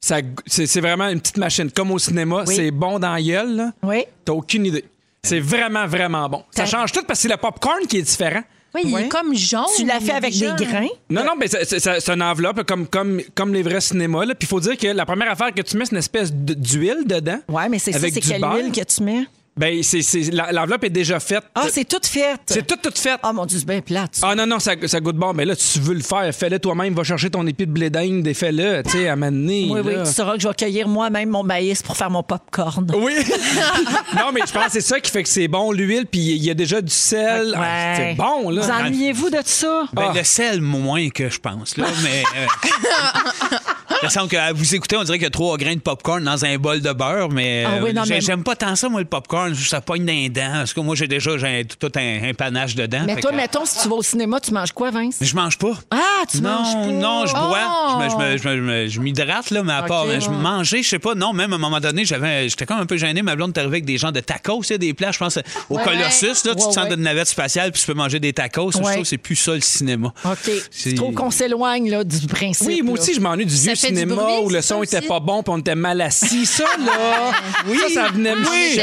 Ça- 0.00 0.18
C'est 0.46 0.80
vraiment 0.80 1.08
une 1.08 1.20
petite 1.20 1.36
machine. 1.36 1.70
Comme 1.70 1.92
au 1.92 1.98
cinéma, 1.98 2.44
Oui. 2.46 2.54
c'est 2.56 2.70
bon 2.70 2.98
dans 2.98 3.12
la 3.12 3.22
gueule. 3.22 3.54
là. 3.56 3.72
Oui. 3.82 4.04
T'as 4.24 4.32
aucune 4.32 4.66
idée. 4.66 4.84
C'est 5.22 5.38
vraiment, 5.40 5.86
vraiment 5.86 6.28
bon. 6.28 6.42
Ça 6.50 6.66
change 6.66 6.90
tout 6.90 7.02
parce 7.06 7.20
que 7.20 7.22
c'est 7.22 7.28
le 7.28 7.36
popcorn 7.36 7.86
qui 7.88 7.98
est 7.98 8.02
différent. 8.02 8.42
Oui, 8.74 8.80
il 8.86 8.94
Ouais. 8.94 9.04
est 9.04 9.08
comme 9.08 9.34
jaune. 9.36 9.66
Tu 9.76 9.84
l'as 9.84 10.00
fait 10.00 10.12
avec 10.12 10.32
des 10.32 10.46
grains? 10.64 10.88
Non, 11.10 11.22
non, 11.24 11.32
mais 11.38 11.46
c'est- 11.46 12.08
une 12.12 12.22
enveloppe 12.22 12.64
comme, 12.64 12.86
comme, 12.86 13.20
comme 13.34 13.52
les 13.52 13.62
vrais 13.62 13.82
cinémas. 13.82 14.24
là. 14.24 14.34
Puis 14.34 14.46
il 14.46 14.48
faut 14.48 14.60
dire 14.60 14.76
que 14.78 14.86
la 14.88 15.04
première 15.04 15.30
affaire 15.30 15.52
que 15.54 15.60
tu 15.62 15.76
mets, 15.76 15.84
c'est 15.84 15.92
une 15.92 15.98
espèce 15.98 16.32
de- 16.32 16.54
d'huile 16.54 17.04
dedans. 17.06 17.38
Ouais, 17.48 17.68
mais 17.68 17.78
c'est 17.78 17.92
ça, 17.92 18.00
c'est 18.00 18.10
quelle 18.20 18.40
beurre. 18.40 18.56
huile 18.56 18.72
que 18.72 18.82
tu 18.82 19.02
mets? 19.02 19.26
Ben, 19.54 19.82
c'est- 19.82 20.00
c'est- 20.00 20.30
la- 20.32 20.50
l'enveloppe 20.50 20.84
est 20.84 20.90
déjà 20.90 21.20
faite. 21.20 21.42
Ah, 21.54 21.66
c'est 21.70 21.84
tout 21.86 22.00
fait. 22.02 22.36
C'est 22.46 22.66
tout, 22.66 22.76
tout 22.82 22.90
fait. 22.96 23.18
Ah, 23.22 23.34
mon 23.34 23.44
Dieu, 23.44 23.58
c'est 23.58 23.66
bien 23.66 23.82
plate. 23.82 24.16
ça. 24.16 24.28
Ah 24.30 24.34
non, 24.34 24.46
non, 24.46 24.58
ça, 24.58 24.72
ça 24.86 24.98
goûte 25.00 25.16
bon. 25.16 25.34
Mais 25.34 25.44
là, 25.44 25.54
tu 25.54 25.78
veux 25.78 25.92
le 25.92 26.00
faire, 26.02 26.34
fais-le 26.34 26.58
toi-même. 26.58 26.94
Va 26.94 27.04
chercher 27.04 27.28
ton 27.28 27.46
épi 27.46 27.66
de 27.66 27.70
blé 27.72 27.90
d'Inde 27.90 28.26
et 28.26 28.32
fais-le, 28.32 28.82
tu 28.82 28.90
sais, 28.92 29.08
à 29.08 29.16
m'amener. 29.16 29.68
oui, 29.70 29.80
oui, 29.84 29.92
tu 30.06 30.10
sauras 30.10 30.36
que 30.36 30.40
je 30.40 30.48
vais 30.48 30.54
cueillir 30.54 30.88
moi-même 30.88 31.28
mon 31.28 31.42
maïs 31.42 31.82
pour 31.82 31.96
faire 31.98 32.08
mon 32.10 32.22
popcorn. 32.22 32.90
Oui. 32.96 33.12
non, 34.16 34.32
mais 34.32 34.40
je 34.46 34.52
pense 34.52 34.64
que 34.66 34.72
c'est 34.72 34.80
ça 34.80 34.98
qui 35.00 35.10
fait 35.10 35.22
que 35.22 35.28
c'est 35.28 35.48
bon, 35.48 35.70
l'huile, 35.70 36.06
puis 36.10 36.20
il 36.20 36.42
y 36.44 36.50
a 36.50 36.54
déjà 36.54 36.80
du 36.80 36.92
sel. 36.92 37.54
Ah, 37.56 37.94
c'est 37.96 38.14
bon, 38.14 38.48
là. 38.48 38.62
Vous 38.62 38.70
ennuyez-vous 38.70 39.28
de 39.30 39.40
ça? 39.44 39.84
Ben, 39.92 40.08
Ah. 40.08 40.12
Le 40.16 40.24
sel, 40.24 40.60
moins 40.62 41.08
que 41.10 41.28
je 41.28 41.38
pense. 41.38 41.76
Là, 41.76 41.86
mais. 42.02 42.22
euh, 42.36 42.46
il 44.02 44.06
me 44.06 44.10
semble 44.10 44.28
que 44.28 44.52
vous 44.54 44.74
écoutez, 44.74 44.96
on 44.96 45.04
dirait 45.04 45.18
qu'il 45.18 45.24
y 45.24 45.26
a 45.26 45.30
trois 45.30 45.56
grains 45.56 45.74
de 45.74 45.80
popcorn 45.80 46.22
dans 46.24 46.44
un 46.44 46.56
bol 46.58 46.80
de 46.80 46.92
beurre, 46.92 47.28
mais, 47.30 47.64
Ah 47.66 47.78
oui, 47.82 47.90
euh, 47.90 47.92
non, 47.92 48.04
j'ai- 48.04 48.14
mais- 48.14 48.20
j'aime 48.20 48.42
pas 48.42 48.56
tant 48.56 48.74
ça, 48.76 48.88
moi, 48.88 49.00
le 49.00 49.06
popcorn. 49.06 49.41
Ça 49.54 49.80
pogne 49.80 50.04
dans 50.04 50.12
les 50.12 50.28
dents. 50.28 50.50
Parce 50.52 50.72
que 50.74 50.80
moi, 50.80 50.94
j'ai 50.96 51.06
déjà 51.08 51.36
j'ai 51.38 51.64
tout 51.64 51.90
un, 51.96 52.28
un 52.30 52.34
panache 52.34 52.74
dedans. 52.74 53.02
Mais 53.06 53.16
toi, 53.20 53.30
que- 53.30 53.36
mettons, 53.36 53.64
si 53.64 53.80
tu 53.82 53.88
vas 53.88 53.96
au 53.96 54.02
cinéma, 54.02 54.40
tu 54.40 54.52
manges 54.52 54.72
quoi, 54.72 54.90
Vince? 54.90 55.16
Mais 55.20 55.26
je 55.26 55.34
mange 55.36 55.58
pas. 55.58 55.72
Ah, 55.90 55.98
tu 56.30 56.40
manges 56.40 56.72
pas? 56.72 56.86
Non, 56.86 57.00
non, 57.20 57.26
je 57.26 57.32
bois. 57.32 57.58
Oh! 57.68 58.00
Je 58.00 58.04
me- 58.04 58.10
Je 58.12 58.16
me- 58.16 58.36
je 58.36 58.48
me- 58.48 58.56
je 58.56 58.60
me- 58.62 58.86
je 58.88 59.00
m'hydrate, 59.00 59.50
là, 59.50 59.62
mais 59.62 59.72
à 59.72 59.82
part. 59.82 60.06
ouais. 60.06 60.20
Je 60.20 60.28
mangeais, 60.30 60.82
je 60.82 60.88
sais 60.88 60.98
pas. 60.98 61.14
Non, 61.14 61.32
même 61.32 61.52
à 61.52 61.56
un 61.56 61.58
moment 61.58 61.80
donné, 61.80 62.04
j'avais, 62.04 62.48
j'étais 62.48 62.66
comme 62.66 62.78
un 62.78 62.86
peu 62.86 62.96
gêné. 62.96 63.22
Ma 63.22 63.36
blonde 63.36 63.56
est 63.56 63.60
arrivée 63.60 63.76
avec 63.76 63.84
des 63.84 63.98
gens 63.98 64.12
de 64.12 64.20
tacos, 64.20 64.62
il 64.64 64.70
y 64.70 64.74
a 64.74 64.78
des 64.78 64.94
plats, 64.94 65.12
je 65.12 65.18
pense, 65.18 65.38
au 65.70 65.76
Ouais. 65.76 65.82
Colossus, 65.84 66.44
là, 66.44 66.54
tu 66.54 66.56
te 66.56 66.60
sens 66.60 66.76
ouais. 66.76 66.88
d'une 66.90 67.02
navette 67.02 67.28
spatiale, 67.28 67.72
puis 67.72 67.80
tu 67.80 67.86
peux 67.86 67.94
manger 67.94 68.20
des 68.20 68.32
tacos. 68.32 68.70
Je 68.72 68.78
trouve 68.78 68.94
que 68.94 69.04
c'est 69.04 69.18
plus 69.18 69.36
ça, 69.36 69.54
le 69.54 69.60
cinéma. 69.60 70.12
OK. 70.24 70.36
C'est- 70.70 70.90
Tu 70.90 70.94
trouves 70.94 71.14
qu'on 71.14 71.30
s'éloigne 71.30 71.90
là, 71.90 72.04
du 72.04 72.26
principe? 72.26 72.66
Oui, 72.66 72.82
moi 72.82 72.96
là? 72.96 73.02
aussi, 73.02 73.14
je 73.14 73.20
m'ennuie 73.20 73.46
du 73.46 73.54
vieux 73.54 73.74
cinéma 73.74 74.14
bruit, 74.14 74.34
où 74.44 74.50
le 74.50 74.60
son 74.62 74.82
était 74.82 75.00
pas 75.00 75.20
bon 75.20 75.42
puis 75.42 75.52
on 75.54 75.58
était 75.58 75.74
mal 75.74 76.00
assis. 76.00 76.46
Ça, 76.46 76.64
là, 76.84 77.32
ça, 77.88 77.94
ça 77.94 78.08
venait 78.12 78.34
me 78.34 78.40
Oui. 78.48 78.74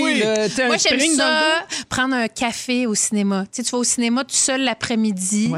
Oui. 0.00 0.22
Moi, 0.66 0.76
j'aime 0.76 0.98
ça, 1.16 1.66
prendre 1.88 2.14
un 2.14 2.28
café 2.28 2.86
au 2.86 2.94
cinéma. 2.94 3.44
Tu 3.52 3.56
sais, 3.56 3.62
tu 3.64 3.70
vas 3.70 3.78
au 3.78 3.84
cinéma 3.84 4.24
tout 4.24 4.34
seul 4.34 4.62
l'après-midi. 4.62 5.48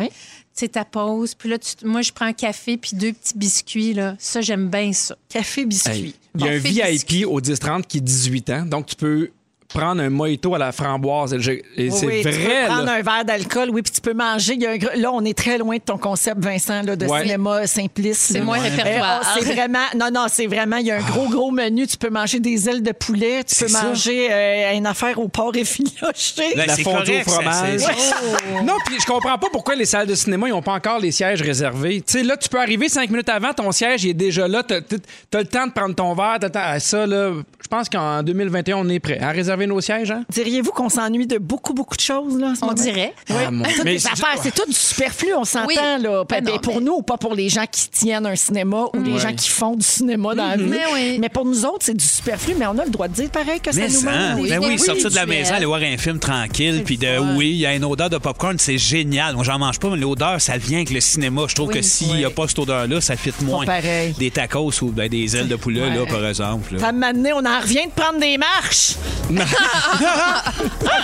Tu 0.56 0.60
sais, 0.60 0.68
ta 0.68 0.84
pause. 0.84 1.34
Puis 1.34 1.48
là, 1.48 1.58
tu- 1.58 1.84
moi, 1.84 2.00
je 2.02 2.12
prends 2.12 2.26
un 2.26 2.32
café 2.32 2.76
puis 2.76 2.92
deux 2.94 3.12
petits 3.12 3.36
biscuits. 3.36 3.92
Là. 3.94 4.14
Ça, 4.18 4.40
j'aime 4.40 4.68
bien 4.68 4.92
ça. 4.92 5.16
Café 5.28 5.64
biscuit. 5.64 5.90
Hey, 5.90 6.14
Il 6.38 6.44
y 6.44 6.48
a 6.48 6.52
un 6.52 6.58
VIP 6.58 7.26
au 7.26 7.40
10-30 7.40 7.86
qui 7.86 7.98
est 7.98 8.00
18 8.00 8.50
ans, 8.50 8.66
donc 8.66 8.86
tu 8.86 8.94
peux 8.96 9.30
prendre 9.74 10.00
un 10.02 10.08
mojito 10.10 10.54
à 10.54 10.58
la 10.58 10.72
framboise. 10.72 11.34
Et 11.34 11.36
Oui, 11.36 11.90
c'est 11.92 12.06
oui, 12.06 12.22
tu 12.22 12.30
peux 12.30 12.34
vrai. 12.36 12.64
prendre 12.66 12.84
là. 12.84 12.92
un 12.94 13.02
verre 13.02 13.24
d'alcool, 13.24 13.68
oui, 13.70 13.82
puis 13.82 13.92
tu 13.92 14.00
peux 14.00 14.14
manger. 14.14 14.54
Il 14.54 14.62
y 14.62 14.66
a 14.66 14.70
un 14.70 14.76
gr- 14.76 14.96
Là, 14.96 15.10
on 15.12 15.24
est 15.24 15.36
très 15.36 15.58
loin 15.58 15.76
de 15.76 15.82
ton 15.82 15.98
concept, 15.98 16.38
Vincent, 16.42 16.82
là, 16.82 16.96
de 16.96 17.04
Ouais. 17.06 17.22
cinéma 17.22 17.66
simpliste. 17.66 18.20
C'est 18.32 18.40
moins 18.40 18.58
répertoire. 18.60 19.20
Euh, 19.20 19.24
oh, 19.24 19.38
c'est 19.40 19.52
vraiment, 19.54 19.78
non, 19.98 20.08
non, 20.14 20.26
c'est 20.30 20.46
vraiment, 20.46 20.76
il 20.76 20.86
y 20.86 20.90
a 20.90 20.96
un 20.96 21.00
gros, 21.02 21.28
gros 21.28 21.50
menu. 21.50 21.86
Tu 21.86 21.96
peux 21.96 22.10
manger 22.10 22.38
des 22.40 22.68
ailes 22.68 22.82
de 22.82 22.92
poulet, 22.92 23.42
tu 23.44 23.56
peux 23.64 23.68
ça. 23.68 23.82
manger 23.82 24.28
euh, 24.30 24.72
une 24.76 24.86
affaire 24.86 25.18
au 25.18 25.28
porc 25.28 25.56
effiloché. 25.56 26.54
La 26.54 26.68
fondue 26.68 26.84
correct, 26.84 27.26
au 27.26 27.30
ça, 27.30 27.40
fromage. 27.40 27.80
c'est- 27.80 28.62
Non, 28.64 28.74
puis 28.86 28.96
je 29.00 29.06
comprends 29.06 29.38
pas 29.38 29.48
pourquoi 29.50 29.74
les 29.74 29.84
salles 29.84 30.06
de 30.06 30.14
cinéma, 30.14 30.46
ils 30.48 30.52
n'ont 30.52 30.62
pas 30.62 30.72
encore 30.74 30.98
les 31.00 31.10
sièges 31.12 31.42
réservés. 31.42 32.00
Tu 32.06 32.18
sais, 32.18 32.22
là, 32.22 32.36
tu 32.36 32.48
peux 32.48 32.60
arriver 32.60 32.88
cinq 32.88 33.10
minutes 33.10 33.28
avant, 33.28 33.52
ton 33.52 33.70
siège 33.72 34.04
il 34.04 34.10
est 34.10 34.14
déjà 34.14 34.46
là. 34.48 34.62
T'as 34.62 34.76
as 34.76 35.38
le 35.38 35.44
temps 35.46 35.66
de 35.66 35.72
prendre 35.72 35.94
ton 35.94 36.14
verre. 36.14 36.36
t'as 36.40 36.46
le 36.46 36.52
temps- 36.52 36.60
ah, 36.62 36.80
ça, 36.80 37.06
là, 37.06 37.32
je 37.62 37.68
pense 37.68 37.88
qu'en 37.88 38.22
2021, 38.22 38.76
on 38.76 38.88
est 38.88 39.00
prêt 39.00 39.18
à 39.20 39.30
réserver 39.30 39.63
nos 39.66 39.80
sièges. 39.80 40.10
Hein? 40.10 40.24
Diriez-vous 40.30 40.70
qu'on 40.72 40.88
s'ennuie 40.88 41.26
de 41.26 41.38
beaucoup, 41.38 41.74
beaucoup 41.74 41.96
de 41.96 42.00
choses, 42.00 42.38
là, 42.38 42.52
ce 42.58 42.62
On 42.64 42.68
moment? 42.68 42.82
dirait. 42.82 43.14
Ah, 43.30 43.50
mon- 43.50 43.64
Toutes 43.64 43.84
Mais 43.84 43.92
les 43.92 43.98
c'est- 43.98 44.08
affaires, 44.12 44.36
c'est 44.42 44.54
tout 44.54 44.66
du 44.66 44.74
superflu, 44.74 45.34
on 45.34 45.44
s'entend, 45.44 45.66
Oui. 45.66 45.74
là. 45.76 46.24
Ben 46.28 46.44
Ben, 46.44 46.52
non, 46.52 46.58
pour 46.58 46.76
mais- 46.76 46.80
nous, 46.84 47.02
pas 47.02 47.16
pour 47.16 47.34
les 47.34 47.48
gens 47.48 47.64
qui 47.70 47.88
tiennent 47.88 48.26
un 48.26 48.36
cinéma 48.36 48.84
ou 48.94 49.02
les 49.02 49.12
Ouais. 49.12 49.18
gens 49.18 49.32
qui 49.34 49.48
font 49.48 49.74
du 49.76 49.84
cinéma 49.86 50.34
dans 50.34 50.48
la 50.48 50.56
vie. 50.56 50.64
Mais 50.64 50.82
oui. 50.92 51.18
Mais 51.20 51.28
pour 51.28 51.44
nous 51.44 51.64
autres, 51.64 51.80
c'est 51.82 51.94
du 51.96 52.04
superflu, 52.04 52.54
mais 52.58 52.66
on 52.66 52.78
a 52.78 52.84
le 52.84 52.90
droit 52.90 53.08
de 53.08 53.14
dire 53.14 53.30
pareil 53.30 53.60
que 53.60 53.72
ça 53.72 53.80
Mais 53.80 53.88
nous 53.88 53.94
ça, 53.94 54.10
manque. 54.10 54.42
des 54.44 54.48
ben 54.50 54.60
oui, 54.64 54.78
sortir 54.78 55.10
de 55.10 55.14
la 55.14 55.26
maison, 55.26 55.54
aller 55.54 55.66
voir 55.66 55.80
un 55.82 55.96
film 55.96 56.18
tranquille, 56.18 56.82
puis 56.84 56.96
de 56.98 57.18
oui, 57.36 57.50
il 57.50 57.56
y 57.56 57.66
a 57.66 57.74
une 57.74 57.84
odeur 57.84 58.10
de 58.10 58.18
popcorn, 58.18 58.58
c'est 58.58 58.78
génial. 58.78 59.34
Moi, 59.34 59.44
j'en 59.44 59.58
mange 59.58 59.78
pas, 59.78 59.88
mais 59.90 59.96
l'odeur, 59.96 60.40
ça 60.40 60.56
vient 60.56 60.78
avec 60.78 60.90
le 60.90 61.00
cinéma. 61.00 61.42
Je 61.48 61.54
trouve 61.54 61.68
Oui. 61.68 61.74
que 61.76 61.82
s'il 61.82 62.14
n'y 62.14 62.24
a 62.24 62.30
pas 62.30 62.46
cette 62.48 62.58
odeur-là, 62.58 63.00
ça 63.00 63.16
fit 63.16 63.32
moins. 63.42 63.64
pareil. 63.64 64.14
Des 64.18 64.30
tacos 64.30 64.70
ou 64.82 64.86
ben, 64.90 65.08
des 65.08 65.36
ailes 65.36 65.48
de 65.48 65.56
poulet, 65.56 65.88
là, 65.94 66.04
par 66.06 66.26
exemple. 66.26 66.74
là. 66.74 66.80
Ça 66.80 66.92
m'a 66.92 67.08
amené, 67.08 67.32
on 67.32 67.44
en 67.44 67.60
revient 67.60 67.86
de 67.86 67.90
prendre 68.00 68.18
des 68.20 68.36
marches. 68.38 68.94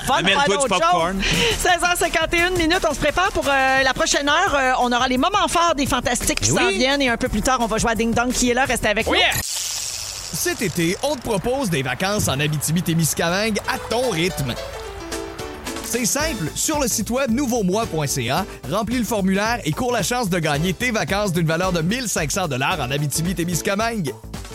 Fun, 0.06 0.14
Amène-toi 0.18 0.42
faire 0.42 0.44
du 0.48 0.54
d'autres 0.54 0.68
popcorn. 0.68 1.22
choses. 1.22 1.72
16h51 1.72 2.56
minutes, 2.58 2.84
on 2.88 2.94
se 2.94 2.98
prépare 3.00 3.30
pour 3.32 3.44
euh, 3.48 3.82
la 3.82 3.94
prochaine 3.94 4.28
heure. 4.28 4.54
Euh, 4.54 4.72
on 4.80 4.92
aura 4.92 5.08
les 5.08 5.18
moments 5.18 5.48
forts 5.48 5.74
des 5.76 5.86
fantastiques 5.86 6.40
qui 6.40 6.52
Oui. 6.52 6.58
s'en 6.62 6.68
viennent 6.68 7.02
et 7.02 7.08
un 7.08 7.16
peu 7.16 7.28
plus 7.28 7.42
tard, 7.42 7.58
on 7.60 7.66
va 7.66 7.78
jouer 7.78 7.92
à 7.92 7.94
Ding 7.94 8.14
Dong 8.14 8.32
qui 8.32 8.50
est 8.50 8.54
là. 8.54 8.64
Restez 8.64 8.88
avec 8.88 9.06
nous. 9.06 9.14
Cet 9.42 10.62
été, 10.62 10.96
on 11.02 11.16
te 11.16 11.22
propose 11.22 11.70
des 11.70 11.82
vacances 11.82 12.28
en 12.28 12.38
Abitibi-Témiscamingue 12.38 13.58
à 13.68 13.78
ton 13.90 14.10
rythme. 14.10 14.54
C'est 15.84 16.04
simple, 16.06 16.44
sur 16.54 16.78
le 16.78 16.86
site 16.86 17.10
web 17.10 17.32
nouveaumois.ca, 17.32 18.44
remplis 18.70 18.98
le 18.98 19.04
formulaire 19.04 19.58
et 19.64 19.72
cours 19.72 19.90
la 19.92 20.04
chance 20.04 20.30
de 20.30 20.38
gagner 20.38 20.72
tes 20.72 20.92
vacances 20.92 21.32
d'une 21.32 21.46
valeur 21.48 21.72
de 21.72 21.80
1500 21.82 22.46
dollars 22.46 22.78
en 22.80 22.92
Abitibi-Témiscamingue. 22.92 24.14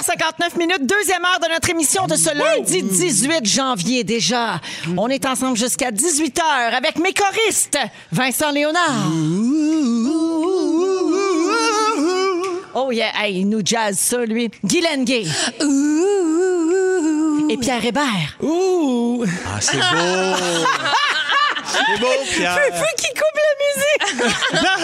16h59 0.00 0.56
minutes, 0.58 0.86
deuxième 0.86 1.22
heure 1.24 1.40
de 1.42 1.52
notre 1.52 1.68
émission 1.68 2.06
de 2.06 2.14
ce 2.14 2.34
lundi 2.34 2.82
18 2.82 3.44
janvier 3.44 4.02
déjà. 4.02 4.58
On 4.96 5.08
est 5.08 5.26
ensemble 5.26 5.58
jusqu'à 5.58 5.90
18h 5.90 6.40
avec 6.74 6.98
mes 6.98 7.12
choristes, 7.12 7.78
Vincent 8.10 8.50
Léonard. 8.50 9.10
Oh 12.74 12.90
yeah, 12.92 13.10
hey, 13.16 13.40
il 13.40 13.48
nous 13.50 13.60
jazz 13.62 13.98
ça, 13.98 14.24
lui. 14.24 14.50
Guylaine 14.64 15.04
Gay. 15.04 15.26
Et 17.50 17.56
Pierre 17.58 17.84
Hébert. 17.84 18.38
Ouh! 18.40 19.24
Ah, 19.46 19.60
c'est 19.60 19.76
beau! 19.76 19.82
c'est 21.72 22.00
beau, 22.00 22.06
Pierre! 22.34 22.58
Fufu 22.72 22.84
qui 22.96 23.08
coupe 23.08 23.36
la 23.36 24.20
musique. 24.20 24.34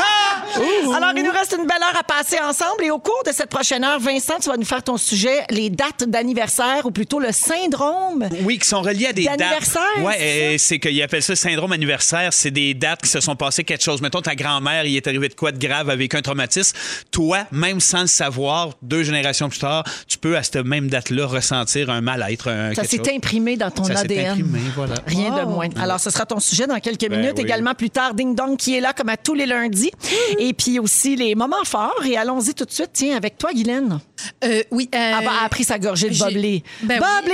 Alors, 0.96 1.10
il 1.16 1.22
nous 1.24 1.30
reste 1.32 1.54
une 1.58 1.66
belle 1.66 1.82
heure 1.82 1.98
à 1.98 2.02
passer 2.02 2.38
ensemble. 2.42 2.84
Et 2.84 2.90
au 2.90 2.98
cours 2.98 3.22
de 3.26 3.32
cette 3.32 3.50
prochaine 3.50 3.84
heure, 3.84 4.00
Vincent, 4.00 4.34
tu 4.40 4.48
vas 4.48 4.56
nous 4.56 4.64
faire 4.64 4.82
ton 4.82 4.96
sujet, 4.96 5.44
les 5.50 5.68
dates 5.70 6.04
d'anniversaire, 6.04 6.86
ou 6.86 6.90
plutôt 6.90 7.18
le 7.18 7.32
syndrome. 7.32 8.28
Oui, 8.42 8.58
qui 8.58 8.68
sont 8.68 8.80
reliés 8.80 9.06
à 9.08 9.12
des 9.12 9.24
dates. 9.24 9.38
D'anniversaire, 9.38 9.82
Ouais, 10.02 10.14
c'est 10.18 10.54
euh, 10.54 10.56
c'est 10.58 10.78
qu'ils 10.78 11.02
appellent 11.02 11.22
ça 11.22 11.36
syndrome 11.36 11.72
anniversaire. 11.72 12.32
C'est 12.32 12.50
des 12.50 12.74
dates 12.74 13.02
qui 13.02 13.08
se 13.08 13.20
sont 13.20 13.36
passées 13.36 13.64
quelque 13.64 13.82
chose. 13.82 14.00
Mettons, 14.00 14.20
ta 14.22 14.34
grand-mère, 14.34 14.84
il 14.86 14.96
est 14.96 15.06
arrivé 15.06 15.28
de 15.28 15.34
quoi 15.34 15.52
de 15.52 15.58
grave 15.58 15.90
avec 15.90 16.14
un 16.14 16.22
traumatisme. 16.22 16.76
Toi, 17.10 17.40
même 17.52 17.80
sans 17.80 18.02
le 18.02 18.06
savoir, 18.06 18.70
deux 18.82 19.02
générations 19.02 19.48
plus 19.48 19.58
tard, 19.58 19.84
tu 20.08 20.18
peux 20.18 20.36
à 20.36 20.42
cette 20.42 20.56
même 20.64 20.88
date-là 20.88 21.26
ressentir 21.26 21.90
un 21.90 22.00
mal-être. 22.00 22.50
un- 22.50 22.74
Ça 22.74 22.84
s'est 22.84 23.14
imprimé 23.14 23.56
dans 23.56 23.70
ton 23.70 23.84
Ça 23.84 23.94
s'est 23.96 24.00
ADN. 24.04 24.30
imprimé, 24.32 24.60
voilà. 24.74 24.94
Rien 25.06 25.30
de 25.36 25.42
moins. 25.44 25.68
Alors, 25.80 26.00
ce 26.00 26.10
sera 26.10 26.24
ton 26.26 26.40
sujet 26.40 26.66
dans 26.66 26.75
quelques 26.80 27.08
Ben 27.08 27.20
minutes. 27.20 27.34
oui. 27.36 27.42
Également, 27.44 27.74
plus 27.74 27.90
tard, 27.90 28.14
Ding 28.14 28.34
Dong 28.34 28.56
qui 28.56 28.76
est 28.76 28.80
là, 28.80 28.92
comme 28.92 29.08
à 29.08 29.16
tous 29.16 29.34
les 29.34 29.46
lundis. 29.46 29.90
Et 30.38 30.52
puis 30.52 30.78
aussi, 30.78 31.16
les 31.16 31.34
moments 31.34 31.64
forts. 31.64 32.02
Et 32.04 32.16
allons-y 32.16 32.54
tout 32.54 32.64
de 32.64 32.70
suite. 32.70 32.90
Tiens, 32.92 33.16
avec 33.16 33.38
toi, 33.38 33.52
Guylaine. 33.52 33.98
Euh, 34.44 34.62
oui. 34.70 34.88
euh, 34.94 34.98
Elle 35.20 35.28
a 35.44 35.48
pris 35.48 35.64
sa 35.64 35.78
gorgée 35.78 36.10
de 36.10 36.18
Boblé. 36.18 36.62
Ben 36.82 37.00
oui. 37.26 37.32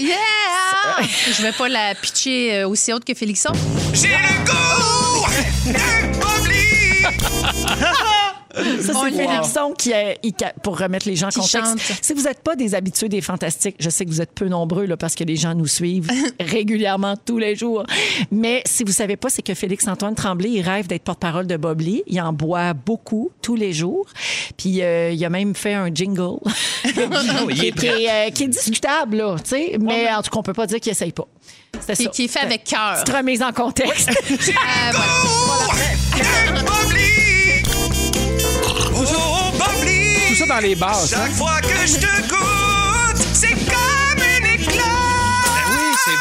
Yeah! 0.00 0.16
Je 1.36 1.42
vais 1.42 1.52
pas 1.52 1.68
la 1.68 1.94
pitcher 1.94 2.54
euh, 2.56 2.68
aussi 2.68 2.92
haute 2.92 3.04
que 3.04 3.14
Félixon. 3.14 3.52
J'ai 3.92 4.08
le 4.08 4.44
goût 4.44 5.72
Ça, 8.54 8.92
c'est. 8.94 9.12
Félixon 9.12 9.72
qui 9.76 9.90
est, 9.92 10.18
pour 10.62 10.78
remettre 10.78 11.08
les 11.08 11.16
gens 11.16 11.28
en 11.28 11.30
contexte. 11.30 11.50
chante. 11.52 11.78
Si 12.02 12.12
vous 12.12 12.22
n'êtes 12.22 12.40
pas 12.40 12.56
des 12.56 12.74
habitués 12.74 13.08
des 13.08 13.20
fantastiques, 13.20 13.76
je 13.78 13.90
sais 13.90 14.04
que 14.04 14.10
vous 14.10 14.20
êtes 14.20 14.32
peu 14.32 14.48
nombreux 14.48 14.86
là, 14.86 14.96
parce 14.96 15.14
que 15.14 15.24
les 15.24 15.36
gens 15.36 15.54
nous 15.54 15.66
suivent 15.66 16.10
régulièrement 16.40 17.16
tous 17.16 17.38
les 17.38 17.56
jours. 17.56 17.84
Mais 18.30 18.62
si 18.66 18.84
vous 18.84 18.92
savez 18.92 19.16
pas, 19.16 19.28
c'est 19.28 19.42
que 19.42 19.54
Félix-Antoine 19.54 20.14
Tremblay, 20.14 20.50
il 20.50 20.62
rêve 20.62 20.86
d'être 20.86 21.02
porte-parole 21.04 21.46
de 21.46 21.56
Bob 21.56 21.80
Lee. 21.80 22.02
Il 22.06 22.20
en 22.20 22.32
boit 22.32 22.72
beaucoup 22.74 23.30
tous 23.42 23.54
les 23.56 23.72
jours. 23.72 24.06
Puis 24.56 24.82
euh, 24.82 25.10
il 25.12 25.24
a 25.24 25.30
même 25.30 25.54
fait 25.54 25.74
un 25.74 25.88
jingle 25.92 26.38
qui, 26.84 27.66
est 27.66 27.72
qui 27.72 27.86
est, 27.86 28.10
euh, 28.10 28.30
qui 28.30 28.44
est 28.44 28.48
discutable, 28.48 29.16
là, 29.18 29.36
tu 29.42 29.50
sais. 29.50 29.76
Mais 29.80 30.12
en 30.12 30.22
tout 30.22 30.30
cas, 30.30 30.38
on 30.38 30.42
peut 30.42 30.52
pas 30.52 30.66
dire 30.66 30.80
qu'il 30.80 30.92
essaye 30.92 31.12
pas. 31.12 31.26
C'était 31.80 31.94
Qui, 31.94 32.02
ça. 32.04 32.10
qui 32.10 32.24
est 32.24 32.28
fait 32.28 32.40
avec 32.40 32.64
cœur. 32.64 33.00
Petite 33.02 33.16
remise 33.16 33.42
en 33.42 33.52
contexte. 33.52 34.10
Euh, 34.10 34.92
voilà. 34.92 35.12
Tout 36.50 37.01
dans 40.46 40.58
les 40.58 40.74
hein? 40.82 41.30
fois 41.30 41.60
que 41.60 41.86
je 41.86 41.98
te 41.98 42.61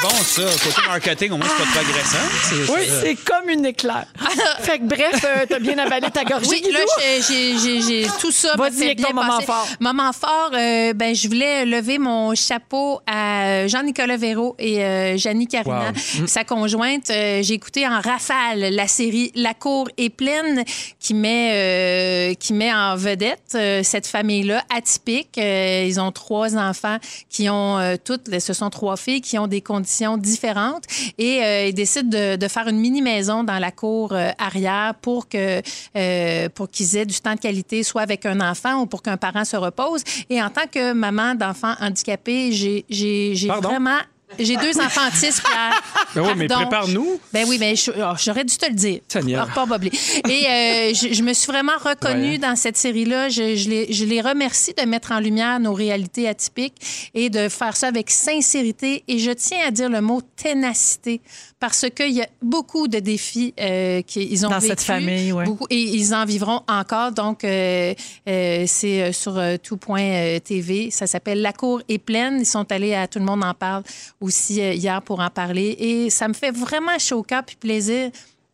bon, 0.02 0.10
ça. 0.10 0.42
Côté 0.64 0.82
marketing, 0.88 1.32
au 1.32 1.38
moins, 1.38 1.48
c'est 1.48 1.64
pas 1.64 1.70
trop 1.72 1.90
agressant. 1.90 2.18
C'est- 2.44 2.74
oui, 2.74 2.88
c'est 3.02 3.16
comme 3.24 3.50
une 3.50 3.66
éclair. 3.66 4.06
fait 4.62 4.80
que 4.80 4.84
bref, 4.86 5.24
euh, 5.26 5.46
t'as 5.48 5.60
bien 5.60 5.78
avalé 5.78 6.10
ta 6.12 6.24
gorgée, 6.24 6.48
Oui, 6.50 6.64
là, 6.72 6.80
j'ai- 7.28 8.08
tout 8.20 8.32
ça. 8.32 8.56
Vas-y 8.58 8.84
avec 8.84 9.02
ton 9.02 9.14
moment 9.14 9.40
fort. 9.42 9.68
Moment 9.80 10.12
fort, 10.14 10.52
euh, 10.54 10.94
ben, 10.94 11.14
je 11.16 11.28
voulais 11.28 11.66
lever 11.66 11.98
mon 12.00 12.34
chapeau 12.36 13.00
à 13.08 13.68
Jean-Nicolas 13.68 14.18
Véraud 14.18 14.56
et 14.60 14.84
euh, 14.84 15.18
Janie 15.18 15.48
Carina, 15.48 15.92
sa 16.26 16.44
conjointe. 16.44 17.10
Euh, 17.10 17.42
j'ai 17.44 17.54
écouté 17.54 17.88
en 17.88 18.00
rafale 18.02 18.60
la 18.74 18.88
série 18.88 19.32
La 19.36 19.54
cour 19.54 19.88
est 19.98 20.10
pleine 20.10 20.64
qui 21.00 21.14
met, 21.14 21.52
euh, 21.54 22.34
qui 22.36 22.54
met 22.54 22.74
en 22.74 22.96
vedette 22.96 23.40
euh, 23.56 23.82
cette 23.84 24.08
famille-là 24.08 24.64
atypique. 24.76 25.38
Euh, 25.38 25.86
ils 25.88 26.00
ont 26.00 26.12
trois 26.12 26.56
enfants 26.58 26.98
qui 27.30 27.50
ont 27.50 27.78
euh, 27.78 27.96
toutes, 28.04 28.40
ce 28.40 28.54
sont 28.54 28.70
trois 28.70 28.98
filles 28.98 29.22
qui 29.22 29.38
ont 29.38 29.48
des 29.48 29.62
conditions 29.62 29.91
différentes 30.18 30.84
et 31.18 31.44
euh, 31.44 31.68
ils 31.68 31.74
décident 31.74 32.10
de, 32.10 32.36
de 32.36 32.48
faire 32.48 32.68
une 32.68 32.80
mini 32.80 33.02
maison 33.02 33.44
dans 33.44 33.60
la 33.60 33.72
cour 33.72 34.14
euh, 34.14 34.30
arrière 34.38 34.96
pour 35.02 35.28
que 35.28 35.62
euh, 35.96 36.50
pour 36.50 36.70
qu'ils 36.70 36.98
aient 36.98 37.06
du 37.06 37.20
temps 37.20 37.36
de 37.36 37.40
qualité, 37.40 37.84
soit 37.84 38.02
avec 38.02 38.26
un 38.26 38.40
enfant 38.42 38.82
ou 38.82 38.86
pour 38.86 39.02
qu'un 39.02 39.18
parent 39.18 39.46
se 39.46 39.58
repose. 39.58 40.04
Et 40.30 40.42
en 40.42 40.50
tant 40.50 40.68
que 40.72 40.94
maman 40.94 41.36
d'enfant 41.36 41.74
handicapé, 41.80 42.52
j'ai 42.52 43.48
vraiment 43.48 44.00
j'ai 44.40 44.56
deux 44.58 44.80
enfants 44.80 45.08
autistes, 45.08 45.44
Pierre. 45.44 45.82
Ben 46.16 46.22
oui, 46.24 46.30
mais 46.36 46.48
prépare-nous. 46.48 47.20
Ben 47.34 47.46
oui, 47.48 47.58
ben 47.58 47.76
je- 47.76 47.92
oh, 47.92 48.14
j'aurais 48.24 48.44
dû 48.44 48.56
te 48.58 48.66
le 48.68 48.74
dire. 48.74 49.00
Seigneur. 49.08 49.44
Alors, 49.44 49.54
pas 49.54 49.66
Boblé. 49.66 49.92
Et 50.30 50.48
euh, 50.48 50.94
je, 50.94 51.14
je 51.14 51.24
me 51.24 51.34
suis 51.34 51.48
vraiment 51.52 51.78
reconnue 51.84 52.32
Ouais. 52.32 52.38
dans 52.38 52.56
cette 52.56 52.78
série-là. 52.78 53.30
Je, 53.30 53.56
je 53.56 53.70
les, 53.70 53.92
je 53.94 54.06
les 54.06 54.22
remercie 54.22 54.74
de 54.74 54.84
mettre 54.86 55.12
en 55.12 55.20
lumière 55.20 55.60
nos 55.60 55.74
réalités 55.74 56.28
atypiques 56.28 57.10
et 57.14 57.30
de 57.30 57.50
faire 57.50 57.76
ça 57.76 57.88
avec 57.88 58.10
sincérité. 58.10 59.04
Et 59.08 59.20
je 59.20 59.32
tiens 59.32 59.60
à 59.68 59.72
dire 59.72 59.90
le 59.90 60.02
mot 60.02 60.22
ténacité 60.36 61.22
parce 61.62 61.86
qu'il 61.96 62.12
y 62.12 62.22
a 62.24 62.28
beaucoup 62.42 62.88
de 62.88 62.98
défis 62.98 63.54
euh, 63.60 64.02
qu'ils 64.02 64.46
ont 64.48 64.50
Dans 64.50 64.60
cette 64.60 64.82
famille, 64.82 65.32
ouais. 65.32 65.46
Beaucoup- 65.46 65.68
et 65.70 65.80
ils 65.80 66.14
en 66.14 66.26
vivront 66.26 66.62
encore. 66.68 67.12
Donc, 67.12 67.44
euh, 67.44 67.94
euh, 68.28 68.64
c'est 68.68 69.04
euh, 69.04 69.12
sur 69.14 69.38
euh, 69.38 69.58
tout.tv. 69.62 70.90
Ça 70.90 71.06
s'appelle 71.06 71.42
La 71.42 71.54
cour 71.54 71.82
est 71.88 72.00
pleine. 72.00 72.40
Ils 72.40 72.46
sont 72.48 72.70
allés 72.72 72.96
à 72.96 73.08
Tout 73.08 73.20
le 73.20 73.26
monde 73.26 73.44
en 73.44 73.54
parle 73.54 73.84
aussi 74.20 74.56
hier 74.56 75.02
pour 75.04 75.20
en 75.20 75.30
parler. 75.30 75.76
Et 75.80 76.10
ça 76.10 76.28
me 76.28 76.34
fait 76.34 76.52
vraiment 76.52 76.98
chaud 76.98 77.20
au 77.20 77.24
cœur 77.24 77.44
puis 77.44 77.56
plaisir 77.58 78.10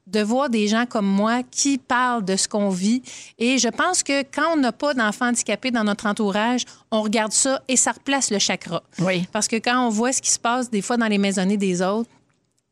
de 0.05 0.21
voir 0.21 0.49
des 0.49 0.67
gens 0.67 0.85
comme 0.85 1.05
moi 1.05 1.41
qui 1.49 1.77
parlent 1.77 2.23
de 2.25 2.35
ce 2.35 2.47
qu'on 2.49 2.69
vit. 2.69 3.01
Et 3.39 3.57
je 3.57 3.67
pense 3.69 4.03
que 4.03 4.21
quand 4.23 4.53
on 4.53 4.57
n'a 4.57 4.71
pas 4.71 4.93
d'enfants 4.93 5.27
handicapés 5.27 5.71
dans 5.71 5.83
notre 5.83 6.05
entourage, 6.07 6.63
on 6.91 7.01
regarde 7.01 7.31
ça 7.33 7.61
et 7.67 7.75
ça 7.77 7.91
replace 7.91 8.31
le 8.31 8.39
chakra. 8.39 8.83
Oui. 8.99 9.25
Parce 9.31 9.47
que 9.47 9.57
quand 9.57 9.85
on 9.85 9.89
voit 9.89 10.11
ce 10.13 10.21
qui 10.21 10.31
se 10.31 10.39
passe 10.39 10.69
des 10.69 10.81
fois 10.81 10.97
dans 10.97 11.07
les 11.07 11.17
maisonnées 11.17 11.57
des 11.57 11.81
autres, 11.81 12.09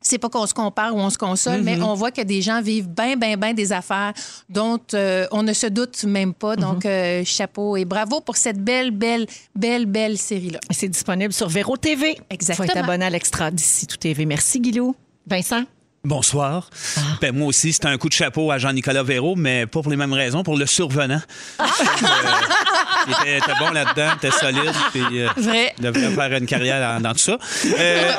c'est 0.06 0.18
pas 0.18 0.28
qu'on 0.28 0.46
se 0.46 0.54
compare 0.54 0.94
ou 0.94 0.98
on 0.98 1.10
se 1.10 1.18
console, 1.18 1.62
mais 1.62 1.80
on 1.80 1.94
voit 1.94 2.10
que 2.10 2.22
des 2.22 2.42
gens 2.42 2.62
vivent 2.62 2.88
bien, 2.88 3.16
bien, 3.16 3.36
bien 3.36 3.52
des 3.52 3.72
affaires 3.72 4.12
dont 4.48 4.80
euh, 4.94 5.26
on 5.32 5.42
ne 5.42 5.52
se 5.52 5.66
doute 5.66 6.04
même 6.04 6.32
pas. 6.32 6.56
Donc, 6.56 6.86
euh, 6.86 7.22
chapeau 7.24 7.76
et 7.76 7.84
bravo 7.84 8.20
pour 8.20 8.36
cette 8.36 8.62
belle, 8.62 8.90
belle, 8.90 9.26
belle, 9.54 9.86
belle 9.86 10.16
série-là. 10.16 10.60
C'est 10.70 10.88
disponible 10.88 11.32
sur 11.32 11.48
Véro 11.48 11.76
TV. 11.76 12.18
Exactement. 12.30 12.66
Faut 12.66 12.72
être 12.72 12.84
abonné 12.84 13.04
à 13.04 13.10
l'extra 13.10 13.50
d'ici 13.50 13.86
tout 13.86 13.96
TV. 13.96 14.26
Merci, 14.26 14.60
Guilou. 14.60 14.94
Vincent? 15.26 15.64
Bonsoir. 16.06 16.70
Ah. 16.96 17.00
Ben, 17.20 17.34
moi 17.34 17.48
aussi, 17.48 17.72
c'était 17.72 17.88
un 17.88 17.98
coup 17.98 18.08
de 18.08 18.14
chapeau 18.14 18.52
à 18.52 18.58
Jean-Nicolas 18.58 19.02
Véraud, 19.02 19.34
mais 19.34 19.66
pas 19.66 19.82
pour 19.82 19.90
les 19.90 19.96
mêmes 19.96 20.12
raisons, 20.12 20.44
pour 20.44 20.56
le 20.56 20.66
survenant. 20.66 21.20
Ah. 21.58 21.66
Euh, 22.06 22.75
était 23.10 23.52
bon 23.58 23.70
là-dedans, 23.70 24.10
était 24.16 24.30
solide, 24.30 24.72
puis 24.92 25.20
euh, 25.20 25.28
Vrai. 25.36 25.74
faire 26.14 26.32
une 26.38 26.46
carrière 26.46 26.80
dans, 26.80 27.00
dans 27.02 27.12
tout 27.12 27.18
ça. 27.18 27.38
Euh, 27.78 28.10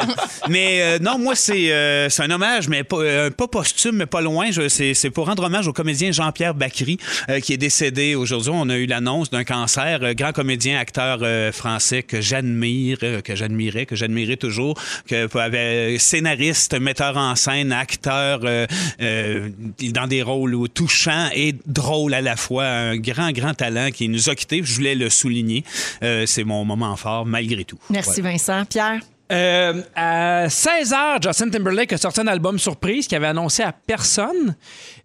mais 0.50 0.82
euh, 0.82 1.00
non, 1.00 1.18
moi, 1.18 1.36
c'est 1.36 1.72
euh, 1.72 2.10
c'est 2.10 2.24
un 2.24 2.32
hommage, 2.32 2.68
mais 2.68 2.84
pas, 2.84 2.98
euh, 2.98 3.30
pas 3.30 3.48
posthume, 3.48 3.98
mais 3.98 4.06
pas 4.06 4.22
loin. 4.22 4.52
Je- 4.52 4.68
C'est 4.70 4.94
c'est 4.94 5.10
pour 5.10 5.28
rendre 5.28 5.44
hommage 5.44 5.68
au 5.68 5.74
comédien 5.74 6.12
Jean-Pierre 6.12 6.54
Bacry, 6.54 6.98
euh, 7.30 7.40
qui 7.40 7.54
est 7.54 7.58
décédé 7.58 8.16
aujourd'hui. 8.16 8.52
On 8.54 8.70
a 8.70 8.76
eu 8.76 8.86
l'annonce 8.86 9.30
d'un 9.30 9.44
cancer. 9.44 10.00
Euh, 10.04 10.14
grand 10.14 10.32
comédien, 10.32 10.80
acteur 10.80 11.20
euh, 11.22 11.52
français 11.52 12.04
que 12.04 12.22
j'admire, 12.22 12.98
euh, 13.04 13.22
que 13.22 13.36
j'admirais, 13.36 13.86
que 13.86 13.96
j'admirais 13.96 14.38
toujours, 14.38 14.80
que 15.08 15.28
avait 15.38 15.98
scénariste, 16.00 16.80
metteur 16.80 17.18
en 17.18 17.36
scène, 17.36 17.72
acteur 17.72 18.42
euh, 18.44 18.66
euh, 19.02 19.50
dans 19.92 20.08
des 20.08 20.22
rôles 20.22 20.56
où 20.56 20.68
touchants 20.68 21.30
et 21.34 21.56
drôles 21.66 22.14
à 22.14 22.22
la 22.22 22.36
fois. 22.36 22.66
Un 22.66 22.98
grand, 22.98 23.32
grand 23.32 23.54
talent 23.54 23.90
qui 23.92 24.10
nous 24.10 24.30
a 24.30 24.36
quittés. 24.36 24.62
Je 24.64 24.77
voulais 24.78 24.96
le 24.96 25.10
souligner. 25.10 25.64
Euh, 26.04 26.26
c'est 26.26 26.44
mon 26.44 26.64
moment 26.66 26.96
fort, 26.96 27.26
malgré 27.26 27.64
tout. 27.64 27.78
Merci 27.90 28.22
Vincent. 28.22 28.66
Pierre? 28.66 29.00
Euh, 29.32 29.82
à 29.96 30.48
16h, 30.48 31.22
Justin 31.22 31.50
Timberlake 31.50 31.92
a 31.94 31.98
sorti 31.98 32.22
un 32.22 32.28
album 32.28 32.58
surprise 32.58 33.08
qu'il 33.08 33.18
avait 33.18 33.28
annoncé 33.28 33.62
à 33.62 33.74
personne. 33.74 34.56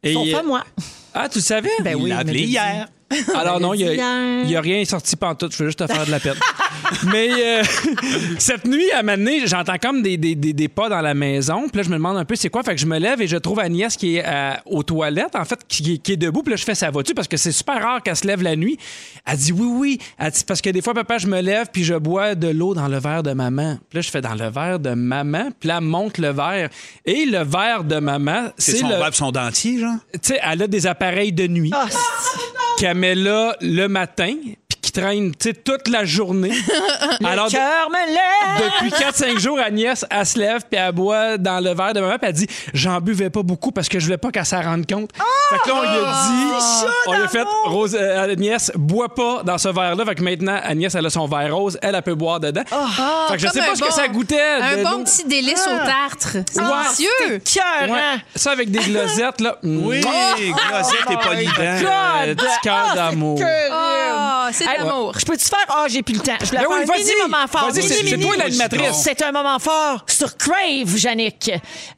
Et, 0.03 0.15
Sauf 0.15 0.33
à 0.35 0.43
moi. 0.43 0.65
Ah, 1.13 1.29
tu 1.29 1.39
le 1.39 1.43
savais? 1.43 1.71
Ben 1.83 1.97
Il 1.99 2.03
oui, 2.03 2.11
l'a 2.11 2.19
appelé 2.19 2.43
hier. 2.43 2.89
Alors 3.35 3.61
non, 3.61 3.75
il 3.75 3.87
n'y 3.87 4.55
a, 4.55 4.59
a 4.59 4.61
rien 4.61 4.85
sorti 4.85 5.17
pantoute. 5.17 5.53
Je 5.53 5.59
veux 5.59 5.67
juste 5.67 5.79
te 5.79 5.93
faire 5.93 6.07
de 6.07 6.11
la 6.11 6.21
peine. 6.21 6.35
Mais 7.13 7.31
euh, 7.33 7.63
cette 8.39 8.67
nuit, 8.67 8.91
à 8.93 9.03
donné, 9.03 9.47
j'entends 9.47 9.79
comme 9.81 10.03
des, 10.03 10.17
des, 10.17 10.35
des, 10.35 10.53
des 10.53 10.69
pas 10.69 10.89
dans 10.89 11.01
la 11.01 11.15
maison. 11.15 11.69
Puis 11.69 11.79
là, 11.79 11.83
je 11.83 11.89
me 11.89 11.95
demande 11.95 12.17
un 12.17 12.25
peu 12.25 12.35
c'est 12.35 12.49
quoi? 12.49 12.63
Fait 12.63 12.75
que 12.75 12.81
je 12.81 12.87
me 12.87 12.99
lève 12.99 13.21
et 13.23 13.27
je 13.27 13.37
trouve 13.37 13.61
Agnès 13.61 13.97
qui 13.97 14.17
est 14.17 14.25
euh, 14.27 14.55
aux 14.67 14.83
toilettes, 14.83 15.37
en 15.37 15.45
fait, 15.45 15.61
qui, 15.69 15.99
qui 16.01 16.13
est 16.13 16.17
debout. 16.17 16.43
Puis 16.43 16.51
là, 16.51 16.57
je 16.57 16.65
fais 16.65 16.75
sa 16.75 16.91
voiture 16.91 17.15
parce 17.15 17.29
que 17.29 17.37
c'est 17.37 17.53
super 17.53 17.83
rare 17.83 18.03
qu'elle 18.03 18.17
se 18.17 18.27
lève 18.27 18.43
la 18.43 18.57
nuit. 18.57 18.79
Elle 19.27 19.37
dit 19.37 19.53
oui, 19.53 19.67
oui. 19.67 19.99
Elle 20.19 20.31
dit, 20.31 20.45
parce 20.47 20.61
que 20.61 20.71
des 20.71 20.83
fois, 20.83 20.95
papa, 20.95 21.19
je 21.19 21.27
me 21.27 21.41
lève 21.41 21.69
puis 21.73 21.85
je 21.85 21.95
bois 21.95 22.35
de 22.35 22.49
l'eau 22.49 22.75
dans 22.75 22.89
le 22.89 22.99
verre 22.99 23.23
de 23.23 23.33
maman. 23.33 23.79
Puis 23.89 23.99
là, 23.99 24.01
je 24.03 24.11
fais 24.11 24.21
dans 24.21 24.35
le 24.35 24.49
verre 24.49 24.79
de 24.79 24.95
maman. 24.95 25.49
Puis 25.59 25.69
là, 25.69 25.79
elle 25.79 25.85
monte 25.85 26.19
le 26.19 26.31
verre. 26.31 26.69
Et 27.05 27.25
le 27.25 27.43
verre 27.45 27.85
de 27.85 27.99
maman, 27.99 28.51
C'est 28.57 28.73
c'est 28.73 28.79
son 28.79 28.89
le... 28.89 28.97
verbe, 28.97 29.15
son 29.15 29.31
dentier, 29.31 29.79
genre? 29.81 29.97
Tu 30.15 30.19
sais, 30.23 30.41
elle 30.43 30.63
a 30.63 30.67
des 30.67 30.87
appareils 30.87 31.33
de 31.33 31.47
nuit 31.47 31.71
Ah, 31.75 31.87
qu'elle 32.79 32.97
met 33.03 33.17
là 33.17 33.57
le 33.61 33.89
matin, 33.89 34.37
qui 34.93 35.01
traîne 35.01 35.33
tu 35.35 35.49
sais, 35.51 35.55
toute 35.55 35.89
la 35.89 36.05
journée. 36.05 36.53
Alors, 37.25 37.47
de- 37.47 37.53
Cœur 37.53 37.89
me 37.91 38.07
lève. 38.07 38.71
depuis 38.81 38.91
4-5 39.37 39.39
jours, 39.39 39.59
Agnès, 39.59 40.05
elle 40.11 40.27
se 40.27 40.39
lève, 40.39 40.63
puis 40.71 40.81
elle 40.81 40.93
boit 40.93 41.39
dans 41.39 41.61
le 41.63 41.75
verre 41.75 41.93
de 41.95 42.01
maman, 42.01 42.19
puis 42.19 42.29
elle 42.29 42.35
dit 42.35 42.47
J'en 42.75 43.01
buvais 43.01 43.31
pas 43.31 43.43
beaucoup 43.43 43.73
parce 43.73 43.89
que 43.89 43.99
je 43.99 44.05
voulais 44.07 44.19
pas 44.19 44.31
qu'elle 44.31 44.47
s'en 44.47 44.61
rende 44.63 44.87
compte. 44.87 45.11
fait 45.51 45.59
que 45.65 45.69
là, 45.69 45.75
on 45.77 45.81
lui 45.83 45.89
a 45.89 45.93
dit 46.03 46.93
On 47.07 47.13
lui 47.15 47.23
a 47.23 47.29
fait 47.29 47.47
Rose, 47.65 47.97
euh, 48.01 48.25
Agnès, 48.33 48.71
bois 48.75 49.15
pas 49.15 49.43
dans 49.45 49.59
ce 49.59 49.69
verre-là. 49.69 50.05
Fait 50.05 50.15
que 50.15 50.23
maintenant, 50.23 50.59
Agnès, 50.63 50.95
elle 50.95 51.07
a 51.07 51.11
son 51.11 51.27
verre 51.27 51.55
rose, 51.55 51.79
elle, 51.83 51.95
elle 51.95 52.03
peut 52.03 52.15
boire 52.15 52.41
dedans. 52.41 52.63
fait 52.65 53.35
que 53.35 53.39
je 53.41 53.47
Comme 53.47 53.53
sais 53.63 53.67
pas 53.69 53.75
ce 53.77 53.83
que 53.83 53.93
ça 53.93 54.09
goûtait. 54.09 54.41
Un 54.61 54.77
de 54.79 54.83
bon 54.85 55.05
petit 55.05 55.25
délice 55.25 55.67
au 55.67 55.87
tartre. 55.87 56.37
C'est 56.51 56.61
Ouais. 56.61 56.69
délicieux. 56.85 57.39
Cœur, 57.55 57.91
Ouais. 57.91 57.99
hein? 57.99 58.19
Ça 58.35 58.53
avec 58.53 58.71
des 58.71 58.79
glosettes, 58.91 59.41
là. 59.41 59.57
Oui, 59.63 60.01
glosette 60.01 61.11
et 61.11 61.17
polydent. 61.17 61.51
Euh, 61.59 62.35
petit 62.35 62.47
cœur 62.63 62.95
d'amour. 62.95 63.41
Ah, 63.71 64.49
c'est 64.53 64.65
Hey, 64.65 64.82
d'amour. 64.85 65.15
Je 65.19 65.25
peux-tu 65.25 65.45
faire? 65.45 65.65
Ah, 65.69 65.87
j'ai 65.89 66.03
plus 66.03 66.15
le 66.15 66.21
temps. 66.21 66.33
Je 66.41 66.47
voulais 66.47 66.59
Ben 66.61 66.69
faire 66.69 66.71
oui, 66.79 66.83
un 66.83 66.87
vas-y. 66.87 66.99
mini 67.05 67.11
moment 67.23 67.47
fort. 67.47 67.63
Vas-y, 67.71 67.77
Mini, 67.77 67.89
c'est- 67.89 67.95
c'est 67.95 68.17
mini. 68.17 68.25
toi 68.27 68.37
l'animatrice. 68.37 68.97
C'est 69.03 69.23
un 69.23 69.33
moment 69.33 69.59
fort 69.59 70.05
sur 70.07 70.37
Crave, 70.37 70.99
Yannick. 70.99 71.51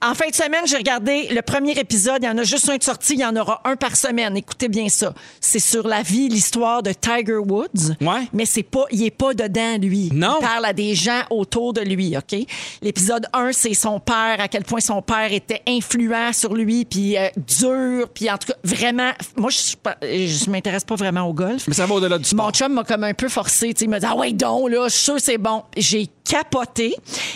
En 0.03 0.15
fin 0.15 0.29
de 0.29 0.35
semaine, 0.35 0.63
j'ai 0.67 0.77
regardé 0.77 1.29
le 1.31 1.43
premier 1.43 1.73
épisode. 1.79 2.19
Il 2.23 2.27
y 2.27 2.29
en 2.29 2.39
a 2.39 2.43
juste 2.45 2.69
un 2.69 2.77
de 2.77 2.83
sorti. 2.83 3.15
Il 3.15 3.21
y 3.21 3.25
en 3.25 3.37
aura 3.37 3.61
un 3.65 3.77
par 3.77 3.97
semaine. 3.97 4.37
Écoutez 4.37 4.69
bien 4.69 4.89
ça. 4.89 5.15
C'est 5.41 5.59
sur 5.59 5.87
la 5.87 6.03
vie, 6.03 6.29
l'histoire 6.29 6.83
de 6.83 6.93
Tiger 6.93 7.37
Woods. 7.37 7.95
Ouais. 8.01 8.29
Mais 8.33 8.45
c'est 8.47 8.63
pas, 8.63 8.85
il 8.91 9.03
est 9.05 9.11
pas 9.11 9.35
dedans, 9.35 9.77
lui. 9.81 10.11
Non. 10.13 10.37
Il 10.41 10.45
parle 10.47 10.65
à 10.67 10.73
des 10.73 10.95
gens 10.95 11.23
autour 11.31 11.73
de 11.73 11.81
lui, 11.81 12.17
OK? 12.17 12.39
L'épisode 12.83 13.27
1, 13.33 13.53
c'est 13.53 13.75
son 13.75 14.01
père, 14.01 14.37
à 14.41 14.49
quel 14.49 14.65
point 14.65 14.81
son 14.81 15.03
père 15.03 15.33
était 15.33 15.63
influent 15.69 16.33
sur 16.33 16.55
lui, 16.55 16.85
puis 16.85 17.17
euh, 17.17 17.29
dur, 17.37 18.09
puis 18.13 18.31
en 18.31 18.39
tout 18.39 18.49
cas, 18.49 18.59
vraiment... 18.65 19.11
Moi, 19.37 19.51
je 19.51 19.59
suis 19.59 19.77
pas- 19.77 19.97
je 20.03 20.51
m'intéresse 20.51 20.85
pas 20.85 20.95
vraiment 20.97 21.23
au 21.23 21.33
golf. 21.33 21.65
Mais 21.69 21.75
ça 21.75 21.87
va 21.87 21.95
au-delà 21.95 22.19
du 22.19 22.25
sport. 22.25 22.47
Mon 22.47 22.53
chum 22.53 22.74
m'a 22.75 22.85
comme 22.85 23.05
un 23.05 23.15
peu 23.15 23.29
forcé. 23.29 23.73
tu 23.73 23.79
sais, 23.81 23.85
Il 23.87 23.89
m'a 23.91 24.01
dit 24.01 24.07
Ah 24.09 24.17
ouais, 24.17 24.33
donc, 24.33 24.71
là, 24.71 24.89
je 24.89 24.95
suis 24.95 25.03
sûr 25.05 25.15
que 25.15 25.23
c'est 25.23 25.39
bon. 25.39 25.63
J'ai 25.77 26.09
capoté. 26.29 26.95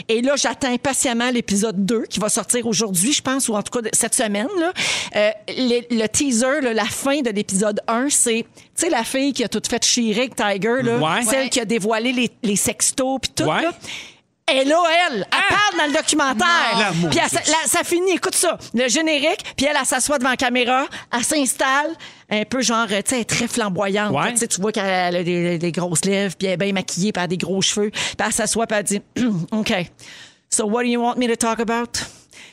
Et 0.08 0.20
là, 0.22 0.34
j'attends 0.36 0.72
impatiemment 0.72 1.30
l'épisode 1.30 1.84
2 1.86 2.04
qui 2.04 2.20
va 2.20 2.28
sortir 2.28 2.66
aujourd'hui, 2.66 3.12
je 3.12 3.22
pense, 3.22 3.48
ou 3.48 3.54
en 3.54 3.62
tout 3.62 3.80
cas 3.80 3.88
cette 3.92 4.14
semaine. 4.14 4.48
Là. 4.58 4.72
Euh, 5.16 5.30
le, 5.48 5.96
le 6.02 6.06
teaser, 6.08 6.60
là, 6.62 6.72
la 6.74 6.84
fin 6.84 7.20
de 7.20 7.30
l'épisode 7.30 7.80
1, 7.88 8.08
c'est. 8.10 8.44
Tu 8.54 8.64
sais, 8.74 8.90
la 8.90 9.04
fille 9.04 9.32
qui 9.32 9.44
a 9.44 9.48
tout 9.48 9.62
fait 9.68 9.84
chier 9.84 10.14
avec 10.16 10.34
Tiger, 10.36 10.82
là, 10.82 10.98
Ouais. 10.98 11.22
celle 11.24 11.44
Ouais. 11.44 11.48
qui 11.48 11.60
a 11.60 11.64
dévoilé 11.64 12.12
les, 12.12 12.30
les 12.42 12.56
sextos, 12.56 13.18
puis 13.20 13.30
tout. 13.34 13.44
Ouais. 13.44 13.62
Là, 13.62 13.72
elle 14.50 14.68
là, 14.68 14.82
elle, 15.10 15.26
elle 15.30 15.56
parle 15.56 15.78
dans 15.78 15.86
le 15.86 15.92
documentaire. 15.92 16.92
Puis 17.10 17.18
elle 17.18 17.40
la- 17.52 17.68
ça 17.68 17.84
finit, 17.84 18.12
écoute 18.12 18.34
ça, 18.34 18.58
le 18.74 18.88
générique, 18.88 19.42
puis 19.56 19.66
elle, 19.66 19.76
elle 19.78 19.86
s'assoit 19.86 20.18
devant 20.18 20.30
la 20.30 20.36
caméra, 20.36 20.86
elle 21.16 21.24
s'installe, 21.24 21.90
un 22.30 22.44
peu 22.44 22.60
genre, 22.60 22.86
tu 22.88 22.94
sais, 23.06 23.20
est 23.20 23.24
très 23.24 23.48
flamboyante. 23.48 24.14
Ouais. 24.14 24.32
Tu 24.32 24.38
sais, 24.38 24.48
tu 24.48 24.60
vois 24.60 24.72
qu'elle 24.72 25.16
a 25.16 25.22
des, 25.22 25.58
des 25.58 25.72
grosses 25.72 26.04
lèvres, 26.04 26.34
puis 26.36 26.46
elle 26.46 26.54
est 26.54 26.56
bien 26.56 26.72
maquillée, 26.72 27.12
puis 27.12 27.20
elle 27.20 27.24
a 27.24 27.28
des 27.28 27.36
gros 27.38 27.60
cheveux. 27.62 27.90
Puis 27.90 28.16
elle 28.24 28.32
s'assoit, 28.32 28.66
puis 28.66 28.76
elle 28.78 28.84
dit, 28.84 29.02
OK, 29.52 29.72
so 30.50 30.66
what 30.66 30.82
do 30.82 30.88
you 30.88 31.00
want 31.00 31.16
me 31.16 31.26
to 31.26 31.36
talk 31.36 31.60
about? 31.60 31.98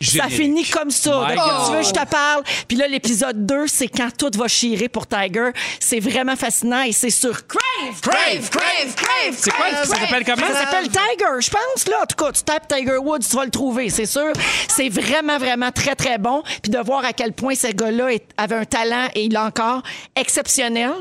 Ça 0.02 0.30
finit 0.30 0.66
comme 0.66 0.92
ça. 0.92 1.34
God. 1.36 1.68
tu 1.68 1.72
veux, 1.76 1.84
je 1.84 1.92
te 1.92 2.06
parle. 2.06 2.44
Puis 2.68 2.78
là, 2.78 2.88
l'épisode 2.88 3.46
2, 3.46 3.68
c'est 3.68 3.88
quand 3.88 4.10
tout 4.18 4.32
va 4.38 4.48
chirer 4.48 4.90
pour 4.90 5.08
Tiger. 5.08 5.52
C'est 5.80 6.00
vraiment 6.00 6.36
fascinant 6.36 6.82
et 6.84 6.92
c'est 6.92 7.10
sur 7.10 7.46
Crave! 7.48 8.02
Crave, 8.02 8.50
crave, 8.50 8.96
crave. 8.96 9.36
C'est 9.38 9.52
quoi? 9.52 9.66
Ça 9.84 9.86
s'appelle 9.86 10.26
comment? 10.26 10.48
Ça 10.48 10.66
s'appelle 10.66 10.88
Tiger, 10.88 11.40
je 11.40 11.50
pense. 11.50 11.88
Là, 11.88 11.98
en 12.04 12.06
tout 12.06 12.16
cas, 12.16 12.32
tu 12.32 12.44
tapes 12.44 12.68
Tiger 12.68 12.98
Woods, 12.98 13.20
tu 13.30 13.36
vas 13.36 13.46
le 13.46 13.52
trouver, 13.52 13.90
c'est 13.90 14.06
sûr. 14.06 14.32
C'est 14.68 14.90
vraiment, 14.90 15.38
vraiment 15.38 15.72
très, 15.72 15.96
très 15.96 16.18
bon. 16.18 16.44
Puis 16.62 16.72
de 16.72 16.80
voir 16.80 17.06
à 17.06 17.14
quel 17.14 17.34
point 17.34 17.56
ce 17.56 17.68
gars-là 17.68 18.10
avait 18.38 18.56
un 18.56 18.66
talent, 18.66 19.08
et 19.16 19.26
il 19.26 19.34
l'a 19.34 19.46
encore, 19.46 19.82
exceptionnel. 20.16 20.94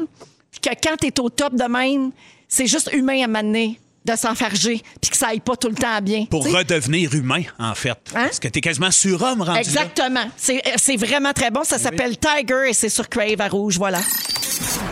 Puis 0.51 0.61
que 0.61 0.71
quand 0.83 0.97
tu 0.97 1.09
es 1.09 1.21
au 1.21 1.31
top 1.31 1.55
de 1.55 1.65
même, 1.65 2.13
c'est 2.49 2.67
juste 2.67 2.91
humain 2.93 3.25
à 3.25 3.27
m'amener 3.27 3.79
de 4.05 4.17
s'enfarger, 4.17 4.83
puis 5.01 5.11
que 5.11 5.17
ça 5.17 5.29
aille 5.29 5.41
pas 5.41 5.57
tout 5.57 5.69
le 5.69 5.75
temps 5.75 6.01
bien. 6.03 6.27
Pour 6.27 6.45
redevenir 6.45 7.15
humain, 7.15 7.43
en 7.59 7.75
fait. 7.75 7.91
Hein? 7.91 8.25
Parce 8.25 8.39
que 8.39 8.49
t'es 8.49 8.61
quasiment 8.61 8.91
surhomme 8.91 9.43
rendu. 9.43 9.59
Exactement. 9.59 10.25
C'est 10.37 10.63
c'est 10.77 10.97
vraiment 10.97 11.33
très 11.33 11.51
bon. 11.51 11.65
Ça 11.65 11.79
s'appelle 11.79 12.17
Tiger 12.19 12.69
et 12.69 12.73
c'est 12.73 12.89
sur 12.89 13.09
Crave 13.09 13.41
à 13.41 13.49
rouge. 13.49 13.79
Voilà. 13.79 14.01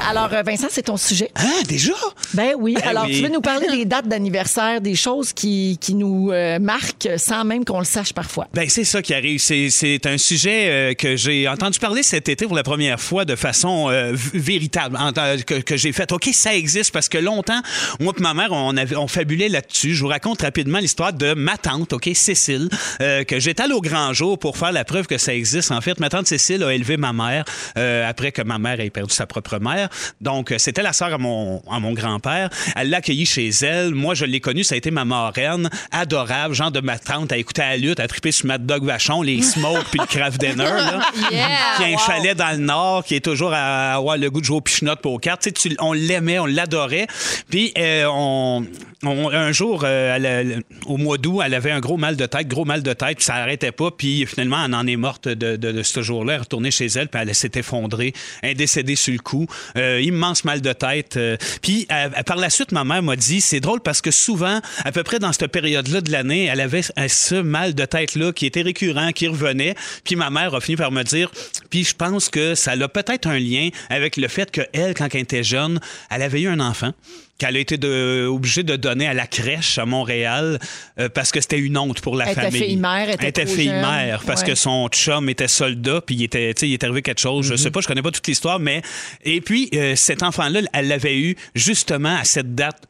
Alors, 0.09 0.33
euh, 0.33 0.43
Vincent, 0.43 0.67
c'est 0.71 0.83
ton 0.83 0.97
sujet. 0.97 1.31
Ah, 1.35 1.63
déjà? 1.69 1.93
Ben 2.35 2.55
oui. 2.59 2.75
Ben 2.75 2.89
Alors, 2.89 3.05
oui. 3.07 3.17
tu 3.17 3.23
veux 3.23 3.29
nous 3.29 3.41
parler 3.41 3.67
des 3.71 3.85
dates 3.85 4.09
d'anniversaire, 4.09 4.81
des 4.81 4.95
choses 4.95 5.33
qui, 5.33 5.79
qui 5.81 5.95
nous 5.95 6.31
euh, 6.33 6.59
marquent 6.59 7.09
sans 7.17 7.45
même 7.45 7.65
qu'on 7.65 7.79
le 7.79 7.85
sache 7.85 8.13
parfois. 8.13 8.49
Ben, 8.53 8.69
c'est 8.69 8.85
ça 8.85 9.03
qui 9.03 9.15
arrive. 9.15 9.41
C'est, 9.41 10.07
un 10.07 10.19
sujet 10.19 10.69
euh, 10.69 10.95
que 10.95 11.17
j'ai 11.17 11.47
entendu 11.49 11.79
parler 11.79 12.03
cet 12.03 12.29
été 12.29 12.47
pour 12.47 12.57
la 12.57 12.63
première 12.63 13.01
fois 13.01 13.25
de 13.25 13.37
façon 13.37 13.91
euh, 13.91 14.13
véritable, 14.35 14.97
en 14.97 15.13
que, 15.13 15.61
que 15.61 15.77
j'ai 15.77 15.93
fait. 15.93 16.11
OK, 16.11 16.29
ça 16.33 16.55
existe 16.55 16.93
parce 16.93 17.09
que 17.09 17.19
longtemps, 17.19 17.61
moi 18.01 18.13
et 18.19 18.23
ma 18.23 18.35
mère, 18.35 18.53
on, 18.53 18.77
avait, 18.77 18.97
on 19.03 19.09
fabulait 19.09 19.49
là-dessus. 19.49 19.95
Je 19.95 20.03
vous 20.03 20.09
raconte 20.09 20.43
rapidement 20.43 20.79
l'histoire 20.79 21.13
de 21.13 21.35
ma 21.35 21.57
tante, 21.57 21.93
OK, 21.93 22.09
Cécile, 22.15 22.69
euh, 23.01 23.25
que 23.25 23.39
j'étais 23.41 23.63
allé 23.65 23.73
au 23.75 23.81
grand 23.81 24.13
jour 24.13 24.39
pour 24.39 24.57
faire 24.57 24.73
la 24.73 24.85
preuve 24.85 25.07
que 25.07 25.19
ça 25.19 25.35
existe. 25.35 25.71
En 25.71 25.81
fait, 25.81 25.99
ma 26.01 26.09
tante 26.09 26.27
Cécile 26.27 26.63
a 26.63 26.73
élevé 26.73 26.97
ma 26.97 27.13
mère 27.13 27.45
euh, 27.77 28.09
après 28.09 28.33
que 28.33 28.43
ma 28.43 28.59
mère 28.59 28.81
ait 28.81 28.91
perdu 28.91 29.13
sa 29.15 29.27
propre 29.27 29.59
mère. 29.59 29.89
Donc, 30.21 30.53
euh, 30.53 30.59
c'était 30.59 30.83
la 30.83 30.93
sœur 30.93 31.13
à 31.13 31.19
mon, 31.19 31.63
à 31.71 31.79
mon 31.81 31.93
grand-père. 31.93 32.49
Elle 32.77 32.91
l'a 32.91 32.99
accueilli 32.99 33.27
chez 33.27 33.49
elle. 33.49 33.95
Moi, 33.95 34.15
je 34.15 34.25
l'ai 34.25 34.41
connue. 34.41 34.65
Ça 34.65 34.75
a 34.75 34.79
été 34.79 34.91
ma 34.91 35.05
marraine. 35.05 35.69
Adorable. 35.91 36.55
Genre 36.55 36.71
de 36.71 36.81
ma 36.81 36.99
tante. 36.99 37.33
Elle 37.33 37.41
écoutait 37.41 37.63
la 37.63 37.77
lutte. 37.77 37.99
Elle 38.01 38.09
trippé 38.09 38.33
sur 38.33 38.47
Mad 38.47 38.65
Dog 38.67 38.85
Vachon, 38.85 39.23
les 39.23 39.43
smokes 39.43 39.87
puis 39.91 40.01
le 40.01 40.07
craft 40.07 40.41
dinner. 40.41 40.55
Là. 40.65 41.01
Yeah, 41.31 41.49
Qui 41.77 41.83
a 41.85 41.87
un 41.87 41.93
wow. 41.93 41.99
chalet 41.99 42.37
dans 42.37 42.51
le 42.53 42.59
Nord, 42.65 43.05
qui 43.05 43.15
est 43.17 43.21
toujours 43.25 43.53
à 43.53 43.95
avoir 43.95 44.17
le 44.17 44.31
goût 44.31 44.41
de 44.41 44.47
jouer 44.47 44.57
au 44.57 44.61
pichenote 44.61 45.01
pour 45.01 45.21
cartes. 45.21 45.43
Tu 45.43 45.49
sais, 45.51 45.71
tu- 45.71 45.77
on 45.81 45.93
l'aimait, 45.93 46.39
on 46.39 46.47
l'adorait. 46.47 47.07
Puis, 47.51 47.73
euh, 47.79 48.07
on, 48.11 48.65
un 49.05 49.53
jour, 49.53 49.83
euh, 49.85 50.17
elle 50.17 50.63
au 50.87 50.97
mois 50.97 51.19
d'août, 51.19 51.41
elle 51.45 51.55
avait 51.55 51.71
un 51.71 51.81
gros 51.81 51.97
mal 51.97 52.17
de 52.17 52.27
tête, 52.27 52.47
gros 52.47 52.65
mal 52.65 52.83
de 52.83 52.93
tête, 52.93 53.17
puis 53.17 53.25
ça 53.25 53.35
n'arrêtait 53.35 53.73
pas. 53.73 53.91
Puis 53.91 54.27
finalement, 54.27 54.65
elle 54.65 54.75
en 54.75 54.87
est 54.87 54.97
morte 54.97 55.29
de, 55.29 55.83
ce 55.83 56.03
jour-là. 56.03 56.35
Elle 56.35 56.39
est 56.39 56.43
retournée 56.43 56.71
chez 56.71 56.87
elle, 56.87 57.09
puis 57.09 57.21
elle 57.21 57.35
s'est 57.35 57.53
effondrée. 57.57 58.13
Elle 58.43 58.51
est 58.51 58.55
décédée 58.55 58.97
sur 58.97 59.13
le 59.13 59.19
coup. 59.19 59.47
Euh, 59.77 60.01
immense 60.01 60.45
mal 60.45 60.61
de 60.61 60.73
tête. 60.73 61.17
Euh, 61.17 61.37
puis 61.63 61.87
par 62.27 62.37
la 62.37 62.51
suite, 62.51 62.73
ma 62.73 62.85
mère 62.85 63.03
m'a 63.03 63.17
dit, 63.17 63.41
c'est 63.41 63.61
drôle 63.61 63.81
parce 63.81 64.01
que 64.01 64.11
souvent, 64.11 64.61
à 64.85 64.93
peu 64.93 65.03
près 65.03 65.19
dans 65.19 65.33
cette 65.33 65.51
période-là 65.51 66.01
de 66.01 66.11
l'année, 66.13 66.45
elle 66.45 66.61
avait 66.61 66.83
ce 66.83 67.35
mal 67.35 67.75
de 67.75 67.85
tête-là 67.85 68.33
qui 68.33 68.47
était 68.47 68.63
récurrent, 68.63 69.11
qui 69.13 69.27
revenait. 69.27 69.75
Puis 70.05 70.17
ma 70.17 70.31
mère 70.31 70.55
a 70.55 70.61
fini 70.61 70.77
par 70.77 70.93
me 70.93 71.03
dire, 71.03 71.31
puis 71.71 71.85
je 71.85 71.95
pense 71.95 72.29
que 72.29 72.55
ça 72.55 72.73
a 72.73 72.89
peut-être 72.89 73.27
un 73.27 73.39
lien 73.39 73.69
avec 73.91 74.17
le 74.17 74.29
fait 74.29 74.51
qu'elle, 74.51 74.95
quand 74.95 75.09
elle 75.13 75.21
était 75.21 75.45
jeune, 75.45 75.81
elle 76.11 76.23
avait 76.23 76.43
eu 76.43 76.49
un 76.49 76.61
enfant 76.61 76.93
qu'elle 77.39 77.57
a 77.57 77.59
été 77.59 77.77
de- 77.77 78.27
obligée 78.31 78.63
de 78.63 78.77
donner 78.77 79.07
à 79.09 79.15
la 79.15 79.27
crèche 79.27 79.79
à 79.79 79.85
Montréal 79.87 80.61
euh, 81.01 81.09
parce 81.09 81.33
que 81.33 81.41
c'était 81.41 81.59
une 81.59 81.77
honte 81.77 82.01
pour 82.01 82.15
la 82.15 82.27
Elle 82.27 82.33
était 82.33 82.41
famille. 82.43 82.63
fille-mère, 82.63 83.09
elle 83.09 83.15
était 83.27 83.45
trop 83.45 83.55
fille-mère 83.55 84.19
jeune. 84.19 84.27
parce 84.27 84.43
Ouais. 84.43 84.49
que 84.49 84.55
son 84.55 84.89
chum 84.89 85.29
était 85.29 85.49
soldat 85.49 86.01
puis 86.07 86.15
il 86.15 86.23
était, 86.25 86.55
tu 86.55 86.61
sais, 86.61 86.69
il 86.69 86.73
est 86.75 86.85
arrivé 86.85 87.03
quelque 87.03 87.21
chose. 87.21 87.47
Je 87.47 87.57
sais 87.57 87.71
pas, 87.71 87.81
je 87.81 87.89
connais 87.89 88.03
pas 88.03 88.11
toute 88.13 88.27
l'histoire, 88.29 88.59
mais 88.61 88.83
et 89.25 89.41
puis 89.41 89.69
euh, 89.75 89.97
cet 89.97 90.23
enfant-là, 90.23 90.61
elle 90.73 90.89
l'avait 90.89 91.19
eu 91.19 91.37
justement 91.55 92.17
à 92.17 92.25
cette 92.25 92.55
date 92.55 92.83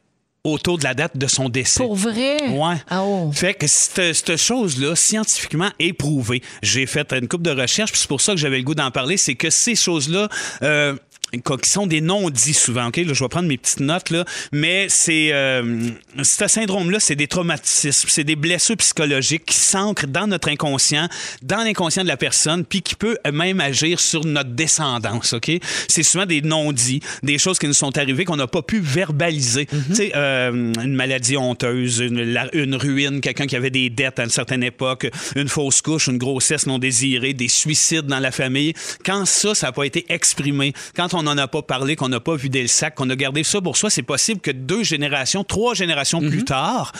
autour 0.43 0.77
de 0.77 0.83
la 0.83 0.93
date 0.93 1.17
de 1.17 1.25
son 1.25 1.47
décès. 1.47 1.81
Pour 1.81 1.95
vrai? 1.95 2.49
Ouais. 2.49 2.75
Ah 2.89 3.03
oh. 3.05 3.31
Fait 3.33 3.53
que 3.53 3.65
cette, 3.65 4.35
chose-là, 4.35 4.93
scientifiquement 4.93 5.69
éprouvée, 5.79 6.41
j'ai 6.61 6.85
fait 6.85 7.13
une 7.13 7.29
coupe 7.29 7.43
de 7.43 7.51
recherches, 7.51 7.91
puis 7.91 8.01
c'est 8.01 8.09
pour 8.09 8.19
ça 8.19 8.33
que 8.33 8.39
j'avais 8.39 8.57
le 8.57 8.63
goût 8.63 8.75
d'en 8.75 8.91
parler, 8.91 9.15
c'est 9.15 9.35
que 9.35 9.49
ces 9.49 9.75
choses-là, 9.75 10.27
euh, 10.61 10.95
qui 11.41 11.69
sont 11.69 11.87
des 11.87 12.01
non-dits 12.01 12.53
souvent. 12.53 12.87
Ok, 12.87 12.97
Là, 12.97 13.13
je 13.13 13.23
vais 13.23 13.27
prendre 13.29 13.47
mes 13.47 13.57
petites 13.57 13.79
notes 13.79 14.09
là, 14.11 14.23
mais 14.51 14.87
c'est 14.89 15.29
euh, 15.33 15.89
ce 16.21 16.47
syndrome-là, 16.47 16.99
c'est 16.99 17.15
des 17.15 17.27
traumatismes, 17.27 18.07
c'est 18.09 18.23
des 18.23 18.35
blessures 18.35 18.77
psychologiques 18.77 19.45
qui 19.45 19.57
s'ancrent 19.57 20.07
dans 20.07 20.27
notre 20.27 20.49
inconscient, 20.49 21.07
dans 21.41 21.63
l'inconscient 21.63 22.03
de 22.03 22.07
la 22.07 22.17
personne, 22.17 22.63
puis 22.65 22.81
qui 22.81 22.95
peut 22.95 23.17
même 23.31 23.59
agir 23.59 23.99
sur 23.99 24.25
notre 24.25 24.51
descendance. 24.51 25.33
Ok, 25.33 25.51
c'est 25.87 26.03
souvent 26.03 26.25
des 26.25 26.41
non-dits, 26.41 27.01
des 27.23 27.37
choses 27.37 27.59
qui 27.59 27.67
nous 27.67 27.73
sont 27.73 27.97
arrivées 27.97 28.25
qu'on 28.25 28.35
n'a 28.37 28.47
pas 28.47 28.61
pu 28.61 28.79
verbaliser. 28.79 29.65
Tu 29.65 29.95
sais, 29.95 30.11
euh, 30.15 30.51
une 30.51 30.93
maladie 30.95 31.37
honteuse, 31.37 31.99
une, 31.99 32.21
la- 32.23 32.53
une 32.55 32.75
ruine, 32.75 33.21
quelqu'un 33.21 33.47
qui 33.47 33.55
avait 33.55 33.69
des 33.69 33.89
dettes 33.89 34.19
à 34.19 34.23
une 34.23 34.29
certaine 34.29 34.63
époque, 34.63 35.07
une 35.35 35.47
fausse 35.49 35.81
couche, 35.81 36.07
une 36.07 36.17
grossesse 36.17 36.65
non 36.67 36.79
désirée, 36.79 37.33
des 37.33 37.47
suicides 37.47 38.05
dans 38.05 38.19
la 38.19 38.31
famille. 38.31 38.73
Quand 39.05 39.25
ça, 39.25 39.55
ça 39.55 39.67
n'a 39.67 39.71
pas 39.71 39.83
été 39.85 40.05
exprimé, 40.09 40.73
quand 40.95 41.13
on 41.13 41.22
n'en 41.23 41.37
a 41.37 41.47
pas 41.47 41.61
parlé, 41.61 41.95
qu'on 41.95 42.09
n'a 42.09 42.19
pas 42.19 42.35
vidé 42.35 42.61
le 42.61 42.67
sac, 42.67 42.95
qu'on 42.95 43.09
a 43.09 43.15
gardé 43.15 43.43
ça 43.43 43.59
pour 43.61 43.77
soi, 43.77 43.89
c'est 43.89 44.03
possible 44.03 44.39
que 44.41 44.51
deux 44.51 44.83
générations, 44.83 45.43
trois 45.43 45.73
générations 45.73 46.19
plus 46.19 46.43
tard, 46.45 46.91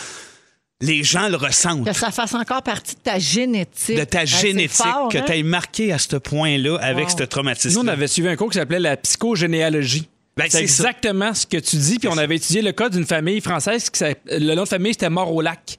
les 0.80 1.02
gens 1.04 1.28
le 1.28 1.36
ressentent. 1.36 1.86
Que 1.86 1.92
ça 1.92 2.10
fasse 2.10 2.34
encore 2.34 2.62
partie 2.62 2.94
de 2.96 3.00
ta 3.00 3.18
génétique. 3.18 3.96
De 3.96 4.04
ta 4.04 4.24
génétique, 4.24 4.70
fort, 4.84 5.08
que 5.08 5.18
hein? 5.18 5.24
tu 5.26 5.32
aies 5.32 5.42
marqué 5.42 5.92
à 5.92 5.98
ce 5.98 6.16
point-là 6.16 6.76
avec 6.80 7.08
Wow. 7.08 7.18
ce 7.18 7.24
traumatisme. 7.24 7.74
Nous, 7.80 7.84
on 7.84 7.88
avait 7.88 8.08
suivi 8.08 8.28
un 8.28 8.36
cours 8.36 8.50
qui 8.50 8.58
s'appelait 8.58 8.80
la 8.80 8.96
psychogénéalogie. 8.96 10.08
Ben, 10.36 10.46
c'est 10.48 10.66
ça. 10.66 10.88
exactement 10.88 11.32
ce 11.32 11.46
que 11.46 11.58
tu 11.58 11.76
dis. 11.76 11.98
Puis 12.00 12.08
on 12.08 12.18
avait 12.18 12.36
étudié 12.36 12.60
le 12.60 12.72
cas 12.72 12.88
d'une 12.88 13.06
famille 13.06 13.40
française 13.40 13.88
qui 13.88 14.02
le 14.26 14.54
nom 14.54 14.64
de 14.64 14.68
famille 14.68 14.92
c'était 14.92 15.08
Mort 15.10 15.32
au 15.32 15.40
lac. 15.40 15.76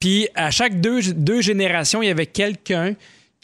Puis 0.00 0.26
à 0.34 0.50
chaque 0.50 0.80
deux, 0.80 1.02
deux 1.12 1.42
générations, 1.42 2.02
il 2.02 2.06
y 2.06 2.10
avait 2.10 2.26
quelqu'un 2.26 2.94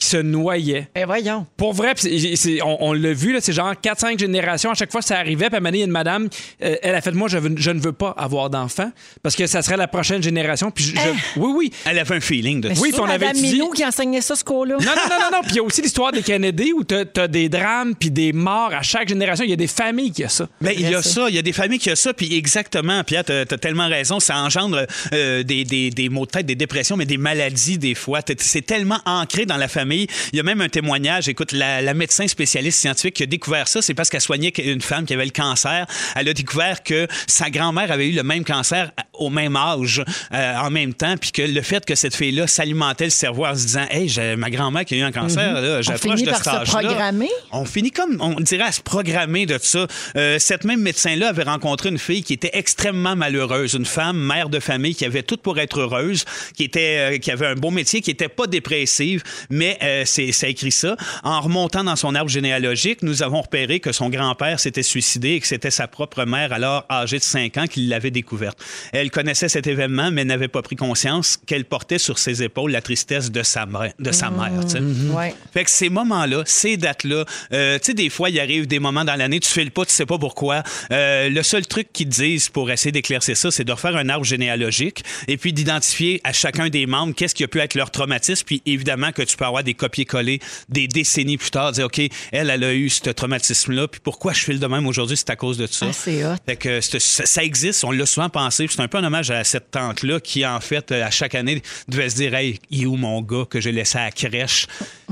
qui 0.01 0.09
se 0.09 0.17
noyait. 0.17 0.89
Ben 0.95 1.07
voyons. 1.07 1.47
Pour 1.57 1.73
vrai, 1.75 1.93
c'est- 1.97 2.35
c'est- 2.35 2.61
on, 2.63 2.87
on 2.87 2.93
l'a 2.93 3.13
vu, 3.13 3.33
là, 3.33 3.39
c'est 3.41 3.53
genre 3.53 3.73
4-5 3.81 4.19
générations. 4.19 4.71
À 4.71 4.75
chaque 4.75 4.91
fois, 4.91 5.03
ça 5.03 5.19
arrivait. 5.19 5.49
Puis 5.51 5.57
à 5.65 5.71
il 5.71 5.77
y 5.77 5.83
a 5.83 5.85
une 5.85 5.91
madame, 5.93 6.29
euh, 6.65 6.75
elle 6.83 6.95
a 6.95 7.01
fait 7.01 7.13
Moi, 7.13 7.29
je, 7.29 7.39
veux- 7.39 7.55
je 7.57 7.71
ne 7.71 7.79
veux 7.81 7.93
pas 7.93 8.15
avoir 8.17 8.51
d'enfant 8.51 8.91
parce 9.23 9.37
que 9.37 9.47
ça 9.47 9.63
serait 9.63 9.77
la 9.77 9.89
prochaine 9.89 10.23
génération. 10.23 10.71
Puis 10.71 10.85
je- 10.85 10.97
je- 10.97 11.39
oui, 11.41 11.53
oui. 11.57 11.73
Elle 11.85 11.99
avait 11.99 12.15
un 12.17 12.21
feeling 12.21 12.61
de 12.61 12.69
Mais 12.71 12.75
ça. 12.75 12.81
Oui, 12.81 12.91
puis 12.93 13.01
on 13.01 13.05
avait 13.05 13.27
Madame 13.27 13.37
étudié- 13.37 13.53
Minou 13.59 13.71
qui 13.73 13.85
enseignait 13.85 14.21
ça, 14.23 14.35
ce 14.37 14.43
cours-là. 14.45 14.77
Non, 14.81 14.85
non, 14.85 14.93
non, 15.11 15.17
non, 15.21 15.37
non. 15.37 15.41
Puis 15.43 15.51
il 15.53 15.57
y 15.57 15.59
a 15.61 15.63
aussi 15.63 15.83
l'histoire 15.83 16.13
des 16.13 16.23
Kennedy 16.23 16.73
où 16.73 16.83
t'as 16.83 17.05
as 17.17 17.29
des 17.29 17.49
drames 17.51 17.95
puis 17.95 18.11
des 18.11 18.33
morts 18.33 18.73
à 18.73 18.83
chaque 18.83 19.09
génération. 19.09 19.45
Il 19.45 19.51
y 19.51 19.55
a 19.55 19.57
des 19.57 19.67
familles 19.67 20.13
qui 20.13 20.25
ont 20.25 20.29
ça. 20.29 20.49
Ben, 20.63 20.73
il 20.75 20.89
y 20.89 20.95
a 20.95 21.03
ça, 21.03 21.27
il 21.29 21.35
y 21.35 21.39
a 21.39 21.43
des 21.43 21.53
familles 21.53 21.79
qui 21.79 21.91
ont 21.91 21.97
ça, 21.97 22.15
puis 22.15 22.35
exactement, 22.37 23.05
Pierre, 23.05 23.25
t'as 23.25 23.41
as 23.43 23.59
tellement 23.59 23.89
raison, 23.89 24.19
ça 24.19 24.39
engendre 24.39 24.87
euh, 25.13 25.43
des, 25.43 25.65
des, 25.65 25.91
des 25.91 26.09
maux 26.09 26.25
de 26.25 26.31
tête, 26.31 26.47
des 26.47 26.55
dépressions, 26.55 26.97
mais 26.97 27.05
des 27.07 27.19
maladies 27.19 27.77
des 27.77 27.95
fois. 27.95 28.23
T'es- 28.23 28.37
C'est 28.39 28.63
tellement 28.63 28.99
ancré 29.05 29.45
dans 29.45 29.57
la 29.59 29.69
famille. 29.69 29.90
Il 29.97 30.37
y 30.37 30.41
a 30.41 30.43
même 30.43 30.61
un 30.61 30.69
témoignage, 30.69 31.29
écoute, 31.29 31.53
la, 31.53 31.83
la 31.83 31.95
médecin 31.95 32.27
spécialiste 32.29 32.81
scientifique 32.81 33.15
qui 33.15 33.23
a 33.23 33.27
découvert 33.27 33.69
ça, 33.69 33.83
c'est 33.83 33.95
parce 33.95 34.11
qu'elle 34.11 34.21
soignait 34.21 34.53
une 34.59 34.81
femme 34.81 35.05
qui 35.05 35.15
avait 35.15 35.25
le 35.25 35.31
cancer. 35.31 35.87
Elle 36.17 36.29
a 36.29 36.35
découvert 36.35 36.83
que 36.83 37.07
sa 37.27 37.51
grand-mère 37.51 37.91
avait 37.91 38.09
eu 38.09 38.13
le 38.13 38.23
même 38.23 38.45
cancer 38.45 38.91
au 39.15 39.31
même 39.31 39.57
âge, 39.57 40.03
euh, 40.33 40.57
en 40.57 40.71
même 40.71 40.95
temps, 40.95 41.17
puis 41.17 41.33
que 41.33 41.43
le 41.43 41.63
fait 41.63 41.85
que 41.85 41.95
cette 41.95 42.15
fille-là 42.15 42.47
s'alimentait 42.47 43.05
le 43.05 43.11
cerveau 43.11 43.47
en 43.47 43.55
se 43.55 43.67
disant, 43.67 43.87
hey, 43.91 44.09
j'ai 44.09 44.37
ma 44.37 44.51
grand-mère 44.51 44.85
qui 44.85 44.95
a 44.95 44.99
eu 44.99 45.03
un 45.03 45.13
cancer, 45.13 45.61
là, 45.61 45.83
j'approche 45.83 46.13
finit 46.13 46.23
de 46.25 46.31
par 46.31 46.39
cet 46.43 46.53
se 46.53 46.59
âge-là. 46.59 46.89
programmer? 46.89 47.29
On 47.53 47.65
finit 47.65 47.91
comme, 47.91 48.17
on 48.21 48.41
dirait, 48.41 48.65
à 48.65 48.73
se 48.73 48.81
programmer 48.81 49.47
de 49.47 49.59
ça. 49.61 49.87
Euh, 50.17 50.39
cette 50.39 50.65
même 50.65 50.81
médecin-là 50.81 51.29
avait 51.29 51.43
rencontré 51.43 51.91
une 51.91 51.99
fille 51.99 52.23
qui 52.23 52.33
était 52.33 52.51
extrêmement 52.55 53.17
malheureuse, 53.17 53.75
une 53.75 53.85
femme, 53.85 54.19
mère 54.19 54.49
de 54.49 54.61
famille, 54.61 54.95
qui 54.95 55.05
avait 55.05 55.23
tout 55.23 55.37
pour 55.37 55.59
être 55.59 55.81
heureuse, 55.81 56.25
qui 56.57 56.65
était, 56.65 57.15
euh, 57.15 57.19
qui 57.19 57.31
avait 57.31 57.47
un 57.47 57.55
beau 57.55 57.71
métier, 57.71 58.01
qui 58.01 58.11
était 58.11 58.29
pas 58.29 58.47
dépressive, 58.47 59.23
mais 59.51 59.77
euh, 59.83 60.03
c'est, 60.07 60.33
ça 60.33 60.49
écrit 60.49 60.73
ça. 60.73 60.97
En 61.23 61.41
remontant 61.41 61.85
dans 61.85 61.97
son 61.97 62.15
arbre 62.15 62.31
généalogique, 62.31 63.03
nous 63.03 63.23
avons 63.23 63.43
repéré 63.43 63.81
que 63.81 63.93
son 63.93 64.09
grand-père 64.09 64.61
s'était 64.61 64.83
suicidé 64.83 65.31
et 65.31 65.41
que 65.41 65.47
c'était 65.47 65.71
sa 65.71 65.89
propre 65.89 66.25
mère, 66.25 66.53
alors 66.53 66.85
âgée 66.91 67.19
de 67.19 67.25
5 67.25 67.57
ans, 67.59 67.67
qui 67.67 67.87
l'avait 67.87 68.11
découverte. 68.11 68.59
Elle 68.93 69.11
connaissait 69.11 69.49
cet 69.49 69.67
événement, 69.67 70.11
mais 70.11 70.25
n'avait 70.25 70.49
pas 70.49 70.63
pris 70.63 70.77
conscience 70.77 71.37
qu'elle 71.47 71.65
portait 71.65 71.99
sur 71.99 72.19
ses 72.19 72.43
épaules 72.43 72.71
la 72.73 72.81
tristesse 72.83 73.31
de 73.31 73.43
sa, 73.43 73.67
mère- 73.67 73.93
de 73.99 74.13
sa 74.13 74.31
mère. 74.31 74.65
tu 74.65 74.71
sais. 74.71 74.81
Ouais. 74.81 75.35
Fait 75.53 75.65
que 75.65 75.71
ces 75.71 75.89
moments-là, 75.89 76.43
ces 76.47 76.77
dates-là, 76.77 77.25
euh, 77.53 77.79
tu 77.79 77.87
sais, 77.87 77.95
des 77.95 78.11
fois, 78.11 78.31
il 78.31 78.39
arrive 78.41 78.67
des 78.67 78.79
moments 78.79 79.05
dans 79.05 79.17
l'année, 79.17 79.41
tu 79.41 79.49
files 79.51 79.71
pas, 79.71 79.85
tu 79.85 79.93
sais 79.93 80.07
pas 80.07 80.19
pourquoi. 80.19 80.63
Euh, 80.93 81.29
le 81.29 81.43
seul 81.43 81.67
truc 81.67 81.93
qu'ils 81.93 82.09
te 82.09 82.15
disent 82.15 82.49
pour 82.49 82.71
essayer 82.71 82.93
d'éclaircir 82.93 83.37
ça, 83.37 83.51
c'est 83.51 83.65
de 83.65 83.73
refaire 83.73 83.97
un 83.97 84.09
arbre 84.09 84.25
généalogique 84.25 85.03
et 85.29 85.37
puis 85.37 85.53
d'identifier 85.53 86.21
à 86.25 86.33
chacun 86.33 86.69
des 86.69 86.87
membres 86.87 87.15
qu'est-ce 87.15 87.35
qui 87.35 87.45
a 87.45 87.49
pu 87.49 87.59
être 87.61 87.75
leur 87.75 87.91
traumatisme. 87.91 88.45
Puis 88.47 88.63
évidemment 88.67 89.13
que 89.13 89.23
tu 89.23 89.37
peux 89.37 89.45
avoir 89.45 89.63
des 89.65 89.70
copier-coller 89.75 90.41
des 90.69 90.87
décennies 90.89 91.37
plus 91.37 91.51
tard, 91.51 91.73
dire, 91.73 91.87
OK, 91.87 91.99
elle, 92.33 92.51
elle 92.51 92.65
a 92.65 92.75
eu 92.75 92.89
ce 92.89 93.11
traumatisme-là, 93.11 93.89
puis 93.89 94.01
pourquoi 94.03 94.33
je 94.33 94.45
file 94.45 94.61
de 94.61 94.67
même 94.67 94.87
aujourd'hui, 94.87 95.17
c'est 95.17 95.31
à 95.31 95.37
cause 95.37 95.57
de 95.57 95.67
ça. 95.67 95.87
Ah, 95.91 95.93
c'est 95.93 96.25
hot. 96.25 96.37
Fait 96.47 96.57
que 96.57 96.81
ça, 96.81 96.99
ça 97.01 97.43
existe, 97.43 97.85
on 97.85 97.91
l'a 97.91 98.07
souvent 98.07 98.29
pensé. 98.29 98.67
puis 98.67 98.75
C'est 98.77 98.83
un 98.83 98.89
peu 98.89 98.99
un 98.99 99.05
hommage 99.05 99.31
à 99.31 99.45
cette 99.45 99.71
tante-là 99.71 100.21
qui, 100.21 100.45
en 100.47 100.61
fait, 100.61 100.93
euh, 100.93 101.05
à 101.05 101.11
chaque 101.11 101.35
année, 101.35 101.63
devait 101.89 102.09
se 102.11 102.17
dire 102.17 102.35
Hey, 102.35 102.59
il 102.71 102.83
est 102.83 102.87
où 102.87 102.97
mon 102.97 103.21
gars 103.23 103.45
que 103.49 103.61
j'ai 103.61 103.73
laissé 103.73 103.99
à 103.99 104.05
la 104.05 104.11
crèche? 104.11 104.67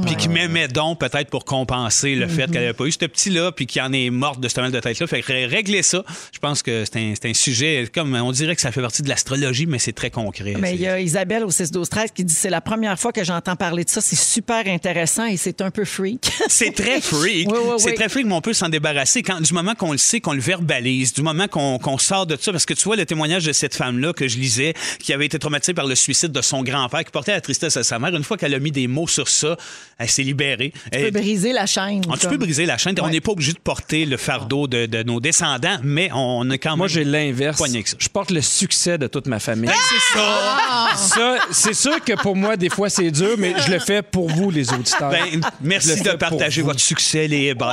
Puis 0.04 0.16
qui 0.16 0.28
m'aimait 0.28 0.68
donc 0.68 1.00
peut-être 1.00 1.28
pour 1.28 1.44
compenser 1.44 2.14
le 2.14 2.28
fait 2.28 2.46
qu'elle 2.46 2.62
n'avait 2.62 2.72
pas 2.72 2.84
eu 2.84 2.92
ce 2.92 2.98
petit-là, 2.98 3.52
puis 3.52 3.66
qui 3.66 3.80
en 3.80 3.92
est 3.92 4.11
morte 4.11 4.40
de 4.40 4.48
ce 4.48 4.61
mal 4.61 4.70
de 4.70 4.78
tête-là. 4.80 5.06
Fait 5.06 5.22
que 5.22 5.26
ré- 5.26 5.46
régler 5.46 5.82
ça, 5.82 6.04
je 6.32 6.38
pense 6.38 6.62
que 6.62 6.84
c'est 6.84 7.26
un, 7.26 7.34
sujet, 7.34 7.88
comme 7.92 8.14
on 8.14 8.32
dirait 8.32 8.54
que 8.54 8.61
ça 8.62 8.72
fait 8.72 8.80
partie 8.80 9.02
de 9.02 9.09
l'astrologie, 9.09 9.66
mais 9.66 9.78
c'est 9.78 9.92
très 9.92 10.11
concret. 10.11 10.54
Mais 10.59 10.74
il 10.74 10.80
y 10.80 10.86
a 10.86 11.00
Isabelle 11.00 11.44
au 11.44 11.50
6-12-13 11.50 12.12
qui 12.14 12.24
dit 12.24 12.34
c'est 12.34 12.50
la 12.50 12.61
première 12.61 12.98
fois 12.98 13.12
que 13.12 13.24
j'entends 13.24 13.56
parler 13.56 13.84
de 13.84 13.90
ça. 13.90 14.00
C'est 14.00 14.16
super 14.39 14.68
intéressant 14.68 15.26
et 15.26 15.36
c'est 15.36 15.61
un 15.62 15.72
peu 15.72 15.84
freak. 15.84 16.30
C'est 16.49 16.72
très 16.72 17.01
freak. 17.01 17.51
Oui, 17.51 17.59
oui, 17.61 17.74
c'est 17.78 17.91
oui. 17.91 17.95
très 17.97 18.09
freak, 18.09 18.26
mais 18.26 18.34
on 18.34 18.41
peut 18.41 18.53
s'en 18.53 18.68
débarrasser 18.68 19.22
quand, 19.22 19.41
du 19.41 19.53
moment 19.53 19.74
qu'on 19.74 19.93
le 19.93 19.99
sait, 19.99 20.20
qu'on 20.20 20.32
le 20.32 20.41
verbalise, 20.41 21.12
du 21.12 21.22
moment 21.22 21.49
qu'on 21.49 21.99
sort 21.99 22.26
de 22.26 22.36
ça. 22.41 22.53
Parce 22.53 22.64
que 22.64 22.74
tu 22.74 22.84
vois, 22.84 22.95
le 22.95 23.05
témoignage 23.05 23.45
de 23.45 23.53
cette 23.53 23.74
femme-là 23.74 24.12
que 24.12 24.28
je 24.28 24.39
lisais, 24.39 24.74
qui 25.01 25.12
avait 25.12 25.26
été 25.26 25.39
traumatisée 25.39 25.74
par 25.74 25.86
le 25.86 25.95
suicide 25.97 26.30
de 26.30 26.41
son 26.41 26.62
grand-père, 26.62 27.05
qui 27.05 27.11
portait 27.11 27.32
la 27.32 27.41
tristesse 27.41 27.76
à 27.76 27.82
sa 27.82 27.99
mère, 27.99 28.14
une 28.14 28.22
fois 28.22 28.36
qu'elle 28.36 28.55
a 28.55 28.59
mis 28.61 28.70
des 28.70 28.86
mots 28.86 29.09
sur 29.09 29.28
ça, 29.28 29.57
elle 29.99 30.09
s'est 30.09 30.22
libérée. 30.22 30.72
Tu 30.93 31.01
peux 31.01 31.11
briser 31.11 31.53
la 31.53 31.66
chaîne. 31.66 32.03
Ah, 32.11 32.14
tu 32.18 32.28
peux 32.28 32.36
briser 32.36 32.64
la 32.64 32.78
chaîne. 32.78 32.95
On 33.03 33.11
n'est 33.11 33.20
pas 33.20 33.32
obligé 33.32 33.53
de 33.53 33.59
porter 33.59 34.07
le 34.07 34.16
fardeau 34.16 34.68
de, 34.68 34.86
de 34.86 35.03
nos 35.03 35.20
descendants, 35.20 35.78
mais 35.82 36.11
on 36.14 36.49
est 36.51 36.59
quand 36.59 36.70
même. 36.70 36.78
Moi, 36.78 36.89
j'ai 36.89 37.05
l'inverse. 37.05 37.61
Je 37.99 38.09
porte 38.09 38.30
le 38.30 38.41
succès 38.41 38.99
de 38.99 39.09
toute 39.09 39.26
ma 39.26 39.41
famille. 39.41 39.68
Ben, 39.68 39.76
c'est 39.91 40.18
ça. 40.18 40.89
Ça, 40.97 41.36
c'est 41.51 41.74
sûr 41.74 42.03
que 42.05 42.12
pour 42.22 42.36
moi, 42.36 42.57
des 42.57 42.70
fois, 42.70 42.89
c'est 42.89 43.11
dur, 43.11 43.34
mais 43.36 43.55
je 43.66 43.72
le 43.72 43.78
fais 43.78 44.03
pour 44.03 44.28
vous, 44.29 44.51
les 44.51 44.72
auditeurs. 44.72 45.11
Ben, 45.11 45.41
merci 45.61 45.97
le 45.97 46.03
de 46.05 46.11
pour 46.11 46.18
partager 46.18 46.62
votre 46.62 46.81
succès, 46.81 47.26
les 47.29 47.47
hébreux. 47.49 47.72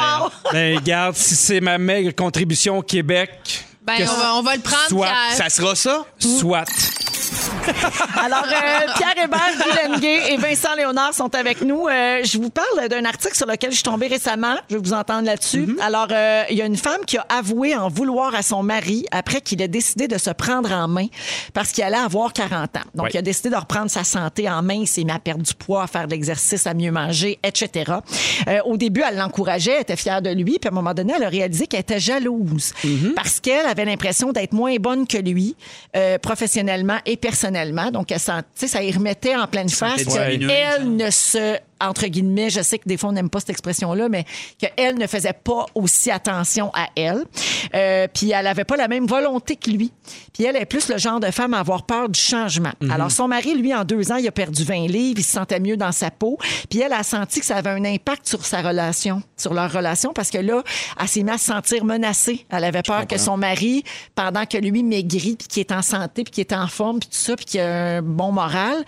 Ben, 0.52 0.78
regarde, 0.78 1.16
si 1.16 1.36
c'est 1.36 1.62
ma 1.62 1.78
maigre 1.78 2.14
contribution 2.16 2.78
au 2.78 2.82
Québec, 2.82 3.66
Ben, 3.86 3.96
on 4.02 4.06
va, 4.06 4.36
on 4.36 4.42
va 4.42 4.56
le 4.56 4.62
prendre, 4.62 4.88
Soit. 4.90 5.10
Ça 5.34 5.50
sera 5.50 5.76
ça? 5.76 6.06
soit. 6.20 6.66
Alors, 8.24 8.44
euh, 8.46 8.92
Pierre 8.98 9.24
Hébert, 9.24 9.40
Guy 9.58 9.90
Lenguet 9.90 10.34
et 10.34 10.38
Vincent 10.38 10.76
Léonard 10.76 11.14
sont 11.14 11.34
avec 11.36 11.62
nous. 11.62 11.88
Euh, 11.88 12.22
je 12.24 12.38
vous 12.38 12.50
parle 12.50 12.88
d'un 12.90 13.06
article 13.06 13.36
sur 13.36 13.46
lequel 13.48 13.72
je 13.72 13.76
suis 13.76 13.84
tombée 13.84 14.08
récemment. 14.08 14.56
Je 14.70 14.76
vais 14.76 14.82
vous 14.82 14.94
entendre 14.94 15.26
là-dessus. 15.26 15.78
Alors, 15.82 16.08
euh, 16.12 16.44
il 16.50 16.58
y 16.58 16.62
a 16.62 16.66
une 16.66 16.78
femme 16.78 17.02
qui 17.06 17.18
a 17.18 17.26
avoué 17.30 17.76
en 17.76 17.88
vouloir 17.90 18.34
à 18.36 18.42
son 18.42 18.64
mari 18.64 19.06
après 19.12 19.42
qu'il 19.42 19.62
ait 19.62 19.68
décidé 19.68 20.08
de 20.08 20.18
se 20.18 20.30
prendre 20.32 20.72
en 20.72 20.88
main 20.88 21.08
parce 21.54 21.72
qu'il 21.72 21.84
allait 21.84 21.96
avoir 21.98 22.34
40 22.34 22.76
ans. 22.78 22.80
Donc, 22.94 23.06
Oui. 23.06 23.12
il 23.14 23.18
a 23.18 23.22
décidé 23.22 23.50
de 23.50 23.56
reprendre 23.56 23.90
sa 23.90 24.04
santé 24.04 24.50
en 24.50 24.62
main. 24.62 24.76
Il 24.82 24.88
s'est 24.88 25.04
mis 25.04 25.12
à 25.12 25.20
perdre 25.20 25.44
du 25.44 25.54
poids, 25.54 25.84
à 25.84 25.88
faire 25.88 26.06
de 26.08 26.12
l'exercice, 26.12 26.68
à 26.68 26.74
mieux 26.74 26.92
manger, 26.92 27.40
etc. 27.44 27.94
Euh, 28.48 28.60
au 28.66 28.78
début, 28.78 29.04
elle 29.08 29.18
l'encourageait, 29.18 29.74
elle 29.76 29.82
était 29.82 29.96
fière 29.96 30.22
de 30.22 30.30
lui. 30.30 30.58
Puis 30.60 30.68
à 30.68 30.72
un 30.72 30.76
moment 30.76 30.94
donné, 30.94 31.14
elle 31.16 31.24
a 31.24 31.30
réalisé 31.30 31.68
qu'elle 31.68 31.82
était 31.82 32.00
jalouse 32.00 32.74
parce 33.16 33.40
qu'elle 33.40 33.66
avait 33.66 33.86
l'impression 33.86 34.32
d'être 34.32 34.54
moins 34.54 34.76
bonne 34.78 35.08
que 35.08 35.18
lui, 35.18 35.56
professionnellement 36.22 36.98
et 37.06 37.18
personnellement. 37.18 37.45
Donc, 37.92 38.12
elle 38.12 38.20
sent, 38.20 38.42
tu 38.54 38.62
sais, 38.62 38.68
ça 38.68 38.84
y 38.84 38.92
remettait 38.92 39.36
en 39.36 39.48
pleine 39.48 39.70
face 39.70 40.04
qu'elle 40.06 40.96
ne 40.96 41.10
se 41.10 41.58
entre 41.82 42.08
guillemets, 42.08 42.50
je 42.50 42.62
sais 42.62 42.80
que 42.80 42.88
des 42.88 42.98
fois 42.98 43.10
on 43.10 43.14
n'aime 43.14 43.30
pas 43.30 43.40
cette 43.40 43.50
expression-là, 43.50 44.10
mais 44.10 44.26
qu'elle 44.58 44.98
ne 44.98 45.08
faisait 45.08 45.34
pas 45.34 45.66
aussi 45.76 46.12
attention 46.12 46.72
à 46.74 46.88
elle. 46.96 47.24
Euh, 47.74 48.08
puis 48.14 48.32
elle 48.32 48.48
avait 48.48 48.64
pas 48.64 48.78
la 48.78 48.88
même 48.88 49.06
volonté 49.06 49.56
que 49.56 49.70
lui. 49.70 49.92
Puis 50.34 50.44
elle 50.44 50.56
est 50.56 50.66
plus 50.66 50.90
le 50.90 50.98
genre 50.98 51.20
de 51.20 51.32
femme 51.32 51.54
à 51.54 51.60
avoir 51.60 51.86
peur 51.86 52.10
du 52.10 52.20
changement. 52.20 52.72
Alors 52.90 53.12
son 53.12 53.28
mari, 53.28 53.56
lui, 53.56 53.74
en 53.74 53.84
deux 53.84 54.12
ans, 54.12 54.18
il 54.18 54.28
a 54.28 54.32
perdu 54.32 54.64
20 54.64 54.88
livres, 54.88 55.20
il 55.20 55.24
se 55.24 55.32
sentait 55.32 55.60
mieux 55.60 55.78
dans 55.78 55.92
sa 55.92 56.12
peau. 56.12 56.38
Puis 56.70 56.80
elle 56.80 56.94
a 56.94 57.04
senti 57.04 57.40
que 57.40 57.46
ça 57.46 57.58
avait 57.58 57.70
un 57.70 57.84
impact 57.86 58.28
sur 58.28 58.46
sa 58.46 58.62
relation, 58.62 59.22
sur 59.38 59.54
leur 59.54 59.72
relation, 59.72 60.14
parce 60.14 60.30
que 60.30 60.38
là, 60.38 60.64
elle 61.00 61.08
s'est 61.08 61.24
mise 61.24 61.36
à 61.36 61.38
se 61.38 61.46
sentir 61.46 61.86
menacée. 61.86 62.46
Elle 62.50 62.64
avait 62.64 62.84
peur 62.84 63.08
que 63.08 63.18
son 63.18 63.38
mari, 63.38 63.84
pendant 64.16 64.46
que 64.46 64.58
lui 64.58 64.84
maigrit, 64.84 65.36
puis 65.36 65.48
qu'il 65.48 65.62
est 65.62 65.72
en 65.72 65.82
santé, 65.82 66.24
puis 66.24 66.32
qu'il 66.32 66.42
est 66.42 66.54
en 66.54 66.68
forme, 66.68 67.00
puis 67.00 67.10
tout 67.10 67.18
ça, 67.18 67.36
puis 67.36 67.46
qu'il 67.46 67.60
a 67.62 67.98
un 67.98 68.02
bon 68.02 68.32
moral, 68.32 68.84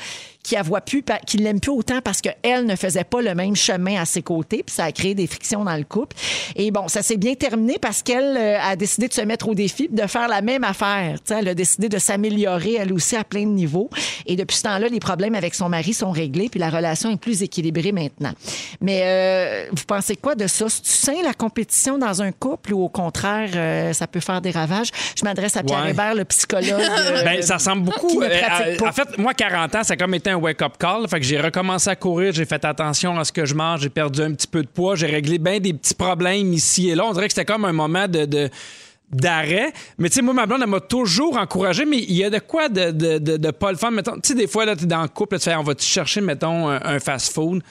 qui 0.48 0.56
la 0.56 0.62
voit 0.64 0.80
plus, 0.82 1.04
qui 1.26 1.38
l'aime 1.38 1.60
plus 1.60 1.72
autant 1.72 2.00
parce 2.02 2.22
qu'elle 2.22 2.66
ne 2.66 2.76
faisait 2.78 3.04
pas 3.04 3.22
le 3.22 3.36
même 3.36 3.56
chemin 3.56 4.00
à 4.02 4.06
ses 4.06 4.22
côtés, 4.22 4.64
puis 4.66 4.74
ça 4.74 4.86
a 4.86 4.92
créé 4.94 5.14
des 5.14 5.28
frictions 5.28 5.66
dans 5.66 5.76
le 5.76 5.84
couple. 5.84 6.16
Et 6.56 6.72
bon, 6.72 6.88
ça 6.88 7.02
s'est 7.02 7.18
bien 7.18 7.34
terminé 7.34 7.78
parce 7.82 8.02
qu'elle 8.02 8.38
euh, 8.38 8.58
a 8.62 8.78
décidé 8.78 9.10
de 9.10 9.14
se 9.14 9.22
mettre 9.22 9.50
au 9.50 9.56
défi 9.56 9.90
de 9.92 10.08
faire 10.08 10.30
la 10.30 10.42
même 10.42 10.64
affaire. 10.64 11.16
Tu 11.16 11.34
sais, 11.34 11.40
elle 11.40 11.50
a 11.50 11.54
décidé 11.54 11.90
de 11.90 11.98
s'améliorer 11.98 12.76
elle 12.76 12.94
aussi 12.94 13.18
à 13.18 13.26
plein 13.26 13.42
de 13.44 13.50
niveaux. 13.52 13.90
Et 14.26 14.38
depuis 14.38 14.56
ce 14.56 14.64
temps-là, 14.64 14.88
les 14.88 15.00
problèmes 15.02 15.36
avec 15.36 15.54
son 15.54 15.68
mari 15.68 15.94
sont 15.94 16.12
réglés, 16.12 16.48
puis 16.48 16.62
la 16.62 16.70
relation 16.70 17.12
est 17.12 17.18
plus 17.20 17.44
équilibrée 17.44 17.92
maintenant. 17.92 18.32
Mais 18.80 19.02
euh, 19.04 19.66
vous 19.72 19.84
pensez 19.86 20.16
quoi 20.16 20.36
de 20.36 20.48
ça? 20.48 20.70
C'est-tu 20.70 20.90
sain 20.92 21.22
la 21.26 21.34
compétition 21.34 21.98
dans 21.98 22.22
un 22.22 22.32
couple 22.32 22.74
ou 22.74 22.84
au 22.84 22.90
contraire, 22.90 23.50
euh, 23.56 23.92
ça 23.92 24.08
peut 24.08 24.22
faire 24.22 24.40
des 24.42 24.52
ravages? 24.52 24.92
Je 25.18 25.26
m'adresse 25.26 25.58
à 25.58 25.64
Pierre 25.64 25.84
Ouais. 25.84 25.92
Hébert, 25.92 26.16
le 26.16 26.24
psychologue. 26.26 26.66
euh, 26.80 27.24
Ben, 27.24 27.42
ça 27.42 27.56
ressemble 27.56 27.84
qui 27.92 27.92
beaucoup. 27.92 28.22
ne 28.22 28.28
euh, 28.28 28.40
pratique 28.42 28.80
pas. 28.80 28.90
en 28.90 28.92
fait, 28.94 29.18
moi, 29.18 29.34
40 29.34 29.76
ans, 29.76 29.84
ça 29.84 29.94
a 29.94 29.98
comme 29.98 30.14
été 30.14 30.30
un 30.30 30.37
wake-up 30.38 30.78
call. 30.80 31.08
Fait 31.08 31.20
que 31.20 31.26
j'ai 31.26 31.40
recommencé 31.40 31.90
à 31.90 31.96
courir, 31.96 32.34
j'ai 32.34 32.46
fait 32.46 32.64
attention 32.64 33.18
à 33.18 33.24
ce 33.24 33.32
que 33.32 33.46
je 33.46 33.56
mange, 33.56 33.82
j'ai 33.82 33.90
perdu 33.90 34.22
un 34.22 34.34
petit 34.34 34.48
peu 34.48 34.62
de 34.62 34.68
poids, 34.68 34.96
j'ai 34.96 35.08
réglé 35.08 35.38
bien 35.38 35.60
des 35.60 35.74
petits 35.74 35.94
problèmes 35.94 36.54
ici 36.54 36.90
et 36.90 36.96
là. 36.96 37.06
On 37.06 37.14
dirait 37.14 37.28
que 37.28 37.34
c'était 37.34 37.52
comme 37.52 37.66
un 37.66 37.74
moment 37.74 38.08
de. 38.08 38.50
d'arrêt. 39.12 39.72
Mais 39.98 40.10
tu 40.10 40.16
sais, 40.16 40.22
moi, 40.22 40.34
ma 40.34 40.46
blonde, 40.46 40.62
elle 40.64 40.70
m'a 40.70 40.80
toujours 40.80 41.38
encouragé, 41.38 41.86
mais 41.86 42.00
il 42.00 42.14
y 42.14 42.24
a 42.24 42.30
de 42.30 42.40
quoi 42.40 42.70
de, 42.70 42.92
de, 42.92 43.38
de, 43.38 43.52
pas 43.52 43.72
le 43.72 43.78
faire. 43.78 43.92
Mettons, 43.92 44.16
tu 44.16 44.30
sais, 44.30 44.36
des 44.36 44.48
fois, 44.48 44.66
là, 44.66 44.76
t'es 44.76 44.86
dans 44.86 45.02
le 45.02 45.08
couple, 45.08 45.38
tu 45.38 45.46
fais, 45.46 45.56
on 45.56 45.64
va-tu 45.64 45.86
chercher, 45.86 46.22
mettons, 46.22 46.68
un, 46.68 46.82
un 46.84 47.00
fast-food? 47.00 47.62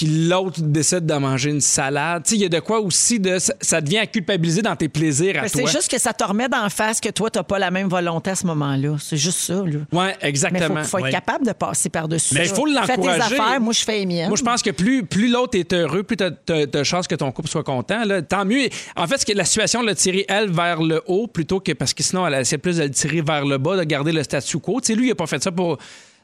Puis 0.00 0.08
l'autre 0.28 0.62
décide 0.62 1.04
de 1.04 1.12
manger 1.12 1.50
une 1.50 1.60
salade. 1.60 2.22
Tu 2.24 2.30
sais, 2.30 2.36
il 2.36 2.40
y 2.40 2.44
a 2.46 2.48
de 2.48 2.58
quoi 2.60 2.80
aussi 2.80 3.20
de. 3.20 3.36
Ça, 3.60 3.82
devient 3.82 3.98
à 3.98 4.06
culpabiliser 4.06 4.62
dans 4.62 4.74
tes 4.74 4.88
plaisirs 4.88 5.36
à 5.36 5.40
toi. 5.40 5.48
C'est 5.52 5.66
juste 5.66 5.90
que 5.90 5.98
ça 5.98 6.14
te 6.14 6.24
remet 6.24 6.48
d'en 6.48 6.70
face 6.70 7.02
que 7.02 7.10
toi, 7.10 7.28
tu 7.30 7.38
n'as 7.38 7.42
pas 7.42 7.58
la 7.58 7.70
même 7.70 7.86
volonté 7.88 8.30
à 8.30 8.34
ce 8.34 8.46
moment-là. 8.46 8.96
C'est 8.98 9.18
juste 9.18 9.40
ça. 9.40 9.56
Là. 9.56 9.62
Ouais, 9.62 9.82
Mais 9.92 10.16
il 10.22 10.26
exactement. 10.28 10.82
faut, 10.84 10.88
faut 10.88 10.98
être 11.00 11.04
Ouais. 11.04 11.10
capable 11.10 11.46
de 11.46 11.52
passer 11.52 11.90
par-dessus. 11.90 12.32
Mais 12.34 12.46
il 12.46 12.48
faut 12.48 12.66
Fais 12.66 12.86
tes 12.86 12.96
l'encourager. 12.96 13.38
affaires, 13.38 13.60
moi, 13.60 13.74
je 13.74 13.84
fais 13.84 13.98
les 13.98 14.06
miennes. 14.06 14.28
Moi, 14.28 14.38
je 14.38 14.42
pense 14.42 14.62
que 14.62 14.70
plus, 14.70 15.04
plus 15.04 15.28
l'autre 15.28 15.58
est 15.58 15.70
heureux, 15.74 16.02
plus 16.02 16.16
tu 16.16 16.24
as, 16.24 16.30
de 16.66 16.82
chances 16.82 17.06
que 17.06 17.14
ton 17.14 17.30
couple 17.30 17.50
soit 17.50 17.62
content. 17.62 18.02
Là. 18.06 18.22
Tant 18.22 18.46
mieux. 18.46 18.70
En 18.96 19.06
fait, 19.06 19.22
que 19.22 19.32
la 19.34 19.44
situation 19.44 19.82
l'a 19.82 19.94
tiré, 19.94 20.24
elle, 20.30 20.50
vers 20.50 20.80
le 20.80 21.02
haut 21.08 21.26
plutôt 21.26 21.60
que 21.60 21.72
parce 21.72 21.92
que 21.92 22.02
sinon, 22.02 22.26
elle 22.26 22.40
essaie 22.40 22.56
plus 22.56 22.78
de 22.78 22.84
le 22.84 22.90
tirer 22.90 23.20
vers 23.20 23.44
le 23.44 23.58
bas, 23.58 23.76
de 23.76 23.84
garder 23.84 24.12
le 24.12 24.22
statu 24.22 24.58
quo. 24.60 24.80
Tu 24.80 24.86
sais, 24.86 24.94
lui, 24.94 25.08
il 25.08 25.10
a 25.10 25.14
pas 25.14 25.26
fait 25.26 25.42
ça 25.42 25.52
pour 25.52 25.76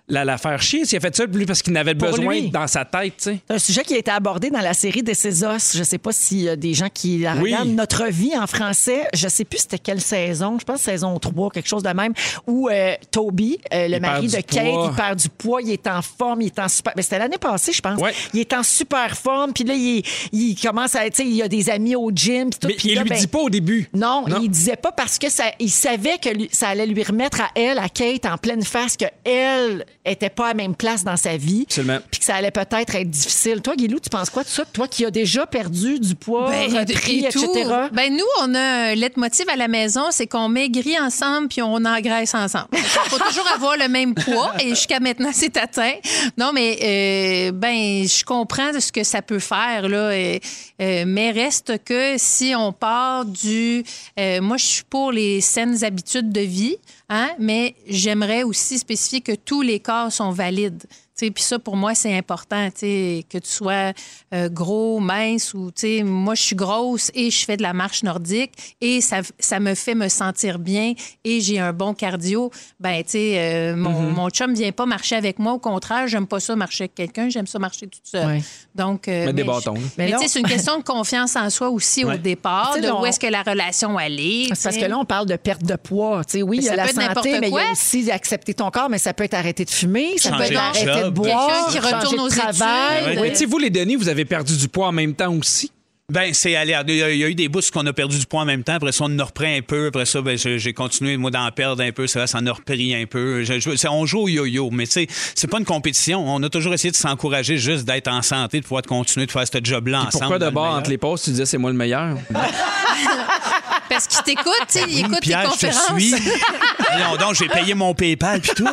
la, 0.08 0.24
la 0.24 0.38
faire 0.38 0.60
chier. 0.62 0.82
Il 0.90 0.96
a 0.96 1.00
fait 1.00 1.16
ça 1.16 1.24
lui 1.26 1.46
parce 1.46 1.62
qu'il 1.62 1.72
en 1.72 1.76
avait 1.80 1.94
Pour 1.94 2.10
besoin 2.10 2.34
lui. 2.34 2.50
dans 2.50 2.66
sa 2.66 2.84
tête. 2.84 3.14
tu 3.18 3.24
sais. 3.24 3.38
C'est 3.48 3.54
un 3.54 3.58
sujet 3.58 3.82
qui 3.82 3.94
a 3.94 3.98
été 3.98 4.10
abordé 4.10 4.50
dans 4.50 4.60
la 4.60 4.74
série 4.74 5.02
des 5.02 5.14
Ses 5.14 5.42
os. 5.44 5.72
Je 5.74 5.80
ne 5.80 5.84
sais 5.84 5.98
pas 5.98 6.12
s'il 6.12 6.42
y 6.42 6.48
a 6.48 6.56
des 6.56 6.74
gens 6.74 6.88
qui 6.92 7.18
la 7.18 7.34
Oui. 7.34 7.52
regardent. 7.52 7.70
Notre 7.70 8.06
vie 8.06 8.36
en 8.38 8.46
français, 8.46 9.08
je 9.14 9.24
ne 9.24 9.30
sais 9.30 9.44
plus 9.44 9.58
c'était 9.58 9.78
quelle 9.78 10.00
saison, 10.00 10.58
je 10.60 10.64
pense 10.64 10.80
saison 10.80 11.18
3, 11.18 11.50
quelque 11.50 11.68
chose 11.68 11.82
de 11.82 11.88
même, 11.90 12.12
où 12.46 12.68
euh, 12.68 12.94
Toby, 13.10 13.58
euh, 13.74 13.88
le 13.88 13.96
Il 13.96 14.00
mari 14.00 14.26
de 14.28 14.36
Kate, 14.36 14.64
poids. 14.70 14.88
il 14.90 14.96
perd 14.96 15.18
du 15.18 15.28
poids, 15.28 15.60
il 15.62 15.70
est 15.72 15.86
en 15.88 16.02
forme, 16.02 16.42
il 16.42 16.46
est 16.46 16.58
en 16.58 16.68
super... 16.68 16.92
Mais 16.96 17.02
c'était 17.02 17.18
l'année 17.18 17.38
passée, 17.38 17.72
je 17.72 17.80
pense. 17.80 18.00
Ouais. 18.00 18.12
Il 18.32 18.40
est 18.40 18.52
en 18.52 18.62
super 18.62 19.16
forme, 19.16 19.52
puis 19.52 19.64
là, 19.64 19.74
il, 19.74 20.02
il 20.32 20.54
commence 20.54 20.94
à... 20.94 21.00
Sais, 21.12 21.24
il 21.24 21.32
y 21.34 21.42
a 21.42 21.48
des 21.48 21.68
amis 21.70 21.96
au 21.96 22.10
gym, 22.14 22.50
tout. 22.50 22.68
Mais 22.68 22.76
il 22.84 22.94
là, 22.94 23.02
lui 23.02 23.10
ben, 23.10 23.18
dit 23.18 23.26
pas 23.26 23.38
au 23.40 23.50
début. 23.50 23.88
Non, 23.94 24.24
Non. 24.28 24.38
il 24.42 24.50
disait 24.50 24.76
pas 24.76 24.92
parce 24.92 25.18
que 25.18 25.28
ça, 25.30 25.44
il 25.58 25.70
savait 25.70 26.18
que 26.22 26.28
lui- 26.28 26.48
ça 26.52 26.68
allait 26.68 26.86
lui 26.86 27.02
remettre 27.02 27.40
à 27.40 27.48
elle, 27.56 27.78
à 27.78 27.88
Kate, 27.88 28.26
en 28.26 28.36
pleine 28.38 28.62
face, 28.62 28.96
que 28.96 29.06
elle 29.24 29.84
était 30.06 30.30
pas 30.30 30.46
à 30.46 30.48
la 30.48 30.54
même 30.54 30.74
place 30.74 31.04
dans 31.04 31.16
sa 31.16 31.36
vie. 31.36 31.64
Absolument. 31.66 31.98
Puis 32.10 32.20
que 32.20 32.24
ça 32.26 32.36
allait 32.36 32.50
peut-être 32.50 32.94
être 32.94 33.10
difficile. 33.10 33.60
Toi, 33.60 33.76
Guilou, 33.76 33.98
tu 34.00 34.08
penses 34.10 34.30
quoi 34.30 34.42
de 34.44 34.48
ça? 34.48 34.64
Toi 34.64 34.88
qui 34.88 35.04
as 35.04 35.10
déjà 35.10 35.46
perdu 35.46 35.98
du 35.98 36.14
poids, 36.14 36.48
Ben, 36.50 36.78
repris, 36.78 37.24
et 37.24 37.28
tout. 37.28 37.42
etc. 37.44 37.70
Ben, 37.92 38.12
nous, 38.14 38.24
on 38.42 38.54
a 38.54 38.60
un 38.60 38.94
leitmotiv 38.94 39.48
à 39.48 39.56
la 39.56 39.68
maison, 39.68 40.04
c'est 40.10 40.26
qu'on 40.26 40.48
maigrit 40.48 40.98
ensemble 40.98 41.48
puis 41.48 41.62
on 41.62 41.84
engraisse 41.84 42.34
ensemble. 42.34 42.68
Il 42.72 42.78
faut 42.78 43.18
toujours 43.18 43.48
avoir 43.54 43.76
le 43.76 43.88
même 43.88 44.14
poids 44.14 44.52
et 44.60 44.70
jusqu'à 44.70 45.00
maintenant, 45.00 45.30
c'est 45.32 45.56
atteint. 45.56 45.94
Non, 46.38 46.52
mais 46.52 46.78
euh, 46.82 47.52
ben, 47.52 48.06
je 48.06 48.24
comprends 48.24 48.70
ce 48.78 48.92
que 48.92 49.04
ça 49.04 49.22
peut 49.22 49.38
faire, 49.38 49.88
là. 49.88 49.96
euh, 50.10 50.38
euh, 50.80 51.04
mais 51.06 51.30
reste 51.30 51.82
que 51.84 52.14
si 52.16 52.54
on 52.56 52.72
part 52.72 53.24
du. 53.24 53.82
euh, 54.18 54.40
moi, 54.40 54.56
je 54.56 54.64
suis 54.66 54.84
pour 54.84 55.12
les 55.12 55.40
saines 55.40 55.82
habitudes 55.84 56.30
de 56.30 56.40
vie, 56.40 56.76
hein, 57.08 57.30
mais 57.38 57.74
j'aimerais 57.86 58.42
aussi 58.42 58.78
spécifier 58.78 59.20
que 59.20 59.34
tous 59.34 59.62
les 59.62 59.80
corps 59.80 60.12
sont 60.12 60.30
valides. 60.30 60.84
Puis 61.16 61.32
ça, 61.38 61.58
pour 61.58 61.76
moi, 61.76 61.94
c'est 61.94 62.16
important, 62.16 62.68
que 62.70 63.38
tu 63.38 63.48
sois 63.48 63.92
euh, 64.36 64.48
gros, 64.48 65.00
mince 65.00 65.54
ou, 65.54 65.70
tu 65.70 65.80
sais, 65.98 66.02
moi, 66.02 66.34
je 66.34 66.42
suis 66.42 66.56
grosse 66.56 67.10
et 67.14 67.30
je 67.30 67.44
fais 67.44 67.56
de 67.56 67.62
la 67.62 67.72
marche 67.72 68.02
nordique 68.02 68.52
et 68.80 69.00
ça, 69.00 69.18
ça 69.38 69.58
me 69.60 69.74
fait 69.74 69.94
me 69.94 70.08
sentir 70.08 70.58
bien 70.58 70.92
et 71.24 71.40
j'ai 71.40 71.58
un 71.58 71.72
bon 71.72 71.94
cardio. 71.94 72.50
Ben, 72.80 73.02
tu 73.02 73.10
sais, 73.12 73.34
euh, 73.38 73.76
mon, 73.76 73.96
Mm-hmm. 73.96 74.14
mon 74.14 74.28
chum 74.30 74.52
vient 74.54 74.72
pas 74.72 74.84
marcher 74.84 75.16
avec 75.16 75.38
moi. 75.38 75.54
Au 75.54 75.58
contraire, 75.58 76.06
j'aime 76.06 76.26
pas 76.26 76.38
ça 76.38 76.54
marcher 76.54 76.84
avec 76.84 76.94
quelqu'un. 76.94 77.28
J'aime 77.30 77.46
ça 77.46 77.58
marcher 77.58 77.86
toute 77.86 78.04
seule. 78.04 78.26
Ouais. 78.26 78.42
Donc, 78.74 79.08
euh, 79.08 79.20
Mettre 79.26 79.32
des 79.32 79.42
mais 79.42 79.48
bâtons, 79.48 79.74
je- 79.76 79.80
Mais 79.80 80.04
Mais, 80.04 80.08
là, 80.10 80.16
tu 80.18 80.24
sais, 80.24 80.28
c'est 80.34 80.40
une 80.40 80.46
question 80.46 80.76
de 80.78 80.82
confiance 80.84 81.34
en 81.34 81.48
soi 81.48 81.70
aussi 81.70 82.04
au 82.04 82.12
départ, 82.16 82.76
de 82.80 82.90
où 82.90 83.06
est-ce 83.06 83.18
que 83.18 83.26
la 83.26 83.42
relation 83.42 83.96
allait. 83.96 84.48
Parce 84.50 84.76
que 84.76 84.84
là, 84.84 84.98
on 84.98 85.06
parle 85.06 85.26
de 85.26 85.36
perte 85.36 85.62
de 85.62 85.76
poids. 85.76 86.22
Tu 86.26 86.32
sais, 86.38 86.42
oui, 86.42 86.58
Mais 86.58 86.62
il 86.64 86.66
y 86.66 86.68
a 86.68 86.72
ça 86.72 86.76
la 86.76 86.82
peut 86.84 86.88
être 87.00 87.14
santé, 87.14 87.40
mais 87.40 87.48
il 87.48 87.54
y 87.54 87.58
a 87.58 87.72
aussi 87.72 88.10
accepter 88.10 88.52
ton 88.52 88.70
corps, 88.70 88.90
mais 88.90 88.98
ça 88.98 89.14
peut 89.14 89.24
être 89.24 89.34
arrêter 89.34 89.64
de 89.64 89.70
fumer, 89.70 90.18
ça 90.18 90.28
Changer 90.30 90.38
peut 90.38 90.44
être 90.44 90.52
de 90.52 90.56
arrêter 90.90 91.04
de 91.06 91.10
boire, 91.10 91.46
Quelqu'un 91.72 91.88
qui 91.88 91.94
retourne 91.94 92.16
de 92.16 92.20
aux 92.22 92.28
travail. 92.28 93.18
Oui, 93.18 93.30
tu 93.30 93.36
sais, 93.36 93.46
vous, 93.46 93.58
les 93.58 93.70
Denis, 93.70 93.96
vous 93.96 94.08
avez 94.10 94.25
perdu 94.26 94.56
du 94.56 94.68
poids 94.68 94.88
en 94.88 94.92
même 94.92 95.14
temps 95.14 95.32
aussi. 95.34 95.70
Ben, 96.12 96.32
c'est 96.32 96.52
aléa- 96.52 96.84
Il 96.86 96.94
y 96.94 97.02
a 97.02 97.10
il 97.10 97.18
y 97.18 97.24
a 97.24 97.28
eu 97.28 97.34
des 97.34 97.48
bouts 97.48 97.58
qu'on 97.72 97.84
a 97.84 97.92
perdu 97.92 98.16
du 98.16 98.26
poids 98.26 98.42
en 98.42 98.44
même 98.44 98.62
temps. 98.62 98.74
Après 98.74 98.92
ça, 98.92 99.02
on 99.02 99.06
en 99.12 99.18
a 99.18 99.24
repris 99.24 99.56
un 99.56 99.60
peu. 99.60 99.88
Après 99.88 100.06
ça, 100.06 100.20
ben, 100.22 100.38
j'ai 100.38 100.72
continué, 100.72 101.16
moi, 101.16 101.32
d'en 101.32 101.50
perdre 101.50 101.82
un 101.82 101.90
peu. 101.90 102.06
Ça, 102.06 102.20
va, 102.20 102.26
ça 102.28 102.38
en 102.38 102.46
a 102.46 102.52
repris 102.52 102.94
un 102.94 103.06
peu. 103.06 103.42
Je- 103.42 103.58
je- 103.58 103.74
c'est- 103.74 103.88
on 103.88 104.06
joue 104.06 104.20
au 104.20 104.28
yo-yo. 104.28 104.70
Mais 104.70 104.86
tu 104.86 104.92
sais, 104.92 105.06
c'est 105.34 105.48
pas 105.48 105.58
une 105.58 105.64
compétition. 105.64 106.22
On 106.32 106.40
a 106.44 106.48
toujours 106.48 106.74
essayé 106.74 106.92
de 106.92 106.96
s'encourager 106.96 107.58
juste 107.58 107.84
d'être 107.86 108.06
en 108.06 108.22
santé, 108.22 108.58
de 108.60 108.62
pouvoir 108.62 108.82
continuer 108.82 109.26
de 109.26 109.32
faire 109.32 109.46
ce 109.48 109.58
job-là 109.60 110.02
ensemble. 110.02 110.38
Pourquoi 110.38 110.38
meilleur. 110.38 110.78
entre 110.78 110.90
les 110.90 110.98
pauses, 110.98 111.22
tu 111.22 111.30
disais 111.30 111.44
c'est 111.46 111.58
moi 111.58 111.72
le 111.72 111.76
meilleur? 111.76 112.16
Parce 113.88 114.06
qu'il 114.06 114.22
t'écoute, 114.22 114.52
tu 114.68 114.78
sais, 114.78 114.84
il 114.88 114.94
Oui, 114.96 115.00
écoute 115.06 115.20
Pierre, 115.20 115.50
tes 115.58 115.66
je 115.68 115.72
te 115.72 115.78
conférences. 115.78 116.00
suis. 116.00 116.12
non, 116.98 117.16
donc, 117.16 117.34
j'ai 117.34 117.48
payé 117.48 117.74
mon 117.74 117.94
PayPal 117.94 118.40
puis 118.40 118.50
tout. 118.56 118.66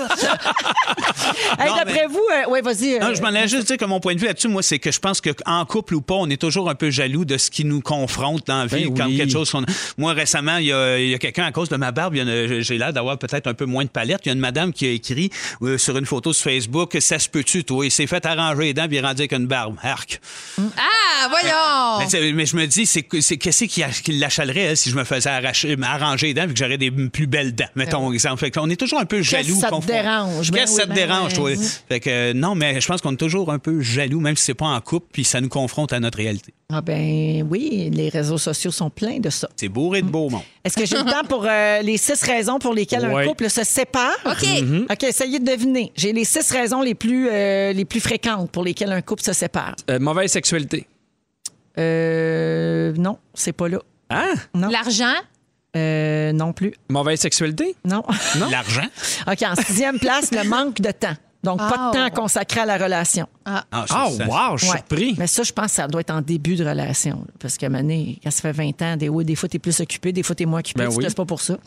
Hey, 1.60 1.68
Non, 1.70 1.76
D'après 1.76 2.08
vous, 2.08 2.22
oui, 2.50 2.60
vas-y. 2.64 3.00
Non, 3.00 3.08
euh, 3.08 3.16
je 3.16 3.22
m'en 3.22 3.28
allais 3.30 3.48
juste 3.48 3.68
dire 3.68 3.78
que 3.78 3.86
mon 3.86 4.00
point 4.00 4.16
de 4.16 4.20
vue 4.20 4.28
là-dessus, 4.28 4.48
moi, 4.48 4.64
c'est 4.64 4.80
que 4.80 4.92
je 4.92 5.00
pense 5.00 5.22
qu'en 5.22 5.66
couple 5.66 5.96
ou 5.96 6.02
pas, 6.02 6.16
on 6.16 6.30
est 6.30 6.40
toujours 6.42 6.70
un 6.70 6.76
peu 6.76 6.90
jaloux 6.90 7.26
de 7.26 7.38
ce 7.38 7.50
qui 7.52 7.66
nous 7.66 7.82
confronte 7.82 8.48
dans 8.48 8.60
la 8.60 8.66
vie, 8.66 8.86
Ben 8.86 8.98
comme 8.98 9.08
oui. 9.08 9.18
quelque 9.18 9.32
chose 9.32 9.50
qu'on. 9.52 9.64
Moi, 9.98 10.14
récemment, 10.14 10.58
il 10.58 10.68
y 10.68 10.74
a, 10.74 11.00
il 11.00 11.10
y 11.10 11.14
a 11.14 11.18
quelqu'un, 11.18 11.46
à 11.46 11.52
cause 11.52 11.70
de 11.70 11.78
ma 11.78 11.92
barbe, 11.92 12.16
il 12.16 12.20
y 12.20 12.24
en 12.24 12.28
a- 12.28 12.60
j'ai 12.62 12.78
l'air 12.78 12.94
d'avoir 12.94 13.18
peut-être 13.18 13.48
un 13.48 13.54
peu 13.54 13.66
moins 13.66 13.84
de 13.84 13.90
palette. 13.90 14.22
Il 14.26 14.28
y 14.28 14.32
a 14.32 14.34
une 14.34 14.40
madame 14.40 14.74
qui 14.74 14.86
a 14.86 14.90
écrit 14.92 15.30
euh, 15.62 15.78
sur 15.78 15.98
une 15.98 16.06
photo 16.06 16.34
sur 16.34 16.44
Facebook 16.52 16.98
Ça 17.00 17.20
se 17.20 17.30
peut-tu, 17.30 17.64
toi 17.64 17.86
Il 17.86 17.92
s'est 17.92 18.08
fait 18.08 18.26
arranger 18.26 18.64
les 18.64 18.74
dents, 18.74 18.88
puis 18.88 18.98
il 18.98 19.00
est 19.00 19.06
rendu 19.08 19.22
avec 19.22 19.34
une 19.34 19.48
barbe. 19.48 19.76
Arc. 19.84 20.20
Ah, 20.60 21.28
voyons! 21.30 22.00
Mais, 22.00 22.10
c'est- 22.10 22.32
mais 22.34 22.46
je 22.46 22.56
me 22.56 22.66
dis, 22.66 22.86
c'est 22.86 23.06
c'est- 23.22 23.38
qu'est-ce 23.38 23.66
qui, 23.66 23.84
a- 23.84 23.90
qui 23.90 24.14
l'achalerait 24.14 24.62
elle, 24.62 24.78
si 24.78 24.90
je 24.90 24.96
me 24.96 25.03
faisais 25.06 25.30
arracher, 25.30 25.76
arranger 25.82 26.28
les 26.28 26.34
dents, 26.34 26.46
puis 26.46 26.54
que 26.54 26.60
j'aurais 26.60 26.78
des 26.78 26.92
plus 26.92 27.28
belles 27.28 27.54
dents, 27.56 27.66
mettons, 27.76 28.12
exemple. 28.12 28.40
Fait 28.40 28.52
qu'on 28.52 28.70
est 28.70 28.76
toujours 28.76 29.00
un 29.00 29.06
peu 29.06 29.22
jaloux. 29.22 29.56
ça 29.60 29.70
te 29.70 29.86
dérange? 29.86 30.52
Ben 30.52 30.60
Qu'est-ce 30.60 30.72
oui, 30.72 30.76
que 30.78 30.82
ça 30.82 30.84
te 30.84 30.90
ben 30.90 30.96
dérange, 30.96 31.34
toi? 31.34 31.52
Fait 31.90 32.00
que, 32.00 32.10
euh, 32.10 32.34
non, 32.34 32.56
mais 32.56 32.80
je 32.82 32.88
pense 32.88 33.02
qu'on 33.02 33.14
est 33.14 33.18
toujours 33.18 33.52
un 33.52 33.60
peu 33.60 33.82
jaloux, 33.82 34.20
même 34.20 34.36
si 34.36 34.44
c'est 34.46 34.54
pas 34.54 34.66
en 34.68 34.80
couple, 34.82 35.08
puis 35.12 35.24
ça 35.24 35.42
nous 35.42 35.50
confronte 35.50 35.94
à 35.94 36.00
notre 36.00 36.18
réalité. 36.18 36.54
Ah 36.76 36.82
ben 36.82 37.46
oui, 37.50 37.90
les 37.94 38.10
réseaux 38.10 38.38
sociaux 38.40 38.72
sont 38.72 38.90
pleins 38.90 39.20
de 39.20 39.30
ça. 39.30 39.48
C'est 39.56 39.70
bourré 39.70 40.02
de 40.02 40.08
beau 40.08 40.30
monde. 40.30 40.42
Est-ce 40.64 40.76
que 40.76 40.86
j'ai 40.86 40.96
le 40.98 41.04
temps 41.04 41.24
pour 41.28 41.46
euh, 41.48 41.82
les 41.82 41.98
six 41.98 42.20
raisons 42.24 42.58
pour 42.58 42.74
lesquelles 42.74 43.06
Ouais. 43.06 43.24
un 43.24 43.28
couple 43.28 43.50
se 43.50 43.64
sépare? 43.64 44.16
OK. 44.26 44.48
OK, 44.90 45.04
essayez 45.04 45.38
de 45.40 45.46
deviner. 45.46 45.92
J'ai 45.96 46.14
les 46.14 46.24
six 46.24 46.50
raisons 46.52 46.82
les 46.82 46.96
plus, 46.96 47.28
euh, 47.30 47.74
les 47.74 47.86
plus 47.86 48.00
fréquentes 48.00 48.50
pour 48.50 48.64
lesquelles 48.64 48.92
un 48.92 49.02
couple 49.02 49.22
se 49.24 49.34
sépare. 49.34 49.76
Euh, 49.92 50.00
mauvaise 50.00 50.32
sexualité. 50.32 50.88
Euh, 51.78 52.94
non, 52.98 53.18
c'est 53.34 53.52
pas 53.54 53.68
là. 53.68 53.80
Hein? 54.14 54.34
Non. 54.54 54.70
L'argent, 54.70 55.14
Euh, 55.76 56.32
non 56.34 56.54
plus. 56.54 56.74
Mauvaise 56.90 57.20
sexualité? 57.20 57.76
Non. 57.84 58.04
L'argent? 58.52 58.86
OK, 59.28 59.42
en 59.44 59.56
sixième 59.56 59.98
place, 59.98 60.30
le 60.32 60.48
manque 60.48 60.80
de 60.82 60.92
temps. 60.92 61.16
Donc, 61.44 61.58
pas 61.58 61.72
de 61.72 61.74
Oh. 61.90 61.92
temps 61.94 62.10
consacré 62.22 62.62
à 62.62 62.66
la 62.66 62.78
relation. 62.78 63.28
Ah, 63.44 63.66
Ah, 63.72 63.86
ça- 63.86 64.06
wow, 64.06 64.56
je 64.56 64.64
suis 64.64 64.72
Ouais. 64.72 64.78
surpris. 64.78 65.16
Mais 65.18 65.28
ça, 65.28 65.44
je 65.44 65.52
pense 65.52 65.66
que 65.66 65.72
ça 65.72 65.88
doit 65.88 66.00
être 66.02 66.12
en 66.14 66.22
début 66.22 66.56
de 66.56 66.64
relation. 66.64 67.16
là. 67.28 67.34
Parce 67.40 67.58
qu'à 67.58 67.66
un 67.66 67.70
moment 67.70 67.82
donné, 67.82 68.18
quand 68.24 68.32
ça 68.32 68.42
fait 68.44 68.52
20 68.54 68.82
ans, 68.82 68.96
des, 68.96 69.10
oui, 69.10 69.26
des 69.26 69.36
fois, 69.36 69.50
tu 69.50 69.58
es 69.58 69.60
plus 69.60 69.78
occupé, 69.82 70.14
des 70.14 70.24
fois, 70.24 70.36
tu 70.36 70.44
es 70.44 70.46
moins 70.46 70.60
occupé. 70.62 70.78
Ben 70.84 70.86
tu 70.90 70.92
oui. 70.92 70.98
te 71.00 71.04
laisses 71.04 71.16
pas 71.16 71.26
pour 71.26 71.42
ça. 71.42 71.58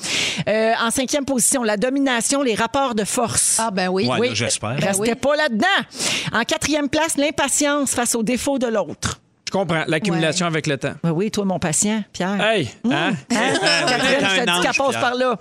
Euh, 0.49 0.72
en 0.82 0.90
cinquième 0.90 1.26
position, 1.26 1.62
la 1.62 1.76
domination, 1.76 2.42
les 2.42 2.55
rapports 2.55 2.94
de 2.94 3.05
force. 3.05 3.57
ah 3.61 3.70
ben 3.70 3.88
oui. 3.88 4.07
Ouais, 4.07 4.18
Oui. 4.18 4.28
j'espère. 4.34 4.76
Ben 4.76 4.86
Restez 4.86 5.11
oui. 5.11 5.14
pas 5.14 5.36
là-dedans. 5.36 5.66
En 6.32 6.44
quatrième 6.44 6.88
place, 6.88 7.18
l'impatience 7.18 7.90
face 7.90 8.14
aux 8.14 8.22
défauts 8.22 8.59
de 8.59 8.68
l'autre. 8.68 9.20
Je 9.47 9.51
comprends. 9.53 9.84
L'accumulation 9.86 10.47
avec 10.47 10.66
le 10.66 10.76
temps. 10.76 10.94
Oui, 11.05 11.11
oui, 11.11 11.30
toi, 11.30 11.44
mon 11.44 11.59
patient, 11.59 12.03
Pierre. 12.12 12.40
Hey! 12.40 12.68
Hein? 12.90 13.12
Hein? 13.30 13.53
Catherine, 13.86 14.18
je 14.20 14.40
te 14.40 14.51
dis 14.51 14.61
qu'elle 14.61 14.74
passe 14.76 14.97
par 15.01 15.14
là. 15.14 15.38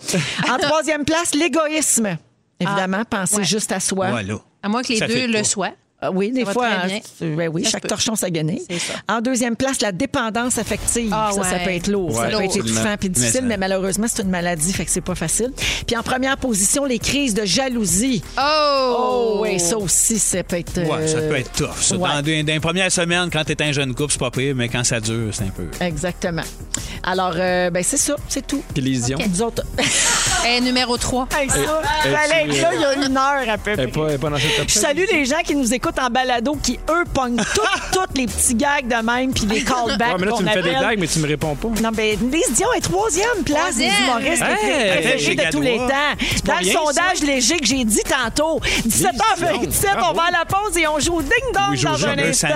En 0.49 0.58
troisième 0.58 1.06
place, 1.06 1.34
l'égoïsme. 1.34 2.18
Évidemment, 2.60 3.03
penser 3.10 3.38
Ouais. 3.38 3.43
juste 3.43 3.72
à 3.72 3.80
soi. 3.80 4.10
Voilà. 4.12 4.36
À 4.64 4.70
moins 4.70 4.82
que 4.82 4.89
les 4.89 4.97
Ça 4.97 5.08
deux 5.08 5.28
le 5.28 5.43
soient. 5.43 5.72
Ah 6.02 6.12
oui, 6.12 6.32
des 6.32 6.46
fois. 6.46 6.68
hein, 6.68 7.00
ben 7.22 7.50
oui, 7.52 7.64
Ça 7.64 7.72
chaque 7.72 7.88
torchon 7.88 8.16
sa 8.16 8.30
guenille. 8.30 8.62
C'est 8.70 8.80
ça. 8.80 8.93
En 9.08 9.22
deuxième 9.22 9.56
place, 9.56 9.82
la 9.82 9.91
dépendance 9.91 10.58
affective. 10.58 11.10
Ah 11.14 11.32
ça, 11.34 11.43
ça 11.43 11.60
peut 11.60 11.72
être 11.72 11.88
lourd. 11.88 12.14
ça 12.16 12.28
peut 12.28 12.43
être 12.43 12.58
étouffant 12.58 12.96
puis 13.00 13.10
difficile, 13.10 13.46
Mais 13.46 13.58
malheureusement, 13.58 14.06
c'est 14.10 14.22
une 14.22 14.30
maladie, 14.30 14.74
fait 14.74 14.86
que 14.86 14.91
c'est 14.91 15.02
pas 15.02 15.16
facile. 15.16 15.52
Puis 15.88 15.96
en 15.96 16.04
première 16.04 16.38
position, 16.38 16.86
les 16.86 17.00
crises 17.00 17.34
de 17.34 17.46
jalousie. 17.46 18.22
Oh! 18.38 18.96
Oh, 18.98 19.38
oui, 19.41 19.60
ça 19.60 19.78
aussi, 19.78 20.20
ça 20.20 20.43
peut 20.43 20.58
être. 20.58 20.78
Ouais, 20.80 21.08
ça 21.08 21.18
euh, 21.18 21.30
peut 21.30 21.38
être 21.38 21.52
tough. 21.54 21.78
Ça. 21.82 21.96
ouais. 21.96 22.10
Dans, 22.10 22.22
des- 22.22 22.43
dans 22.43 22.54
les 22.54 22.60
premières 22.60 22.91
semaines, 22.91 23.30
quand 23.32 23.43
t'es 23.43 23.62
un 23.64 23.72
jeune 23.72 23.93
couple, 23.96 24.12
c'est 24.12 24.20
pas 24.20 24.32
pire, 24.32 24.54
mais 24.56 24.68
quand 24.70 24.84
ça 24.84 25.00
dure, 25.00 25.34
c'est 25.34 25.43
un 25.43 25.48
peu. 25.50 25.68
Exactement. 25.80 26.43
Alors, 27.04 27.34
euh, 27.38 27.70
ben 27.70 27.84
c'est 27.84 27.98
ça, 27.98 28.16
c'est 28.28 28.46
tout. 28.46 28.64
Puis 28.74 28.84
les. 28.84 29.00
Nous 29.30 29.41
autres. 29.41 29.64
Et 30.48 30.62
numéro 30.62 30.98
3. 30.98 31.28
Hey, 31.39 31.50
ça, 31.50 31.56
fallait 32.04 32.43
être 32.50 32.62
là 32.62 32.72
il 32.76 32.82
y 32.82 32.86
a 32.86 32.93
une 33.08 33.18
heure 33.18 33.50
à 33.50 33.58
peu 33.58 33.74
près. 33.74 33.88
pas, 33.88 34.08
elle 34.10 34.14
est 34.16 34.18
pas 34.18 34.30
dans 34.30 34.38
cette 34.38 34.56
top 34.58 34.66
Je 34.68 34.74
salue 34.80 35.04
les 35.12 35.26
gens 35.26 35.41
qui 35.43 35.56
nous 35.56 35.74
écoutent 35.74 35.85
en 36.00 36.10
balado 36.10 36.56
qui, 36.62 36.80
eux, 36.90 37.04
pognent 37.14 37.42
toutes, 37.92 38.18
les 38.18 38.28
petits 38.28 38.56
gags 38.56 38.88
de 38.88 39.04
même 39.06 39.34
puis 39.34 39.46
les 39.46 39.64
callbacks 39.64 40.14
Ouais, 40.14 40.16
mais 40.20 40.26
là, 40.26 40.34
tu 40.38 40.44
me 40.44 40.50
fais 40.50 40.62
des 40.62 40.76
blagues, 40.76 41.00
mais 41.00 41.08
tu 41.08 41.20
me 41.20 41.28
réponds 41.28 41.56
pas. 41.56 41.68
Non, 41.82 41.92
mais 41.96 42.16
Lise 42.16 42.52
Dion 42.54 42.68
est 42.78 42.82
troisième 42.82 43.44
place 43.46 43.76
des 43.78 43.90
humoristes 44.04 44.44
Hey, 44.44 45.02
préférés 45.02 45.36
de 45.36 45.52
tous 45.52 45.62
les 45.62 45.78
temps. 45.78 46.16
Dans 46.46 46.60
le 46.60 46.66
sondage 46.66 47.22
léger 47.22 47.60
que 47.60 47.66
j'ai 47.66 47.84
dit 47.84 48.02
tantôt, 48.04 48.60
17h27, 48.88 49.88
on 50.10 50.14
va 50.14 50.24
à 50.24 50.32
la 50.32 50.46
pause 50.46 50.78
et 50.78 50.88
on 50.88 51.00
joue 51.00 51.16
au 51.16 51.22
ding-dong 51.22 51.72
Oui, 51.72 51.82
dans 51.82 52.06
un 52.06 52.18
instant. 52.20 52.48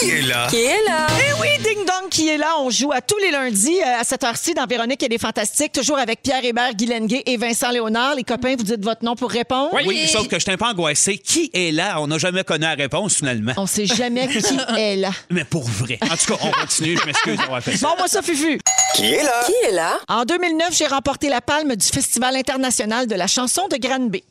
Qui 0.00 0.10
est 0.10 0.22
là? 0.22 0.46
Qui 0.50 0.56
est 0.56 0.84
là? 0.86 1.06
Eh 1.20 1.40
oui, 1.40 1.48
Ding 1.62 1.84
Dong 1.86 2.08
qui 2.10 2.28
est 2.28 2.36
là. 2.36 2.56
On 2.60 2.70
joue 2.70 2.92
à 2.92 3.00
tous 3.00 3.16
les 3.18 3.30
lundis 3.30 3.80
euh, 3.80 4.00
à 4.00 4.04
cette 4.04 4.24
heure-ci 4.24 4.52
dans 4.54 4.66
Véronique 4.66 5.02
et 5.02 5.08
les 5.08 5.18
Fantastiques, 5.18 5.72
toujours 5.72 5.98
avec 5.98 6.22
Pierre 6.22 6.44
Hébert, 6.44 6.74
Guy 6.74 6.86
Lenguet 6.86 7.22
et 7.26 7.36
Vincent 7.36 7.70
Léonard. 7.70 8.14
Les 8.14 8.24
copains, 8.24 8.56
vous 8.56 8.64
dites 8.64 8.84
votre 8.84 9.04
nom 9.04 9.14
pour 9.16 9.30
répondre. 9.30 9.70
Oui, 9.86 10.06
sauf 10.08 10.28
que 10.28 10.36
je 10.36 10.42
suis 10.42 10.50
un 10.52 10.56
peu 10.56 10.66
angoissé. 10.66 11.18
Qui 11.18 11.50
est 11.54 11.72
là? 11.72 12.00
On 12.00 12.06
n'a 12.08 12.18
jamais 12.18 12.44
connu 12.44 12.62
la 12.64 12.74
réponse, 12.74 13.16
finalement. 13.16 13.52
On 13.56 13.66
sait 13.66 13.86
jamais 13.86 14.28
qui 14.28 14.38
est 14.76 14.96
là. 14.96 15.10
Mais 15.30 15.44
pour 15.44 15.64
vrai. 15.64 15.98
En 16.02 16.16
tout 16.16 16.34
cas, 16.34 16.40
on 16.42 16.50
continue. 16.50 16.96
Je 16.98 17.06
m'excuse 17.06 17.36
d'avoir 17.38 17.62
fait 17.62 17.76
ça. 17.76 17.88
Bon, 17.88 17.94
moi 17.98 18.08
ça, 18.08 18.22
Fufu. 18.22 18.58
Qui 18.94 19.12
est 19.14 19.22
là? 19.22 19.42
Qui 19.46 19.52
est 19.68 19.72
là? 19.72 19.98
En 20.08 20.24
2009, 20.24 20.76
j'ai 20.76 20.86
remporté 20.86 21.28
la 21.28 21.40
palme 21.40 21.74
du 21.74 21.86
Festival 21.86 22.36
international 22.36 23.06
de 23.06 23.14
la 23.14 23.26
chanson 23.26 23.66
de 23.68 23.76
Granby. 23.76 24.22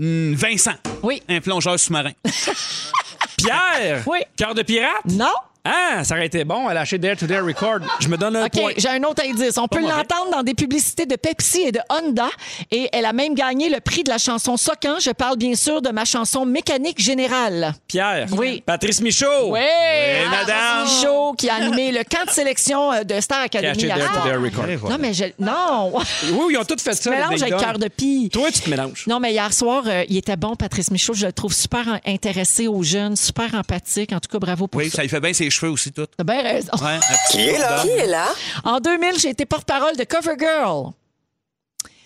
Hum, 0.00 0.34
Vincent. 0.34 0.74
Oui. 1.02 1.22
Un 1.28 1.40
plongeur 1.40 1.78
sous-marin. 1.78 2.12
Pierre! 3.44 4.02
Oui. 4.06 4.20
Cœur 4.36 4.54
de 4.54 4.62
pirate? 4.62 5.04
Non? 5.10 5.26
Ah, 5.66 6.04
ça 6.04 6.14
aurait 6.14 6.26
été 6.26 6.44
bon 6.44 6.68
à 6.68 6.74
lâcher 6.74 6.98
Dare 6.98 7.16
to 7.16 7.26
Dare 7.26 7.42
Record. 7.44 7.78
Je 8.00 8.08
me 8.08 8.18
donne 8.18 8.36
un 8.36 8.44
OK, 8.46 8.52
point. 8.52 8.72
j'ai 8.76 8.88
un 8.90 9.02
autre 9.04 9.22
indice. 9.26 9.56
On 9.56 9.66
peut 9.66 9.80
l'entendre 9.80 10.30
dans 10.30 10.42
des 10.42 10.52
publicités 10.52 11.06
de 11.06 11.16
Pepsi 11.16 11.62
et 11.62 11.72
de 11.72 11.80
Honda. 11.88 12.28
Et 12.70 12.90
elle 12.92 13.06
a 13.06 13.14
même 13.14 13.34
gagné 13.34 13.70
le 13.70 13.80
prix 13.80 14.04
de 14.04 14.10
la 14.10 14.18
chanson 14.18 14.58
Socan. 14.58 14.96
Je 15.00 15.10
parle 15.12 15.38
bien 15.38 15.54
sûr 15.54 15.80
de 15.80 15.88
ma 15.88 16.04
chanson 16.04 16.44
Mécanique 16.44 17.00
Générale. 17.00 17.72
Pierre. 17.88 18.26
Oui. 18.32 18.62
Patrice 18.66 19.00
Michaud. 19.00 19.52
Oui, 19.52 19.60
madame. 20.30 20.82
Michaud 20.84 21.32
qui 21.32 21.48
a 21.48 21.54
animé 21.54 21.92
le 21.92 22.04
camp 22.04 22.26
de 22.26 22.30
sélection 22.30 22.92
euh, 22.92 23.02
de 23.04 23.18
Star 23.20 23.48
Qui 23.48 23.56
a 23.56 23.60
Academy. 23.60 23.70
acheté 23.70 23.86
hier 23.86 23.96
Dare 23.98 24.22
to. 24.22 24.28
Dare 24.28 24.42
Record. 24.42 24.90
Non, 24.90 24.96
mais 25.00 25.14
je... 25.14 25.24
Non! 25.38 25.94
Oui, 26.32 26.52
ils 26.54 26.58
ont 26.58 26.64
tous 26.64 26.82
fait 26.82 26.92
ça. 26.94 27.10
mélange 27.10 27.30
les 27.30 27.36
Ding 27.36 27.52
avec 27.54 27.64
cœur 27.64 27.78
de 27.78 27.88
pie. 27.88 28.28
Toi, 28.32 28.50
tu 28.52 28.60
te 28.60 28.68
mélanges. 28.70 29.04
Non, 29.06 29.18
mais 29.20 29.32
hier 29.32 29.52
soir, 29.52 29.84
euh, 29.86 30.04
il 30.08 30.16
était 30.18 30.36
bon, 30.36 30.56
Patrice 30.56 30.90
Michaud. 30.90 31.14
Je 31.14 31.26
le 31.26 31.32
trouve 31.32 31.52
super 31.54 32.00
intéressé 32.06 32.66
aux 32.68 32.82
jeunes, 32.82 33.16
super 33.16 33.54
empathique. 33.54 34.12
En 34.12 34.20
tout 34.20 34.28
cas, 34.30 34.38
bravo 34.38 34.66
pour 34.66 34.80
Oui, 34.80 34.90
ça. 34.90 34.96
ça 34.96 35.02
lui 35.02 35.08
fait 35.08 35.20
bien 35.20 35.32
ses 35.32 35.50
cheveux 35.54 35.72
aussi, 35.72 35.92
tout. 35.92 36.06
T'as 36.16 36.24
bien 36.24 36.42
raison. 36.42 36.72
Ouais, 36.82 36.98
Qui 37.30 37.40
est 37.40 37.58
là? 37.58 37.82
Qui 37.82 37.88
est 37.88 38.06
là? 38.06 38.28
En 38.64 38.80
2000, 38.80 39.18
j'ai 39.18 39.30
été 39.30 39.46
porte-parole 39.46 39.96
de 39.96 40.04
CoverGirl. 40.04 40.90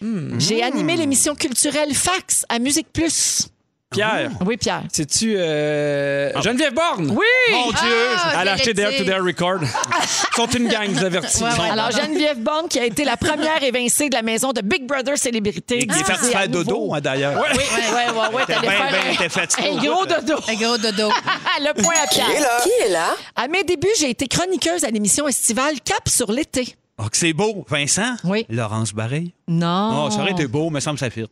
Hmm. 0.00 0.38
J'ai 0.38 0.62
animé 0.62 0.96
l'émission 0.96 1.34
culturelle 1.34 1.94
Fax 1.94 2.44
à 2.48 2.58
Musique 2.58 2.92
Plus. 2.92 3.48
Pierre. 3.90 4.30
Oui, 4.44 4.58
Pierre. 4.58 4.82
C'est-tu 4.92 5.34
euh, 5.38 6.30
Geneviève 6.42 6.74
Borne? 6.74 7.10
Oui! 7.10 7.24
Mon 7.52 7.70
Dieu! 7.70 7.78
Ah, 8.18 8.38
Elle 8.42 8.48
a 8.48 8.52
acheté 8.52 8.74
Dare 8.74 8.92
to. 8.98 9.04
Dare 9.04 9.24
Record. 9.24 9.60
Ils 9.62 10.36
sont 10.36 10.46
une 10.46 10.68
gang, 10.68 10.88
je 10.88 10.98
vous 10.98 11.04
avertis. 11.06 11.42
Ouais, 11.42 11.48
ouais. 11.58 11.70
Alors, 11.70 11.90
Geneviève 11.90 12.38
Bond, 12.38 12.68
qui 12.68 12.78
a 12.78 12.84
été 12.84 13.04
la 13.04 13.16
première 13.16 13.62
évincée 13.62 14.10
de 14.10 14.14
la 14.14 14.20
maison 14.20 14.52
de 14.52 14.60
Big 14.60 14.86
Brother 14.86 15.16
Célébrité. 15.16 15.78
Et 15.78 15.86
qui 15.86 15.98
est 15.98 16.04
parti 16.04 16.12
diffusée 16.20 16.34
à 16.34 16.38
faire 16.40 16.48
dodo, 16.50 16.92
hein, 16.94 17.00
d'ailleurs. 17.00 17.40
Oui, 17.40 17.48
oui, 17.56 17.62
oui, 18.14 18.20
oui. 18.34 18.42
T'allais 18.46 18.68
Ben, 18.68 19.28
faire 19.30 19.46
ben, 19.58 19.78
un- 19.78 19.82
gros 19.82 20.04
dodo. 20.04 20.34
Un 20.48 20.54
gros 20.54 20.76
dodo. 20.78 21.08
Le 21.60 21.82
point 21.82 21.94
à 22.02 22.06
Qui 22.08 22.20
est 22.20 22.24
Pierre. 22.24 22.40
là? 22.42 22.60
Qui 22.62 22.70
est 22.86 22.90
là? 22.90 23.16
À 23.36 23.48
mes 23.48 23.64
débuts, 23.64 23.88
j'ai 23.98 24.10
été 24.10 24.28
chroniqueuse 24.28 24.84
à 24.84 24.90
l'émission 24.90 25.26
estivale 25.26 25.80
Cap 25.82 26.06
sur 26.08 26.30
l'été. 26.30 26.76
Oh, 26.98 27.04
que 27.10 27.16
c'est 27.16 27.32
beau. 27.32 27.64
Vincent? 27.68 28.16
Oui. 28.24 28.44
Laurence 28.50 28.92
Barré? 28.92 29.32
Non. 29.48 30.04
Oh, 30.06 30.10
ça 30.10 30.18
aurait 30.20 30.32
été 30.32 30.46
beau, 30.46 30.68
mais 30.68 30.80
ça 30.80 30.92
me 30.92 30.98
ça 30.98 31.08
fit. 31.08 31.24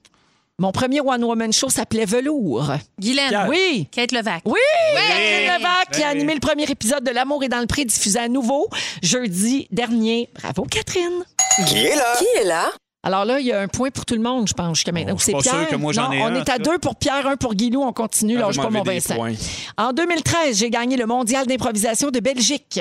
Mon 0.59 0.73
premier 0.73 1.01
one-woman 1.03 1.53
show 1.53 1.69
s'appelait 1.69 2.07
Velours. 2.07 2.71
Guylaine. 2.99 3.29
Pierre. 3.29 3.47
Oui. 3.49 3.89
Kate 3.93 4.13
Levac. 4.13 4.41
Oui, 4.47 4.53
Oui. 4.95 5.01
Catherine 5.07 5.55
Levac 5.59 5.91
qui 5.93 6.03
a 6.03 6.09
animé 6.09 6.33
le 6.33 6.41
premier 6.41 6.65
épisode 6.65 7.05
de 7.05 7.11
L'amour 7.11 7.45
est 7.45 7.49
dans 7.51 7.61
le 7.61 7.67
pré 7.67 7.85
diffusé 7.85 8.19
à 8.19 8.29
nouveau 8.29 8.67
jeudi 9.03 9.69
dernier. 9.71 10.31
Bravo 10.35 10.65
Catherine. 10.65 11.25
Qui 11.67 11.77
est 11.79 11.95
là? 11.95 12.15
Qui 12.19 12.25
est 12.41 12.45
là? 12.45 12.71
Alors 13.03 13.27
là, 13.27 13.39
il 13.39 13.47
y 13.47 13.53
a 13.53 13.61
un 13.61 13.69
point 13.69 13.91
pour 13.91 14.07
tout 14.07 14.15
le 14.15 14.23
monde, 14.23 14.49
je 14.49 14.55
pense, 14.55 14.79
jusqu'à 14.79 14.93
maintenant. 14.93 15.13
Oh, 15.15 15.19
je 15.19 15.25
suis 15.25 15.33
c'est 15.33 15.37
pas 15.37 15.43
Pierre. 15.43 15.61
sûr 15.61 15.69
que 15.69 15.77
moi, 15.77 15.93
j'en 15.93 16.07
Non, 16.07 16.13
ai 16.13 16.23
on 16.23 16.27
un, 16.27 16.35
est 16.37 16.49
à 16.49 16.55
ça. 16.55 16.59
deux 16.59 16.79
pour 16.79 16.97
Pierre, 16.97 17.27
un 17.27 17.37
pour 17.37 17.55
Guilou. 17.55 17.83
On 17.83 17.93
continue. 17.93 18.39
Lâche 18.39 18.57
va 18.57 18.63
pas 18.65 18.71
mon 18.71 18.83
Vincent. 18.83 19.15
points. 19.15 19.35
En 19.77 19.93
2013, 19.93 20.57
j'ai 20.59 20.71
gagné 20.71 20.97
le 20.97 21.05
mondial 21.07 21.47
d'improvisation 21.47 22.11
de 22.11 22.19
Belgique. 22.19 22.81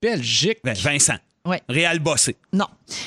Belgique. 0.00 0.58
Ben, 0.64 0.74
Vincent. 0.74 1.16
Ouais. 1.46 1.62
Réal 1.68 1.98
Bossé. 2.00 2.36
Non. 2.52 2.66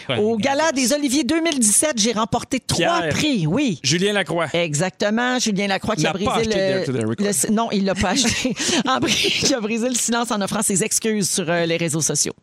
Ouais, 0.10 0.18
Au. 0.18 0.38
Gala 0.38 0.72
des 0.72 0.94
Oliviers 0.94 1.24
2017, 1.24 1.94
j'ai 1.98 2.12
remporté 2.12 2.60
trois 2.60 3.00
Pierre. 3.02 3.10
prix. 3.14 3.48
Oui. 3.48 3.80
Julien 3.84 4.14
Lacroix. 4.14 4.48
Exactement, 4.54 5.40
Julien 5.40 5.68
Lacroix 5.68 5.96
qui 5.96 6.02
Il 6.02 6.08
a 6.08 6.14
n'a 6.14 6.20
brisé 6.20 6.46
le, 6.46 7.52
non, 7.52 7.70
il 7.72 7.86
l'a 7.86 7.96
pas 7.96 8.10
acheté. 8.10 8.54
En 8.88 9.00
qui 9.00 9.54
a 9.54 9.60
brisé 9.60 9.88
le 9.90 9.96
silence 9.96 10.32
en 10.32 10.42
offrant 10.42 10.62
ses 10.62 10.84
excuses 10.84 11.30
sur 11.30 11.50
euh, 11.50 11.66
les 11.66 11.78
réseaux 11.78 12.02
sociaux. 12.02 12.34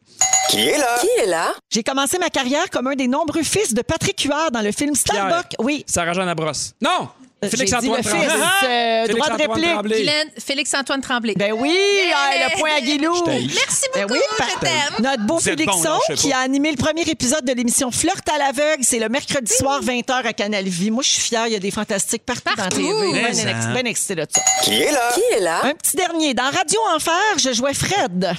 Qui 0.51 0.61
est 0.61 0.79
là? 0.79 0.99
Qui 1.01 1.09
est 1.23 1.27
là? 1.27 1.53
J'ai 1.71 1.83
commencé 1.83 2.19
ma 2.19 2.29
carrière 2.31 2.71
comme 2.71 2.87
un 2.87 2.95
des 2.95 3.09
nombreux 3.09 3.43
fils 3.43 3.75
de 3.75 3.83
Patrick 3.83 4.21
Huard 4.23 4.51
dans 4.53 4.63
le 4.63 4.73
film. 4.73 4.95
Starbuck. 4.95 5.47
Oui. 5.59 5.85
Sarah-Jeanne 5.87 6.27
Labrosse. 6.27 6.73
Non! 6.83 7.09
Euh, 7.45 7.51
Félix-Antoine 7.51 8.03
Tremblay. 8.03 8.29
euh, 8.65 9.07
droit 9.09 9.29
de 9.29 9.33
Félix-Antoine 9.33 9.41
réplique. 9.41 9.73
Tremblay. 9.73 9.97
Guylaine, 9.99 10.31
Félix-Antoine 10.39 11.01
Tremblay. 11.03 11.35
Ben 11.37 11.53
oui, 11.53 11.77
ah, 12.15 12.31
le 12.49 12.59
point 12.59 12.71
à 12.77 12.81
Guilou. 12.81 13.13
Merci 13.27 13.85
Ben 13.95 14.07
beaucoup, 14.07 14.15
oui, 14.15 14.45
je 14.55 14.59
t'aime. 14.61 15.05
Notre 15.05 15.23
beau 15.27 15.39
Félixon 15.39 15.99
bon, 16.09 16.15
qui 16.15 16.33
a 16.33 16.39
animé 16.39 16.71
le 16.71 16.79
premier 16.79 17.03
épisode 17.03 17.45
de 17.45 17.53
l'émission 17.53 17.91
Flirt 17.91 18.27
à 18.35 18.39
l'aveugle. 18.39 18.83
C'est 18.85 18.99
le 18.99 19.11
mercredi 19.11 19.53
soir, 19.53 19.83
20h 19.83 20.13
à 20.25 20.33
Canal 20.33 20.65
Vie. 20.65 20.91
Moi, 20.91 21.03
je 21.03 21.11
suis 21.11 21.23
fière. 21.23 21.47
Il 21.47 21.53
y 21.53 21.57
a 21.57 21.61
des 21.61 21.71
fantastiques 21.71 22.25
partout, 22.25 22.43
dans 22.57 22.63
la 22.65 22.69
Partout. 22.71 22.83
TV. 22.83 23.13
Mais 23.13 23.33
Ben, 23.33 23.73
ben 23.75 23.87
excité 23.87 24.15
de 24.15 24.27
ça. 24.31 24.41
Qui 24.63 24.83
est 24.83 24.93
là? 24.93 25.13
Qui 25.15 25.37
est 25.37 25.41
là? 25.41 25.61
Un 25.65 25.75
petit 25.75 25.97
dernier. 25.97 26.33
Dans 26.33 26.51
Radio 26.51 26.81
Enfer, 26.95 27.13
je 27.39 27.53
jouais 27.53 27.75
Fred. 27.75 28.33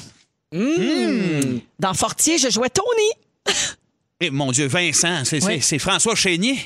Hmm. 0.52 1.60
Dans 1.78 1.94
Fortier, 1.94 2.40
je 2.40 2.50
jouais 2.50 2.70
Tony. 2.70 3.56
Eh, 4.20 4.32
mon 4.32 4.52
Dieu, 4.52 4.66
Vincent, 4.66 5.24
c'est 5.26 5.44
Oui. 5.46 5.58
c'est- 5.58 5.62
c'est 5.62 5.78
François 5.80 6.16
Chénier? 6.16 6.58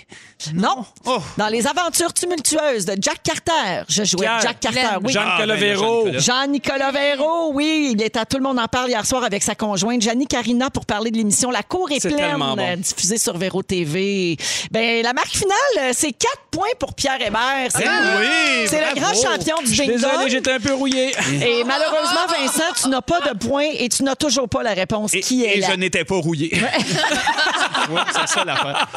Non. 0.53 0.86
Oh. 1.06 1.18
Dans 1.38 1.49
Les 1.49 1.68
aventures 1.68 2.14
tumultueuses 2.14 2.86
de 2.86 2.95
Jack 2.99 3.22
Carter, 3.23 3.84
je 3.90 4.06
jouais 4.06 4.22
Pierre. 4.26 4.40
Jack 4.41 4.60
Carter. 4.61 4.80
Glenn. 4.80 4.99
Oui. 5.03 5.11
Jean 5.11 5.19
Ah, 5.22 5.36
ben, 5.38 5.41
Colavero. 5.44 6.06
Jean-Nicolas. 6.07 6.19
Jean-Nicolas 6.19 6.91
Véro, 6.91 7.52
oui, 7.53 7.90
il 7.94 8.02
est 8.02 8.15
à 8.15 8.26
Tout 8.26 8.38
le 8.38 8.44
monde 8.44 8.57
en 8.57 8.68
parle 8.69 8.90
hier 8.90 9.06
soir 9.06 9.26
avec 9.26 9.44
sa 9.44 9.53
conjointe 9.56 10.02
Jannie 10.02 10.28
Carina 10.28 10.69
pour 10.69 10.86
parler 10.86 11.11
de 11.11 11.18
l'émission 11.18 11.52
La 11.52 11.61
Cour 11.61 11.91
est, 11.91 11.99
C'est 11.99 12.10
pleine, 12.10 12.38
bon. 12.38 12.56
diffusée 12.78 13.18
sur 13.18 13.38
Véro 13.38 13.61
TV. 13.61 14.38
Ben 14.72 15.03
la 15.03 15.11
marque 15.11 15.36
finale, 15.36 15.94
c'est 15.94 16.14
4 16.14 16.32
points 16.52 16.69
pour 16.80 16.94
Pierre 16.94 17.19
Hébert. 17.22 17.68
C'est 17.69 17.84
Ah 17.86 18.18
oui, 18.22 18.68
c'est 18.68 18.80
le 18.80 18.95
grand 18.99 19.14
champion 19.14 19.57
du 19.61 19.72
ding 19.73 19.88
désolé, 19.91 20.30
j'étais 20.30 20.53
un 20.53 20.60
peu 20.61 20.73
rouillé. 20.73 21.11
Et 21.34 21.64
malheureusement, 21.65 22.28
Vincent, 22.30 22.73
tu 22.82 22.88
n'as 22.88 23.02
pas 23.02 23.19
de 23.19 23.38
points 23.38 23.68
et 23.78 23.90
tu 23.90 24.03
n'as 24.03 24.15
toujours 24.15 24.48
pas 24.48 24.64
la 24.64 24.73
réponse. 24.73 25.14
Et, 25.14 25.19
qui 25.19 25.44
est 25.44 25.57
et 25.57 25.60
là? 25.60 25.68
je 25.72 25.76
n'étais 25.76 26.06
pas 26.06 26.15
rouillé. 26.15 26.49
oui, 27.89 28.01
c'est 28.13 28.27
ça 28.27 28.43
l'affaire. 28.45 28.88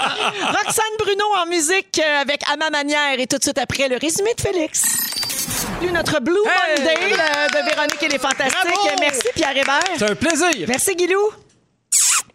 Roxane 0.46 0.96
Bruno 0.98 1.24
en 1.42 1.46
musique 1.46 2.00
euh, 2.04 2.20
avec 2.22 2.42
À 2.50 2.56
ma 2.56 2.70
manière 2.70 3.18
et 3.18 3.26
tout 3.26 3.38
de 3.38 3.42
suite 3.42 3.58
après 3.58 3.88
le 3.88 3.96
résumé 3.96 4.34
de 4.34 4.40
Félix. 4.40 4.82
Salut, 5.80 5.92
Notre 5.92 6.20
Blue 6.20 6.34
Hey! 6.46 6.78
Monday 6.78 7.12
euh, 7.12 7.46
de 7.48 7.68
Véronique 7.70 8.02
et 8.02 8.08
les 8.08 8.18
Fantastiques. 8.18 8.54
Bravo! 8.62 8.96
Merci 9.00 9.28
Pierre 9.34 9.56
Hébert. 9.56 9.80
C'est 9.98 10.10
un 10.10 10.14
plaisir. 10.14 10.66
Merci 10.68 10.94
Guilou. 10.94 11.30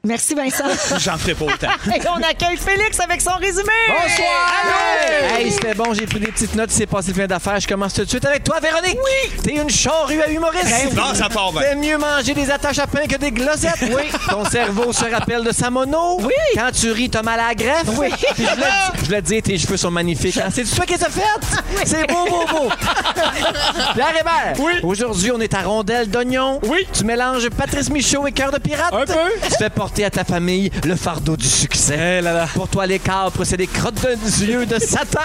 Merci 0.06 0.34
Vincent. 0.34 0.64
J'en 0.98 1.18
ferai 1.18 1.34
pas 1.36 1.46
autant. 1.46 1.68
Et 1.94 2.00
on 2.08 2.24
accueille 2.24 2.56
Félix 2.56 2.98
avec 3.02 3.20
son 3.22 3.34
résumé. 3.34 3.64
Bonsoir! 3.90 4.54
Allô! 4.64 5.36
Hey, 5.38 5.52
c'était 5.52 5.74
bon, 5.74 5.94
j'ai 5.94 6.06
pris 6.06 6.22
des 6.22 6.28
petites 6.32 6.56
notes, 6.56 6.70
il 6.72 6.76
s'est 6.78 6.86
passé 6.86 7.12
plein 7.12 7.28
d'affaires. 7.28 7.60
Je 7.60 7.68
commence 7.68 7.94
tout 7.94 8.06
de 8.06 8.10
suite 8.10 8.24
avec 8.24 8.46
toi, 8.46 8.62
Véronique. 8.62 8.96
Oui! 8.98 9.32
T'es 9.44 9.56
une 9.62 9.70
charrue 9.70 10.22
à 10.22 10.30
humoriste. 10.30 10.94
Non, 10.96 11.14
ça 11.14 11.28
part 11.28 11.52
bien. 11.52 11.62
T'aimes 11.64 11.82
mieux 11.82 11.98
manger 11.98 12.34
des 12.34 12.50
attaches 12.50 12.80
à 12.80 12.88
pain 12.88 13.08
que 13.08 13.18
des 13.18 13.32
glosettes. 13.32 13.82
Oui. 13.94 14.04
Ton 14.30 14.46
cerveau 14.46 14.94
se 14.94 15.04
rappelle 15.04 15.44
de 15.44 15.52
sa 15.52 15.70
mono. 15.70 16.18
Oui. 16.22 16.32
Quand 16.56 16.72
tu 16.72 16.92
ris, 16.92 17.10
t'as 17.10 17.22
mal 17.22 17.38
à 17.42 17.50
la 17.50 17.56
greffe. 17.56 17.90
Oui. 17.98 18.08
Puis 18.36 18.46
je 18.46 19.06
voulais, 19.06 19.22
dire, 19.22 19.42
tes 19.44 19.58
cheveux 19.58 19.76
sont 19.78 19.92
magnifiques. 19.92 20.38
hein. 20.38 20.48
C'est 20.54 20.64
toi 20.64 20.86
qui 20.86 20.94
les 20.94 21.04
as 21.04 21.10
fait? 21.10 21.86
C'est 21.86 22.08
beau, 22.08 22.24
beau, 22.26 22.46
beau. 22.50 22.70
Pierre 23.96 24.14
Hébert. 24.18 24.54
Oui. 24.60 24.74
Aujourd'hui, 24.84 25.32
on 25.34 25.42
est 25.42 25.54
à 25.54 25.62
rondelle 25.64 26.10
d'oignon. 26.10 26.62
Oui. 26.64 26.88
Tu 26.94 27.04
mélanges 27.04 27.50
Patrice 27.50 27.90
Michaud 27.90 28.26
et 28.28 28.32
cœur 28.32 28.52
de 28.52 28.60
pirate. 28.60 28.94
Un 28.94 29.06
peu. 29.06 29.14
Tu 29.44 29.56
fais 29.58 29.70
porter 29.90 30.06
à 30.06 30.12
ta 30.12 30.24
famille 30.24 30.70
le 30.86 30.96
fardeau 30.96 31.36
du 31.36 31.48
succès. 31.48 32.22
Pour 32.54 32.68
toi, 32.68 32.86
les 32.86 33.00
capres, 33.00 33.44
c'est 33.44 33.58
des 33.58 33.66
crottes 33.66 34.06
de 34.06 34.46
yeux 34.46 34.68
de 34.68 34.78
Satan. 34.78 35.20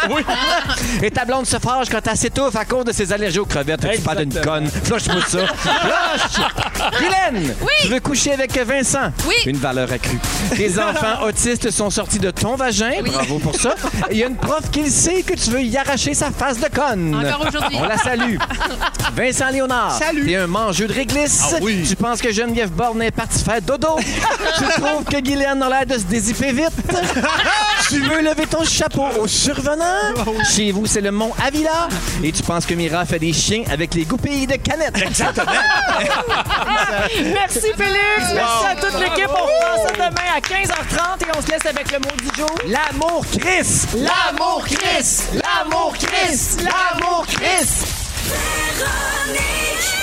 Et 1.03 1.11
ta 1.11 1.27
blonde 1.27 1.45
se 1.45 1.59
fâche 1.59 1.89
quand 1.91 2.01
elle 2.11 2.16
s'étouffe 2.16 2.57
à 2.57 2.65
cause 2.65 2.86
de 2.86 2.93
ses 2.93 3.12
allergies 3.12 3.41
aux 3.41 3.45
crevettes. 3.45 3.86
Tu 3.95 4.01
parles 4.01 4.24
d'une 4.24 4.41
conne? 4.41 4.66
Flush-moi 4.69 5.20
ça. 5.28 5.47
Flush! 5.55 6.47
Guylaine, 6.99 7.55
tu 7.82 7.89
veux 7.89 8.01
coucher 8.01 8.32
avec 8.32 8.57
Vincent? 8.57 9.12
Oui. 9.27 9.35
Une 9.45 9.59
valeur 9.59 9.93
accrue. 9.93 10.19
Tes 10.57 10.78
enfants 10.78 11.24
autistes 11.27 11.70
sont 11.70 11.91
sortis 11.91 12.19
de 12.19 12.31
ton 12.31 12.57
vagin. 12.57 13.03
Bravo 13.05 13.39
pour 13.39 13.57
ça. 13.57 13.74
Il 14.11 14.16
y 14.16 14.24
a 14.24 14.28
une 14.28 14.36
prof 14.36 14.70
qui 14.70 14.85
le 14.85 14.91
sait 14.91 15.23
que 15.23 15.35
tu 15.35 15.51
veux 15.51 15.62
y 15.62 15.77
arracher 15.77 16.15
sa 16.15 16.31
face 16.31 16.59
de 16.59 16.69
conne. 16.74 17.15
Encore 17.15 17.49
aujourd'hui. 17.49 17.77
On 17.78 17.86
la 17.86 17.99
salue. 17.99 18.36
Vincent 19.15 19.51
Léonard. 19.51 19.99
Salut. 19.99 20.27
T'es 20.27 20.36
un 20.36 20.47
mangeux 20.47 20.86
de 20.86 20.93
réglisse. 20.95 21.43
Ah 21.53 21.59
oui. 21.61 21.85
Tu 21.86 21.97
penses 21.97 22.23
que 22.23 22.32
Geneviève 22.32 22.70
Borne 22.70 23.03
est 23.03 23.11
partie 23.11 23.45
faire 23.45 23.61
dodo? 23.61 23.99
tu 24.59 24.81
trouves 24.81 25.05
que 25.05 25.21
Guylaine 25.21 25.63
a 25.63 25.69
l'air 25.69 25.87
de 25.87 25.95
se 25.95 26.05
dézipper 26.05 26.53
vite. 26.53 26.73
tu 27.89 28.01
veux 28.01 28.23
lever 28.23 28.47
ton 28.47 28.65
chapeau 28.65 29.07
au 29.21 29.27
survenant? 29.27 30.15
Chez 30.55 30.73
vous, 30.73 30.87
c'est 30.87 31.01
le 31.01 31.11
mont 31.11 31.33
Avila. 31.45 31.89
Et 32.23 32.33
tu 32.33 32.43
penses 32.43 32.67
que 32.67 32.75
Mira 32.75 33.05
fait 33.05 33.19
des 33.19 33.33
chiens 33.33 33.65
avec 33.71 33.95
les 33.95 34.05
goupilles 34.05 34.47
de 34.47 34.57
canette? 34.57 34.97
Exactement. 34.97 35.47
Merci 37.23 37.73
Félix. 37.77 38.33
Merci 38.35 38.67
à 38.71 38.75
toute 38.77 39.01
l'équipe. 39.01 39.29
On 39.29 39.45
reprend 39.45 39.87
ça 39.87 39.93
demain 39.93 40.31
à 40.37 40.41
15h30 40.41 41.23
et 41.23 41.39
on 41.39 41.43
se 41.43 41.51
laisse 41.51 41.67
avec 41.67 41.91
le 41.93 41.99
mot 41.99 42.17
du 42.19 42.37
jour. 42.37 42.55
L'amour 42.67 43.25
Chris. 43.39 43.87
L'amour 43.95 44.65
Chris! 44.65 45.23
L'amour 45.33 45.95
Chris! 45.99 46.57
L'amour 46.65 47.25
Chris! 47.27 48.05
Véronique, 48.25 49.95